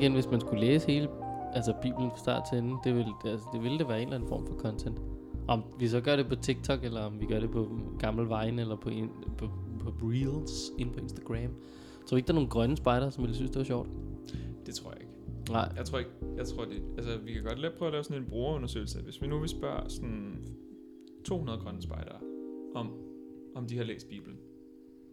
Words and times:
igen, 0.00 0.12
hvis 0.12 0.30
man 0.30 0.40
skulle 0.40 0.60
læse 0.66 0.86
hele 0.86 1.08
altså 1.52 1.74
Bibelen 1.82 2.10
fra 2.10 2.18
start 2.18 2.42
til 2.50 2.58
ende, 2.58 2.76
det 2.84 2.94
ville, 2.94 3.12
altså, 3.24 3.46
det 3.52 3.62
ville 3.62 3.78
det 3.78 3.88
være 3.88 3.98
en 3.98 4.08
eller 4.08 4.14
anden 4.14 4.28
form 4.28 4.46
for 4.46 4.54
content. 4.54 5.00
Om 5.48 5.62
vi 5.78 5.88
så 5.88 6.00
gør 6.00 6.16
det 6.16 6.28
på 6.28 6.34
TikTok, 6.36 6.84
eller 6.84 7.00
om 7.00 7.20
vi 7.20 7.26
gør 7.26 7.40
det 7.40 7.50
på 7.50 7.80
gammel 7.98 8.26
Vine, 8.26 8.60
eller 8.60 8.76
på, 8.76 8.88
in, 8.88 9.10
på, 9.38 9.48
på 9.82 10.06
Reels 10.06 10.70
ind 10.78 10.92
på 10.92 11.00
Instagram. 11.00 11.54
Tror 12.06 12.16
ikke, 12.16 12.26
der 12.26 12.32
er 12.32 12.34
nogle 12.34 12.50
grønne 12.50 12.76
spejder, 12.76 13.10
som 13.10 13.22
ville 13.22 13.36
synes, 13.36 13.50
det 13.50 13.58
var 13.58 13.64
sjovt? 13.64 13.88
Det 14.66 14.74
tror 14.74 14.90
jeg 14.90 15.00
ikke. 15.00 15.12
Nej. 15.50 15.72
Jeg 15.76 15.84
tror 15.84 15.98
ikke, 15.98 16.10
jeg 16.36 16.46
tror 16.46 16.64
det, 16.64 16.82
altså 16.96 17.18
vi 17.18 17.32
kan 17.32 17.42
godt 17.42 17.58
lade 17.58 17.72
prøve 17.78 17.86
at 17.86 17.92
lave 17.92 18.04
sådan 18.04 18.22
en 18.22 18.28
brugerundersøgelse. 18.28 19.02
Hvis 19.02 19.22
vi 19.22 19.26
nu 19.26 19.38
vil 19.38 19.48
spørge 19.48 19.90
sådan 19.90 20.48
200 21.24 21.58
grønne 21.58 21.82
spejdere 21.82 22.18
om, 22.74 22.92
om 23.54 23.66
de 23.66 23.76
har 23.76 23.84
læst 23.84 24.08
Bibelen. 24.08 24.38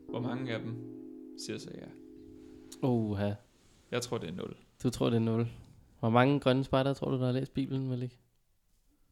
Hvor 0.10 0.20
mange 0.20 0.54
af 0.54 0.60
dem 0.60 0.76
siger 1.38 1.58
så 1.58 1.70
ja? 1.76 1.88
Oha. 2.88 3.32
Jeg 3.92 4.02
tror 4.02 4.18
det 4.18 4.30
er 4.30 4.34
0. 4.34 4.56
Du 4.84 4.90
tror, 4.90 5.10
det 5.10 5.16
er 5.16 5.20
0. 5.20 5.48
Hvor 6.00 6.10
mange 6.10 6.40
grønne 6.40 6.64
spejder 6.64 6.94
tror 6.94 7.12
du, 7.12 7.18
der 7.18 7.26
har 7.26 7.32
læst 7.32 7.54
Bibelen, 7.54 7.92
vel 7.92 8.04
ikke? 8.04 8.18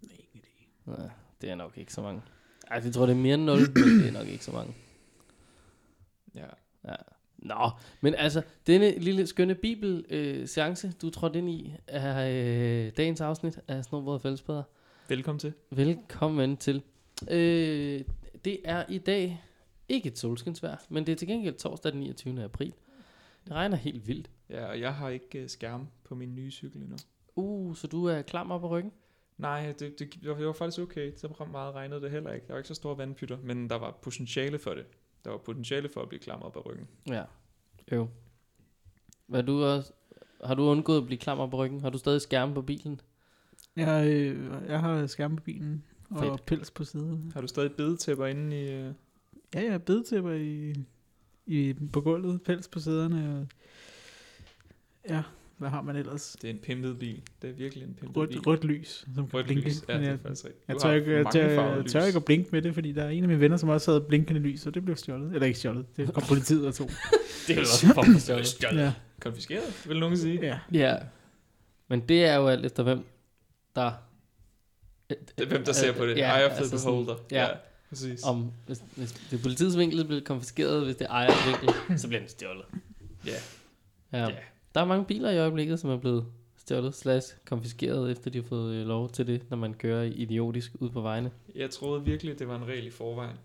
Ingen 0.01 0.17
idé. 0.35 0.91
Nej, 0.91 1.09
det 1.41 1.49
er 1.49 1.55
nok 1.55 1.77
ikke 1.77 1.93
så 1.93 2.01
mange. 2.01 2.21
Ej, 2.71 2.81
jeg 2.85 2.93
tror, 2.93 3.05
det 3.05 3.13
er 3.13 3.17
mere 3.17 3.33
end 3.33 3.43
0, 3.43 3.57
men 3.57 3.99
det 3.99 4.07
er 4.07 4.11
nok 4.11 4.27
ikke 4.27 4.45
så 4.45 4.51
mange. 4.51 4.73
Ja. 6.35 6.45
Ja. 6.87 6.95
Nå, 7.37 7.69
men 8.01 8.15
altså, 8.15 8.41
denne 8.67 8.99
lille 8.99 9.27
skønne 9.27 9.55
bibel-seance, 9.55 10.93
du 11.01 11.09
trådte 11.09 11.39
ind 11.39 11.49
i, 11.49 11.73
er 11.87 12.27
øh, 12.29 12.91
dagens 12.97 13.21
afsnit 13.21 13.59
af 13.67 13.83
Snobrød 13.83 14.13
og 14.13 14.21
Fællesbæder. 14.21 14.63
Velkommen 15.07 15.39
til. 15.39 15.53
Velkommen 15.69 16.57
til. 16.57 16.81
Øh, 17.31 18.01
det 18.45 18.59
er 18.65 18.85
i 18.89 18.97
dag 18.97 19.43
ikke 19.89 20.07
et 20.09 20.19
solskinsvejr, 20.19 20.77
men 20.89 21.05
det 21.05 21.11
er 21.11 21.15
til 21.15 21.27
gengæld 21.27 21.55
torsdag 21.55 21.91
den 21.91 21.99
29. 21.99 22.43
april. 22.43 22.73
Det 23.45 23.53
regner 23.53 23.77
helt 23.77 24.07
vildt. 24.07 24.29
Ja, 24.49 24.65
og 24.65 24.79
jeg 24.79 24.95
har 24.95 25.09
ikke 25.09 25.41
uh, 25.41 25.47
skærm 25.47 25.87
på 26.03 26.15
min 26.15 26.35
nye 26.35 26.51
cykel 26.51 26.81
endnu. 26.81 26.97
Uh, 27.35 27.75
så 27.75 27.87
du 27.87 28.05
er 28.05 28.21
klam 28.21 28.51
op 28.51 28.61
på 28.61 28.67
ryggen? 28.67 28.91
Nej, 29.37 29.73
det, 29.79 29.99
det, 29.99 29.99
det, 29.99 30.29
var, 30.29 30.35
det 30.35 30.45
var 30.45 30.53
faktisk 30.53 30.81
okay. 30.81 31.11
Så 31.15 31.45
meget 31.51 31.75
regnede 31.75 32.01
det 32.01 32.11
heller 32.11 32.31
ikke. 32.31 32.47
Der 32.47 32.53
var 32.53 32.57
ikke 32.57 32.67
så 32.67 32.73
store 32.73 32.97
vandpytter, 32.97 33.37
men 33.43 33.69
der 33.69 33.75
var 33.75 33.99
potentiale 34.01 34.59
for 34.59 34.73
det. 34.73 34.85
Der 35.25 35.31
var 35.31 35.37
potentiale 35.37 35.89
for 35.89 36.01
at 36.01 36.09
blive 36.09 36.19
klam 36.19 36.41
op 36.41 36.57
af 36.57 36.65
ryggen. 36.65 36.87
Ja. 37.07 37.23
Jo. 37.91 38.07
Hvad 39.27 39.43
du 39.43 39.63
også, 39.63 39.93
har 40.43 40.55
du 40.55 40.63
undgået 40.63 40.97
at 40.97 41.05
blive 41.05 41.19
klam 41.19 41.39
op 41.39 41.49
på 41.49 41.57
ryggen? 41.57 41.81
Har 41.81 41.89
du 41.89 41.97
stadig 41.97 42.21
skærm 42.21 42.53
på 42.53 42.61
bilen? 42.61 43.01
Jeg, 43.75 44.07
øh, 44.07 44.51
jeg 44.67 44.79
har 44.79 45.07
skærm 45.07 45.35
på 45.35 45.43
bilen 45.43 45.83
og 46.09 46.19
Fedt. 46.19 46.45
pels 46.45 46.71
på 46.71 46.83
siden. 46.83 47.31
Har 47.33 47.41
du 47.41 47.47
stadig 47.47 47.71
bedetæpper 47.75 48.25
inde 48.25 48.63
i... 48.63 48.87
Uh... 48.87 48.93
Ja, 49.53 49.63
jeg 49.63 49.71
har 49.71 49.77
bedetæpper 49.77 50.31
i, 50.31 50.73
i, 51.45 51.73
på 51.93 52.01
gulvet, 52.01 52.43
pels 52.43 52.67
på 52.67 52.79
sæderne. 52.79 53.39
Og, 53.39 53.47
ja, 55.09 55.21
hvad 55.57 55.69
har 55.69 55.81
man 55.81 55.95
ellers? 55.95 56.35
Det 56.41 56.49
er 56.49 56.53
en 56.53 56.59
pimpet 56.59 56.99
bil. 56.99 57.21
Det 57.41 57.49
er 57.49 57.53
virkelig 57.53 57.83
en 57.87 57.93
pimpet 57.93 58.29
bil. 58.29 58.37
Rødt, 58.37 58.47
rødt 58.47 58.63
lys, 58.63 59.05
som 59.15 59.25
Rødt 59.25 59.45
blinke. 59.45 59.63
lys. 59.69 59.83
Ja, 59.89 59.97
det 59.97 60.03
er 60.05 60.09
jeg, 60.09 60.19
faktisk 60.19 60.45
rigtigt. 60.45 60.63
jeg, 60.67 60.77
tør 60.77 60.87
har 60.89 60.95
ikke, 60.95 61.15
jeg, 61.17 61.25
tør, 61.33 61.83
tør 61.83 62.05
ikke 62.05 62.17
at 62.17 62.25
blinke 62.25 62.49
med 62.51 62.61
det, 62.61 62.73
fordi 62.73 62.91
der 62.91 63.03
er 63.03 63.09
en 63.09 63.23
af 63.23 63.27
mine 63.27 63.39
venner, 63.39 63.57
som 63.57 63.69
også 63.69 63.91
havde 63.91 64.01
blinkende 64.01 64.39
lys, 64.41 64.65
og 64.67 64.73
det 64.73 64.85
blev 64.85 64.95
stjålet. 64.97 65.33
Eller 65.33 65.45
ikke 65.47 65.59
stjålet, 65.59 65.85
det 65.97 66.13
kom 66.13 66.23
politiet 66.27 66.67
og 66.67 66.73
tog. 66.75 66.89
Det 67.47 67.49
er 67.49 67.55
jo 67.55 67.61
også 67.61 67.87
for 67.93 68.43
stjålet. 68.43 68.81
ja. 68.81 68.93
Konfiskeret, 69.19 69.83
vil 69.87 69.99
nogen 69.99 70.17
sige. 70.17 70.39
ja. 70.41 70.59
Ja. 70.71 70.95
Men 71.87 71.99
det 71.99 72.25
er 72.25 72.35
jo 72.35 72.47
alt 72.47 72.65
efter 72.65 72.83
hvem, 72.83 73.05
der... 73.75 73.91
Det 75.09 75.17
er 75.37 75.45
hvem, 75.45 75.63
der 75.63 75.73
ser 75.73 75.93
på 75.93 76.05
det. 76.05 76.17
Ja, 76.17 76.37
Eye 76.37 76.45
of 76.45 76.51
the 76.51 76.57
altså 76.59 76.77
sådan- 76.77 76.91
beholder. 77.05 77.15
ja. 77.31 77.41
ja. 77.43 77.49
Præcis. 77.89 78.23
Om, 78.23 78.51
hvis, 78.65 78.81
hvis 78.95 79.11
det 79.11 79.37
er 79.39 79.41
politiets 79.41 79.77
vinkel, 79.77 80.05
bliver 80.05 80.19
det 80.19 80.27
konfiskeret. 80.27 80.83
Hvis 80.85 80.95
det 80.95 81.05
er 81.05 81.11
ejers 81.11 81.47
vinkel, 81.47 81.99
så 81.99 82.07
bliver 82.07 82.19
den 82.21 82.29
stjålet. 82.29 82.65
Ja. 83.25 83.31
Ja. 84.13 84.23
Ja. 84.23 84.29
Der 84.75 84.81
er 84.81 84.85
mange 84.85 85.05
biler 85.05 85.29
i 85.31 85.37
øjeblikket, 85.37 85.79
som 85.79 85.89
er 85.89 85.97
blevet 85.97 86.25
stjålet 86.55 86.95
slash 86.95 87.35
konfiskeret, 87.45 88.11
efter 88.11 88.31
de 88.31 88.37
har 88.41 88.47
fået 88.47 88.75
øh, 88.75 88.87
lov 88.87 89.09
til 89.11 89.27
det, 89.27 89.49
når 89.49 89.57
man 89.57 89.73
kører 89.73 90.03
idiotisk 90.03 90.71
ud 90.79 90.89
på 90.89 91.01
vejene. 91.01 91.31
Jeg 91.55 91.69
troede 91.69 92.03
virkelig, 92.05 92.39
det 92.39 92.47
var 92.47 92.55
en 92.55 92.65
regel 92.67 92.87
i 92.87 92.89
forvejen. 92.89 93.35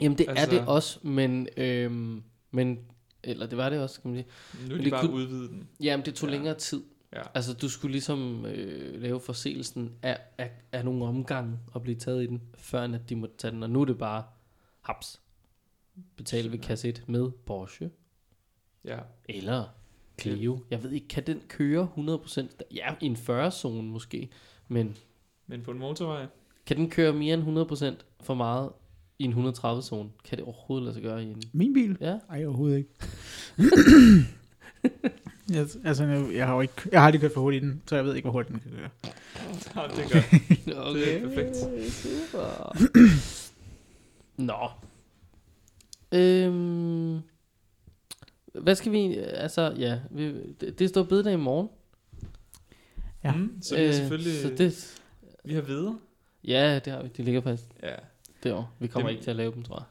Jamen 0.00 0.18
det 0.18 0.26
altså, 0.28 0.46
er 0.46 0.50
det 0.50 0.68
også, 0.68 0.98
men, 1.02 1.48
øhm, 1.56 2.22
men 2.50 2.78
eller 3.22 3.46
det 3.46 3.58
var 3.58 3.70
det 3.70 3.80
også, 3.80 4.00
kan 4.00 4.10
man 4.10 4.24
sige. 4.24 4.68
Nu 4.68 4.74
er 4.74 4.78
de 4.78 4.84
det 4.84 4.92
bare 4.92 5.00
kunne- 5.06 5.14
udvidet 5.14 5.50
den. 5.50 5.68
Jamen 5.82 6.06
det 6.06 6.14
tog 6.14 6.28
Ja. 6.28 6.34
længere 6.34 6.54
tid. 6.54 6.82
Ja. 7.12 7.22
Altså 7.34 7.54
du 7.54 7.68
skulle 7.68 7.92
ligesom 7.92 8.46
øh, 8.46 9.02
lave 9.02 9.20
forseelsen 9.20 9.92
af, 10.02 10.18
af, 10.38 10.50
af 10.72 10.84
nogle 10.84 11.04
omgange 11.04 11.58
og 11.72 11.82
blive 11.82 11.96
taget 11.98 12.22
i 12.22 12.26
den, 12.26 12.42
før 12.58 12.80
at 12.82 13.08
de 13.08 13.16
måtte 13.16 13.34
tage 13.38 13.52
den. 13.52 13.62
Og 13.62 13.70
nu 13.70 13.80
er 13.80 13.84
det 13.84 13.98
bare 13.98 14.24
haps. 14.80 15.20
Betale 16.16 16.52
ved 16.52 16.58
kasse 16.58 16.88
1 16.88 17.04
med 17.06 17.30
Porsche 17.30 17.90
Ja. 18.84 18.98
eller 19.28 19.64
Clio. 20.20 20.58
Jeg 20.70 20.82
ved 20.82 20.90
ikke, 20.90 21.08
kan 21.08 21.22
den 21.26 21.40
køre 21.48 21.88
100%? 21.98 22.46
Ja, 22.74 22.94
i 23.00 23.06
en 23.06 23.16
40-zone 23.16 23.82
måske. 23.82 24.28
Men 24.68 24.96
Men 25.46 25.62
på 25.62 25.70
en 25.70 25.78
motorvej, 25.78 26.26
kan 26.66 26.76
den 26.76 26.90
køre 26.90 27.12
mere 27.12 27.34
end 27.34 27.98
100% 27.98 28.04
for 28.20 28.34
meget 28.34 28.70
i 29.18 29.24
en 29.24 29.32
130-zone? 29.32 30.10
Kan 30.24 30.38
det 30.38 30.44
overhovedet 30.44 30.84
lade 30.84 30.94
sig 30.94 31.02
gøre 31.02 31.22
i 31.22 31.26
en... 31.26 31.42
Min 31.52 31.72
bil? 31.72 31.96
Ja, 32.00 32.18
Ej, 32.30 32.44
overhovedet 32.44 32.78
ikke. 32.78 32.90
jeg, 35.56 35.66
altså, 35.84 36.04
jeg, 36.04 36.34
jeg, 36.34 36.46
har 36.46 36.54
jo 36.54 36.60
ikke, 36.60 36.74
jeg 36.92 37.00
har 37.00 37.06
aldrig 37.06 37.20
kørt 37.20 37.32
for 37.32 37.40
hurtigt 37.40 37.64
i 37.64 37.66
den, 37.66 37.82
så 37.86 37.96
jeg 37.96 38.04
ved 38.04 38.14
ikke, 38.14 38.26
hvor 38.26 38.32
hurtigt 38.32 38.52
den 38.52 38.60
kan 38.60 38.70
køre. 38.78 38.90
Ja, 39.76 40.02
det 40.02 40.12
gør. 40.12 40.18
okay. 40.90 41.00
Det 41.00 41.16
er 41.16 41.28
perfekt. 41.28 41.56
Super. 41.92 42.76
Nå. 44.50 44.70
Øhm, 46.12 47.20
hvad 48.54 48.74
skal 48.74 48.92
vi... 48.92 49.16
Altså, 49.16 49.74
ja. 49.78 49.98
Vi, 50.10 50.52
det, 50.60 50.78
det 50.78 50.88
står 50.88 51.02
bededag 51.02 51.32
i 51.32 51.36
morgen. 51.36 51.68
Ja. 53.24 53.32
Mm, 53.34 53.62
så 53.62 53.76
vi 53.76 53.84
har 53.84 53.92
selvfølgelig... 53.92 54.32
Øh, 54.32 54.42
Så 54.42 54.54
det, 54.64 55.00
Vi 55.44 55.54
har 55.54 55.60
videre. 55.62 55.98
ja, 56.44 56.80
det 56.84 56.92
har 56.92 57.02
vi. 57.02 57.08
De 57.16 57.22
ligger 57.22 57.40
faktisk 57.40 57.68
Ja. 57.82 57.94
derovre. 58.42 58.68
Vi 58.78 58.86
kommer 58.86 59.08
Det- 59.08 59.14
ikke 59.14 59.24
til 59.24 59.30
at 59.30 59.36
lave 59.36 59.52
dem, 59.52 59.62
tror 59.62 59.76
jeg. 59.78 59.84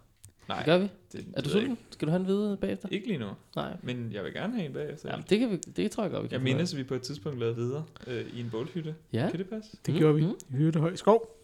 Nej, 0.47 0.57
Det 0.57 0.65
gør 0.65 0.77
vi. 0.77 0.87
det, 1.11 1.25
Er 1.33 1.41
du 1.41 1.49
sulten? 1.49 1.77
Skal 1.89 2.05
du 2.07 2.11
have 2.11 2.19
en 2.19 2.25
hvide 2.25 2.57
bagefter? 2.61 2.87
Ikke. 2.87 2.95
ikke 2.95 3.07
lige 3.07 3.17
nu, 3.19 3.27
Nej. 3.55 3.77
men 3.83 4.11
jeg 4.13 4.23
vil 4.23 4.33
gerne 4.33 4.53
have 4.53 4.65
en 4.65 4.73
bagefter. 4.73 5.09
Jamen, 5.11 5.25
det, 5.29 5.39
kan 5.39 5.49
vi, 5.51 5.55
det 5.57 5.91
tror 5.91 6.03
jeg 6.03 6.11
godt, 6.11 6.23
vi 6.23 6.27
kan 6.27 6.33
jeg 6.33 6.43
mindes, 6.43 6.73
at 6.73 6.77
vi 6.79 6.83
på 6.83 6.95
et 6.95 7.01
tidspunkt 7.01 7.39
lavede 7.39 7.55
videre 7.55 7.85
øh, 8.07 8.25
i 8.33 8.39
en 8.41 8.49
bålhytte. 8.49 8.95
Ja. 9.13 9.27
Kan 9.31 9.39
det 9.39 9.49
passe? 9.49 9.77
Det 9.85 9.93
Mm, 9.93 9.97
gjorde 9.99 10.15
vi. 10.15 10.21
mm. 10.25 10.33
I 10.49 10.53
hørte 10.57 10.79
høj 10.79 10.95
skov. 10.95 11.43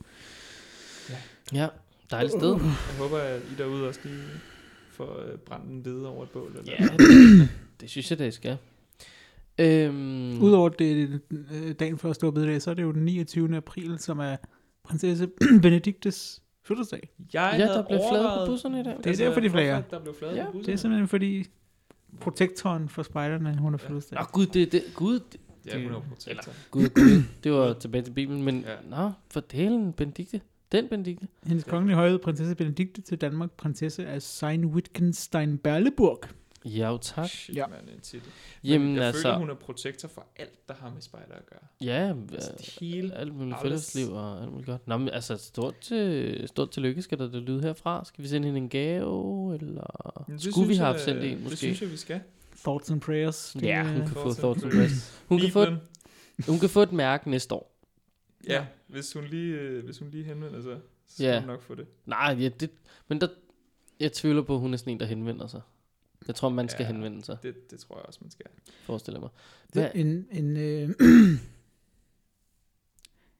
Ja, 1.53 1.67
dejligt 2.11 2.33
sted. 2.33 2.49
Jeg 2.61 2.97
håber, 2.97 3.17
at 3.17 3.41
I 3.41 3.55
derude 3.57 3.87
også 3.87 3.99
lige 4.03 4.23
får 4.95 5.19
øh, 5.31 5.37
brændt 5.37 5.65
en 5.71 5.79
hvide 5.79 6.07
over 6.09 6.23
et 6.23 6.29
bål. 6.29 6.55
Eller? 6.59 6.73
Ja, 6.79 6.87
det, 6.97 7.49
det 7.81 7.89
synes 7.89 8.09
jeg, 8.11 8.19
det 8.19 8.33
skal. 8.33 8.57
Øhm, 9.59 10.41
Udover 10.43 10.69
det 10.69 11.19
øh, 11.51 11.71
dagen 11.79 11.97
før 11.97 12.13
Stor 12.13 12.31
Bededag, 12.31 12.61
så 12.61 12.69
er 12.69 12.73
det 12.73 12.83
jo 12.83 12.91
den 12.91 13.05
29. 13.05 13.57
april, 13.57 13.99
som 13.99 14.19
er 14.19 14.35
prinsesse 14.83 15.27
Benediktes 15.61 16.41
fødselsdag. 16.63 17.09
Jeg 17.33 17.55
Ja, 17.59 17.65
der 17.65 17.87
blev 17.87 17.99
flaget 18.11 18.29
på 18.39 18.51
busserne 18.51 18.79
i 18.79 18.83
dag. 18.83 18.97
Det 19.03 19.07
er 19.21 19.25
derfor, 19.25 19.39
de 19.39 19.49
flager. 19.49 19.81
Der 19.81 19.99
blev 19.99 20.15
flaget 20.19 20.35
Ja, 20.35 20.45
på 20.45 20.51
busserne. 20.51 20.65
Det 20.65 20.73
er 20.73 20.77
simpelthen 20.77 21.07
fordi 21.07 21.45
protektoren 22.19 22.89
for 22.89 23.03
spejderne, 23.03 23.57
hun 23.57 23.73
har 23.73 23.77
fødselsdag. 23.77 24.19
Nå, 24.19 24.25
gud, 24.33 24.45
det, 24.45 24.71
det, 24.71 24.83
gud, 24.95 25.19
det, 25.19 25.39
Ja, 25.65 25.83
hun 25.83 25.91
er 25.91 26.01
protektor. 26.09 26.51
gud, 26.71 26.89
gud, 26.89 27.23
det 27.43 27.51
var 27.51 27.73
tilbage 27.73 28.01
til 28.03 28.11
Bibelen, 28.11 28.43
men 28.43 28.61
Ja. 28.61 28.71
ja. 28.71 28.77
nå, 29.03 29.11
for 29.31 29.39
delen, 29.39 29.93
Benedikte, 29.93 30.41
den 30.75 30.87
Benedikte. 30.89 31.27
Hendes 31.47 31.63
kongelige 31.63 31.95
højhed, 31.95 32.19
prinsesse 32.19 32.55
Benedikte 32.55 33.01
til 33.01 33.17
Danmark, 33.21 33.51
prinsesse 33.51 34.07
af 34.07 34.21
sein 34.21 34.65
wittgenstein 34.65 35.57
berleburg 35.57 36.19
Ja, 36.65 36.89
jo, 36.91 36.97
tak. 36.97 37.27
Shit, 37.29 37.55
Ja. 37.55 37.67
man, 37.67 37.79
en 37.95 37.99
titel. 38.01 38.27
Men 38.63 38.71
Jamen, 38.71 38.95
jeg 38.95 39.03
altså, 39.03 39.21
føler, 39.21 39.37
hun 39.37 39.49
er 39.49 39.53
protektor 39.55 40.07
for 40.07 40.25
alt, 40.35 40.67
der 40.67 40.73
har 40.73 40.89
med 40.93 41.01
spejder 41.01 41.33
at 41.35 41.45
gøre. 41.45 41.59
ja, 41.81 42.13
Altså, 42.33 42.51
det 42.57 42.77
hele. 42.79 43.15
alt 43.15 43.35
muligt 43.35 43.57
fællesliv 43.61 44.11
og 44.13 44.41
alt 44.41 44.51
muligt 44.51 44.65
godt. 44.67 44.87
Nå, 44.87 44.97
men 44.97 45.09
altså, 45.09 45.37
stort, 45.37 45.77
til, 45.79 46.43
stort 46.47 46.71
tillykke 46.71 47.01
skal 47.01 47.17
der 47.19 47.27
det 47.31 47.41
lyde 47.41 47.61
herfra. 47.61 48.05
Skal 48.05 48.23
vi 48.23 48.27
sende 48.29 48.45
hende 48.47 48.57
en 48.59 48.69
gave, 48.69 49.55
eller 49.61 50.25
det 50.27 50.41
skulle 50.41 50.67
vi 50.67 50.75
have 50.75 50.85
jeg- 50.87 50.93
haft 50.93 51.05
sendt 51.05 51.23
en, 51.23 51.31
Det 51.35 51.43
måske? 51.43 51.57
synes 51.57 51.81
jeg, 51.81 51.91
vi 51.91 51.97
skal. 51.97 52.19
Thoughts 52.63 52.91
and 52.91 53.01
prayers. 53.01 53.51
Det, 53.53 53.61
Ja, 53.63 53.83
hun 53.87 53.95
kan 54.01 54.07
få 54.07 54.13
Thoughts 54.13 54.37
and 54.37 54.41
thoughts 54.43 54.63
and 54.63 54.71
prayers. 54.71 55.21
Hun 55.27 55.39
kan, 55.39 55.51
få 55.51 55.59
et, 55.61 55.79
hun 56.47 56.59
kan 56.59 56.69
få 56.69 56.81
et 56.81 56.91
mærke 56.91 57.29
næste 57.29 57.55
år. 57.55 57.75
Ja, 58.47 58.65
hvis 58.87 59.13
hun 59.13 59.23
lige, 59.23 59.53
øh, 59.59 59.83
hvis 59.85 59.99
hun 59.99 60.09
lige 60.09 60.23
henvender 60.23 60.61
sig, 60.61 60.79
så 61.07 61.15
skal 61.15 61.25
Ja. 61.25 61.39
hun 61.39 61.47
nok 61.47 61.61
få 61.61 61.75
det. 61.75 61.87
Nej, 62.05 62.37
ja, 62.39 62.49
det, 62.59 62.69
men 63.07 63.21
der, 63.21 63.27
jeg 63.99 64.11
tvivler 64.13 64.41
på, 64.41 64.53
at 64.53 64.59
hun 64.59 64.73
er 64.73 64.77
sådan 64.77 64.93
en, 64.93 64.99
der 64.99 65.05
henvender 65.05 65.47
sig. 65.47 65.61
Jeg 66.27 66.35
tror, 66.35 66.49
man 66.49 66.69
skal 66.69 66.83
Ja. 66.83 66.87
henvende 66.91 67.23
sig, 67.23 67.37
det. 67.43 67.71
Det 67.71 67.79
tror 67.79 67.95
jeg 67.97 68.05
også, 68.05 68.19
man 68.21 68.31
skal. 68.31 68.45
forestiller 68.83 69.19
mig. 69.19 69.29
Det 69.67 69.73
Hvad? 69.73 69.83
er 69.83 69.89
en, 69.91 70.27
en, 70.31 70.57
øh, 70.57 70.89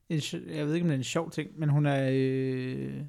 en, 0.09 0.17
sj- 0.19 0.51
jeg 0.55 0.67
ved 0.67 0.73
ikke, 0.73 0.83
om 0.83 0.87
det 0.89 0.93
er 0.95 0.97
en 0.97 1.03
sjov 1.03 1.31
ting, 1.31 1.59
men 1.59 1.69
hun 1.69 1.85
er... 1.85 2.09
Øh, 2.13 3.01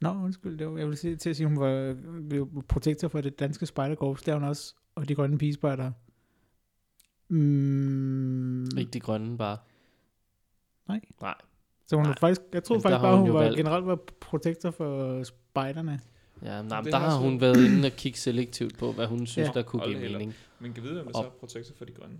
Nå, 0.00 0.08
undskyld, 0.24 0.58
det 0.58 0.66
var, 0.70 0.78
jeg 0.78 0.88
vil 0.88 0.96
sige, 0.96 1.16
til 1.16 1.30
at 1.30 1.36
sige, 1.36 1.46
hun 1.46 1.60
var 1.60 1.96
blev 2.28 2.64
protektor 2.68 3.08
for 3.08 3.20
det 3.20 3.38
danske 3.38 3.66
spejderkorps, 3.66 4.22
det 4.22 4.32
er 4.32 4.36
hun 4.38 4.44
også, 4.48 4.74
og 4.94 5.08
de 5.08 5.14
grønne 5.14 5.38
pigespejdere. 5.38 5.92
Mm, 7.28 8.64
Ikke 8.78 8.90
de 8.92 9.00
grønne 9.00 9.38
bare. 9.38 9.58
Nej. 10.90 11.00
Nej. 11.20 11.34
så 11.86 11.96
hun 11.96 12.04
Nej. 12.04 12.14
faktisk, 12.20 12.40
jeg 12.52 12.64
troede 12.64 12.78
Men 12.78 12.82
der 12.92 12.98
faktisk 12.98 13.02
bare, 13.02 13.16
hun 13.16 13.26
hun 13.26 13.34
var, 13.34 13.40
valgt- 13.42 13.56
generelt 13.56 13.86
var 13.86 13.98
protektor 14.20 14.70
for 14.70 15.22
spejderne. 15.24 16.00
Ja, 16.42 16.62
nej, 16.62 16.82
men 16.82 16.92
der 16.92 16.98
har 16.98 17.18
hun 17.18 17.40
været- 17.40 17.64
inde 17.66 17.86
og 17.86 17.92
kigge 17.92 18.18
selektivt 18.18 18.78
på, 18.78 18.92
hvad 18.92 19.06
hun 19.06 19.26
synes, 19.26 19.48
Ja. 19.48 19.52
der 19.52 19.62
kunne 19.62 19.80
Hold 19.80 19.94
give 19.98 20.10
mening. 20.12 20.34
Men 20.60 20.72
kan 20.72 20.82
vide, 20.82 21.00
om 21.00 21.06
det 21.06 21.16
så 21.16 21.22
er 21.22 21.28
protektor 21.30 21.74
for 21.74 21.84
de 21.84 21.92
grønne? 21.92 22.18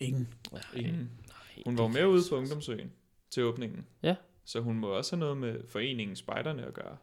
Ingen. 0.00 0.28
Nej, 0.52 0.60
Ingen. 0.76 0.94
nej, 0.94 1.62
Hun 1.66 1.78
var 1.78 1.84
jo 1.84 1.88
med 1.88 2.06
ude 2.06 2.22
på 2.30 2.36
ungdomsøen 2.36 2.92
til 3.30 3.42
åbningen. 3.44 3.86
Ja. 4.02 4.16
Så 4.44 4.60
hun 4.60 4.78
må 4.78 4.86
også 4.88 5.16
have 5.16 5.20
noget 5.20 5.36
med 5.36 5.68
foreningen 5.68 6.16
Spejderne 6.16 6.62
at 6.66 6.74
gøre. 6.74 6.96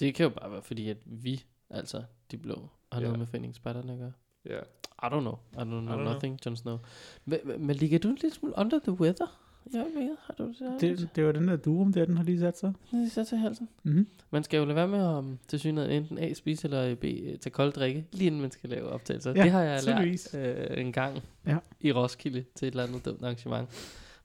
Det 0.00 0.14
kan 0.14 0.24
jo 0.24 0.30
bare 0.30 0.50
være 0.52 0.62
fordi, 0.62 0.88
at 0.88 0.96
vi, 1.04 1.44
altså 1.70 2.02
de 2.30 2.36
blå, 2.38 2.68
har 2.92 3.00
Ja. 3.00 3.04
noget 3.06 3.18
med 3.18 3.26
foreningsspejderne 3.26 3.92
at 3.92 3.98
gøre. 3.98 4.12
Ja. 4.44 4.58
I 5.02 5.06
don't 5.10 5.20
know. 5.20 5.38
I 5.52 5.56
don't 5.56 5.64
know 5.64 5.80
don't 5.80 5.84
know. 5.96 6.12
nothing, 6.12 6.38
Jon 6.46 6.56
Snow. 6.56 6.78
Men, 7.24 7.38
men- 7.44 7.66
men 7.66 7.76
ligger 7.76 7.98
du 7.98 8.08
en 8.08 8.14
lille 8.22 8.34
smule 8.34 8.54
under 8.56 8.78
the 8.78 8.92
weather? 8.92 9.26
Jeg 9.72 9.86
ved, 9.94 10.16
har 10.20 10.34
du 10.38 10.48
det? 10.48 10.80
Det, 10.80 11.08
det 11.16 11.26
var 11.26 11.32
den 11.32 11.48
der 11.48 11.56
durum 11.56 11.92
der, 11.92 12.04
den 12.04 12.16
har 12.16 12.24
lige 12.24 12.38
sat 12.40 12.58
sig. 12.58 12.72
Det 12.90 13.18
er 13.18 13.24
til 13.24 13.38
halsen. 13.38 13.68
Mm-hmm. 13.82 14.06
Man 14.30 14.44
skal 14.44 14.58
jo 14.58 14.64
lade 14.64 14.76
være 14.76 14.88
med 14.88 14.98
at 14.98 15.14
um, 15.18 15.38
til 15.48 15.60
synligheden 15.60 15.96
enten 16.02 16.18
A, 16.18 16.32
spise 16.34 16.66
eller 16.68 16.94
B, 16.94 17.04
øh, 17.04 17.38
tage 17.38 17.50
kold 17.50 17.72
drikke, 17.72 18.06
lige 18.12 18.26
inden 18.26 18.40
man 18.40 18.50
skal 18.50 18.70
lave 18.70 18.88
optagelser. 18.88 19.32
Ja, 19.36 19.42
det 19.42 19.50
har 19.50 19.62
jeg 19.62 19.84
lært 19.84 20.34
øh, 20.34 20.80
en 20.80 20.92
gang 20.92 21.22
Ja. 21.46 21.58
i 21.80 21.92
Roskilde 21.92 22.44
til 22.54 22.68
et 22.68 22.72
eller 22.72 22.84
andet 22.84 23.04
dumt 23.04 23.22
arrangement, 23.22 23.68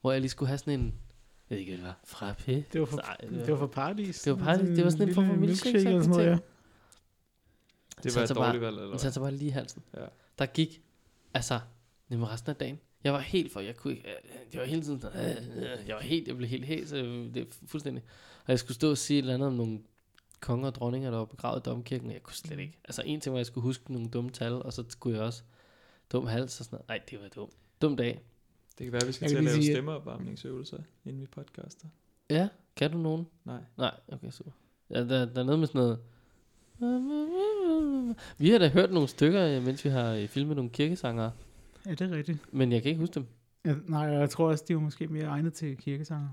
hvor 0.02 0.12
jeg 0.12 0.22
lige 0.22 0.30
skulle 0.30 0.48
have 0.48 0.58
sådan 0.58 0.80
en, 0.80 0.86
jeg 1.50 1.56
ved 1.56 1.58
ikke, 1.58 1.72
hvad 1.72 1.78
det 1.78 1.86
var, 1.86 2.00
frappé. 2.32 2.52
Det 2.74 2.80
var 2.80 2.86
for, 2.86 2.98
Nej, 2.98 3.18
det 3.46 3.52
var 3.52 3.58
for 3.58 3.68
paradis. 3.68 4.22
Det 4.22 4.32
var 4.40 4.44
paradis. 4.46 4.76
Det 4.76 4.84
var 4.84 4.90
sådan 4.90 5.08
en 5.10 5.14
form 5.16 5.26
for 5.28 5.36
milkshake, 5.36 5.78
eller 5.78 5.92
sådan 6.02 6.10
noget, 6.10 6.26
ja. 6.26 6.38
Det 8.04 8.16
var 8.16 8.22
et 8.22 8.32
bare- 8.36 8.46
dårligt 8.48 8.62
valg, 8.62 8.74
eller 8.76 8.82
Den 8.82 8.90
hvad? 8.92 9.00
satte 9.00 9.14
sig 9.14 9.22
bare 9.22 9.32
lige 9.32 9.48
i 9.48 9.50
halsen. 9.52 9.82
Ja. 9.98 10.06
Der 10.40 10.46
gik, 10.46 10.82
altså, 11.34 11.60
nemlig 12.10 12.30
resten 12.30 12.50
af 12.50 12.56
dagen. 12.56 12.80
Jeg 13.04 13.14
var 13.14 13.20
helt 13.20 13.52
for, 13.52 13.60
jeg 13.60 13.76
kunne 13.76 13.94
ikke, 13.94 14.10
øh, 14.10 14.16
jeg 14.54 14.62
var 14.62 14.68
hele 14.68 14.82
tiden 14.82 15.04
øh, 15.16 15.58
øh, 15.58 15.88
jeg 15.88 15.96
var 15.96 16.02
helt, 16.02 16.28
jeg 16.28 16.38
blev 16.38 16.50
helt 16.50 16.66
hæs, 16.66 16.92
øh, 16.92 17.34
det 17.34 17.38
er 17.38 17.46
fuldstændig. 17.68 18.04
Og 18.46 18.52
jeg 18.52 18.60
skulle 18.60 18.76
stå 18.76 18.90
og 18.90 18.98
sige 18.98 19.18
et 19.18 19.22
eller 19.22 19.34
andet 19.34 19.48
om 19.48 19.54
nogle 19.54 19.80
konger 20.40 20.68
og 20.68 20.76
dronninger, 20.76 21.12
der 21.12 21.18
var 21.18 21.26
begravet 21.26 21.60
i 21.60 21.64
domkirken, 21.70 22.08
og 22.08 22.14
jeg 22.14 22.24
kunne 22.24 22.36
slet 22.36 22.60
ikke. 22.60 22.78
Altså 22.86 23.02
en 23.06 23.20
ting 23.20 23.34
var, 23.34 23.38
at 23.38 23.40
jeg 23.40 23.46
skulle 23.46 23.64
huske 23.64 23.94
nogle 23.94 24.08
dumme 24.10 24.30
tal, 24.30 24.54
og 24.54 24.74
så 24.74 24.84
skulle 24.90 25.18
jeg 25.18 25.26
også 25.26 25.44
dum 26.12 26.28
hals 26.28 26.60
og 26.60 26.66
sådan 26.66 26.76
noget. 26.76 26.88
Nej, 26.88 27.00
det 27.10 27.20
var 27.22 27.28
dumt. 27.28 27.54
Dum 27.82 27.98
dag. 27.98 28.22
Det 28.78 28.84
kan 28.86 28.92
være, 28.94 29.02
at 29.02 29.08
vi 29.08 29.12
skal 29.14 29.24
Jeg 29.26 29.30
til 29.30 29.38
at 29.38 29.44
lave 29.44 29.56
sige- 29.62 29.74
stemmeopvarmningsøvelser, 29.74 30.78
inden 31.06 31.22
vi 31.22 31.26
podcaster. 31.28 31.88
Ja, 32.30 32.48
kan 32.76 32.92
du 32.92 32.98
nogen? 32.98 33.28
Nej. 33.46 33.60
Nej, 33.78 33.92
okay, 34.08 34.30
super. 34.32 34.52
Ja, 34.90 35.00
der, 35.00 35.26
der 35.26 35.42
er 35.42 35.44
noget 35.46 35.60
med 35.60 35.68
sådan 35.68 35.80
noget... 35.82 36.00
Vi 38.38 38.50
har 38.50 38.58
da 38.58 38.68
hørt 38.70 38.92
nogle 38.92 39.08
stykker, 39.10 39.48
øh, 39.48 39.64
mens 39.66 39.86
vi 39.86 39.90
har 39.90 40.14
øh, 40.14 40.28
filmet 40.28 40.56
nogle 40.56 40.72
kirkesanger, 40.72 41.32
Ja, 41.86 41.92
det 41.92 42.02
er 42.02 42.12
rigtigt. 42.18 42.54
men 42.54 42.72
jeg 42.72 42.82
kan 42.82 42.90
ikke 42.90 43.00
huske 43.00 43.14
dem. 43.14 43.26
Ja, 43.66 43.76
nej, 43.88 44.02
jeg 44.02 44.30
tror 44.30 44.50
også, 44.50 44.64
de 44.68 44.76
var 44.76 44.82
måske 44.82 45.08
mere 45.08 45.26
egnet 45.26 45.54
til 45.54 45.78
kirkesanger. 45.78 46.30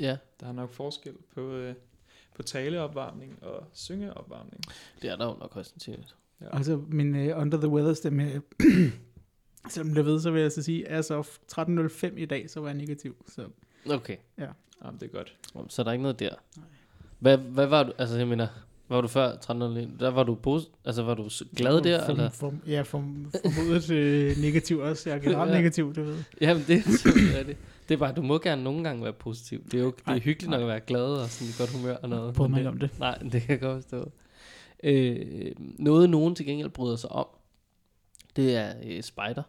Ja, 0.00 0.16
Der 0.40 0.46
er 0.46 0.52
nok 0.52 0.70
forskel 0.70 1.14
på, 1.34 1.50
øh, 1.52 1.74
på 2.34 2.42
taleopvarmning 2.42 3.42
og 3.42 3.66
syngeopvarmning. 3.72 4.62
det 5.02 5.10
er 5.10 5.16
der 5.16 5.24
jo 5.26 5.36
nok 5.40 5.54
højst 5.54 5.70
sandsynligt. 5.70 6.16
Ja. 6.40 6.56
Altså, 6.56 6.76
min 6.88 7.14
uh, 7.30 7.38
Under 7.40 7.58
the 7.58 7.68
Weather 7.68 7.94
stemme, 7.94 8.42
selvom 9.70 9.94
det 9.94 10.04
ved, 10.06 10.20
så 10.20 10.30
vil 10.30 10.42
jeg 10.42 10.52
så 10.52 10.62
sige, 10.62 10.88
as 10.88 11.10
of 11.10 11.38
13.05 11.52 12.16
i 12.16 12.24
dag, 12.26 12.50
så 12.50 12.60
var 12.60 12.68
jeg 12.68 12.76
negativ. 12.76 13.24
Så 13.28 13.46
Okay, 13.90 14.16
Jamen, 14.84 15.00
det 15.00 15.02
er 15.02 15.12
godt. 15.12 15.36
så 15.72 15.82
er 15.82 15.84
der 15.84 15.92
ikke 15.92 16.02
noget 16.02 16.18
der. 16.20 16.34
Nej. 16.56 16.66
Hvad, 17.18 17.38
hvad 17.38 17.66
var 17.66 17.82
du, 17.82 17.92
altså 17.98 18.18
jeg 18.18 18.28
mener, 18.28 18.48
var 18.92 19.00
du 19.00 19.08
før 19.08 19.26
1301? 19.28 20.00
Der 20.00 20.10
var 20.10 20.22
du, 20.22 20.34
pos, 20.34 20.70
altså 20.84 21.02
var 21.02 21.14
du 21.14 21.28
glad 21.56 21.80
der, 21.80 22.04
for, 22.04 22.12
eller? 22.12 22.30
For, 22.30 22.54
ja, 22.66 22.82
for, 22.82 22.98
formodet 23.54 23.90
øh, 23.90 24.36
negativ 24.36 24.78
også. 24.78 25.10
Jeg 25.10 25.16
er 25.18 25.22
generelt 25.22 25.50
Ja. 25.50 25.56
negativ, 25.56 25.94
det 25.94 26.06
ved. 26.06 26.16
Jamen 26.40 26.64
det 26.66 26.76
er 26.76 26.82
rigtigt. 27.38 27.58
Det 27.88 27.94
er 27.94 27.98
bare, 27.98 28.12
du 28.14 28.22
må 28.22 28.38
gerne 28.38 28.64
nogle 28.64 28.84
gange 28.84 29.04
være 29.04 29.12
positiv. 29.12 29.64
Det 29.64 29.74
er 29.74 29.78
jo 29.84 29.90
det 29.90 30.00
er 30.06 30.10
Nej, 30.10 30.18
hyggeligt 30.18 30.50
nok 30.50 30.58
nej. 30.58 30.62
at 30.62 30.68
være 30.68 30.80
glad 30.80 31.04
og 31.04 31.28
sådan 31.28 31.48
i 31.48 31.54
godt 31.58 31.70
humør 31.80 31.96
og 31.96 32.08
noget. 32.08 32.34
Prøv 32.34 32.48
mig 32.48 32.58
det- 32.60 32.66
om 32.68 32.78
det. 32.78 32.90
Nej, 32.98 33.18
det 33.32 33.42
kan 33.42 33.50
jeg 33.50 33.60
godt 33.60 33.82
forstå. 33.82 34.10
Øh, 34.84 35.52
noget 35.58 36.10
nogen 36.10 36.34
til 36.34 36.46
gengæld 36.46 36.68
bryder 36.68 36.96
sig 36.96 37.12
om, 37.12 37.26
det 38.36 38.56
er 38.56 38.72
øh, 38.84 39.02
Spider. 39.02 39.42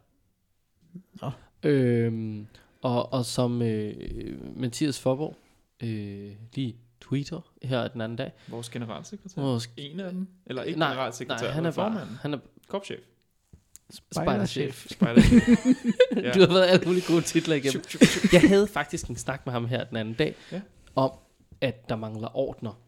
Nå. 1.22 1.31
Øhm, 1.69 2.48
og, 2.81 3.13
og 3.13 3.25
som 3.25 3.62
øh, 3.62 3.94
Mathias 4.56 5.00
Forborg 5.00 5.36
øh, 5.84 6.31
lige 6.56 6.75
tweeter 7.04 7.52
her 7.64 7.88
den 7.88 8.02
anden 8.02 8.16
dag. 8.16 8.32
Vores 8.48 8.70
generalsekretær. 8.70 9.42
Vores, 9.42 9.70
En 9.78 10.00
af 10.00 10.12
dem? 10.12 10.28
Eller 10.46 10.64
ikke 10.64 10.80
nej, 10.80 10.90
generalsekretær, 10.90 11.46
nej, 11.46 11.52
han 11.54 11.66
er 11.66 11.72
bare, 11.72 11.92
formanden. 11.92 12.18
han 12.22 12.34
er 12.34 12.38
Korpschef. 12.68 13.00
Spider-chef. 14.12 14.88
Spejder. 14.92 15.22
Ja. 16.24 16.32
Du 16.32 16.40
har 16.40 16.48
været 16.48 16.68
alle 16.68 16.86
mulige 16.86 17.04
gode 17.08 17.22
titler 17.22 17.56
igennem. 17.56 17.84
Jeg 18.34 18.42
havde 18.42 18.68
faktisk 18.68 19.08
en 19.08 19.16
snak 19.16 19.46
med 19.46 19.54
ham 19.54 19.66
her 19.66 19.84
den 19.84 19.98
anden 19.98 20.14
dag, 20.14 20.36
Ja. 20.52 20.62
om 20.96 21.12
at 21.62 21.90
der 21.90 21.96
mangler 21.96 22.38
ordner. 22.38 22.80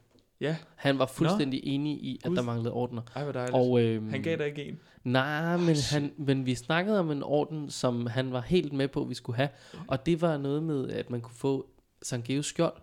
Ja, 0.41 0.55
Han 0.75 0.99
var 0.99 1.05
fuldstændig 1.05 1.61
enig 1.63 1.93
i, 2.03 2.19
at 2.23 2.29
Gud. 2.29 2.35
der 2.35 2.41
manglede 2.43 2.71
ordner. 2.73 3.01
ej 3.15 3.23
hvor 3.23 3.31
dejligt. 3.31 3.55
Og, 3.55 3.81
øhm, 3.81 4.09
han 4.09 4.21
gav 4.23 4.37
dig 4.37 4.45
ikke 4.47 4.63
en. 4.65 4.79
Nej, 5.03 5.57
men, 5.57 5.75
han, 5.91 6.11
men 6.17 6.45
vi 6.45 6.55
snakkede 6.55 6.99
om 6.99 7.11
en 7.11 7.23
orden, 7.23 7.69
som 7.69 8.07
han 8.07 8.31
var 8.31 8.41
helt 8.41 8.73
med 8.73 8.87
på, 8.87 9.01
at 9.01 9.09
vi 9.09 9.13
skulle 9.13 9.35
have. 9.37 9.49
Og 9.87 10.05
det 10.05 10.21
var 10.21 10.37
noget 10.37 10.63
med, 10.63 10.89
at 10.89 11.09
man 11.09 11.21
kunne 11.21 11.35
få 11.35 11.69
Sangeus 12.01 12.45
skjold, 12.45 12.73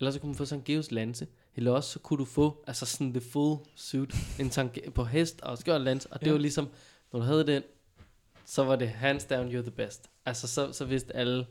eller 0.00 0.10
så 0.10 0.20
kunne 0.20 0.28
man 0.28 0.36
få 0.36 0.44
Sangeus 0.44 0.90
lanse, 0.90 1.26
eller 1.56 1.72
også 1.72 1.90
så 1.90 1.98
kunne 1.98 2.18
du 2.18 2.24
få 2.24 2.64
altså 2.66 2.86
sådan 2.86 3.12
the 3.12 3.20
full 3.20 3.58
suit 3.74 4.14
en 4.40 4.50
Sange- 4.50 4.90
på 4.90 5.04
hest 5.04 5.40
og 5.40 5.58
skjold 5.58 5.76
og 5.80 5.84
lanse. 5.84 6.08
Og 6.12 6.20
det 6.20 6.26
Ja. 6.26 6.32
var 6.32 6.38
ligesom, 6.38 6.68
når 7.12 7.20
du 7.20 7.24
havde 7.26 7.46
den, 7.46 7.62
så 8.44 8.64
var 8.64 8.76
det 8.76 8.88
hands 8.88 9.24
down, 9.24 9.48
you're 9.48 9.62
the 9.62 9.70
best. 9.70 10.10
Altså 10.26 10.46
så, 10.48 10.72
så 10.72 10.84
vidste 10.84 11.16
alle, 11.16 11.46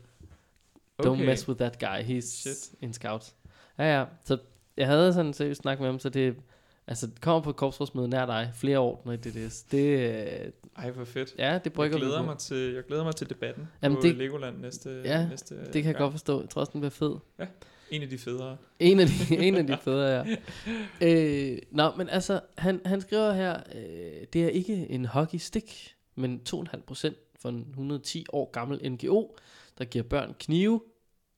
don't 1.02 1.08
Okay. 1.08 1.26
mess 1.26 1.48
with 1.48 1.58
that 1.58 1.78
guy, 1.80 2.02
he's 2.18 2.20
Shit. 2.20 2.70
in 2.80 2.92
scouts. 2.92 3.34
Ja, 3.78 3.98
ja, 3.98 4.04
så 4.24 4.38
jeg 4.76 4.86
havde 4.86 5.12
sådan 5.12 5.26
en 5.26 5.32
seriøs 5.34 5.56
snak 5.56 5.78
med 5.80 5.86
ham, 5.86 5.98
så 5.98 6.08
det, 6.08 6.36
altså 6.86 7.06
det 7.06 7.20
kommer 7.20 7.40
på 7.40 7.50
et 7.50 7.56
korpsrådsmøde 7.56 8.08
nær 8.08 8.26
dig, 8.26 8.50
flere 8.54 8.78
ordner 8.78 9.12
i 9.12 9.16
DDS. 9.16 9.62
Det, 9.62 9.98
øh, 9.98 10.52
Ej, 10.76 10.90
hvor 10.90 11.04
fedt. 11.04 11.34
ja, 11.38 11.54
det 11.54 11.60
Jeg 11.64 11.72
brygger 11.72 11.98
vi 11.98 12.04
glæder, 12.04 12.22
mig 12.22 12.38
til, 12.38 12.72
jeg 12.74 12.84
glæder 12.84 13.04
mig 13.04 13.16
til 13.16 13.28
debatten 13.30 13.68
Jamen, 13.82 13.96
på 13.96 14.02
det- 14.02 14.16
Legoland 14.16 14.58
næste, 14.58 15.02
Ja, 15.04 15.28
næste 15.28 15.54
Det 15.58 15.66
kan 15.72 15.74
jeg 15.74 15.84
gang. 15.84 15.98
godt 15.98 16.12
forstå. 16.12 16.40
Jeg 16.40 16.50
tror 16.50 16.60
også, 16.60 16.72
den 16.72 16.80
bliver 16.80 16.90
fed. 16.90 17.14
En 17.90 18.02
af 18.02 18.08
de 18.08 18.18
federe. 18.18 18.56
En 18.78 19.00
af 19.00 19.06
de, 19.06 19.36
en 19.46 19.54
af 19.54 19.66
de 19.66 19.78
federe, 19.82 20.26
ja. 20.26 20.36
Øh, 21.00 21.58
nå, 21.70 21.92
men 21.96 22.08
altså, 22.08 22.40
han, 22.58 22.80
han 22.84 23.00
skriver 23.00 23.32
her, 23.32 23.62
øh, 23.74 24.26
det 24.32 24.44
er 24.44 24.48
ikke 24.48 24.86
en 24.90 25.04
hockeystick, 25.04 25.96
men 26.14 26.40
2,5% 26.48 27.14
for 27.40 27.48
en 27.48 27.66
110 27.68 28.26
år 28.32 28.50
gammel 28.50 28.92
NGO, 28.92 29.36
der 29.78 29.84
giver 29.84 30.04
børn 30.04 30.34
knive. 30.38 30.82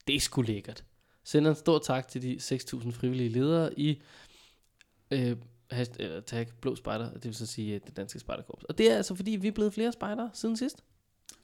Det 0.07 0.17
er 0.17 0.21
sgu 0.21 0.43
lækkert. 0.43 0.85
Sender 1.25 1.51
en 1.51 1.57
stor 1.57 1.79
tak 1.79 2.09
til 2.09 2.23
de 2.23 2.37
6.000 2.37 2.91
frivillige 2.91 3.29
ledere 3.29 3.79
i 3.79 4.03
øh, 5.11 5.37
hasht, 5.71 5.97
eller 5.99 6.21
tag 6.21 6.47
Blå 6.61 6.77
Spejder, 6.77 7.13
det 7.13 7.25
vil 7.25 7.35
så 7.35 7.47
sige 7.47 7.75
øh, 7.75 7.81
det 7.87 7.97
danske 7.97 8.19
spejderkorps. 8.19 8.65
Og 8.65 8.79
det 8.79 8.91
er 8.91 8.97
altså 8.97 9.15
fordi, 9.15 9.31
vi 9.31 9.49
er 9.49 9.53
blevet 9.53 9.75
flere 9.75 9.93
spejdere 9.93 10.31
siden 10.33 10.57
sidst. 10.57 10.85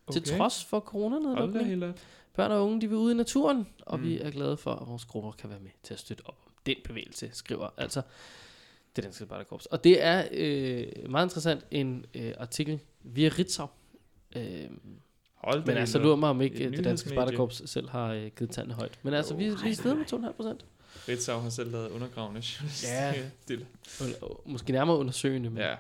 Okay. 0.06 0.20
Til 0.20 0.36
trods 0.36 0.64
for 0.64 0.76
Hold 0.76 0.84
da 0.84 0.90
coronanedlukning. 0.90 1.66
helt 1.66 1.84
op. 1.84 1.94
Børn 2.34 2.50
og 2.50 2.64
unge, 2.66 2.80
de 2.80 2.88
vil 2.88 2.98
ud 2.98 3.10
i 3.10 3.14
naturen, 3.14 3.66
og 3.86 3.98
mm. 3.98 4.04
Vi 4.04 4.20
er 4.20 4.30
glade 4.30 4.56
for, 4.56 4.72
at 4.72 4.88
vores 4.88 5.04
grupper 5.04 5.32
kan 5.32 5.50
være 5.50 5.60
med 5.60 5.70
til 5.82 5.94
at 5.94 6.00
støtte 6.00 6.22
op 6.26 6.38
om 6.46 6.52
den 6.66 6.76
bevægelse, 6.84 7.30
skriver 7.32 7.68
altså 7.76 8.02
det 8.96 9.04
danske 9.04 9.24
spejderkorps. 9.24 9.66
Og 9.66 9.84
det 9.84 10.02
er 10.04 10.24
øh, 10.32 11.10
meget 11.10 11.26
interessant 11.26 11.64
en 11.70 12.06
øh, 12.14 12.34
artikel 12.38 12.80
via 13.02 13.28
Ritzau. 13.38 13.66
Øh, 14.36 14.64
Hold 15.34 15.66
men 15.66 15.76
altså, 15.76 15.98
lurer 15.98 16.16
mig 16.16 16.30
om 16.30 16.40
ikke 16.40 16.64
øh, 16.64 16.76
det 16.76 16.84
danske 16.84 17.08
spejderkorps 17.10 17.62
selv 17.70 17.88
har 17.88 18.12
øh, 18.12 18.30
givet 18.38 18.50
tanden 18.50 18.72
højt. 18.72 18.98
Men 19.02 19.14
altså, 19.14 19.34
Jo, 19.34 19.38
vi, 19.38 19.44
vi 19.64 19.70
er 19.70 19.74
stedet 19.74 19.96
med 19.96 20.28
2,5 20.28 20.32
procent. 20.32 20.64
Ritzau 21.08 21.40
har 21.40 21.50
selv 21.50 21.72
lavet 21.72 21.90
undergravende 21.90 22.40
journalistik. 22.40 22.88
Ja. 22.88 23.14
Det, 23.48 23.66
Måske 24.46 24.72
nærmere 24.72 24.96
undersøgende. 24.98 25.50
Men, 25.50 25.58
ja. 25.58 25.74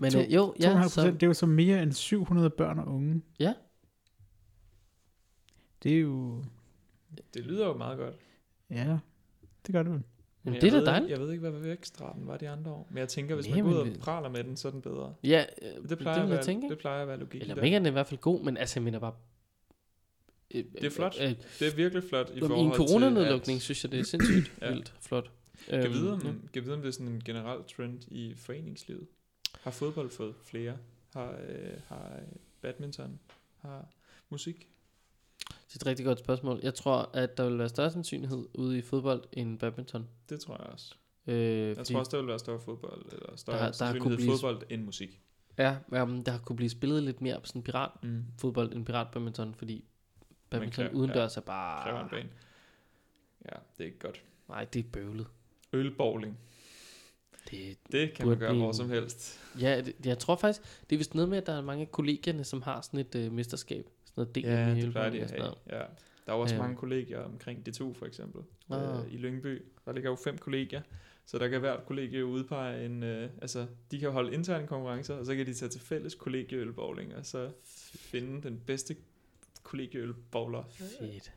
Men 0.00 0.12
To- 0.12 0.18
øh, 0.20 0.34
jo, 0.34 0.54
2,5 0.58 0.62
ja, 0.62 0.72
procent, 0.82 0.92
så, 0.92 1.10
det 1.10 1.22
er 1.22 1.26
jo 1.26 1.34
så 1.34 1.46
mere 1.46 1.82
end 1.82 1.92
700 1.92 2.50
børn 2.50 2.78
og 2.78 2.86
unge. 2.86 3.22
Ja. 3.38 3.54
Det 5.82 5.92
er 5.96 6.00
jo... 6.00 6.44
Det 7.34 7.44
lyder 7.46 7.66
jo 7.66 7.76
meget 7.76 7.98
godt. 7.98 8.14
Ja, 8.70 8.98
det 9.66 9.72
gør 9.74 9.82
det 9.82 9.92
vel. 9.92 10.02
Men 10.42 10.54
jamen, 10.54 10.60
det 10.60 10.74
er 10.74 10.80
da 10.80 10.86
dejligt. 10.86 11.10
Jeg 11.10 11.20
ved 11.20 11.30
ikke, 11.32 11.40
hvad 11.50 11.60
vækstraten 11.60 12.26
var 12.26 12.36
de 12.36 12.48
andre 12.48 12.70
år. 12.70 12.86
Men 12.90 12.98
jeg 12.98 13.08
tænker, 13.08 13.34
hvis 13.34 13.48
Nej, 13.48 13.62
man 13.62 13.72
går 13.72 13.82
ud 13.82 13.90
og 13.90 13.96
praler 14.00 14.28
med 14.28 14.44
den, 14.44 14.56
så 14.56 14.68
er 14.68 14.72
den 14.72 14.82
bedre. 14.82 15.14
Ja, 15.24 15.44
øh, 15.62 15.88
Det 15.88 15.98
plejer, 15.98 16.16
det 16.16 16.22
at, 16.22 16.28
være, 16.28 16.36
jeg 16.36 16.44
tænke, 16.44 16.68
det 16.68 16.78
plejer 16.78 17.02
at 17.02 17.08
være 17.08 17.18
logik. 17.18 17.40
Eller 17.42 17.62
ikke 17.62 17.76
er 17.76 17.86
i 17.86 17.90
hvert 17.90 18.06
fald 18.06 18.20
god, 18.20 18.42
men 18.42 18.56
altså, 18.56 18.80
jeg 18.80 18.84
mener 18.84 18.98
bare... 18.98 19.14
Øh, 20.50 20.64
Det 20.72 20.84
er 20.84 20.90
flot. 20.90 21.16
Øh, 21.20 21.28
Det 21.60 21.68
er 21.72 21.76
virkelig 21.76 22.04
flot 22.08 22.30
i 22.34 22.40
forhold 22.40 22.58
I 22.60 22.62
en 22.64 22.70
til, 22.70 22.76
coronanedlukning, 22.78 23.62
synes 23.62 23.84
jeg, 23.84 23.92
det 23.92 24.00
er 24.00 24.04
sindssygt 24.04 24.52
Ja. 24.60 24.66
ja. 24.66 24.72
vildt 24.72 24.94
flot. 25.00 25.30
Kan 25.68 25.84
Øhm, 25.84 25.92
vide, 25.92 26.12
om, 26.12 26.20
ja. 26.20 26.32
kan 26.52 26.62
vide, 26.62 26.74
om 26.74 26.80
det 26.80 26.88
er 26.88 26.92
sådan 26.92 27.08
en 27.08 27.22
generel 27.24 27.58
trend 27.76 28.02
i 28.08 28.34
foreningslivet. 28.36 29.06
Har 29.64 29.70
fodbold 29.70 30.10
fået 30.10 30.34
flere? 30.44 30.76
Har, 31.12 31.30
øh, 31.48 31.80
har 31.88 32.12
øh, 32.16 32.36
badminton? 32.60 33.20
Har 33.60 33.88
musik? 34.28 34.68
Det 35.48 35.74
er 35.74 35.76
et 35.76 35.86
rigtig 35.86 36.06
godt 36.06 36.18
spørgsmål. 36.18 36.60
Jeg 36.62 36.74
tror, 36.74 37.10
at 37.14 37.36
der 37.36 37.48
vil 37.48 37.58
være 37.58 37.68
større 37.68 37.90
sandsynlighed 37.90 38.46
ude 38.54 38.78
i 38.78 38.82
fodbold 38.82 39.24
end 39.32 39.58
badminton. 39.58 40.08
Det 40.28 40.40
tror 40.40 40.56
jeg 40.62 40.66
også. 40.66 40.94
Øh, 41.26 41.36
Jeg 41.76 41.86
tror 41.86 41.98
også, 41.98 42.10
der 42.10 42.16
vil 42.22 42.26
være 42.28 42.38
større 42.38 42.60
fodbold, 42.60 43.12
eller 43.12 43.36
større 43.36 43.58
Der- 43.58 43.72
der 43.92 43.98
kunne 44.00 44.16
blive- 44.16 44.30
fodbold 44.30 44.62
end 44.70 44.84
musik. 44.84 45.20
Ja, 45.58 45.76
um, 46.02 46.24
der 46.24 46.38
kunne 46.38 46.56
blive 46.56 46.70
spillet 46.70 47.02
lidt 47.02 47.20
mere 47.20 47.40
på 47.40 47.46
sådan 47.46 47.62
pirat 47.62 47.90
Mm. 48.02 48.24
fodbold 48.38 48.72
end 48.72 48.86
pirat 48.86 49.06
badminton, 49.12 49.54
fordi 49.54 49.84
badminton 50.50 50.84
kræver- 50.84 50.96
udendørs 50.98 51.36
er 51.36 51.40
Kræver 51.40 52.00
en 52.00 52.08
bare... 52.08 52.10
bane. 52.10 52.28
Ja, 53.44 53.56
det 53.78 53.80
er 53.80 53.84
ikke 53.84 53.98
godt. 53.98 54.22
Nej, 54.48 54.64
det 54.64 54.84
er 54.86 54.90
bøvlet. 54.92 55.26
Ølbowling. 55.72 56.38
Det, 57.50 57.76
Det 57.92 58.14
kan 58.14 58.28
man 58.28 58.38
gøre 58.38 58.50
blive 58.50 58.62
hvor 58.62 58.72
som 58.72 58.90
helst. 58.90 59.40
ja, 59.60 59.80
det, 59.80 59.94
jeg 60.06 60.18
tror 60.18 60.36
faktisk, 60.36 60.62
det 60.90 60.96
er 60.96 60.98
vist 60.98 61.14
noget 61.14 61.28
med, 61.28 61.38
at 61.38 61.46
der 61.46 61.52
er 61.52 61.60
mange 61.62 61.82
af 61.82 61.90
kollegierne, 61.92 62.44
som 62.44 62.62
har 62.62 62.80
sådan 62.80 63.00
et 63.00 63.14
øh, 63.14 63.32
mesterskab. 63.32 63.86
noget 64.16 64.34
del 64.34 64.44
Ja, 64.44 64.74
det 64.74 64.90
plejer 64.90 65.10
de 65.10 65.20
at 65.20 65.28
sådan 65.28 65.42
have. 65.42 65.54
Ja. 65.70 65.84
Der 66.26 66.32
er 66.32 66.36
også 66.36 66.54
Øhm. 66.54 66.62
mange 66.62 66.76
kollegier 66.76 67.18
omkring 67.20 67.68
D2 67.68 67.92
for 67.94 68.06
eksempel. 68.06 68.42
Ah. 68.70 68.82
Øh, 69.06 69.12
I 69.14 69.16
Lyngby. 69.16 69.62
Der 69.84 69.92
ligger 69.92 70.10
jo 70.10 70.16
fem 70.24 70.38
kollegier. 70.38 70.82
Så 71.26 71.38
der 71.38 71.48
kan 71.48 71.60
hvert 71.60 71.86
kollegie 71.86 72.24
udpege 72.26 72.84
en... 72.86 73.02
Øh, 73.02 73.30
altså, 73.42 73.66
de 73.90 73.98
kan 73.98 74.10
holde 74.10 74.34
interne 74.34 74.66
konkurrencer, 74.66 75.14
og 75.14 75.26
så 75.26 75.34
kan 75.36 75.46
de 75.46 75.54
tage 75.54 75.68
til 75.68 75.80
fælles 75.80 76.14
kollegieølbowling, 76.14 77.14
og 77.14 77.26
så 77.26 77.50
finde 77.96 78.42
den 78.42 78.60
bedste 78.66 78.96
kollegieølbowler. 79.62 80.62
Fedt. 80.98 81.32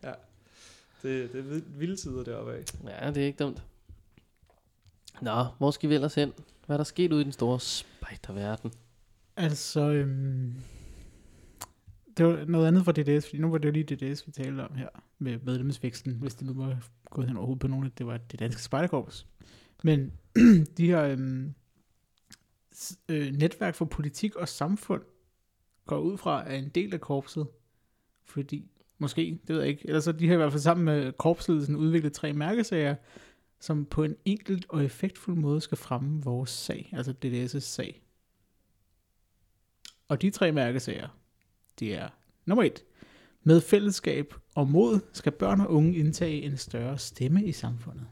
Det, 1.04 1.34
det 1.34 1.40
er 1.40 1.44
vild- 1.44 1.78
vilde 1.78 1.96
tider 1.96 2.24
deroppe 2.24 2.54
af. 2.54 2.64
Ja, 2.88 3.08
det 3.12 3.24
er 3.24 3.26
ikke 3.28 3.44
dumt. 3.44 3.64
Nå, 5.22 5.44
hvor 5.58 5.72
skal 5.72 5.90
vi 5.90 5.96
ellers 5.96 6.16
hen? 6.16 6.34
Hvad 6.66 6.76
er 6.76 6.78
der 6.78 6.84
sket 6.84 7.12
ude 7.14 7.22
i 7.22 7.24
den 7.24 7.32
store 7.32 7.60
spejderverden? 7.60 8.72
Altså, 9.36 9.82
øhm, 9.92 10.54
det 12.18 12.26
var 12.26 12.46
noget 12.46 12.68
andet 12.68 12.86
fra 12.86 12.92
DDS, 12.92 13.26
fordi 13.26 13.38
nu 13.42 13.50
var 13.50 13.58
det 13.58 13.68
jo 13.68 13.74
lige 13.74 13.96
DDS, 13.96 14.28
vi 14.28 14.32
talte 14.32 14.62
om 14.62 14.76
her, 14.76 14.90
med 15.20 15.40
medlemsvæksten, 15.44 16.14
hvis 16.14 16.36
det 16.36 16.48
nu 16.48 16.54
var 16.54 16.78
gået 17.10 17.28
hen 17.28 17.38
overhovedet 17.38 17.62
på 17.62 17.68
nogen, 17.68 17.86
at 17.86 17.98
det 17.98 18.08
var 18.08 18.18
det 18.18 18.40
danske 18.40 18.62
spejderkorps. 18.64 19.28
Men 19.84 20.12
de 20.78 20.86
her 20.88 21.04
øhm, 21.04 21.54
s- 22.76 23.00
øh, 23.10 23.32
netværk 23.32 23.76
for 23.76 23.86
politik 23.86 24.36
og 24.36 24.48
samfund 24.48 25.02
går 25.86 26.00
ud 26.00 26.18
fra, 26.18 26.50
at 26.50 26.60
en 26.64 26.70
del 26.70 26.94
af 26.94 27.02
korpset, 27.02 27.48
fordi, 28.26 28.72
måske, 28.98 29.40
det 29.48 29.56
ved 29.56 29.60
jeg 29.62 29.70
ikke, 29.70 29.88
ellers 29.88 30.04
så 30.04 30.12
de 30.12 30.28
har 30.28 30.34
i 30.34 30.38
hvert 30.38 30.52
fald 30.52 30.62
sammen 30.62 30.86
med 30.86 31.12
korpsledelsen 31.12 31.76
udviklet 31.76 32.14
tre 32.14 32.34
mærkesager, 32.34 32.96
som 33.60 33.86
på 33.86 34.04
en 34.04 34.16
enkelt 34.26 34.66
og 34.70 34.86
effektfuld 34.86 35.36
måde 35.36 35.62
skal 35.62 35.78
fremme 35.78 36.22
vores 36.24 36.50
sag, 36.50 36.90
altså 36.94 37.14
DDS' 37.26 37.60
sag. 37.60 38.02
Og 40.08 40.22
de 40.22 40.30
tre 40.30 40.52
mærkesager, 40.52 41.08
det 41.80 41.94
er 41.96 42.10
nummer 42.46 42.64
et. 42.64 42.84
Med 43.44 43.62
fællesskab 43.62 44.34
og 44.56 44.68
mod 44.70 45.00
skal 45.14 45.32
børn 45.32 45.62
og 45.62 45.72
unge 45.72 45.96
indtage 45.98 46.42
en 46.42 46.58
større 46.58 46.98
stemme 46.98 47.46
i 47.46 47.52
samfundet. 47.52 48.08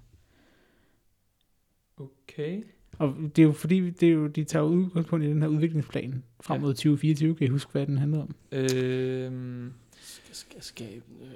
Okay. 1.98 2.64
Og 3.00 3.16
det 3.36 3.40
er 3.40 3.44
jo 3.44 3.52
fordi, 3.52 3.90
det 3.90 4.10
er 4.10 4.14
jo, 4.14 4.28
de 4.28 4.44
tager 4.44 4.64
udgangspunkt 4.66 5.26
i 5.26 5.30
den 5.30 5.42
her 5.42 5.50
udviklingsplan 5.50 6.24
frem 6.42 6.62
Ja. 6.62 6.62
mod 6.62 6.74
2024. 6.74 7.36
Kan 7.36 7.48
I 7.48 7.50
huske, 7.50 7.72
hvad 7.72 7.88
den 7.88 7.98
handler 7.98 8.22
om? 8.22 8.36
Øhm, 8.52 9.74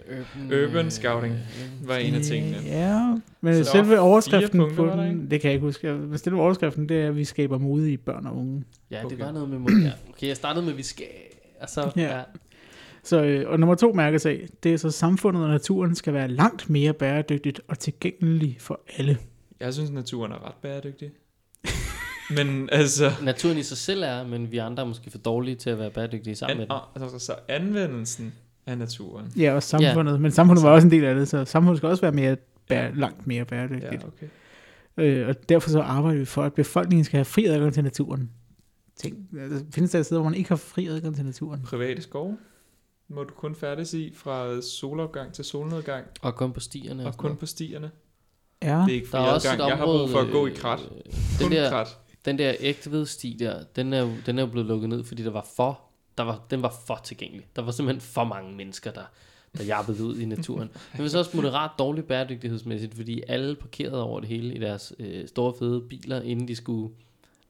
urban, 0.10 0.64
Urban 0.64 0.92
scouting 0.92 1.36
var 1.84 1.96
en 1.96 2.16
af 2.16 2.22
tingene. 2.22 2.58
Ja, 2.66 3.16
men 3.42 3.66
Så 3.66 3.72
selve 3.72 4.00
overskriften 4.00 4.60
punkter, 4.60 4.96
på 4.96 5.02
den, 5.02 5.32
det 5.32 5.42
kan 5.42 5.48
jeg 5.48 5.54
ikke 5.54 5.66
huske. 5.66 5.94
Men 5.94 6.18
selve 6.18 6.42
overskriften, 6.42 6.90
det 6.90 6.98
er, 7.02 7.08
at 7.08 7.16
vi 7.16 7.24
skaber 7.26 7.58
modige 7.58 7.98
børn 7.98 8.26
og 8.28 8.38
unge. 8.38 8.64
Ja, 8.92 8.98
det 8.98 9.06
Okay. 9.06 9.18
var 9.20 9.32
noget 9.32 9.50
med 9.50 9.60
mod. 9.60 9.72
Ja. 9.84 9.92
Okay, 10.10 10.28
jeg 10.28 10.36
startede 10.36 10.66
med, 10.66 10.72
at 10.72 10.78
vi 10.78 10.84
skal... 10.84 11.06
Altså, 11.60 11.92
Ja. 11.96 12.02
ja. 12.02 12.18
ja. 12.18 12.24
Så, 13.04 13.24
øh, 13.24 13.50
og 13.50 13.60
nummer 13.60 13.76
to 13.76 13.94
mærkesag, 13.94 14.48
det 14.64 14.74
er 14.74 14.78
så, 14.78 14.92
samfundet 14.92 15.44
og 15.44 15.50
naturen 15.50 15.96
skal 15.96 16.14
være 16.14 16.28
langt 16.28 16.70
mere 16.70 16.94
bæredygtigt 16.94 17.62
og 17.68 17.80
tilgængeligt 17.80 18.62
for 18.62 18.80
alle. 18.98 19.18
jeg 19.60 19.74
synes, 19.74 19.90
naturen 19.92 20.32
er 20.32 20.48
ret 20.48 20.56
bæredygtig. 20.62 21.10
Men 22.38 22.70
altså... 22.72 23.12
Naturen 23.24 23.58
i 23.58 23.64
sig 23.64 23.78
selv 23.78 24.04
er, 24.04 24.24
men 24.28 24.52
vi 24.52 24.58
andre 24.58 24.84
er 24.84 24.88
måske 24.88 25.12
for 25.12 25.18
dårlige 25.18 25.56
til 25.56 25.70
at 25.70 25.80
være 25.80 25.90
bæredygtige 25.90 26.36
sammen 26.36 26.58
med 26.58 26.66
An, 26.70 26.78
den. 26.96 27.04
altså, 27.04 27.20
så 27.26 27.34
anvendelsen 27.48 28.34
af 28.70 28.78
naturen. 28.78 29.32
Ja, 29.38 29.54
og 29.54 29.64
samfundet. 29.64 30.14
Ja. 30.14 30.18
Men 30.18 30.32
samfundet 30.32 30.64
var 30.64 30.70
også 30.72 30.88
en 30.88 30.92
del 30.92 31.04
af 31.04 31.16
det, 31.16 31.28
så 31.28 31.46
samfundet 31.46 31.78
skal 31.78 31.90
også 31.90 32.02
være 32.02 32.12
mere 32.12 32.36
bære, 32.70 32.84
Ja. 32.84 32.92
langt 32.96 33.28
mere 33.28 33.46
bæredygtigt. 33.46 34.02
Ja, 34.04 34.08
okay. 34.08 34.28
Øh, 35.22 35.28
og 35.28 35.50
derfor 35.50 35.70
så 35.70 35.82
arbejder 35.82 36.20
vi 36.20 36.26
for, 36.26 36.44
at 36.44 36.54
befolkningen 36.54 37.06
skal 37.06 37.18
have 37.18 37.26
fri 37.26 37.46
adgang 37.46 37.74
til 37.74 37.84
naturen. 37.84 38.30
Tænk, 38.96 39.16
altså, 39.40 39.66
findes 39.72 39.92
der 39.92 40.04
steder, 40.04 40.22
hvor 40.22 40.30
man 40.30 40.38
ikke 40.38 40.50
har 40.50 40.56
fri 40.56 40.88
adgang 40.88 41.16
til 41.16 41.26
naturen? 41.26 41.62
Private 41.62 42.02
skove 42.02 42.38
må 43.08 43.24
du 43.24 43.34
kun 43.34 43.56
færdes 43.56 43.94
i 43.94 44.14
fra 44.16 44.62
solopgang 44.62 45.34
til 45.34 45.46
solnedgang, 45.46 46.06
Og 46.22 46.36
kun 46.36 46.52
på 46.54 46.60
stierne. 46.60 47.06
og 47.06 47.18
kun 47.18 47.36
på 47.36 47.46
stierne. 47.46 47.92
Ja, 48.64 48.68
Det 48.86 48.92
er 48.92 48.96
ikke 48.96 49.08
fri 49.10 49.18
Der 49.18 49.24
er 49.26 49.32
adgang. 49.34 49.60
Jeg 49.70 49.78
har 49.78 49.84
område... 49.84 50.00
brug 50.00 50.10
for 50.10 50.20
at 50.20 50.32
gå 50.32 50.48
i 50.48 50.50
øh, 50.50 50.56
krat. 50.56 50.80
Den 50.80 51.14
Kun 51.42 51.52
der, 51.52 51.70
krat. 51.70 51.88
den 52.26 52.38
der 52.38 52.54
ægte 52.60 53.06
sti 53.06 53.38
der, 53.40 53.64
den 53.76 53.94
er, 53.94 54.02
jo, 54.02 54.10
den 54.26 54.38
er 54.40 54.44
jo 54.44 54.48
blevet 54.50 54.68
lukket 54.68 54.90
ned, 54.90 55.04
fordi 55.04 55.24
der 55.24 55.32
var 55.32 55.48
for, 55.56 55.80
der 56.20 56.26
var, 56.26 56.46
den 56.50 56.62
var 56.62 56.76
for 56.88 57.02
tilgængelig. 57.04 57.46
Der 57.56 57.62
var 57.62 57.72
simpelthen 57.72 58.02
for 58.02 58.24
mange 58.24 58.56
mennesker, 58.56 58.92
der, 58.92 59.04
der 59.58 59.64
jappede 59.64 60.04
ud 60.04 60.20
i 60.20 60.26
naturen. 60.26 60.70
Det 60.94 61.02
var 61.04 61.08
så 61.08 61.18
også 61.20 61.32
moderat 61.38 61.70
dårligt 61.80 62.08
bæredygtighedsmæssigt, 62.08 62.96
fordi 62.96 63.24
alle 63.28 63.56
parkerede 63.56 64.04
over 64.04 64.20
det 64.20 64.30
hele 64.30 64.56
i 64.56 64.60
deres 64.60 64.94
øh, 65.00 65.28
store 65.28 65.54
fede 65.60 65.82
biler, 65.82 66.22
inden 66.22 66.48
de 66.48 66.56
skulle 66.56 66.94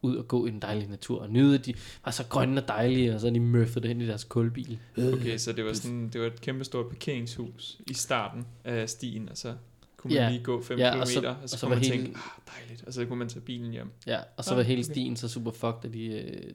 ud 0.01 0.15
og 0.15 0.27
gå 0.27 0.45
i 0.45 0.49
den 0.49 0.59
dejlige 0.61 0.89
natur 0.89 1.21
og 1.21 1.29
nyde, 1.29 1.55
at 1.55 1.65
de 1.65 1.73
var 2.05 2.11
så 2.11 2.23
grønne 2.29 2.61
og 2.61 2.67
dejlige, 2.67 3.13
og 3.15 3.19
så 3.19 3.29
de 3.29 3.39
møffede 3.39 3.81
det 3.81 3.87
hen 3.87 4.01
i 4.01 4.07
deres 4.07 4.23
kulbil. 4.23 4.79
Okay, 4.97 5.37
så 5.37 5.51
det 5.53 5.65
var 5.65 5.73
sådan, 5.73 6.09
det 6.13 6.21
var 6.21 6.27
et 6.27 6.41
kæmpe 6.41 6.63
stort 6.63 6.87
parkeringshus 6.87 7.77
i 7.89 7.93
starten 7.93 8.45
af 8.63 8.89
stien, 8.89 9.29
og 9.29 9.37
så 9.37 9.53
kunne 9.97 10.13
man 10.13 10.23
Ja. 10.23 10.29
lige 10.29 10.43
gå 10.43 10.63
5 10.63 10.79
Ja, 10.79 10.89
km, 10.91 10.95
og 10.95 11.01
og 11.01 11.07
så- 11.07 11.13
så, 11.13 11.27
og 11.43 11.49
så, 11.49 11.57
så 11.57 11.65
kunne 11.65 11.75
man 11.75 11.83
hele- 11.83 11.95
tænke, 12.03 12.11
ah, 12.17 12.53
dejligt, 12.59 12.83
og 12.87 12.93
så 12.93 13.05
kunne 13.05 13.19
man 13.19 13.29
tage 13.29 13.41
bilen 13.41 13.71
hjem. 13.71 13.91
Ja, 14.07 14.19
og 14.37 14.43
så 14.43 14.51
Ah, 14.51 14.57
var 14.57 14.63
hele 14.63 14.79
okay. 14.79 14.91
stien 14.91 15.15
så 15.15 15.27
super 15.27 15.51
fucked, 15.51 15.85
at 15.85 15.93
de, 15.93 16.05
øh, 16.05 16.53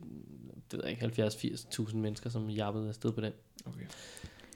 det 0.76 0.82
ved 0.84 0.90
jeg 0.90 1.04
ikke, 1.18 1.22
70-80.000 1.24 1.96
mennesker, 1.96 2.30
som 2.30 2.50
jappede 2.50 2.88
afsted 2.88 3.12
på 3.12 3.20
den. 3.20 3.32
Okay. 3.66 3.84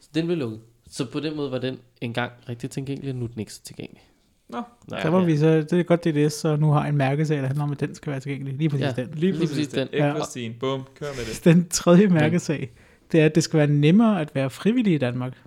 Så 0.01 0.09
den 0.15 0.27
blev 0.27 0.39
lukket. 0.39 0.61
Så 0.91 1.05
på 1.11 1.21
den 1.21 1.37
måde 1.37 1.51
var 1.51 1.59
den 1.59 1.79
engang 2.01 2.33
rigtig 2.49 2.71
tilgængelig, 2.71 3.11
og 3.11 3.17
nu 3.17 3.25
er 3.25 3.29
den 3.29 3.41
ikke 3.41 3.53
så 3.53 3.63
tilgængelig. 3.63 4.03
Nå, 4.49 4.63
Nej, 4.91 5.03
så 5.03 5.09
var 5.11 5.25
vi 5.25 5.37
så, 5.37 5.49
det 5.57 5.73
er 5.73 5.83
godt 5.83 6.05
det, 6.05 6.15
det 6.15 6.33
så 6.33 6.57
nu 6.57 6.71
har 6.71 6.87
en 6.87 6.97
mærkesag, 6.97 7.39
der 7.39 7.47
handler 7.47 7.65
om, 7.65 7.73
at 7.73 7.81
den 7.81 7.95
skal 7.95 8.11
være 8.11 8.21
tilgængelig. 8.21 8.55
Lige 8.55 8.69
præcis 8.69 8.83
Ja. 8.85 8.95
ja. 8.97 9.05
den. 9.05 9.15
Lige 9.15 9.21
Lige 9.21 9.33
præcis, 9.33 9.51
præcis 9.57 9.69
den. 9.69 9.89
den. 9.89 9.97
Ja. 9.99 10.11
Ekvastien, 10.11 10.55
bum, 10.61 10.83
kør 10.95 11.07
med 11.07 11.25
det. 11.35 11.45
Den 11.45 11.69
tredje 11.69 12.07
mærkesag, 12.07 12.71
det 13.13 13.21
er, 13.21 13.25
at 13.25 13.35
det 13.35 13.43
skal 13.43 13.59
være 13.59 13.67
nemmere 13.67 14.21
at 14.21 14.35
være 14.35 14.51
frivillig 14.51 14.95
i 14.95 14.99
Danmark. 14.99 15.39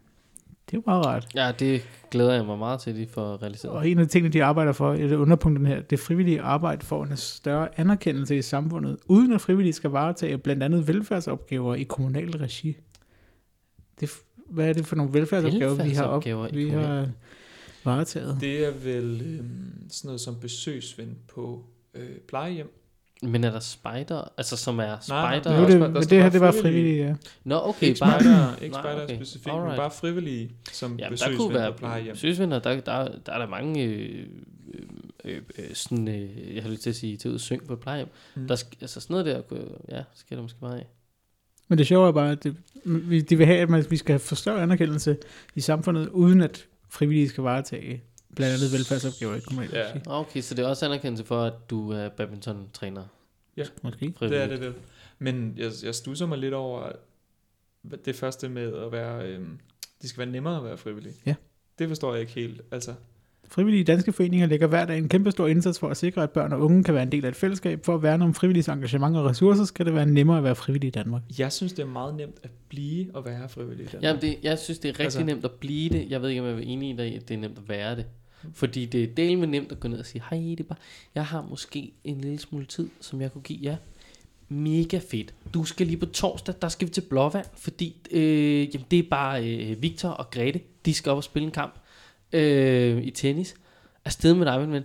Det 0.72 0.78
er 0.78 0.82
jo 0.82 0.92
meget 0.92 1.06
rart. 1.06 1.28
Ja, 1.36 1.52
det 1.60 1.82
glæder 2.12 2.34
jeg 2.34 2.46
mig 2.46 2.58
meget 2.58 2.80
til, 2.80 2.90
at 2.90 2.96
de 2.96 3.08
får 3.08 3.42
realiseret. 3.42 3.74
Og 3.74 3.90
en 3.90 4.00
af 4.00 4.08
tingene, 4.08 4.34
de 4.34 4.44
arbejder 4.44 4.72
for, 4.72 4.94
det 4.94 5.16
underpunkten 5.16 5.66
her, 5.66 5.82
det 5.82 6.00
frivillige 6.00 6.42
arbejde 6.42 6.86
for 6.86 7.04
en 7.04 7.18
større 7.18 7.80
anerkendelse 7.80 8.38
i 8.38 8.42
samfundet, 8.42 8.98
uden 9.06 9.34
at 9.34 9.42
frivillige 9.42 9.74
skal 9.74 9.90
varetage 9.90 10.38
blandt 10.38 10.64
andet 10.64 10.88
velfærdsopgaver 10.88 11.76
i 11.76 11.84
kommunal 11.84 12.38
regi. 12.38 12.78
Det, 14.00 14.12
hvad 14.50 14.70
er 14.70 14.74
det 14.74 14.86
for 14.86 14.96
nogle 14.96 15.14
velfærdsopgaver, 15.14 15.84
vi 15.84 15.90
har, 15.90 16.04
op, 16.04 16.26
Velfærdsopgaver 16.26 16.48
i 16.48 16.56
vi 16.56 16.70
har 16.70 17.08
varetaget? 17.84 18.38
Det 18.42 18.66
er 18.66 18.72
vel 18.72 19.22
øhm, 19.22 19.90
sådan 19.90 20.08
noget 20.08 20.22
som 20.22 20.36
besøgsven 20.42 21.18
på 21.28 21.66
øh, 21.94 22.18
plejehjem. 22.28 22.81
Men 23.24 23.44
er 23.44 23.52
der 23.52 23.60
spider, 23.60 24.32
altså 24.38 24.58
som 24.58 24.80
er 24.80 24.84
nej, 25.10 25.40
spider? 25.40 25.56
der 25.56 25.62
Nu 25.62 25.68
det, 25.68 25.80
men 25.94 25.96
det 26.04 26.12
her, 26.24 26.30
det 26.30 26.42
var 26.42 26.52
frivillige. 26.62 27.06
ja. 27.06 27.16
Nå, 27.44 27.56
okay, 27.64 27.88
Ikke 27.88 28.00
bare... 28.00 28.20
spejder, 28.22 28.56
ikke 28.62 28.74
Nej, 28.74 28.82
spejder 28.82 29.04
okay. 29.04 29.16
specifikt, 29.16 29.46
men 29.46 29.56
Alright. 29.56 29.78
bare 29.78 29.92
frivillige 29.92 30.52
som 30.72 31.00
Ja, 31.00 31.10
der 31.10 31.36
kunne 31.38 31.54
være 31.54 31.74
plejehjem. 31.74 32.14
besøgsvenner, 32.14 32.60
der, 32.60 32.80
der, 32.80 33.08
der 33.26 33.32
er 33.34 33.38
der 33.38 33.48
mange, 33.48 33.84
øh, 33.84 34.26
øh, 35.26 35.42
øh, 35.58 35.66
sådan, 35.74 36.08
øh, 36.08 36.56
jeg 36.56 36.64
har 36.64 36.70
lyst 36.70 36.82
til 36.82 36.90
at 36.90 36.96
sige, 36.96 37.18
til 37.18 37.34
og 37.34 37.40
synge 37.40 37.66
på 37.66 37.74
et 37.74 37.80
plejehjem. 37.80 38.08
Mm. 38.36 38.48
Der, 38.48 38.64
altså 38.82 39.00
sådan 39.00 39.14
noget 39.14 39.26
der, 39.26 39.42
kunne- 39.42 39.68
ja, 39.92 40.02
skal 40.16 40.38
der 40.38 40.44
måske 40.44 40.58
meget 40.62 40.78
af. 40.80 40.88
Men 41.68 41.78
det 41.78 41.88
sjove 41.88 42.08
er 42.08 42.12
bare, 42.12 42.32
at 42.32 42.44
det, 42.44 42.56
vi- 42.86 43.22
de 43.22 43.38
vil 43.38 43.46
have, 43.46 43.60
at 43.60 43.70
man, 43.70 43.86
vi 43.90 43.98
skal 43.98 44.14
have 44.14 44.20
for 44.20 44.36
større 44.36 44.62
anerkendelse 44.62 45.18
i 45.56 45.62
samfundet, 45.62 46.08
uden 46.10 46.42
at 46.42 46.66
frivillige 46.90 47.30
skal 47.30 47.44
varetage 47.44 48.04
blandt 48.36 48.54
andet 48.56 48.72
velfærdsopgaver 48.74 49.36
i 49.36 49.40
kommunal 49.40 49.70
Ja. 49.74 49.86
Okay, 50.06 50.42
så 50.42 50.56
det 50.56 50.66
er 50.66 50.70
også 50.70 50.86
anerkendelse 50.86 51.26
for, 51.26 51.44
at 51.44 51.54
du 51.70 51.92
er 51.92 52.10
badminton-træner. 52.10 53.04
Måske. 53.84 54.14
Det 54.20 54.44
er 54.44 54.48
det 54.48 54.62
vel. 54.62 54.74
Men 55.20 55.54
jeg, 55.58 55.72
jeg 55.84 55.96
stusser 55.96 56.26
mig 56.26 56.38
lidt 56.38 56.54
over 56.54 56.92
det 58.06 58.16
første 58.16 58.50
med 58.50 58.74
at 58.74 58.92
være... 58.92 59.28
Øhm, 59.28 59.60
det 60.02 60.10
skal 60.10 60.20
være 60.20 60.32
nemmere 60.32 60.58
at 60.58 60.64
være 60.64 60.78
frivillig. 60.78 61.14
Ja. 61.26 61.36
Det 61.80 61.88
forstår 61.88 62.14
jeg 62.14 62.22
ikke 62.22 62.34
helt. 62.34 62.62
Altså, 62.72 62.94
Frivillige 63.52 63.84
danske 63.84 64.12
foreninger 64.12 64.48
lægger 64.48 64.68
hver 64.68 64.86
dag 64.86 64.98
en 64.98 65.10
kæmpe 65.10 65.32
stor 65.32 65.48
indsats 65.48 65.80
for 65.80 65.90
at 65.90 65.98
sikre, 65.98 66.24
at 66.24 66.32
børn 66.32 66.54
og 66.54 66.62
unge 66.62 66.84
kan 66.84 66.94
være 66.94 67.04
en 67.04 67.12
del 67.12 67.26
af 67.26 67.30
et 67.30 67.36
fællesskab. 67.36 67.86
For 67.86 67.96
at 67.96 68.04
værne 68.04 68.24
om 68.24 68.34
frivilliges 68.34 68.68
engagement 68.68 69.18
og 69.18 69.26
ressourcer, 69.26 69.64
skal 69.64 69.86
det 69.86 69.94
være 69.94 70.06
nemmere 70.06 70.38
at 70.38 70.44
være 70.44 70.56
frivillig 70.56 70.88
i 70.88 70.92
Danmark. 70.92 71.22
jeg 71.40 71.52
synes, 71.52 71.74
det 71.74 71.84
er 71.84 71.88
meget 71.88 72.16
nemt 72.16 72.40
at 72.44 72.50
blive 72.70 73.16
og 73.16 73.26
være 73.26 73.50
frivillig. 73.50 73.84
i 73.84 73.88
Danmark. 73.88 74.04
Jamen, 74.04 74.22
det, 74.22 74.38
jeg 74.44 74.60
synes, 74.60 74.80
det 74.80 74.90
er 74.90 74.94
rigtig 74.94 75.04
altså, 75.04 75.24
nemt 75.24 75.46
at 75.46 75.52
blive 75.52 75.90
det. 75.90 76.10
Jeg 76.10 76.22
ved 76.22 76.30
ikke, 76.30 76.42
om 76.42 76.48
jeg 76.48 76.56
er 76.56 76.60
enig 76.60 76.90
i 76.90 76.94
dig, 76.98 77.16
at 77.16 77.28
det 77.30 77.34
er 77.34 77.40
nemt 77.40 77.58
at 77.58 77.70
være 77.70 77.96
det. 77.96 78.06
Fordi 78.54 78.86
det 78.86 79.04
er 79.04 79.08
del 79.08 79.38
med 79.38 79.48
nemt 79.48 79.72
at 79.72 79.80
gå 79.80 79.88
ned 79.88 80.00
og 80.00 80.06
sige, 80.06 80.24
hej, 80.30 80.40
det 80.40 80.60
er 80.60 80.64
bare, 80.64 80.80
jeg 81.16 81.26
har 81.26 81.42
måske 81.42 81.94
en 82.04 82.22
lille 82.22 82.40
smule 82.40 82.66
tid, 82.66 82.90
som 83.02 83.22
jeg 83.22 83.32
kunne 83.32 83.42
give 83.42 83.60
jer. 83.64 83.76
Mega 84.50 85.00
fedt. 85.10 85.34
Du 85.54 85.64
skal 85.64 85.88
lige 85.88 85.98
på 85.98 86.06
torsdag, 86.06 86.56
der 86.62 86.70
skal 86.70 86.88
vi 86.88 86.94
til 86.94 87.02
Blåvand, 87.02 87.46
fordi 87.58 87.96
øh, 88.12 88.76
jamen, 88.76 88.86
det 88.92 89.00
er 89.00 89.10
bare 89.10 89.48
øh, 89.48 89.82
Victor 89.82 90.10
og 90.10 90.30
Grete, 90.32 90.62
de 90.86 90.94
skal 90.94 91.12
op 91.12 91.18
og 91.18 91.24
spille 91.24 91.46
en 91.46 91.52
kamp 91.52 91.74
øh, 92.34 93.04
i 93.04 93.12
tennis. 93.12 93.56
Afsted 94.06 94.34
med 94.34 94.46
dig, 94.46 94.70
men 94.70 94.84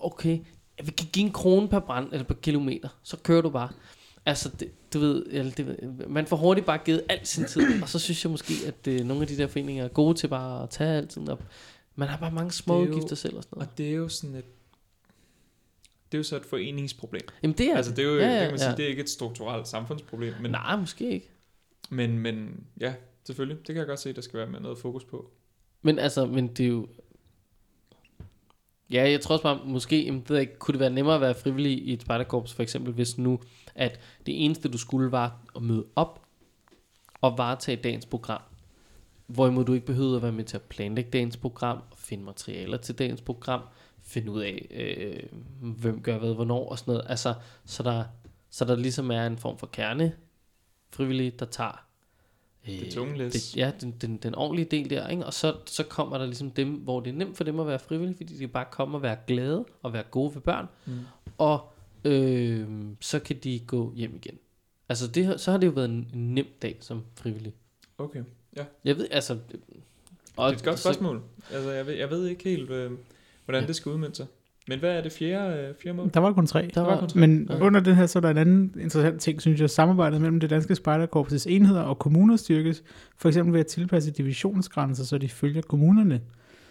Okay, 0.00 0.38
vi 0.84 0.90
kan 0.90 1.08
give 1.12 1.26
en 1.26 1.32
krone 1.32 1.68
per 1.68 1.78
brand, 1.78 2.12
eller 2.12 2.24
per 2.24 2.34
kilometer, 2.34 2.88
så 3.02 3.16
kører 3.16 3.42
du 3.42 3.50
bare. 3.50 3.68
Altså, 4.26 4.50
det, 4.60 4.70
du 4.94 4.98
ved, 4.98 5.26
eller 5.30 5.52
det, 5.52 5.94
man 6.08 6.26
får 6.26 6.36
hurtigt 6.36 6.66
bare 6.66 6.78
givet 6.84 7.02
al 7.08 7.26
sin 7.26 7.44
tid, 7.44 7.82
og 7.82 7.88
så 7.88 7.98
synes 7.98 8.24
jeg 8.24 8.30
måske, 8.30 8.54
at 8.66 8.86
øh, 8.88 9.00
nogle 9.00 9.22
af 9.22 9.28
de 9.28 9.36
der 9.36 9.46
foreninger 9.46 9.84
er 9.84 9.88
gode 9.88 10.14
til 10.14 10.28
bare 10.28 10.62
at 10.62 10.70
tage 10.70 10.96
altid 10.96 11.28
op. 11.28 11.42
Man 11.96 12.08
har 12.08 12.16
bare 12.16 12.30
mange 12.30 12.52
små 12.52 12.82
er 12.82 12.88
udgifter 12.88 13.16
selv 13.16 13.36
og 13.36 13.42
sådan 13.42 13.56
noget. 13.58 13.70
Og 13.70 13.78
det 13.78 13.88
er 13.88 13.94
jo 13.94 14.08
sådan 14.08 14.36
et... 14.36 14.44
Det 16.12 16.14
er 16.14 16.18
jo 16.18 16.22
så 16.22 16.36
et 16.36 16.44
foreningsproblem. 16.44 17.22
Jamen 17.42 17.58
det 17.58 17.70
er 17.70 17.76
altså, 17.76 17.92
det 17.92 17.98
er 17.98 18.08
jo, 18.08 18.18
ja, 18.18 18.26
ja, 18.26 18.32
det 18.32 18.40
kan 18.40 18.50
man 18.50 18.58
sige, 18.58 18.70
ja. 18.70 18.76
det 18.76 18.84
er 18.84 18.88
ikke 18.88 19.02
et 19.02 19.10
strukturelt 19.10 19.68
samfundsproblem, 19.68 20.34
men 20.40 20.50
Nej, 20.50 20.76
måske 20.76 21.10
ikke. 21.10 21.30
Men, 21.90 22.18
men 22.18 22.66
ja, 22.80 22.94
selvfølgelig. 23.24 23.58
Det 23.58 23.66
kan 23.66 23.76
jeg 23.76 23.86
godt 23.86 24.00
se, 24.00 24.12
der 24.12 24.20
skal 24.20 24.38
være 24.38 24.48
med 24.48 24.60
noget 24.60 24.78
fokus 24.78 25.04
på. 25.04 25.30
Men 25.82 25.98
altså, 25.98 26.26
men 26.26 26.48
det 26.48 26.64
er 26.64 26.68
jo... 26.68 26.88
Ja, 28.90 29.10
jeg 29.10 29.20
tror 29.20 29.32
også 29.32 29.42
bare, 29.42 29.60
måske, 29.64 30.04
jamen, 30.04 30.24
det 30.28 30.40
ikke, 30.40 30.58
kunne 30.58 30.72
det 30.72 30.80
være 30.80 30.90
nemmere 30.90 31.14
at 31.14 31.20
være 31.20 31.34
frivillig 31.34 31.72
i 31.72 31.92
et 31.92 32.02
spejderkorps, 32.02 32.54
for 32.54 32.62
eksempel, 32.62 32.92
hvis 32.92 33.18
nu, 33.18 33.40
at 33.74 34.00
det 34.26 34.44
eneste, 34.44 34.68
du 34.68 34.78
skulle, 34.78 35.12
var 35.12 35.40
at 35.56 35.62
møde 35.62 35.86
op 35.96 36.26
og 37.20 37.38
varetage 37.38 37.82
dagens 37.82 38.06
program. 38.06 38.42
Hvorimod 39.26 39.64
du 39.64 39.72
ikke 39.72 39.86
behøvede 39.86 40.16
at 40.16 40.22
være 40.22 40.32
med 40.32 40.44
til 40.44 40.56
at 40.56 40.62
planlægge 40.62 41.10
dagens 41.10 41.36
program, 41.36 41.82
finde 41.96 42.24
materialer 42.24 42.76
til 42.76 42.94
dagens 42.98 43.20
program, 43.20 43.60
finde 44.02 44.30
ud 44.32 44.40
af, 44.40 44.66
øh, 44.70 45.22
hvem 45.74 46.02
gør 46.02 46.18
hvad, 46.18 46.34
hvornår 46.34 46.68
og 46.68 46.78
sådan 46.78 46.92
noget. 46.94 47.06
Altså, 47.10 47.34
så 47.64 47.82
der, 47.82 48.04
så 48.50 48.64
der 48.64 48.76
ligesom 48.76 49.10
er 49.10 49.26
en 49.26 49.36
form 49.38 49.58
for 49.58 49.66
kerne 49.66 50.12
frivillige, 50.90 51.30
der 51.30 51.44
tager 51.46 51.86
øh, 52.68 52.80
Det 52.80 52.92
tunge 52.92 53.18
læs. 53.18 53.56
ja, 53.56 53.72
den, 53.80 53.90
den, 53.90 54.16
den 54.16 54.34
ordentlige 54.34 54.68
del 54.70 54.90
der, 54.90 55.08
ikke? 55.08 55.26
og 55.26 55.34
så, 55.34 55.56
så 55.66 55.82
kommer 55.84 56.18
der 56.18 56.26
ligesom 56.26 56.50
dem, 56.50 56.74
hvor 56.74 57.00
det 57.00 57.10
er 57.10 57.14
nemt 57.16 57.36
for 57.36 57.44
dem 57.44 57.60
at 57.60 57.66
være 57.66 57.78
frivillige, 57.78 58.16
fordi 58.16 58.36
de 58.38 58.48
bare 58.48 58.64
kommer 58.70 58.98
og 58.98 59.02
være 59.02 59.16
glade 59.26 59.64
og 59.82 59.92
være 59.92 60.02
gode 60.02 60.34
ved 60.34 60.42
børn, 60.42 60.66
Mm. 60.86 60.92
og 61.38 61.72
øh, 62.04 62.68
så 63.00 63.18
kan 63.18 63.36
de 63.44 63.60
gå 63.66 63.92
hjem 63.94 64.14
igen. 64.14 64.38
Altså 64.88 65.06
det, 65.08 65.40
så 65.40 65.50
har 65.50 65.58
det 65.58 65.66
jo 65.66 65.72
været 65.72 65.88
en, 65.90 66.10
en 66.14 66.34
nem 66.34 66.46
dag 66.62 66.76
som 66.80 67.02
frivillig. 67.14 67.54
Okay. 67.98 68.22
Jeg 68.84 68.96
ved, 68.96 69.06
altså... 69.10 69.34
det 69.34 69.60
er 70.38 70.42
et 70.42 70.64
godt 70.64 70.78
spørgsmål. 70.78 71.22
Altså, 71.52 71.70
jeg 71.70 71.86
ved, 71.86 71.94
jeg 71.94 72.10
ved 72.10 72.26
ikke 72.26 72.44
helt, 72.44 72.70
øh, 72.70 72.90
hvordan 73.44 73.62
Ja. 73.62 73.66
det 73.66 73.76
skal 73.76 73.92
udmønte 73.92 74.16
sig. 74.16 74.26
Men 74.68 74.78
hvad 74.78 74.90
er 74.90 75.00
det 75.02 75.12
fjerde, 75.12 75.56
øh, 75.60 75.74
fjerde 75.82 75.96
mål? 75.96 76.10
Der 76.14 76.20
var 76.20 76.32
kun 76.32 76.46
tre. 76.46 76.70
Der 76.74 76.80
var 76.80 76.90
var, 76.90 77.00
kun 77.00 77.08
tre. 77.08 77.20
Men 77.20 77.46
Ja. 77.50 77.58
under 77.60 77.80
det 77.80 77.96
her, 77.96 78.06
så 78.06 78.18
er 78.18 78.20
der 78.20 78.30
en 78.30 78.38
anden 78.38 78.74
interessant 78.80 79.20
ting, 79.20 79.40
synes 79.40 79.60
jeg. 79.60 79.70
Samarbejdet 79.70 80.20
mellem 80.20 80.40
det 80.40 80.50
danske 80.50 80.74
spejderkorps' 80.74 81.44
enheder 81.48 81.80
og 81.80 81.98
kommuner 81.98 82.36
styrkes. 82.36 82.82
For 83.16 83.28
eksempel 83.28 83.52
ved 83.52 83.60
at 83.60 83.66
tilpasse 83.66 84.10
divisionsgrænser, 84.10 85.04
så 85.04 85.18
de 85.18 85.28
følger 85.28 85.62
kommunerne. 85.62 86.20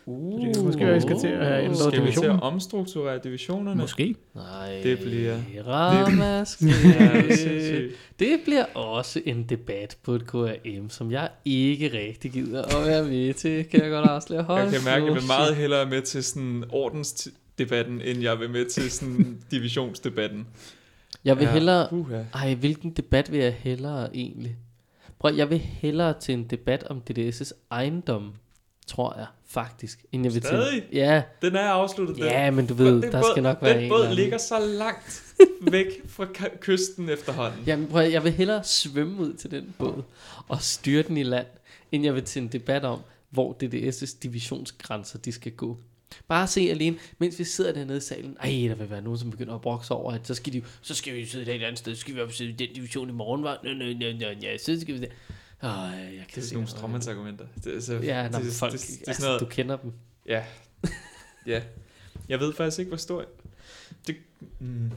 Uh, 0.07 0.45
det 0.45 0.55
kan 0.55 0.65
måske 0.65 0.93
vi 0.93 1.01
skal 1.01 1.19
til 1.19 1.27
at 1.27 1.45
have 1.47 1.63
ændret 1.63 1.93
Skal 1.93 2.05
vi 2.05 2.11
til 2.11 2.25
at 2.25 2.41
omstrukturere 2.41 3.19
divisionerne? 3.23 3.81
Måske. 3.81 4.15
Nej, 4.35 4.79
Det 4.83 4.99
bliver- 4.99 5.37
ramaskrig. 5.67 6.69
Ja, 6.99 7.21
det 8.19 8.33
er 8.33 8.37
bliver 8.45 8.65
også 8.75 9.21
en 9.25 9.43
debat 9.43 9.97
på 10.03 10.13
et 10.13 10.27
KRM, 10.27 10.89
som 10.89 11.11
jeg 11.11 11.29
ikke 11.45 11.87
rigtig 11.99 12.31
gider 12.31 12.61
at 12.63 12.87
være 12.87 13.03
med 13.03 13.33
til, 13.33 13.65
kan 13.65 13.81
jeg 13.83 13.89
godt 13.91 14.09
afsløre. 14.09 14.43
Hold 14.43 14.61
Jeg 14.63 14.71
kan 14.71 14.81
mærke, 14.85 15.01
at 15.01 15.07
jeg 15.07 15.15
vil 15.15 15.23
meget 15.27 15.55
hellere 15.55 15.85
med 15.85 16.01
til 16.01 16.23
sådan 16.23 16.63
ordensdebatten, 16.69 18.01
end 18.01 18.21
jeg 18.21 18.39
vil 18.39 18.49
med 18.49 18.65
til 18.65 18.91
sådan 18.91 19.37
divisionsdebatten. 19.51 20.47
Jeg 21.25 21.37
vil 21.37 21.43
Ja. 21.45 21.51
hellere... 21.53 21.87
Ej, 22.33 22.53
hvilken 22.53 22.91
debat 22.91 23.31
vil 23.31 23.39
jeg 23.39 23.53
hellere 23.59 24.15
egentlig? 24.15 24.55
Prøv, 25.19 25.35
jeg 25.35 25.49
vil 25.49 25.59
hellere 25.59 26.13
til 26.19 26.33
en 26.33 26.43
debat 26.43 26.83
om 26.83 27.01
DDS' 27.11 27.51
ejendom, 27.71 28.33
tror 28.87 29.13
jeg, 29.17 29.25
faktisk. 29.47 30.05
End 30.11 30.23
jeg 30.23 30.33
vil 30.33 30.41
Stadig? 30.41 30.71
til... 30.83 30.83
Ja, 30.93 31.21
Den 31.41 31.55
er 31.55 31.59
afsluttet. 31.69 32.15
den. 32.15 32.23
ja, 32.25 32.51
men 32.51 32.65
du 32.67 32.73
ved, 32.73 32.85
Den 33.01 33.01
der 33.01 33.21
båd- 33.21 33.31
skal 33.33 33.43
nok 33.43 33.57
være 33.61 33.75
Den 33.75 33.83
en 33.83 33.89
båd 33.89 34.01
anden- 34.03 34.15
ligger 34.15 34.37
så 34.37 34.59
langt 34.59 35.23
væk 35.71 35.85
fra 36.07 36.27
kysten 36.59 37.09
efterhånden. 37.09 37.59
Jamen, 37.67 37.87
prøv, 37.87 38.09
jeg 38.09 38.23
vil 38.23 38.31
hellere 38.31 38.63
svømme 38.63 39.19
ud 39.21 39.33
til 39.33 39.51
den 39.51 39.75
båd 39.77 40.03
og 40.47 40.61
styre 40.61 41.01
den 41.03 41.17
i 41.17 41.23
land, 41.23 41.47
end 41.91 42.03
jeg 42.03 42.15
vil 42.15 42.23
til 42.23 42.41
en 42.41 42.47
debat 42.47 42.83
om, 42.85 42.99
hvor 43.29 43.57
DDS' 43.63 44.17
divisionsgrænser 44.23 45.19
de 45.19 45.31
skal 45.31 45.51
gå. 45.51 45.77
Bare 46.27 46.47
se 46.47 46.61
alene, 46.61 46.97
mens 47.17 47.39
vi 47.39 47.43
sidder 47.43 47.73
dernede 47.73 47.97
i 47.97 48.01
salen. 48.01 48.37
Ej, 48.41 48.49
der 48.69 48.75
vil 48.75 48.89
være 48.89 49.01
nogen, 49.01 49.19
som 49.19 49.31
begynder 49.31 49.55
at 49.55 49.61
brokse 49.61 49.93
over, 49.93 50.11
at 50.13 50.27
så 50.27 50.33
skal, 50.33 50.53
de, 50.53 50.61
så 50.81 50.95
skal 50.95 51.15
vi 51.15 51.25
sidde 51.25 51.55
et 51.55 51.63
andet 51.63 51.79
sted, 51.79 51.95
så 51.95 52.01
skal 52.01 52.15
vi 52.15 52.21
op 52.21 52.31
sidde 52.31 52.49
i 52.51 52.53
den 52.53 52.67
division 52.75 53.09
i 53.09 53.11
morgen, 53.11 53.43
var? 53.43 53.59
Nø, 53.63 53.73
nø, 53.73 53.93
nø, 53.93 54.13
nø, 54.13 54.25
ja, 54.41 54.57
så 54.57 54.77
skal 54.81 55.01
vi 55.01 55.07
det. 55.61 55.67
Ej, 55.67 55.73
jeg 55.73 56.11
kan 56.17 56.25
Det 56.35 56.37
er 56.37 56.41
sådan 56.41 56.53
nogle 56.55 56.67
det. 56.67 56.77
stråmandsargumenter. 56.77 57.45
Det 57.63 57.89
Ja, 58.03 58.29
når 58.29 58.39
det, 58.39 58.53
folk, 58.53 58.71
det, 58.73 58.81
det, 58.81 58.89
det, 58.99 59.07
altså, 59.07 59.25
noget, 59.25 59.41
du 59.41 59.45
kender 59.45 59.77
dem. 59.77 59.91
Ja. 60.27 60.43
ja. 61.47 61.61
Jeg 62.29 62.39
ved 62.39 62.53
faktisk 62.53 62.79
ikke, 62.79 62.89
hvor 62.89 62.97
stor... 62.97 63.25
Det, 64.07 64.15
mm, 64.59 64.83
jeg 64.85 64.91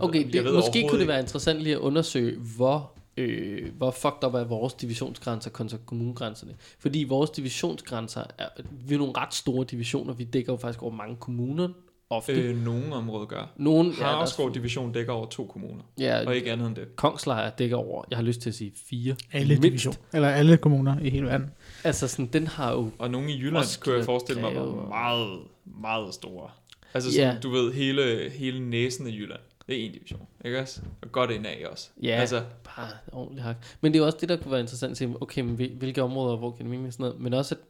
Okay, 0.00 0.18
ved- 0.18 0.26
det, 0.26 0.34
jeg 0.34 0.44
ved 0.44 0.52
måske 0.54 0.86
kunne 0.88 1.00
det 1.00 1.08
være 1.08 1.20
interessant 1.20 1.60
lige 1.60 1.74
at 1.74 1.78
undersøge, 1.80 2.38
hvor, 2.38 2.92
øh, 3.16 3.72
hvor 3.76 3.90
fucked 3.90 4.24
up 4.24 4.34
er 4.34 4.44
vores 4.44 4.74
divisionsgrænser 4.74 5.50
kontra 5.50 5.78
kommunegrænserne. 5.86 6.54
Fordi 6.78 7.04
vores 7.04 7.30
divisionsgrænser 7.30 8.24
er, 8.38 8.48
vi 8.70 8.94
er 8.94 8.98
nogle 8.98 9.12
ret 9.16 9.34
store 9.34 9.64
divisioner, 9.70 10.14
vi 10.14 10.24
dækker 10.24 10.52
jo 10.52 10.56
faktisk 10.56 10.82
over 10.82 10.92
mange 10.92 11.16
kommuner 11.16 11.68
ofte. 12.10 12.32
Øh, 12.32 12.64
nogle 12.64 12.94
områder 12.94 13.26
gør. 13.26 13.50
Nogle, 13.56 13.94
Haraldsgaard 13.94 14.52
Division 14.54 14.92
dækker 14.92 15.12
over 15.12 15.26
to 15.26 15.44
kommuner, 15.46 15.82
ja, 15.98 16.26
og 16.26 16.36
ikke 16.36 16.52
andet 16.52 16.66
end 16.66 16.76
det. 16.76 16.96
Kongslejr 16.96 17.50
dækker 17.50 17.76
over, 17.76 18.04
jeg 18.10 18.18
har 18.18 18.22
lyst 18.24 18.40
til 18.40 18.50
at 18.50 18.54
sige 18.54 18.72
fire. 18.90 19.16
Alle 19.32 19.48
Mindst. 19.48 19.62
division. 19.62 19.94
Eller 20.14 20.28
alle 20.28 20.56
kommuner 20.56 21.00
i 21.00 21.10
hele 21.10 21.26
verden. 21.26 21.50
Altså 21.84 22.08
sådan, 22.08 22.26
den 22.26 22.46
har 22.46 22.72
jo, 22.72 22.90
Og 22.98 23.10
nogle 23.10 23.30
i 23.32 23.38
Jylland, 23.38 23.56
Roskilde, 23.56 23.84
kunne 23.84 23.96
jeg 23.96 24.04
forestille 24.04 24.40
mig, 24.42 24.54
var 24.54 24.88
meget, 24.88 25.38
meget 25.80 26.14
store. 26.14 26.50
Altså 26.94 27.12
sådan, 27.12 27.34
Ja. 27.34 27.40
du 27.40 27.50
ved, 27.50 27.72
hele, 27.72 28.30
hele 28.30 28.70
næsen 28.70 29.06
af 29.06 29.10
Jylland. 29.10 29.40
Det 29.66 29.80
er 29.80 29.86
en 29.86 29.92
division, 29.92 30.20
ikke 30.44 30.60
også? 30.60 30.80
Og 31.02 31.12
godt 31.12 31.30
indad 31.30 31.50
også. 31.70 31.88
ja, 32.02 32.08
Altså, 32.10 32.42
bare 32.64 32.88
ordentligt 33.12 33.44
hak. 33.44 33.56
Men 33.80 33.92
det 33.92 33.98
er 33.98 34.02
jo 34.02 34.06
også 34.06 34.18
det, 34.20 34.28
der 34.28 34.36
kunne 34.36 34.50
være 34.52 34.60
interessant 34.60 34.90
at 34.90 34.96
se, 34.96 35.14
okay, 35.20 35.40
men 35.42 35.54
hvil- 35.54 35.76
hvilke 35.78 36.02
områder, 36.02 36.36
hvor 36.36 36.50
kan 36.50 36.60
det 36.60 36.70
mening 36.70 36.92
sådan 36.92 37.04
noget. 37.04 37.20
Men 37.20 37.34
også, 37.34 37.54
at 37.54 37.60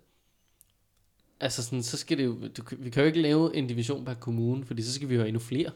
Altså 1.41 1.63
sådan, 1.63 1.83
så 1.83 1.97
skal 1.97 2.19
det 2.19 2.25
jo, 2.25 2.37
du, 2.57 2.63
vi 2.79 2.91
kan 2.91 3.03
jo 3.03 3.07
ikke 3.07 3.21
lave 3.23 3.57
en 3.57 3.67
division 3.67 4.05
per 4.05 4.15
kommune, 4.15 4.65
fordi 4.65 4.83
så 4.83 4.93
skal 4.93 5.09
vi 5.09 5.15
jo 5.15 5.21
have 5.21 5.29
endnu 5.29 5.41
flere. 5.41 5.71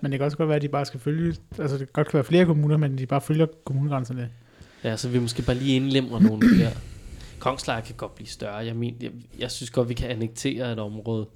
Men 0.00 0.12
det 0.12 0.18
kan 0.18 0.24
også 0.24 0.36
godt 0.36 0.48
være, 0.48 0.56
at 0.56 0.62
de 0.62 0.68
bare 0.68 0.84
skal 0.86 1.00
følge... 1.00 1.36
Altså, 1.58 1.78
det 1.78 1.92
kan 1.92 2.04
godt 2.04 2.14
være 2.14 2.24
flere 2.24 2.44
kommuner, 2.46 2.76
men 2.76 2.98
de 2.98 3.06
bare 3.06 3.20
følger 3.20 3.46
kommunegrænserne. 3.64 4.30
Ja, 4.84 4.96
så 4.96 5.08
vi 5.08 5.18
måske 5.18 5.42
bare 5.42 5.56
lige 5.56 5.76
indlemmer 5.76 6.20
nogle 6.20 6.48
flere. 6.54 6.70
Kongslejr 7.38 7.80
kan 7.80 7.94
godt 7.94 8.14
blive 8.14 8.28
større. 8.28 8.56
Jeg, 8.56 8.76
men, 8.76 8.96
jeg, 9.00 9.10
jeg 9.38 9.50
synes 9.50 9.70
godt, 9.70 9.88
vi 9.88 9.94
kan 9.94 10.10
annektere 10.10 10.72
et 10.72 10.78
område. 10.78 11.26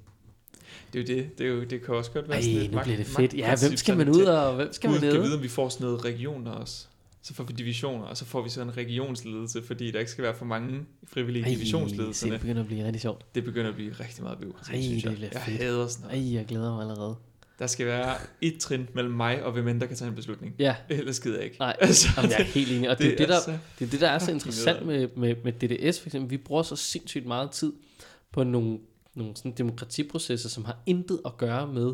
det 0.92 1.10
er 1.10 1.14
jo 1.14 1.20
det. 1.20 1.38
Det, 1.38 1.46
er 1.46 1.50
jo, 1.50 1.64
det 1.64 1.84
kan 1.84 1.94
også 1.94 2.10
godt 2.10 2.28
være 2.28 2.36
Ej, 2.36 2.42
sådan 2.42 2.58
et 2.58 2.72
nu 2.72 2.80
bliver 2.82 2.96
det 2.96 3.06
fedt. 3.06 3.34
Ja, 3.34 3.56
hvem 3.56 3.76
skal 3.76 3.96
man 3.96 4.08
ud 4.08 4.22
og 4.22 4.54
hvem 4.54 4.72
skal 4.72 4.90
Gud, 4.90 4.94
man 4.94 5.10
kan 5.10 5.12
ned? 5.12 5.22
vide, 5.22 5.36
om 5.36 5.42
vi 5.42 5.48
får 5.48 5.68
sådan 5.68 5.84
noget 5.84 6.04
regioner 6.04 6.50
også. 6.50 6.86
Så 7.24 7.34
får 7.34 7.44
vi 7.44 7.52
divisioner, 7.52 8.04
og 8.04 8.16
så 8.16 8.24
får 8.24 8.42
vi 8.42 8.48
sådan 8.48 8.68
en 8.68 8.76
regionsledelse, 8.76 9.62
fordi 9.62 9.90
der 9.90 9.98
ikke 9.98 10.10
skal 10.10 10.24
være 10.24 10.34
for 10.34 10.44
mange 10.44 10.80
frivillige 11.06 11.44
Ej, 11.44 11.50
divisionsledelserne. 11.50 12.32
det 12.32 12.40
begynder 12.40 12.60
at 12.62 12.66
blive 12.68 12.84
rigtig 12.86 13.00
sjovt. 13.02 13.34
Det 13.34 13.44
begynder 13.44 13.68
at 13.68 13.74
blive 13.74 13.92
rigtig 13.92 14.22
meget 14.22 14.38
bureaukrati, 14.38 14.72
Ej, 14.76 14.82
synes 14.82 15.02
det 15.02 15.08
jeg. 15.10 15.16
bliver 15.16 15.30
Jeg 15.32 15.42
fedt. 15.42 15.56
hader 15.58 15.86
sådan 15.86 16.06
noget. 16.10 16.28
Ej, 16.28 16.34
jeg 16.34 16.46
glæder 16.46 16.72
mig 16.74 16.80
allerede. 16.82 17.16
Der 17.58 17.66
skal 17.66 17.86
være 17.86 18.16
et 18.40 18.58
trin 18.58 18.88
mellem 18.94 19.14
mig 19.14 19.44
og 19.44 19.52
hvem 19.52 19.68
end 19.68 19.80
der 19.80 19.86
kan 19.86 19.96
tage 19.96 20.08
en 20.08 20.14
beslutning. 20.14 20.54
Ja, 20.58 20.76
Ellers 20.88 21.20
gider 21.20 21.36
jeg 21.36 21.44
ikke. 21.44 21.56
nej, 21.58 21.76
Altså, 21.80 22.08
Jamen, 22.16 22.30
jeg 22.30 22.40
er 22.40 22.44
helt 22.44 22.72
enig. 22.72 22.90
Og 22.90 22.98
det, 22.98 23.04
det, 23.04 23.12
er 23.12 23.16
det, 23.16 23.28
der, 23.28 23.40
så- 23.40 23.58
det 23.78 23.86
er 23.86 23.90
det, 23.90 24.00
der 24.00 24.08
er 24.08 24.18
så 24.18 24.30
interessant 24.30 24.86
med, 24.86 25.08
med, 25.16 25.34
med 25.44 25.52
DDS 25.52 26.00
for 26.00 26.08
eksempel. 26.08 26.30
Vi 26.30 26.36
bruger 26.36 26.62
så 26.62 26.76
sindssygt 26.76 27.26
meget 27.26 27.50
tid 27.50 27.72
på 28.32 28.44
nogle, 28.44 28.78
nogle 29.14 29.36
sådan 29.36 29.52
demokratiprocesser, 29.52 30.48
som 30.48 30.64
har 30.64 30.78
intet 30.86 31.20
at 31.26 31.36
gøre 31.36 31.66
med, 31.66 31.92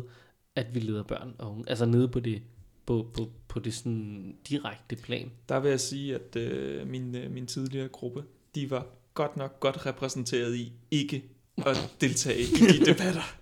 at 0.55 0.75
vi 0.75 0.79
leder 0.79 1.03
børn 1.03 1.33
og 1.39 1.51
unge. 1.51 1.63
Altså 1.69 1.85
nede 1.85 2.07
på 2.07 2.19
det, 2.19 2.41
på, 2.89 3.07
på, 3.13 3.29
på 3.47 3.59
det 3.59 3.73
sådan 3.73 4.35
direkte 4.49 4.95
plan. 4.95 5.31
Der 5.49 5.59
vil 5.59 5.69
jeg 5.69 5.79
sige, 5.79 6.15
at 6.15 6.35
øh, 6.35 6.87
min, 6.87 7.15
øh, 7.15 7.31
min 7.31 7.47
tidligere 7.47 7.87
gruppe, 7.87 8.23
de 8.55 8.71
var 8.71 8.85
godt 9.13 9.37
nok 9.37 9.59
godt 9.59 9.85
repræsenteret 9.85 10.55
i 10.55 10.73
ikke 10.91 11.23
at 11.57 11.95
deltage 12.01 12.39
i 12.41 12.45
de 12.45 12.85
debatter. 12.91 13.35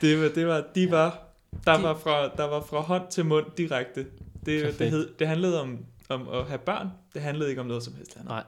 Det 0.00 0.20
var, 0.22 0.28
det 0.28 0.46
var, 0.46 0.64
de 0.74 0.90
var, 0.90 1.28
der 1.64 1.76
De- 1.76 1.82
var 1.82 1.98
fra, 1.98 2.28
der 2.28 2.44
var 2.44 2.60
fra 2.62 2.80
hånd 2.80 3.02
til 3.10 3.24
mund 3.24 3.46
direkte. 3.58 4.06
Det, 4.46 4.78
det, 4.78 4.90
hed, 4.90 5.14
det 5.18 5.26
handlede 5.28 5.60
om, 5.60 5.78
om 6.08 6.28
at 6.28 6.46
have 6.46 6.58
børn, 6.58 6.88
det 7.14 7.22
handlede 7.22 7.48
ikke 7.50 7.60
om 7.60 7.66
noget 7.66 7.82
som 7.82 7.94
helst 7.94 8.16
andet. 8.16 8.28
Nej. 8.28 8.44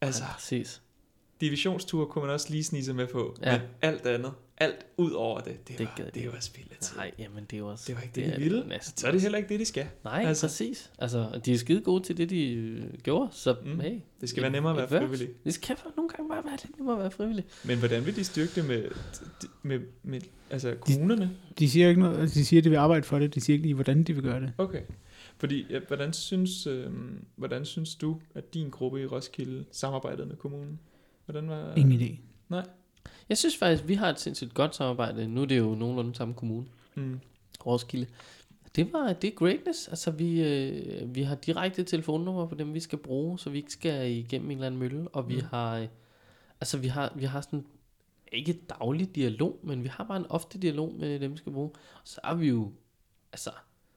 Altså, 0.00 0.22
Ja, 0.24 0.32
præcis. 0.32 0.82
divisionsture 1.40 2.06
kunne 2.06 2.24
man 2.24 2.34
også 2.34 2.50
lige 2.50 2.64
snige 2.64 2.84
sig 2.84 2.94
med 2.94 3.06
på, 3.06 3.36
Ja. 3.42 3.58
men 3.58 3.68
alt 3.82 4.06
andet, 4.06 4.32
alt 4.60 4.86
ud 4.96 5.10
over 5.10 5.40
det, 5.40 5.68
det, 5.68 5.78
Det 5.78 5.86
var, 5.98 6.04
det 6.04 6.14
de 6.14 6.32
var 6.32 6.40
spild 6.40 6.66
af 6.70 6.76
tid. 6.80 6.96
Nej, 6.96 7.10
jamen 7.18 7.44
det 7.50 7.58
er 7.58 7.62
også... 7.62 7.84
Det 7.86 7.94
var 7.96 8.02
ikke 8.02 8.14
det, 8.14 8.24
de 8.26 8.30
er 8.30 8.38
ville. 8.38 8.68
næsten 8.68 8.98
Så 8.98 9.06
er 9.06 9.12
det 9.12 9.20
heller 9.22 9.38
ikke 9.38 9.48
det, 9.48 9.60
de 9.60 9.64
skal. 9.64 9.86
Nej, 10.04 10.12
Altså. 10.26 10.28
altså. 10.28 10.46
præcis. 10.46 10.90
Altså, 10.98 11.40
de 11.44 11.52
er 11.52 11.58
skide 11.58 11.80
gode 11.80 12.02
til 12.04 12.16
det, 12.16 12.30
de 12.30 12.52
øh, 12.54 12.84
gjorde, 13.02 13.28
så 13.32 13.56
Mm. 13.64 13.80
hey. 13.80 13.98
Det 14.20 14.28
skal 14.28 14.42
være 14.42 14.52
nemmere 14.52 14.72
at 14.72 14.90
være 14.90 15.00
works. 15.00 15.10
frivillig. 15.18 15.44
Det 15.44 15.54
skal 15.54 15.76
for 15.76 15.90
nogle 15.96 16.08
gange 16.08 16.28
bare 16.28 16.44
være 16.44 16.58
lidt 16.64 16.78
nemmere 16.78 16.96
at 16.96 17.00
være 17.02 17.10
frivillig. 17.10 17.44
Men 17.64 17.78
hvordan 17.78 18.06
vil 18.06 18.16
de 18.16 18.24
styrke 18.24 18.50
det 18.54 18.64
med, 18.68 18.84
med, 19.62 19.80
med 20.02 20.20
altså 20.50 20.74
kommunerne? 20.80 21.30
De 21.58 21.70
siger 21.70 21.88
ikke 21.88 22.00
noget, 22.00 22.18
altså, 22.20 22.38
de 22.38 22.44
siger, 22.44 22.60
at 22.60 22.64
de 22.64 22.70
vil 22.70 22.76
arbejde 22.76 23.02
for 23.02 23.18
det. 23.18 23.34
De 23.34 23.40
siger 23.40 23.54
ikke 23.54 23.62
lige, 23.66 23.74
hvordan 23.74 24.02
de 24.02 24.12
vil 24.12 24.22
gøre 24.22 24.40
det. 24.40 24.52
Okay. 24.58 24.82
Fordi, 25.38 25.66
ja, 25.70 25.78
hvordan, 25.88 26.12
synes, 26.12 26.66
øh, 26.66 26.86
hvordan 27.36 27.64
synes 27.64 27.94
du, 27.94 28.20
at 28.34 28.54
din 28.54 28.70
gruppe 28.70 29.02
i 29.02 29.06
Roskilde 29.06 29.64
samarbejdede 29.72 30.26
med 30.26 30.36
kommunen? 30.36 30.80
Hvordan 31.24 31.48
var... 31.48 31.74
Ingen 31.74 32.00
idé. 32.00 32.16
Jeg 33.28 33.38
synes 33.38 33.56
faktisk, 33.56 33.88
vi 33.88 33.94
har 33.94 34.08
et 34.10 34.20
sindssygt 34.20 34.54
godt 34.54 34.74
samarbejde. 34.74 35.28
Nu 35.28 35.42
er 35.42 35.46
det 35.46 35.58
jo 35.58 35.74
nogenlunde 35.74 36.14
samme 36.14 36.34
kommune, 36.34 36.66
Mm. 36.94 37.20
Roskilde. 37.66 38.06
Det 38.76 38.92
var 38.92 39.12
det 39.12 39.28
er 39.28 39.34
greatness. 39.34 39.88
Altså, 39.88 40.10
vi, 40.10 40.42
øh, 40.42 41.14
vi 41.14 41.22
har 41.22 41.34
direkte 41.34 41.84
telefonnummer 41.84 42.46
på 42.46 42.54
dem, 42.54 42.74
vi 42.74 42.80
skal 42.80 42.98
bruge, 42.98 43.38
så 43.38 43.50
vi 43.50 43.58
ikke 43.58 43.72
skal 43.72 44.10
igennem 44.10 44.50
en 44.50 44.56
eller 44.56 44.66
anden 44.66 44.80
mølle. 44.80 45.08
Og 45.08 45.28
vi 45.28 45.34
Mm. 45.34 45.42
har, 45.50 45.76
øh, 45.78 45.88
altså, 46.60 46.78
vi 46.78 46.88
har, 46.88 47.12
vi 47.16 47.24
har 47.24 47.40
sådan, 47.40 47.64
ikke 48.32 48.58
daglig 48.80 49.14
dialog, 49.14 49.58
men 49.62 49.82
vi 49.82 49.88
har 49.88 50.04
bare 50.04 50.16
en 50.16 50.26
ofte 50.28 50.58
dialog 50.58 50.94
med 50.98 51.20
dem, 51.20 51.32
vi 51.32 51.36
skal 51.36 51.52
bruge. 51.52 51.70
Og 51.94 52.00
så 52.04 52.20
har 52.24 52.34
vi 52.34 52.48
jo, 52.48 52.72
altså, 53.32 53.50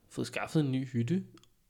fået 0.10 0.28
skaffet 0.28 0.60
en 0.66 0.72
ny 0.72 0.86
hytte, 0.88 1.24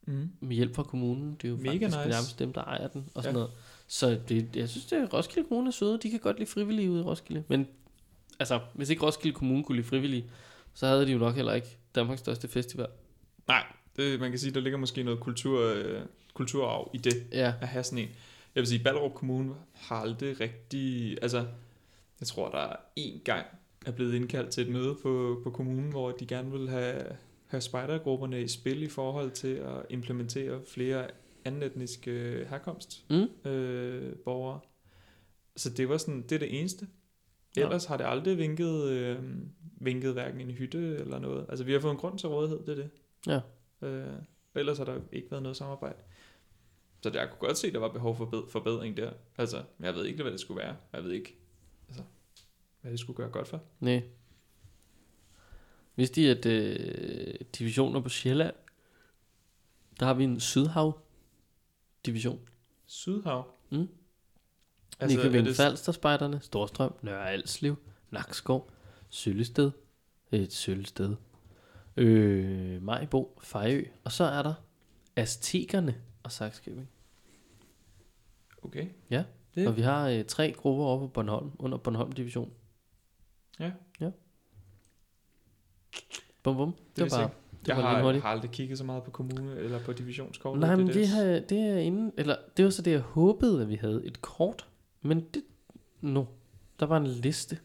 Mm. 0.05 0.29
med 0.39 0.55
hjælp 0.55 0.75
fra 0.75 0.83
kommunen. 0.83 1.35
Det 1.41 1.45
er 1.47 1.49
jo 1.49 1.55
Mega 1.57 1.69
faktisk 1.69 1.83
nice. 1.97 1.97
nærmest 2.09 2.39
dem, 2.39 2.53
der 2.53 2.61
ejer 2.63 2.87
den 2.87 3.09
og 3.15 3.23
sådan 3.23 3.35
Ja. 3.35 3.39
noget. 3.41 3.55
Så 3.91 4.19
det, 4.29 4.55
jeg 4.55 4.69
synes, 4.69 4.85
det 4.85 4.99
er 4.99 5.07
Roskilde 5.07 5.47
Kommune 5.47 5.67
er 5.67 5.71
søde. 5.71 5.99
De 6.03 6.09
kan 6.09 6.19
godt 6.19 6.39
lide 6.39 6.49
frivillige 6.49 6.91
ude 6.91 6.99
i 6.99 7.03
Roskilde. 7.03 7.43
Men 7.47 7.67
altså, 8.39 8.59
hvis 8.73 8.89
ikke 8.89 9.05
Roskilde 9.05 9.35
Kommune 9.35 9.63
kunne 9.63 9.75
lide 9.75 9.87
frivillige, 9.87 10.25
så 10.73 10.87
havde 10.87 11.05
de 11.05 11.11
jo 11.11 11.17
nok 11.17 11.35
heller 11.35 11.53
ikke 11.53 11.77
Danmarks 11.95 12.19
største 12.19 12.47
festival. 12.47 12.87
Nej, 13.47 13.63
det, 13.95 14.19
man 14.19 14.29
kan 14.29 14.39
sige, 14.39 14.51
der 14.51 14.59
ligger 14.59 14.79
måske 14.79 15.03
noget 15.03 15.19
kultur, 15.19 15.73
øh, 15.75 16.01
kulturarv 16.33 16.91
i 16.93 16.97
det, 16.97 17.27
Ja, 17.31 17.53
at 17.61 17.67
have 17.67 17.83
sådan 17.83 17.97
en. 17.97 18.09
Jeg 18.55 18.61
vil 18.61 18.67
sige, 18.67 18.83
Ballerup 18.83 19.13
Kommune 19.13 19.55
har 19.73 19.95
aldrig 19.95 20.39
rigtig... 20.39 21.17
Altså, 21.21 21.45
jeg 22.19 22.27
tror, 22.27 22.49
der 22.49 22.57
er 22.57 22.75
én 22.99 23.23
gang 23.23 23.45
er 23.85 23.91
blevet 23.91 24.13
indkaldt 24.13 24.49
til 24.49 24.67
et 24.67 24.73
møde 24.73 24.95
på, 25.03 25.41
på 25.43 25.49
kommunen, 25.49 25.91
hvor 25.91 26.11
de 26.11 26.25
gerne 26.25 26.51
vil 26.51 26.69
have, 26.69 27.03
have 27.47 27.61
spejdergrupperne 27.61 28.41
i 28.41 28.47
spil 28.47 28.83
i 28.83 28.89
forhold 28.89 29.31
til 29.31 29.55
at 29.55 29.85
implementere 29.89 30.61
flere 30.67 31.07
anden 31.45 31.63
etniske 31.63 32.45
herkomst 32.49 33.05
mm. 33.09 33.49
øh, 33.51 34.15
borgere. 34.15 34.59
Så 35.55 35.69
det 35.69 35.89
var 35.89 35.97
sådan, 35.97 36.21
det 36.21 36.31
er 36.31 36.39
det 36.39 36.59
eneste. 36.59 36.87
Ja. 37.57 37.63
Ellers 37.63 37.85
har 37.85 37.97
det 37.97 38.05
aldrig 38.07 38.37
vinket, 38.37 38.83
øh, 38.83 39.23
vinket 39.61 40.13
hverken 40.13 40.41
en 40.41 40.51
hytte 40.51 40.95
eller 40.97 41.19
noget. 41.19 41.45
Altså 41.49 41.65
vi 41.65 41.73
har 41.73 41.79
fået 41.79 41.91
en 41.91 41.97
grund 41.97 42.19
til 42.19 42.29
rådighed, 42.29 42.59
det 42.59 42.69
er 42.69 42.75
det. 42.75 42.89
Ja. 43.27 43.87
Øh, 43.87 44.21
ellers 44.55 44.77
har 44.77 44.85
der 44.85 44.99
ikke 45.11 45.31
været 45.31 45.43
noget 45.43 45.57
samarbejde. 45.57 45.97
Så 47.03 47.11
jeg 47.13 47.29
kunne 47.29 47.47
godt 47.47 47.57
se, 47.57 47.67
at 47.67 47.73
der 47.73 47.79
var 47.79 47.91
behov 47.91 48.17
for 48.17 48.25
bed- 48.25 48.51
forbedring 48.51 48.97
der. 48.97 49.11
Altså, 49.37 49.63
men 49.77 49.85
jeg 49.85 49.95
ved 49.95 50.05
ikke, 50.05 50.21
hvad 50.21 50.31
det 50.31 50.39
skulle 50.39 50.61
være. 50.61 50.75
Jeg 50.93 51.03
ved 51.03 51.11
ikke, 51.11 51.35
altså, 51.87 52.03
hvad 52.81 52.91
det 52.91 52.99
skulle 52.99 53.17
gøre 53.17 53.29
godt 53.29 53.47
for. 53.47 53.61
Nej. 53.79 54.03
Vidste 55.95 56.21
I, 56.21 56.25
at 56.25 56.45
øh, 56.45 57.33
divisioner 57.59 58.01
på 58.01 58.09
Sjælland, 58.09 58.55
der 59.99 60.05
har 60.05 60.13
vi 60.13 60.23
en 60.23 60.39
Sydhav 60.39 60.99
division. 62.05 62.39
Sydhav. 62.85 63.47
Mm. 63.69 63.87
Altså, 64.99 65.17
Nykøbing 65.17 65.45
det, 65.45 65.55
Falster 65.55 65.91
spejderne, 65.91 66.41
Storstrøm, 66.41 66.93
Nørre 67.01 67.29
Alslev, 67.31 67.75
Nakskov, 68.11 68.71
Søllested, 69.09 69.71
et 70.31 70.53
Søllested, 70.53 71.15
øh, 71.97 72.81
Majbo, 72.83 73.39
Fejø, 73.43 73.85
og 74.03 74.11
så 74.11 74.23
er 74.23 74.43
der 74.43 74.53
Aztekerne 75.15 76.01
og 76.23 76.31
Saxkøbing. 76.31 76.89
okay. 78.61 78.87
Ja, 79.09 79.23
Det, 79.55 79.67
Og 79.67 79.77
vi 79.77 79.81
har 79.81 80.07
øh, 80.09 80.25
tre 80.25 80.51
grupper 80.51 80.83
over 80.85 80.99
på 80.99 81.07
Bornholm, 81.07 81.51
under 81.59 81.77
Bornholm 81.77 82.11
division. 82.11 82.53
Ja. 83.59 83.71
Ja. 83.99 84.11
Bum 86.43 86.55
bum. 86.55 86.73
Det, 86.73 86.95
det 86.95 87.11
var 87.11 87.17
bare, 87.17 87.29
jeg 87.67 87.75
har, 87.75 88.13
har 88.19 88.29
aldrig 88.29 88.51
kigget 88.51 88.77
så 88.77 88.83
meget 88.83 89.03
på 89.03 89.11
kommune 89.11 89.55
eller 89.57 89.79
på 89.79 89.93
divisionskortet. 89.93 90.61
Nej, 90.61 90.75
men 90.75 90.87
det, 90.87 90.95
det, 90.95 91.07
her, 91.07 91.39
det 91.39 91.59
er 91.59 91.77
inden, 91.77 92.11
eller 92.17 92.35
det 92.57 92.65
var 92.65 92.71
så 92.71 92.81
det, 92.81 92.91
jeg 92.91 92.99
håbede, 92.99 93.61
at 93.61 93.69
vi 93.69 93.75
havde 93.75 94.01
et 94.05 94.21
kort. 94.21 94.67
Men 95.01 95.25
det, 95.33 95.43
no, 96.01 96.23
der 96.79 96.85
var 96.85 96.97
en 96.97 97.07
liste. 97.07 97.57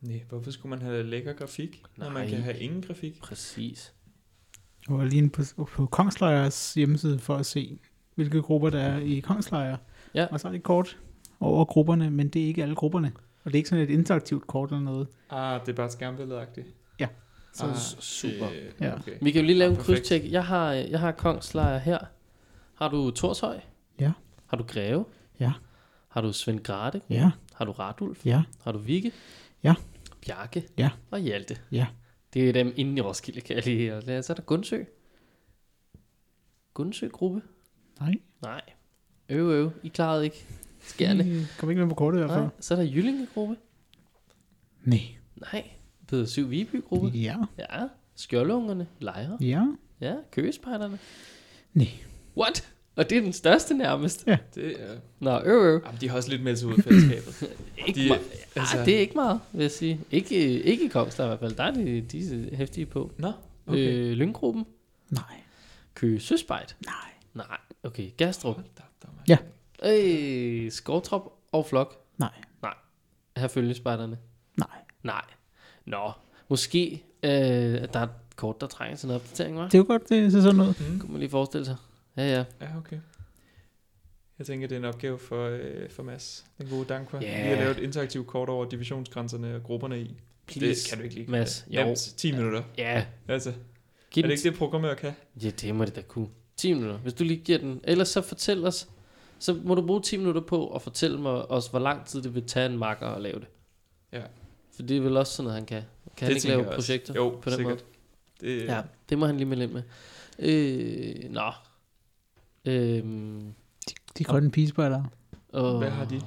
Nej, 0.00 0.22
hvorfor 0.28 0.50
skulle 0.50 0.70
man 0.70 0.82
have 0.82 1.02
lækker 1.02 1.32
grafik, 1.32 1.82
når 1.96 2.10
man 2.10 2.22
Nej. 2.22 2.30
kan 2.30 2.38
have 2.42 2.58
ingen 2.58 2.82
grafik? 2.82 3.20
Præcis. 3.20 3.92
Jeg 4.88 4.96
var 4.98 5.04
lige 5.04 5.18
inde 5.18 5.30
på, 5.30 5.64
på 5.64 5.86
Kongslejers 5.86 6.74
hjemmeside 6.74 7.18
for 7.18 7.36
at 7.36 7.46
se, 7.46 7.78
hvilke 8.14 8.42
grupper 8.42 8.70
der 8.70 8.80
er 8.80 8.98
i 8.98 9.18
Kongslejr. 9.20 9.76
Ja. 10.14 10.26
Og 10.30 10.40
så 10.40 10.48
er 10.48 10.52
det 10.52 10.58
et 10.58 10.64
kort 10.64 10.98
over 11.40 11.64
grupperne, 11.64 12.10
men 12.10 12.28
det 12.28 12.42
er 12.42 12.46
ikke 12.46 12.62
alle 12.62 12.74
grupperne. 12.74 13.12
Og 13.44 13.52
det 13.52 13.54
er 13.54 13.58
ikke 13.58 13.68
sådan 13.68 13.84
et 13.84 13.90
interaktivt 13.90 14.46
kort 14.46 14.70
eller 14.70 14.80
noget. 14.84 15.06
Ah, 15.30 15.60
det 15.60 15.68
er 15.68 15.76
bare 15.76 15.90
skærmbilledeagtigt. 15.90 16.66
Så 17.52 17.66
ah, 17.66 17.76
super. 18.00 18.48
Øh, 18.50 18.72
Ja. 18.80 18.94
okay. 18.98 19.12
Vi 19.22 19.30
kan 19.30 19.40
jo 19.40 19.46
lige 19.46 19.58
lave 19.58 19.70
Ah, 19.72 19.76
en 19.78 19.82
krydstjek. 19.82 20.32
Jeg 20.32 20.44
har, 20.46 20.72
jeg 20.72 21.00
har 21.00 21.12
Kongslejr 21.12 21.78
her. 21.78 21.98
Har 22.74 22.88
du 22.88 23.10
Torshøj? 23.10 23.60
Ja. 24.00 24.12
Har 24.46 24.56
du 24.56 24.64
Greve? 24.64 25.04
Ja. 25.40 25.52
Har 26.08 26.20
du 26.20 26.32
Svend 26.32 26.60
Grate? 26.60 27.00
ja, 27.10 27.30
Har 27.54 27.64
du 27.64 27.72
Radulf? 27.72 28.26
ja, 28.26 28.42
Har 28.62 28.72
du 28.72 28.78
Vigge? 28.78 29.12
Ja. 29.62 29.74
Bjarke? 30.26 30.68
Ja. 30.78 30.90
Og 31.10 31.18
Hjalte? 31.18 31.56
Ja. 31.72 31.86
Det 32.34 32.48
er 32.48 32.52
dem 32.52 32.72
inde 32.76 32.96
i 32.98 33.00
Roskilde, 33.00 33.40
kan 33.40 33.56
jeg 33.56 33.64
lige 33.64 33.96
og 33.96 34.02
lade. 34.02 34.22
Så 34.22 34.32
er 34.32 34.34
der 34.34 34.42
Gundsø. 34.42 34.82
Gundsø-gruppe? 36.74 37.42
nej. 38.00 38.14
Nej. 38.42 38.60
Øv, 39.28 39.46
øv. 39.50 39.70
I 39.82 39.88
klarede 39.88 40.24
ikke. 40.24 40.46
Skærne. 40.80 41.46
Kom 41.58 41.70
ikke 41.70 41.80
med 41.80 41.88
på 41.88 41.94
kortet 41.94 42.18
i 42.18 42.20
hvert 42.20 42.30
fald. 42.30 42.42
Nej. 42.42 42.50
Så 42.60 42.74
er 42.74 42.78
der 42.78 42.84
Jyllinge-gruppe. 42.92 43.56
Nej. 44.84 45.00
Nej. 45.36 45.70
Peder 46.10 46.26
Syv 46.26 46.50
Viby-gruppe. 46.50 47.08
Ja, 47.08 47.36
Ja. 47.58 47.64
Skjoldungerne. 48.16 48.86
Lejre. 48.98 49.38
ja, 49.40 49.66
Ja. 50.00 50.14
Køgespejderne. 50.30 50.98
Nej. 51.74 51.88
What? 52.36 52.68
Og 52.96 53.10
det 53.10 53.18
er 53.18 53.22
den 53.22 53.32
største 53.32 53.74
nærmest. 53.74 54.26
Det 54.54 54.80
er... 54.80 54.96
Nå, 55.20 55.40
øv, 55.44 55.62
øv. 55.62 55.82
Jamen, 55.86 56.00
de 56.00 56.08
har 56.08 56.16
også 56.16 56.30
lidt 56.30 56.42
meldt 56.42 56.58
sig 56.58 56.68
ud 56.68 56.74
af 56.78 56.84
fællesskabet. 56.84 57.56
Ikke 57.86 58.00
De- 58.04 58.08
meget. 58.08 58.22
altså- 58.56 58.76
Ej, 58.78 58.84
det 58.84 58.96
er 58.96 59.00
ikke 59.00 59.14
meget, 59.14 59.40
vil 59.52 59.60
jeg 59.62 59.70
sige. 59.70 60.00
Ikke, 60.10 60.62
ikke 60.62 60.84
i 60.84 60.88
Kongstar 60.88 61.24
i 61.24 61.26
hvert 61.26 61.38
fald. 61.38 61.54
Der 61.54 61.64
er 61.64 61.70
de, 61.70 62.00
de 62.00 62.48
er 62.52 62.56
hæftige 62.56 62.86
på. 62.86 63.10
Nå, 63.18 63.32
Okay. 63.66 63.78
Øh, 63.94 64.12
Lynggruppen. 64.12 64.66
nej, 65.10 65.22
Køge 65.94 66.20
Søspejt. 66.20 66.76
nej. 66.86 66.94
Nej. 67.34 67.56
Okay. 67.82 68.10
Gastrup. 68.16 68.54
Hold 68.54 68.66
da 68.78 68.82
der 69.02 69.08
er. 69.34 69.36
Ja. 69.84 70.64
Øh, 70.64 70.70
Skovtrop 70.72 71.32
og 71.52 71.66
Flok. 71.66 72.04
Nej. 72.18 72.30
Her 73.36 73.48
følger 73.48 73.74
spejderne. 73.74 74.18
Nej. 74.56 74.68
Nej. 75.02 75.22
Nå. 75.90 76.12
Måske 76.48 77.02
øh, 77.22 77.82
at 77.82 77.94
der 77.94 78.00
er 78.00 78.04
et 78.04 78.10
kort, 78.36 78.60
der 78.60 78.66
trænger 78.66 78.96
til 78.96 79.08
en 79.08 79.14
opdatering, 79.14 79.58
hva'? 79.58 79.64
Det 79.64 79.74
er 79.74 79.78
jo 79.78 79.84
godt, 79.88 80.08
det 80.08 80.32
ser 80.32 80.40
sådan 80.40 80.60
ud. 80.60 80.74
Mm. 80.90 81.00
Kunne 81.00 81.12
man 81.12 81.20
lige 81.20 81.30
forestille 81.30 81.64
sig. 81.64 81.76
Ja, 82.16 82.22
ja. 82.22 82.44
Ja, 82.60 82.76
okay. 82.78 82.98
Jeg 84.38 84.46
tænker, 84.46 84.68
det 84.68 84.74
er 84.74 84.78
en 84.78 84.84
opgave 84.84 85.18
for, 85.18 85.48
øh, 85.48 85.90
for 85.90 86.02
Mads, 86.02 86.44
den 86.58 86.68
gode 86.68 86.84
Dankwa. 86.84 87.18
Ja. 87.22 87.26
Yeah. 87.26 87.44
Vi 87.44 87.48
har 87.48 87.56
lavet 87.56 87.78
et 87.78 87.82
interaktivt 87.82 88.26
kort 88.26 88.48
over 88.48 88.64
divisionsgrænserne 88.64 89.54
og 89.54 89.62
grupperne 89.62 90.00
i. 90.00 90.20
Please. 90.46 90.82
Det 90.82 90.88
kan 90.88 90.98
du 90.98 91.04
ikke 91.04 91.14
lige. 91.14 91.30
Mads, 91.30 91.66
Nemt, 91.68 91.88
jo. 91.88 91.94
10 92.16 92.32
minutter. 92.32 92.62
Ja. 92.78 93.04
Altså, 93.28 93.52
Giv 94.10 94.22
er 94.22 94.26
det 94.26 94.34
ikke 94.34 94.50
det, 94.50 94.58
programmør 94.58 94.94
kan? 94.94 95.12
Ja, 95.42 95.50
det 95.50 95.74
må 95.74 95.84
det 95.84 95.96
da 95.96 96.02
kunne. 96.02 96.28
10 96.56 96.72
minutter. 96.72 96.98
Hvis 96.98 97.14
du 97.14 97.24
lige 97.24 97.40
giver 97.40 97.58
den. 97.58 97.80
Ellers 97.84 98.08
så 98.08 98.20
fortæl 98.20 98.66
os. 98.66 98.88
Så 99.38 99.60
må 99.64 99.74
du 99.74 99.86
bruge 99.86 100.02
10 100.02 100.16
minutter 100.16 100.40
på 100.40 100.74
at 100.74 100.82
fortælle 100.82 101.20
mig 101.20 101.50
også, 101.50 101.70
hvor 101.70 101.78
lang 101.78 102.06
tid 102.06 102.22
det 102.22 102.34
vil 102.34 102.46
tage 102.46 102.66
en 102.66 102.78
makker 102.78 103.06
at 103.06 103.22
lave 103.22 103.40
det. 103.40 103.48
Ja. 104.12 104.22
For 104.80 104.86
det 104.86 104.96
er 104.96 105.00
vel 105.00 105.16
også 105.16 105.32
sådan 105.32 105.44
noget, 105.44 105.54
han 105.58 105.66
kan. 105.66 105.82
Kan 106.16 106.26
han 106.28 106.36
ikke 106.36 106.48
lave 106.48 106.64
projekter 106.64 107.14
Jo, 107.14 107.28
på 107.42 107.50
den 107.50 107.56
sikkert. 107.56 107.84
Det, 108.40 108.62
måde? 108.66 108.74
Ja, 108.74 108.80
det 109.08 109.18
må 109.18 109.26
han 109.26 109.36
lige 109.36 109.46
melde 109.46 109.64
ind 109.64 109.72
med. 109.72 109.82
Øh, 110.38 111.30
nå. 111.30 111.40
Øhm, 112.64 113.42
De 114.18 114.24
grønne 114.24 114.50
pigespejlere, 114.50 115.06
og, 115.52 115.78
Hvad 115.78 115.90
har 115.90 116.04
de? 116.04 116.20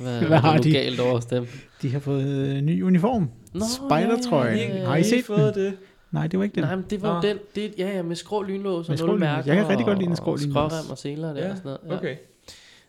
Hvad, 0.00 0.20
Hvad 0.26 0.38
har 0.38 0.52
har 0.52 0.58
de? 0.58 0.72
galt 0.72 1.00
over 1.00 1.20
dem? 1.20 1.46
de 1.82 1.90
har 1.90 1.98
fået 2.00 2.26
øh, 2.28 2.60
ny 2.60 2.82
uniform. 2.84 3.30
Nå, 3.52 3.64
Spejdertrøjen. 3.76 4.58
ja, 4.58 4.68
ja, 4.68 4.76
ja, 4.76 4.86
Har 4.86 4.96
I 4.96 5.04
set 5.04 5.24
fået 5.24 5.54
det? 5.54 5.76
Nej, 6.10 6.26
det 6.26 6.38
var 6.38 6.44
ikke 6.44 6.54
den. 6.54 6.64
Nej, 6.64 6.76
men 6.76 6.84
det 6.90 7.02
var 7.02 7.16
jo 7.16 7.28
den. 7.28 7.38
Det, 7.54 7.74
ja, 7.78 7.88
ja, 7.96 8.02
med 8.02 8.16
skrå 8.16 8.42
lynlås 8.42 8.88
og 8.88 8.98
skrålynlås. 8.98 9.20
mærker. 9.20 9.52
Jeg 9.54 9.56
kan 9.62 9.68
rigtig 9.68 9.86
godt 9.86 9.98
lide 9.98 10.06
en 10.06 10.10
og 10.12 10.16
skrålynlås. 10.16 10.52
Skrårem 10.72 10.90
og 10.90 10.98
seler 10.98 11.32
der 11.34 11.44
Ja, 11.44 11.50
og 11.50 11.56
sådan 11.56 11.76
noget. 11.82 11.92
Ja. 11.92 11.96
Okay. 11.98 12.16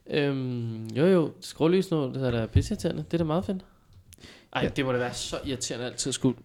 Øhm, 0.10 0.88
jo 0.88 1.06
jo, 1.06 1.32
skrålysnål, 1.41 2.13
det 2.13 2.28
er 2.28 2.32
da 2.32 2.45
pisseirriterende. 2.45 3.04
Det 3.04 3.13
er 3.13 3.17
da 3.17 3.24
meget 3.24 3.45
fedt. 3.45 3.65
Ej, 4.54 4.62
Ja. 4.64 4.70
det 4.70 4.86
må 4.86 4.92
da 4.92 4.98
være 4.98 5.14
så 5.14 5.36
irriterende 5.46 5.86
altid 5.86 6.10
at 6.10 6.14
skulle 6.14 6.38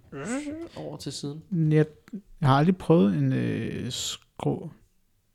over 0.77 0.97
til 0.97 1.13
siden. 1.13 1.43
Jeg, 1.73 1.87
jeg 2.41 2.49
har 2.49 2.57
aldrig 2.57 2.77
prøvet 2.77 3.15
en 3.17 3.33
øh, 3.33 3.91
skrå 3.91 4.71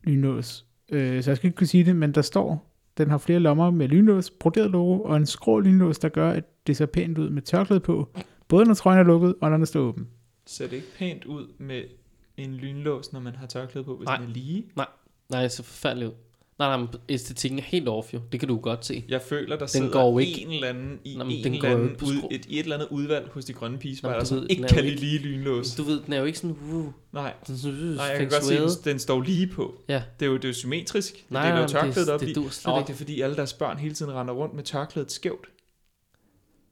lynlås, 0.04 0.66
øh, 0.90 1.24
så 1.24 1.30
jeg 1.32 1.38
skal 1.38 1.48
ikke 1.48 1.58
kunne 1.58 1.68
sige 1.68 1.86
det, 1.86 1.96
men 1.96 2.12
der 2.12 2.22
står, 2.22 2.76
den 2.98 3.10
har 3.10 3.18
flere 3.18 3.40
lommer 3.40 3.72
med 3.72 3.88
lynlås, 3.88 4.30
broderet 4.32 4.72
logo, 4.72 5.02
og 5.02 5.18
en 5.18 5.26
skrå 5.26 5.60
lynlås, 5.60 6.00
der 6.00 6.10
gør, 6.10 6.32
at 6.32 6.44
det 6.68 6.78
ser 6.78 6.86
pænt 6.86 7.18
ud 7.18 7.30
med 7.30 7.42
tørklæde 7.42 7.80
på, 7.80 8.10
både 8.48 8.66
når 8.66 8.74
trøjen 8.74 9.00
er 9.00 9.04
lukket, 9.04 9.36
og 9.42 9.50
når 9.50 9.58
den 9.58 9.66
står 9.66 9.80
åben. 9.80 10.08
Ser 10.46 10.68
det 10.68 10.76
ikke 10.76 10.88
pænt 10.98 11.26
ud 11.26 11.48
med 11.58 11.84
en 12.38 12.54
lynlås, 12.56 13.14
når 13.14 13.20
man 13.20 13.36
har 13.36 13.48
tørklæde 13.48 13.86
på, 13.86 13.98
hvis 13.98 14.06
Nej. 14.06 14.18
den 14.18 14.26
er 14.30 14.30
lige? 14.34 14.66
Nej, 15.30 15.42
det 15.42 15.52
ser 15.52 15.64
forfærdeligt 15.64 16.10
ud. 16.10 16.16
Nej, 16.60 16.78
nej, 16.78 16.88
æstetikken 17.10 17.60
er 17.60 17.64
helt 17.64 17.88
off 17.88 18.14
jo. 18.14 18.20
Det 18.32 18.40
kan 18.40 18.50
du 18.50 18.58
godt 18.58 18.86
se. 18.86 19.04
Jeg 19.10 19.22
føler, 19.22 19.50
der 19.50 19.58
Den 19.58 19.68
sidder 19.68 19.92
går 19.92 20.20
ikke- 20.20 20.42
en 20.42 20.52
eller 20.52 20.68
anden 20.68 21.00
i, 21.06 21.16
Nå, 21.18 21.24
men 21.24 21.34
en 21.38 21.44
den 21.44 21.54
eller 21.54 21.70
anden 21.70 21.98
ud, 22.04 22.16
et, 22.32 22.46
et 22.50 22.60
eller 22.60 22.76
andet 22.76 22.88
udvalg 22.92 23.30
hos 23.34 23.46
de 23.46 23.54
grønne 23.54 23.76
Nå, 23.76 23.80
pigespejder, 23.82 24.24
som 24.24 24.46
ikke 24.50 24.64
kan 24.70 24.84
lide 24.86 24.96
lige 24.96 25.18
lynlås. 25.18 25.76
Du 25.76 25.84
ved, 25.84 26.02
den 26.06 26.14
er 26.14 26.20
jo 26.20 26.26
ikke 26.26 26.40
sådan, 26.40 26.58
uh, 26.72 26.86
Nej, 27.14 27.34
den 27.48 27.54
er 27.56 27.58
sådan, 27.58 27.80
uh, 27.80 27.96
nej, 27.96 28.06
jeg 28.06 28.18
kan 28.20 28.30
godt 28.30 28.44
se, 28.46 28.58
den- 28.60 28.70
den 28.94 29.00
står 29.00 29.22
lige 29.22 29.48
på. 29.48 29.82
Ja. 29.88 30.04
Det 30.20 30.26
er 30.26 30.30
jo, 30.30 30.36
det 30.38 30.44
er 30.46 30.50
jo 30.50 30.54
symmetrisk. 30.54 31.26
Nej, 31.30 31.42
det 31.42 31.50
er 31.50 31.54
nej, 31.54 31.58
jo 31.62 31.62
men 31.64 31.70
tørklædet 31.72 32.08
det, 32.08 32.14
op 32.14 32.20
det 32.20 32.30
i. 32.30 32.34
Nå, 32.70 32.80
det 32.88 32.90
er 32.90 32.94
fordi 32.98 33.22
alle 33.22 33.36
deres 33.36 33.54
børn 33.54 33.78
hele 33.78 33.94
tiden 33.96 34.12
render 34.14 34.34
rundt 34.34 34.56
med 34.56 34.64
tørklædet 34.64 35.12
skævt. 35.12 35.48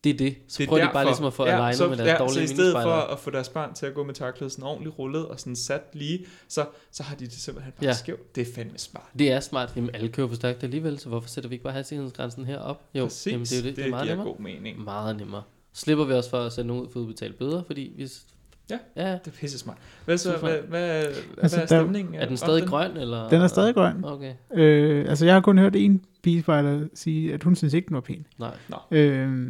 Det 0.08 0.14
er 0.14 0.18
det. 0.30 0.36
Så 0.48 0.58
Det 0.58 0.64
er 0.64 0.68
prøver 0.68 0.80
de 0.80 0.86
derfor. 0.86 0.94
bare 0.94 1.06
ligesom 1.06 1.26
at 1.26 1.34
få 1.34 1.46
ja, 1.46 1.52
alignet 1.52 1.76
så, 1.78 1.88
med 1.88 1.98
deres 1.98 2.08
ja, 2.08 2.18
dårlige 2.18 2.34
så 2.48 2.54
i 2.54 2.56
stedet 2.56 2.74
for 2.74 2.92
at 3.14 3.20
få 3.20 3.30
deres 3.30 3.50
barn 3.50 3.74
til 3.74 3.86
at 3.86 3.94
gå 3.94 4.04
med 4.04 4.14
tørklædet 4.14 4.52
sådan 4.52 4.64
ordentligt 4.64 5.00
rullet 5.00 5.26
og 5.26 5.40
sådan 5.40 5.56
sat 5.56 5.82
lige, 5.94 6.26
så, 6.48 6.66
så 6.92 7.04
har 7.04 7.16
de 7.16 7.26
det 7.26 7.34
simpelthen 7.34 7.74
bare 7.74 7.84
Ja. 7.84 7.88
ja. 7.90 7.94
skævt. 7.94 8.36
Det 8.36 8.48
er 8.48 8.54
fandme 8.56 8.78
smart. 8.78 9.04
Det 9.20 9.32
er 9.32 9.40
smart. 9.40 9.74
Jamen, 9.76 9.90
alle 9.94 10.10
kører 10.10 10.28
for 10.28 10.36
stærkt 10.36 10.64
alligevel, 10.64 11.00
så 11.00 11.10
hvorfor 11.10 11.30
sætter 11.30 11.50
vi 11.50 11.56
ikke 11.56 11.64
bare 11.64 11.74
hastighedsgrænsen 11.74 12.46
herop? 12.46 12.82
Jo, 12.96 13.04
Præcis, 13.04 13.32
jamen, 13.32 13.46
det 13.46 13.54
er 13.54 13.62
jo 13.62 13.68
det. 13.68 13.76
Det, 13.76 13.86
er 13.86 13.90
meget 13.90 14.04
giver 14.04 14.16
nemmere. 14.16 14.34
god 14.34 14.40
mening. 14.44 14.84
Meget 14.84 15.18
nemmere. 15.18 15.44
Slipper 15.74 16.06
vi 16.06 16.14
også 16.14 16.30
for 16.30 16.38
at 16.40 16.54
sende 16.54 16.68
nogen 16.68 16.84
ud 16.84 16.90
for 16.94 17.00
udbetalt 17.00 17.38
bøder, 17.38 17.64
fordi 17.64 17.94
vi 17.98 18.08
s- 18.08 18.26
Ja. 18.70 18.78
ja. 18.96 19.12
Det 19.12 19.28
er 19.28 19.32
pisse 19.32 19.60
smart. 19.60 19.78
Hvad 20.06 20.18
så? 20.18 20.38
Hvad, 20.38 20.58
hvad, 20.62 20.82
Altså, 21.04 21.22
hvad 21.38 21.52
er 21.54 21.58
der- 21.58 21.66
stemningen? 21.66 22.16
Er 22.16 22.26
den 22.28 22.38
stadig 22.38 22.68
grøn, 22.68 22.98
eller? 22.98 23.30
Den 23.30 23.42
er 23.42 23.48
stadig 23.48 23.74
grøn. 23.76 24.04
Okay, 24.06 24.34
Øh, 24.54 25.10
altså, 25.10 25.26
jeg 25.26 25.34
har 25.34 25.42
kun 25.42 25.58
hørt 25.58 25.76
en 25.76 26.02
pigespejler 26.24 26.88
sige, 26.94 27.34
at 27.34 27.44
hun 27.44 27.56
synes 27.56 27.74
ikke, 27.74 27.88
den 27.88 27.94
var 27.96 28.02
pæn. 28.02 28.26
nej. 28.38 28.52
Øh, 28.92 29.50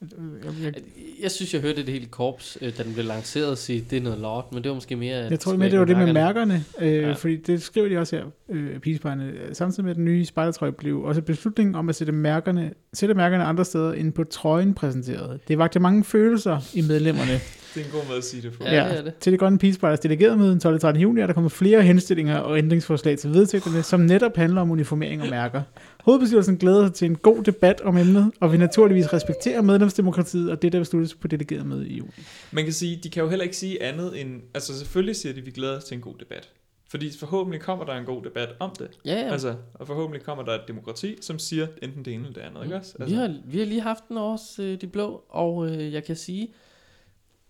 jeg, 0.00 0.52
jeg, 0.64 0.74
Jeg 1.22 1.30
synes, 1.30 1.54
jeg 1.54 1.62
hørte 1.62 1.76
det 1.76 1.88
hele 1.92 2.06
korps, 2.06 2.58
øh, 2.60 2.72
da 2.78 2.82
den 2.82 2.92
blev 2.92 3.04
lanceret, 3.04 3.58
sige, 3.58 3.84
det 3.90 3.96
er 3.96 4.02
noget 4.02 4.18
lort, 4.18 4.44
men 4.52 4.62
det 4.62 4.68
var 4.68 4.74
måske 4.74 4.96
mere... 4.96 5.16
at 5.16 5.30
jeg 5.30 5.40
tror 5.40 5.56
mere, 5.56 5.70
det 5.70 5.78
var 5.78 5.84
det 5.84 5.96
med 5.98 6.12
mærkerne. 6.12 6.64
øh, 6.80 6.92
Ja. 6.94 7.00
ja. 7.08 7.12
fordi 7.12 7.36
det 7.36 7.62
skriver 7.62 7.88
de 7.88 7.98
også 7.98 8.16
her, 8.16 8.24
øh, 8.48 8.78
pigespejlerne. 8.78 9.32
Samtidig 9.52 9.84
med 9.84 9.94
den 9.94 10.04
nye 10.04 10.24
spejdertrøje 10.24 10.72
blev 10.72 11.02
også 11.02 11.22
beslutningen 11.22 11.74
om 11.74 11.88
at 11.88 11.94
sætte 11.94 12.12
mærkerne, 12.12 12.70
sætte 12.92 13.14
mærkerne 13.14 13.44
andre 13.44 13.64
steder 13.64 13.92
end 13.92 14.12
på 14.12 14.24
trøjen 14.24 14.74
præsenteret. 14.74 15.40
Det 15.48 15.58
vagte 15.58 15.80
mange 15.80 16.04
følelser 16.04 16.60
i 16.74 16.80
medlemmerne. 16.80 17.32
Det 17.74 17.82
er 17.82 17.86
en 17.86 17.92
god 17.92 18.06
måde 18.06 18.18
at 18.18 18.24
sige 18.24 18.42
det 18.42 18.52
på. 18.52 18.64
Ja, 18.64 18.88
det 18.88 18.98
er 18.98 19.02
det. 19.02 19.14
Til 19.20 19.32
det 19.32 19.40
grønne 19.40 19.58
pigespejlers 19.58 20.00
delegerede 20.00 20.36
møde 20.36 20.50
den 20.50 20.60
12. 20.60 20.80
13. 20.80 21.02
juni 21.02 21.20
er 21.20 21.26
der 21.26 21.34
kommet 21.34 21.52
flere 21.52 21.82
henstillinger 21.82 22.36
og 22.36 22.58
ændringsforslag 22.58 23.18
til 23.18 23.30
vedtægterne, 23.34 23.82
som 23.82 24.00
netop 24.00 24.36
handler 24.36 24.60
om 24.60 24.70
uniformering 24.70 25.22
og 25.22 25.28
mærker. 25.30 25.62
Hovedbestyrelsen 26.06 26.56
glæder 26.56 26.86
sig 26.86 26.94
til 26.94 27.06
en 27.06 27.16
god 27.16 27.42
debat 27.42 27.80
om 27.80 27.96
emnet, 27.96 28.32
og 28.40 28.52
vil 28.52 28.60
naturligvis 28.60 29.12
respektere 29.12 29.62
medlemsdemokratiet 29.62 30.50
og 30.50 30.62
det, 30.62 30.72
der 30.72 30.78
besluttes 30.78 31.14
på 31.14 31.28
delegeret 31.28 31.66
møde 31.66 31.88
i 31.88 31.96
juni. 31.96 32.10
Man 32.50 32.64
kan 32.64 32.72
sige, 32.72 33.00
de 33.02 33.10
kan 33.10 33.22
jo 33.22 33.28
heller 33.28 33.42
ikke 33.42 33.56
sige 33.56 33.82
andet 33.82 34.20
end... 34.20 34.42
Altså 34.54 34.78
selvfølgelig 34.78 35.16
siger 35.16 35.32
de, 35.32 35.40
at 35.40 35.46
vi 35.46 35.50
glæder 35.50 35.76
os 35.76 35.84
til 35.84 35.94
en 35.94 36.00
god 36.00 36.14
debat. 36.20 36.52
Fordi 36.88 37.18
forhåbentlig 37.18 37.60
kommer 37.60 37.84
der 37.84 37.92
en 37.92 38.04
god 38.04 38.24
debat 38.24 38.48
om 38.60 38.70
det. 38.78 38.88
Ja, 39.04 39.14
ja. 39.14 39.32
Altså, 39.32 39.54
og 39.74 39.86
forhåbentlig 39.86 40.22
kommer 40.22 40.44
der 40.44 40.52
et 40.52 40.64
demokrati, 40.68 41.16
som 41.20 41.38
siger 41.38 41.66
enten 41.82 42.04
det 42.04 42.12
ene 42.14 42.26
eller 42.26 42.34
det 42.34 42.48
andet, 42.48 42.62
ikke 42.64 42.76
også? 42.76 42.94
Vi 42.98 43.02
Altså, 43.02 43.16
har, 43.16 43.34
vi 43.44 43.58
har 43.58 43.66
lige 43.66 43.80
haft 43.80 44.08
den 44.08 44.16
også, 44.16 44.62
øh, 44.62 44.80
de 44.80 44.86
blå, 44.86 45.24
og 45.28 45.70
øh, 45.70 45.92
jeg 45.92 46.04
kan 46.04 46.16
sige, 46.16 46.48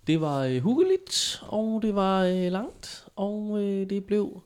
det 0.07 0.21
var 0.21 0.45
øh, 0.45 0.59
huggeligt, 0.59 1.43
og 1.49 1.83
det 1.83 1.95
var 1.95 2.25
øh, 2.25 2.53
langt, 2.53 3.05
og 3.17 3.63
øh, 3.63 3.91
det 3.91 4.05
blev 4.05 4.43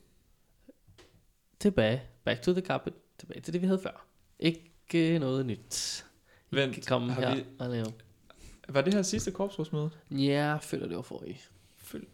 tilbage, 1.60 2.02
back 2.24 2.42
to 2.42 2.52
the 2.52 2.62
carpet, 2.62 2.92
tilbage 3.30 3.42
til 3.44 3.52
det, 3.52 3.62
vi 3.62 3.66
havde 3.66 3.80
før. 3.82 4.06
Ikke 4.38 5.14
øh, 5.14 5.20
noget 5.20 5.46
nyt. 5.46 6.04
Ikke 6.52 6.62
Vent, 6.62 6.86
komme 6.88 7.12
har 7.12 7.20
her 7.20 7.34
vi- 7.34 7.44
og 7.58 7.70
lave. 7.70 7.86
var 8.68 8.80
det 8.80 8.94
her 8.94 9.02
sidste 9.02 9.30
korpsrådsmøde? 9.30 9.90
Ja, 10.10 10.16
jeg 10.46 10.58
føler 10.62 10.86
det 10.88 10.96
var 10.96 11.02
for 11.02 11.24
i. 11.26 11.36
Føl- 11.76 12.06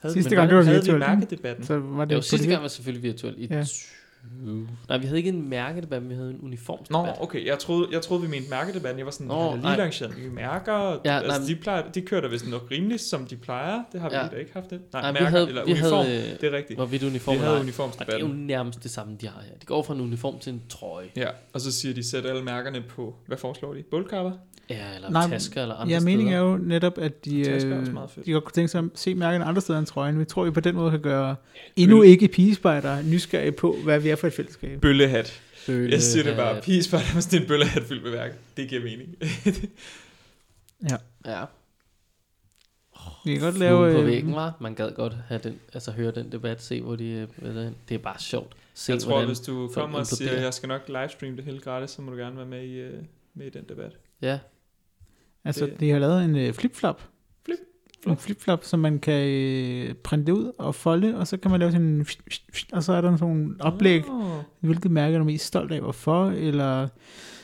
Havde, 0.00 0.14
Sidste 0.14 0.34
gang, 0.34 0.48
det 0.48 0.56
var 0.56 0.62
havde 0.62 0.76
virtuelt, 0.76 1.00
vi 1.00 1.04
ikke? 1.04 1.16
mærkedebatten? 1.20 1.64
Så 1.64 1.78
var 1.78 2.04
det, 2.04 2.16
på 2.18 2.22
sidste 2.22 2.48
gang 2.48 2.62
var 2.62 2.68
selvfølgelig 2.68 3.02
virtuelt 3.02 3.38
i 3.38 3.46
Ja. 3.46 3.64
Nej, 4.88 4.98
vi 4.98 5.04
havde 5.06 5.18
ikke 5.18 5.28
en 5.28 5.48
mærkedebat, 5.48 6.02
men 6.02 6.10
vi 6.10 6.14
havde 6.14 6.30
en 6.30 6.36
Nå, 6.40 6.46
uniformsdebat. 6.46 7.14
okay, 7.20 7.46
jeg 7.46 7.58
troede, 7.58 7.88
jeg 7.92 8.02
troede 8.02 8.22
vi 8.22 8.28
mente 8.28 8.50
mærkedebatten. 8.50 8.98
Jeg 8.98 9.06
var 9.06 9.12
sådan, 9.12 9.26
Nå, 9.26 9.34
Nå, 9.34 9.50
lige 9.52 9.62
nej. 9.62 9.76
lanceret 9.76 10.18
nye 10.18 10.30
mærker. 10.30 10.72
Ja, 10.74 10.96
nej, 11.04 11.16
altså, 11.24 11.40
men- 11.40 11.48
de, 11.48 11.56
plejer, 11.56 11.90
de 11.90 12.00
kører 12.00 12.20
da 12.20 12.28
vist 12.28 12.48
nok 12.50 12.68
rimeligt, 12.70 13.02
som 13.02 13.26
de 13.26 13.36
plejer. 13.36 13.82
Det 13.92 14.00
har 14.00 14.08
vi 14.10 14.16
Ja. 14.16 14.26
da 14.32 14.36
ikke 14.36 14.50
haft 14.52 14.70
det. 14.70 14.80
Nej, 14.92 15.02
Nej, 15.02 15.10
vi 15.10 15.14
mærker, 15.14 15.26
havde, 15.30 15.48
eller 15.48 15.64
vi 15.64 15.72
uniform. 15.72 16.06
havde, 16.06 16.36
det 16.40 16.44
er 16.44 16.56
rigtigt. 16.56 16.78
hvorvidt 16.78 17.02
uniform 17.02 17.34
Vi 17.34 17.38
havde 17.38 17.52
ej. 17.56 17.60
Og 18.00 18.06
det 18.06 18.14
er 18.14 18.18
jo 18.18 18.26
nærmest 18.28 18.82
det 18.82 18.90
samme, 18.90 19.16
de 19.20 19.26
har 19.28 19.42
her. 19.48 19.54
De 19.60 19.66
går 19.66 19.82
fra 19.82 19.94
en 19.94 20.00
uniform 20.00 20.38
til 20.38 20.52
en 20.52 20.62
trøje. 20.68 21.06
Ja, 21.16 21.28
og 21.52 21.60
så 21.60 21.72
siger 21.72 21.94
de, 21.94 22.10
sæt 22.10 22.26
alle 22.26 22.42
mærkerne 22.44 22.82
på, 22.88 23.14
hvad 23.26 23.36
foreslår 23.38 23.74
de? 23.74 23.82
Bullkapper? 23.90 24.32
Ja, 24.70 24.94
eller 24.94 25.10
Nej, 25.10 25.28
tasker 25.28 25.62
eller 25.62 25.74
andre 25.74 25.94
Ja, 25.94 26.00
meningen 26.00 26.34
er 26.34 26.38
steder. 26.38 26.50
jo 26.50 26.56
netop, 26.56 26.98
at 26.98 27.24
de, 27.24 27.42
er 27.42 27.48
øh, 27.66 27.78
også 27.80 27.92
meget 27.92 28.10
fedt. 28.10 28.26
de 28.26 28.32
godt 28.32 28.44
kunne 28.44 28.52
tænke 28.52 28.68
sig 28.68 28.78
at 28.78 28.84
se 28.94 29.14
mærkerne 29.14 29.44
andre 29.44 29.60
steder 29.60 29.78
end 29.78 29.86
trøjen. 29.86 30.18
Vi 30.18 30.24
tror, 30.24 30.44
vi 30.44 30.50
på 30.50 30.60
den 30.60 30.74
måde 30.74 30.90
kan 30.90 31.00
gøre 31.00 31.36
endnu 31.76 32.02
ikke 32.02 32.28
pigespejder 32.28 33.02
nysgerrige 33.02 33.52
på, 33.52 33.76
hvad 33.84 34.00
vi 34.00 34.08
er 34.08 34.16
for 34.16 34.26
et 34.26 34.32
fællesskab. 34.32 34.80
Bøllehat. 34.80 35.40
Bølle, 35.66 35.90
Jeg 35.92 36.02
siger 36.02 36.22
det 36.24 36.36
bare, 36.36 36.60
pigespejder 36.60 37.14
med 37.14 37.22
sådan 37.22 37.42
en 37.42 37.48
bøllehat 37.48 37.82
fyldt 37.82 38.02
med 38.02 38.10
værk. 38.10 38.38
Det 38.56 38.68
giver 38.68 38.82
mening. 38.82 39.16
Ja. 41.26 41.44
Vi 43.24 43.32
kan 43.32 43.40
godt 43.42 43.58
Lave, 43.58 43.86
lave... 43.86 43.94
på 43.94 44.00
øh, 44.00 44.06
væggen, 44.06 44.34
var. 44.34 44.56
Man 44.60 44.74
gad 44.74 44.90
godt 44.94 45.16
have 45.28 45.40
den, 45.44 45.60
altså 45.74 45.90
høre 45.92 46.10
den 46.10 46.32
debat, 46.32 46.62
se 46.62 46.80
hvor 46.82 46.96
de... 46.96 47.04
øh, 47.10 47.28
hvad 47.36 47.54
det 47.54 47.66
er. 47.66 47.70
Det 47.88 47.94
er 47.94 47.98
bare 47.98 48.18
sjovt. 48.18 48.52
Se, 48.74 48.92
jeg 48.92 49.00
tror, 49.00 49.24
hvis 49.26 49.40
du 49.40 49.70
kommer 49.74 49.98
og 49.98 50.06
siger, 50.06 50.26
imploderer. 50.28 50.44
jeg 50.44 50.54
skal 50.54 50.66
nok 50.68 50.80
livestream 50.88 51.36
det 51.36 51.44
hele 51.44 51.58
gratis, 51.60 51.90
så 51.90 52.02
må 52.02 52.10
du 52.10 52.16
gerne 52.16 52.36
være 52.36 52.46
med 52.46 52.62
i, 52.64 52.72
øh, 52.78 53.02
med 53.34 53.46
i 53.46 53.50
den 53.50 53.64
debat. 53.68 53.92
Ja, 54.22 54.38
Altså, 55.44 55.66
Det- 55.66 55.80
de 55.80 55.90
har 55.90 55.98
lavet 55.98 56.24
en 56.24 56.36
øh, 56.36 56.52
flip-flop. 56.52 57.02
Flip- 57.48 58.10
En 58.10 58.16
flip-flop, 58.16 58.64
som 58.64 58.80
man 58.80 58.98
kan 58.98 59.28
øh, 59.28 59.94
printe 59.94 60.34
ud 60.34 60.52
og 60.58 60.74
folde, 60.74 61.16
og 61.18 61.26
så 61.26 61.36
kan 61.36 61.50
man 61.50 61.60
lave 61.60 61.72
sådan 61.72 61.86
en... 61.86 62.06
Og 62.72 62.82
så 62.82 62.92
er 62.92 63.00
der 63.00 63.16
sådan 63.16 63.36
en 63.36 63.56
oplæg, 63.60 64.02
Oh. 64.08 64.30
hvilket 64.60 64.90
mærke 64.90 65.14
er 65.14 65.18
du 65.18 65.24
mest 65.24 65.44
stolt 65.46 65.72
af, 65.72 65.80
hvorfor, 65.80 66.30
eller 66.30 66.88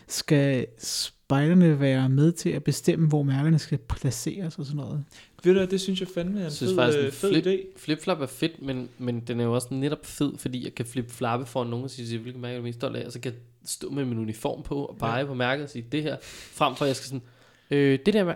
skal 0.09 0.67
spejderne 0.79 1.81
være 1.81 2.09
med 2.09 2.33
til 2.33 2.51
at 2.51 2.65
bestemme, 2.65 3.09
hvor 3.09 3.23
mærkerne 3.23 3.59
skal 3.59 3.79
placeres 3.79 4.59
og 4.59 4.65
sådan 4.65 4.77
noget. 4.77 5.05
Ved 5.45 5.55
du, 5.55 5.65
det 5.71 5.81
synes 5.81 6.01
jeg 6.01 6.09
fandme 6.15 6.41
er 6.41 6.45
en 6.45 6.51
Synes 6.51 6.71
fed, 6.71 6.77
faktisk, 6.77 6.99
en 6.99 7.05
øh, 7.07 7.13
fed 7.13 7.31
flip- 7.33 7.47
idé. 7.47 7.79
flip-flop 7.79 8.21
er 8.21 8.27
fedt, 8.27 8.63
men, 8.63 8.89
men 8.99 9.21
den 9.21 9.41
er 9.41 9.45
jo 9.45 9.53
også 9.55 9.69
netop 9.71 10.07
fed, 10.07 10.33
fordi 10.39 10.65
jeg 10.65 10.75
kan 10.75 10.87
flip-flappe 10.87 11.47
for 11.47 11.65
nogen 11.65 11.85
og 11.85 11.91
sige, 11.91 12.19
hvilken 12.19 12.43
mærke 12.43 12.55
er 12.55 12.59
du 12.59 12.65
mest 12.65 12.79
stolt 12.79 12.97
af, 12.97 13.07
og 13.07 13.13
så 13.13 13.21
kan 13.21 13.33
jeg 13.33 13.41
stå 13.65 13.91
med 13.91 14.05
min 14.05 14.19
uniform 14.19 14.63
på 14.63 14.85
og 14.85 14.97
pege 14.99 15.19
Ja. 15.19 15.25
på 15.27 15.35
mærket 15.35 15.65
og 15.65 15.71
sige, 15.71 15.87
det 15.93 16.03
her, 16.03 16.17
frem 16.53 16.77
for 16.77 16.85
at 16.85 16.89
jeg 16.89 16.97
skal 16.97 17.07
sådan, 17.07 17.23
øh, 17.71 17.99
det 18.07 18.15
der 18.15 18.35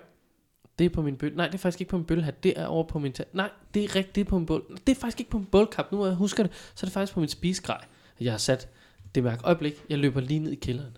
det 0.79 0.85
er 0.87 0.91
på 0.91 1.03
min 1.03 1.17
bølle. 1.17 1.37
Nej, 1.37 1.47
det 1.47 1.55
er 1.55 1.59
faktisk 1.59 1.81
ikke 1.81 1.91
på 1.91 1.97
min 1.97 2.07
bøllehat. 2.07 2.43
Det 2.45 2.53
er 2.57 2.67
over 2.67 2.85
på 2.85 2.99
min 2.99 3.13
tag. 3.13 3.27
Nej, 3.33 3.51
det 3.75 3.85
er 3.85 3.97
rigtigt, 3.97 4.15
det 4.15 4.21
er 4.21 4.25
på 4.25 4.39
min 4.39 4.47
bøl. 4.47 4.63
Det 4.87 4.97
er 4.97 5.01
faktisk 5.01 5.21
ikke 5.21 5.31
på 5.31 5.39
min 5.39 5.47
bølkap. 5.47 5.93
Nu 5.93 6.07
jeg 6.07 6.15
husker 6.15 6.43
det, 6.43 6.53
så 6.75 6.87
er 6.87 6.87
det 6.87 6.93
faktisk 6.93 7.13
på 7.15 7.21
min 7.21 7.29
spisegrej. 7.29 7.85
Jeg 8.21 8.33
har 8.33 8.39
sat 8.39 8.69
det 9.15 9.25
mærke. 9.25 9.43
Øjeblik, 9.45 9.75
jeg 9.89 9.99
løber 9.99 10.21
lige 10.21 10.41
ned 10.41 10.53
i 10.53 10.55
kælderen. 10.55 10.97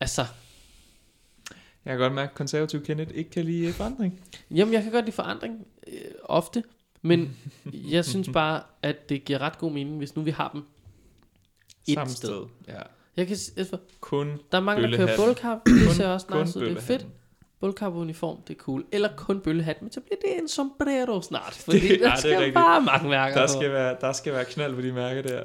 Altså, 0.00 0.22
Jeg 1.84 1.90
kan 1.92 1.98
godt 1.98 2.12
mærke, 2.14 2.30
at 2.30 2.34
konservativ 2.36 2.84
Kenneth 2.84 3.10
ikke 3.14 3.30
kan 3.30 3.44
lide 3.44 3.66
øh, 3.66 3.72
forandring. 3.72 4.20
Jamen, 4.50 4.74
jeg 4.74 4.82
kan 4.82 4.92
godt 4.92 5.04
lide 5.04 5.14
forandring 5.16 5.66
øh, 5.86 5.98
ofte, 6.24 6.62
men 7.02 7.36
jeg 7.94 8.04
synes 8.04 8.28
bare, 8.32 8.62
at 8.82 9.08
det 9.08 9.24
giver 9.24 9.38
ret 9.38 9.58
god 9.58 9.72
mening, 9.72 9.98
hvis 9.98 10.16
nu 10.16 10.22
vi 10.22 10.30
har 10.30 10.50
dem 10.52 10.62
et 11.88 11.94
Samme 11.94 12.12
sted. 12.12 12.28
sted. 12.28 12.74
Ja. 12.74 12.82
Jeg 13.16 13.26
kan, 13.26 13.36
altså, 13.56 13.78
Kun, 14.00 14.38
der 14.52 14.58
er 14.58 14.62
mange, 14.62 14.82
der 14.90 14.96
kører 14.96 15.16
bullcap, 15.16 15.58
det 15.66 15.90
ser 15.90 16.08
også 16.08 16.26
nice 16.44 16.58
ud, 16.58 16.64
det 16.64 16.76
er 16.76 16.80
fedt. 16.80 17.06
Bøllehatten. 17.64 17.90
Bullcap 17.90 17.94
uniform, 17.94 18.42
det 18.48 18.54
er 18.54 18.58
cool. 18.58 18.84
Eller 18.92 19.08
kun 19.16 19.40
bøllehat, 19.40 19.82
men 19.82 19.92
så 19.92 20.00
bliver 20.00 20.16
det 20.24 20.38
en 20.42 20.48
sombrero 20.48 21.20
snart, 21.22 21.52
fordi 21.54 21.78
Det- 21.80 21.88
ja, 21.90 21.94
der 21.94 22.00
det 22.00 22.12
er 22.14 22.16
skal 22.16 22.36
rigtigt. 22.36 22.54
bare 22.54 22.80
mange 22.82 23.08
mærker 23.08 23.36
Der 23.36 23.46
på. 23.46 23.52
skal, 23.52 23.72
være, 23.72 23.96
der 24.00 24.12
skal 24.12 24.32
være 24.32 24.44
knald 24.44 24.74
på 24.74 24.80
de 24.80 24.92
mærker 24.92 25.22
der. 25.22 25.42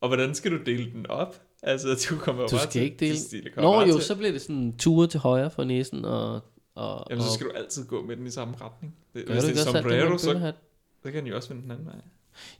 Og 0.00 0.08
hvordan 0.08 0.34
skal 0.34 0.50
du 0.52 0.56
dele 0.66 0.92
den 0.92 1.06
op? 1.10 1.40
Altså, 1.62 2.06
du 2.10 2.16
kommer 2.18 2.46
Du 2.46 2.58
skal 2.58 2.82
ikke 2.82 2.96
dele- 3.06 3.18
til- 3.18 3.48
Nå 3.56 3.80
jo, 3.80 3.92
til. 3.92 4.02
så 4.02 4.16
bliver 4.16 4.32
det 4.32 4.40
sådan 4.42 4.76
ture 4.78 5.06
til 5.06 5.20
højre 5.20 5.50
for 5.50 5.64
næsen, 5.64 6.04
og... 6.04 6.40
og 6.74 7.06
Jamen, 7.10 7.22
så 7.22 7.28
og- 7.28 7.34
skal 7.34 7.46
du 7.46 7.52
altid 7.52 7.86
gå 7.86 8.02
med 8.02 8.16
den 8.16 8.26
i 8.26 8.30
samme 8.30 8.54
retning. 8.60 8.96
Det, 9.14 9.26
Gør 9.26 9.32
hvis 9.34 9.44
det 9.44 9.52
er 9.52 9.72
sombrero, 9.72 10.18
så, 10.18 10.52
så 11.02 11.10
kan 11.10 11.14
den 11.14 11.26
jo 11.26 11.36
også 11.36 11.48
vende 11.48 11.62
den 11.62 11.70
anden 11.70 11.86
vej. 11.86 11.94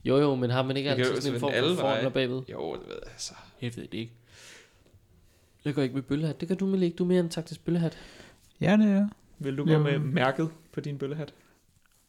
Jo 0.05 0.17
jo, 0.17 0.35
men 0.35 0.49
har 0.49 0.63
man 0.63 0.77
ikke 0.77 0.89
kan 0.89 0.99
altid 0.99 1.21
sådan 1.21 1.33
en 1.33 1.39
form 1.39 1.51
for 1.75 1.81
formler 1.81 2.09
bagved? 2.09 2.41
Jo, 2.51 2.73
det 2.73 2.87
ved 2.87 2.95
jeg 3.03 3.11
så. 3.17 3.33
Jeg 3.61 3.71
ved 3.75 3.83
det 3.83 3.93
ikke. 3.97 4.13
Jeg 5.65 5.73
går 5.73 5.81
ikke 5.81 5.95
med 5.95 6.01
bøllehat. 6.03 6.39
Det 6.41 6.47
gør 6.47 6.55
du, 6.55 6.65
Malik. 6.65 6.97
Du 6.97 7.03
er 7.03 7.07
mere 7.07 7.19
en 7.19 7.29
taktisk 7.29 7.65
bøllehat. 7.65 7.97
Ja, 8.63 8.77
det 8.77 8.91
er. 8.91 9.07
Vil 9.39 9.57
du 9.57 9.65
gå 9.65 9.71
Jamen. 9.71 9.91
med 9.91 9.99
mærket 9.99 10.49
på 10.71 10.81
din 10.81 10.97
bøllehat? 10.97 11.33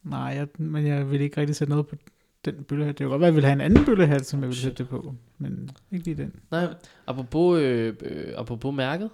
Nej, 0.03 0.19
jeg, 0.19 0.47
men 0.57 0.87
jeg 0.87 1.11
vil 1.11 1.21
ikke 1.21 1.37
rigtig 1.41 1.55
sætte 1.55 1.69
noget 1.69 1.87
på 1.87 1.95
den 2.45 2.63
bøllehat. 2.63 2.97
Det 2.97 3.03
kan 3.03 3.09
godt 3.09 3.19
være, 3.21 3.27
at 3.27 3.31
jeg 3.31 3.35
vil 3.35 3.43
have 3.45 3.53
en 3.53 3.61
anden 3.61 3.85
bøllehat, 3.85 4.25
som 4.25 4.39
jeg 4.39 4.47
vil 4.47 4.55
Shit. 4.55 4.63
sætte 4.63 4.83
det 4.83 4.89
på. 4.89 5.15
Men 5.37 5.69
ikke 5.91 6.05
lige 6.05 6.17
den. 6.17 6.33
Nej, 6.51 6.73
apropos, 7.07 7.59
øh, 7.59 7.95
øh, 8.01 8.33
apropos 8.37 8.75
mærket, 8.75 9.09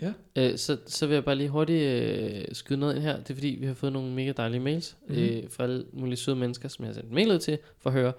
Ja. 0.00 0.12
øh, 0.36 0.58
så, 0.58 0.78
så 0.86 1.06
vil 1.06 1.14
jeg 1.14 1.24
bare 1.24 1.34
lige 1.34 1.48
hurtigt 1.48 1.82
øh, 1.82 2.44
skyde 2.52 2.80
noget 2.80 2.94
ind 2.94 3.02
her. 3.02 3.16
Det 3.16 3.30
er 3.30 3.34
fordi, 3.34 3.56
vi 3.60 3.66
har 3.66 3.74
fået 3.74 3.92
nogle 3.92 4.12
mega 4.14 4.32
dejlige 4.36 4.60
mails 4.60 4.96
mm-hmm. 5.08 5.22
øh, 5.24 5.42
fra 5.50 5.64
alle 5.64 5.84
mulige 5.92 6.16
søde 6.16 6.36
mennesker, 6.36 6.68
som 6.68 6.84
jeg 6.84 6.88
har 6.88 6.94
sendt 6.94 7.12
mail 7.12 7.30
ud 7.32 7.38
til, 7.38 7.58
for 7.78 7.90
at 7.90 7.94
høre, 7.94 8.12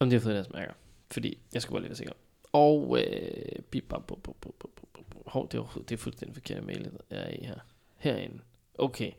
om 0.00 0.10
de 0.10 0.16
har 0.16 0.20
fået 0.20 0.34
deres 0.34 0.52
mærker. 0.52 0.72
Fordi 1.10 1.38
jeg 1.54 1.62
skal 1.62 1.72
bare 1.72 1.80
lige 1.80 1.88
være 1.88 1.96
sikker. 1.96 2.12
Og, 2.52 2.98
øh, 3.00 3.62
bip, 3.70 3.84
bap, 3.88 4.06
bup, 4.06 4.18
bup, 4.22 4.36
bup, 4.40 4.54
bup. 4.60 4.85
Hov, 5.26 5.48
det 5.52 5.58
er, 5.58 5.82
det 5.88 5.92
er 5.92 5.96
fuldstændig 5.98 6.34
forkert 6.34 6.64
mail, 6.64 6.90
jeg 7.10 7.18
er 7.18 7.28
i 7.28 7.44
her. 7.44 7.58
Herinde. 7.96 8.38
Okay. 8.78 9.12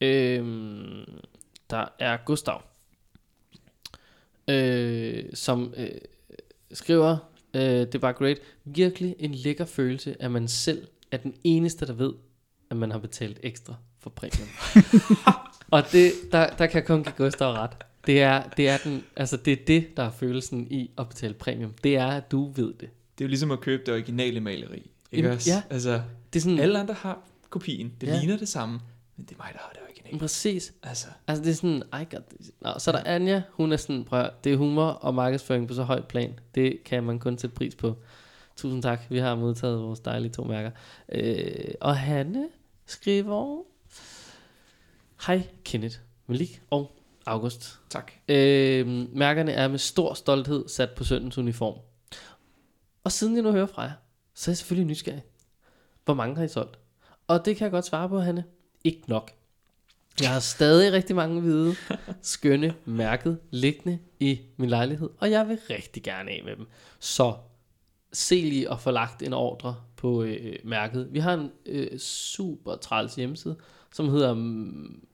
Øhm, 0.00 1.04
der 1.70 1.84
er 1.98 2.16
Gustav, 2.26 2.62
øh, 4.48 5.24
som 5.34 5.74
øh, 5.76 5.88
skriver, 6.72 7.16
øh, 7.54 7.62
det 7.62 8.00
bare 8.00 8.12
great, 8.12 8.38
virkelig 8.64 9.16
en 9.18 9.34
lækker 9.34 9.64
følelse, 9.64 10.22
at 10.22 10.30
man 10.30 10.48
selv 10.48 10.88
er 11.10 11.16
den 11.16 11.34
eneste, 11.44 11.86
der 11.86 11.92
ved, 11.92 12.12
at 12.70 12.76
man 12.76 12.90
har 12.90 12.98
betalt 12.98 13.40
ekstra 13.42 13.74
for 13.98 14.10
præmien. 14.10 14.48
og 15.74 15.82
det, 15.92 16.12
der, 16.32 16.50
der 16.50 16.66
kan 16.66 16.74
jeg 16.74 16.86
kun 16.86 17.04
give 17.04 17.14
Gustav 17.16 17.52
ret. 17.52 17.76
Det 18.06 18.22
er, 18.22 18.42
det 18.56 18.68
er 18.68 18.76
den, 18.84 19.04
altså 19.16 19.36
det 19.36 19.52
er 19.52 19.64
det, 19.66 19.96
der 19.96 20.02
er 20.02 20.10
følelsen 20.10 20.66
i 20.70 20.90
at 20.98 21.08
betale 21.08 21.34
premium. 21.34 21.74
Det 21.84 21.96
er, 21.96 22.06
at 22.06 22.30
du 22.30 22.50
ved 22.50 22.74
det. 22.74 22.90
Det 23.18 23.24
er 23.24 23.24
jo 23.24 23.28
ligesom 23.28 23.50
at 23.50 23.60
købe 23.60 23.82
det 23.86 23.94
originale 23.94 24.40
maleri. 24.40 24.91
Ikke 25.12 25.26
Jamen, 25.26 25.36
også? 25.36 25.50
ja. 25.50 25.62
Altså, 25.70 26.02
Det 26.32 26.38
er 26.38 26.42
sådan, 26.42 26.58
alle 26.58 26.78
andre 26.78 26.94
har 26.94 27.18
kopien. 27.50 27.92
Det 28.00 28.06
Ja. 28.06 28.18
ligner 28.18 28.36
det 28.36 28.48
samme. 28.48 28.80
Men 29.16 29.26
det 29.26 29.32
er 29.34 29.38
mig, 29.38 29.50
der 29.52 29.58
har 29.58 29.70
det 29.74 29.80
originale. 29.88 30.18
præcis. 30.18 30.72
Altså, 30.82 31.06
Altså 31.26 31.44
det 31.44 31.50
er 31.50 31.54
sådan, 31.54 31.82
I 32.02 32.14
got 32.14 32.22
this. 32.36 32.50
Nå, 32.60 32.70
så 32.78 32.90
er 32.90 32.96
der 32.96 33.02
Anja, 33.14 33.42
hun 33.52 33.72
er 33.72 33.76
sådan, 33.76 34.04
prøv 34.04 34.26
det 34.44 34.52
er 34.52 34.56
humor 34.56 34.84
og 34.86 35.14
markedsføring 35.14 35.68
på 35.68 35.74
så 35.74 35.82
højt 35.82 36.08
plan. 36.08 36.38
Det 36.54 36.84
kan 36.84 37.04
man 37.04 37.18
kun 37.18 37.38
sætte 37.38 37.56
pris 37.56 37.74
på. 37.74 37.96
Tusind 38.56 38.82
tak, 38.82 39.00
vi 39.10 39.18
har 39.18 39.34
modtaget 39.34 39.82
vores 39.82 40.00
dejlige 40.00 40.32
to 40.32 40.44
mærker. 40.44 40.70
Øh, 41.12 41.74
og 41.80 41.96
Hanne 41.96 42.48
skriver, 42.86 43.62
Hej 45.26 45.42
Kenneth, 45.64 45.96
Malik 46.26 46.62
og 46.70 46.96
August. 47.26 47.78
Tak. 47.90 48.12
Øh, 48.28 48.86
mærkerne 49.16 49.52
er 49.52 49.68
med 49.68 49.78
stor 49.78 50.14
stolthed 50.14 50.68
sat 50.68 50.90
på 50.90 51.04
søndens 51.04 51.38
uniform. 51.38 51.74
Og 53.04 53.12
siden 53.12 53.34
jeg 53.34 53.42
nu 53.42 53.52
hører 53.52 53.66
fra 53.66 53.82
jer, 53.82 53.92
så 54.34 54.50
er 54.50 54.52
jeg 54.52 54.56
selvfølgelig 54.56 54.86
nysgerrig. 54.86 55.22
Hvor 56.04 56.14
mange 56.14 56.36
har 56.36 56.44
I 56.44 56.48
solgt? 56.48 56.78
Og 57.26 57.44
det 57.44 57.56
kan 57.56 57.64
jeg 57.64 57.70
godt 57.70 57.86
svare 57.86 58.08
på, 58.08 58.20
Hanne. 58.20 58.44
Ikke 58.84 59.02
nok. 59.06 59.30
Jeg 60.20 60.32
har 60.32 60.40
stadig 60.40 60.92
rigtig 60.92 61.16
mange 61.16 61.40
hvide, 61.40 61.74
skønne, 62.22 62.74
mærket 62.84 63.38
liggende 63.50 63.98
i 64.20 64.40
min 64.56 64.68
lejlighed, 64.68 65.10
og 65.18 65.30
jeg 65.30 65.48
vil 65.48 65.58
rigtig 65.70 66.02
gerne 66.02 66.30
af 66.30 66.42
med 66.44 66.56
dem. 66.56 66.66
Så 66.98 67.34
se 68.12 68.34
lige 68.34 68.70
at 68.70 68.80
få 68.80 68.90
lagt 68.90 69.22
en 69.22 69.32
ordre 69.32 69.76
på 69.96 70.22
øh, 70.22 70.56
mærket. 70.64 71.08
Vi 71.10 71.18
har 71.18 71.34
en 71.34 71.50
øh, 71.66 71.98
super 71.98 72.76
træls 72.76 73.14
hjemmeside, 73.14 73.56
som 73.92 74.08
hedder 74.08 74.34
mm, 74.34 75.04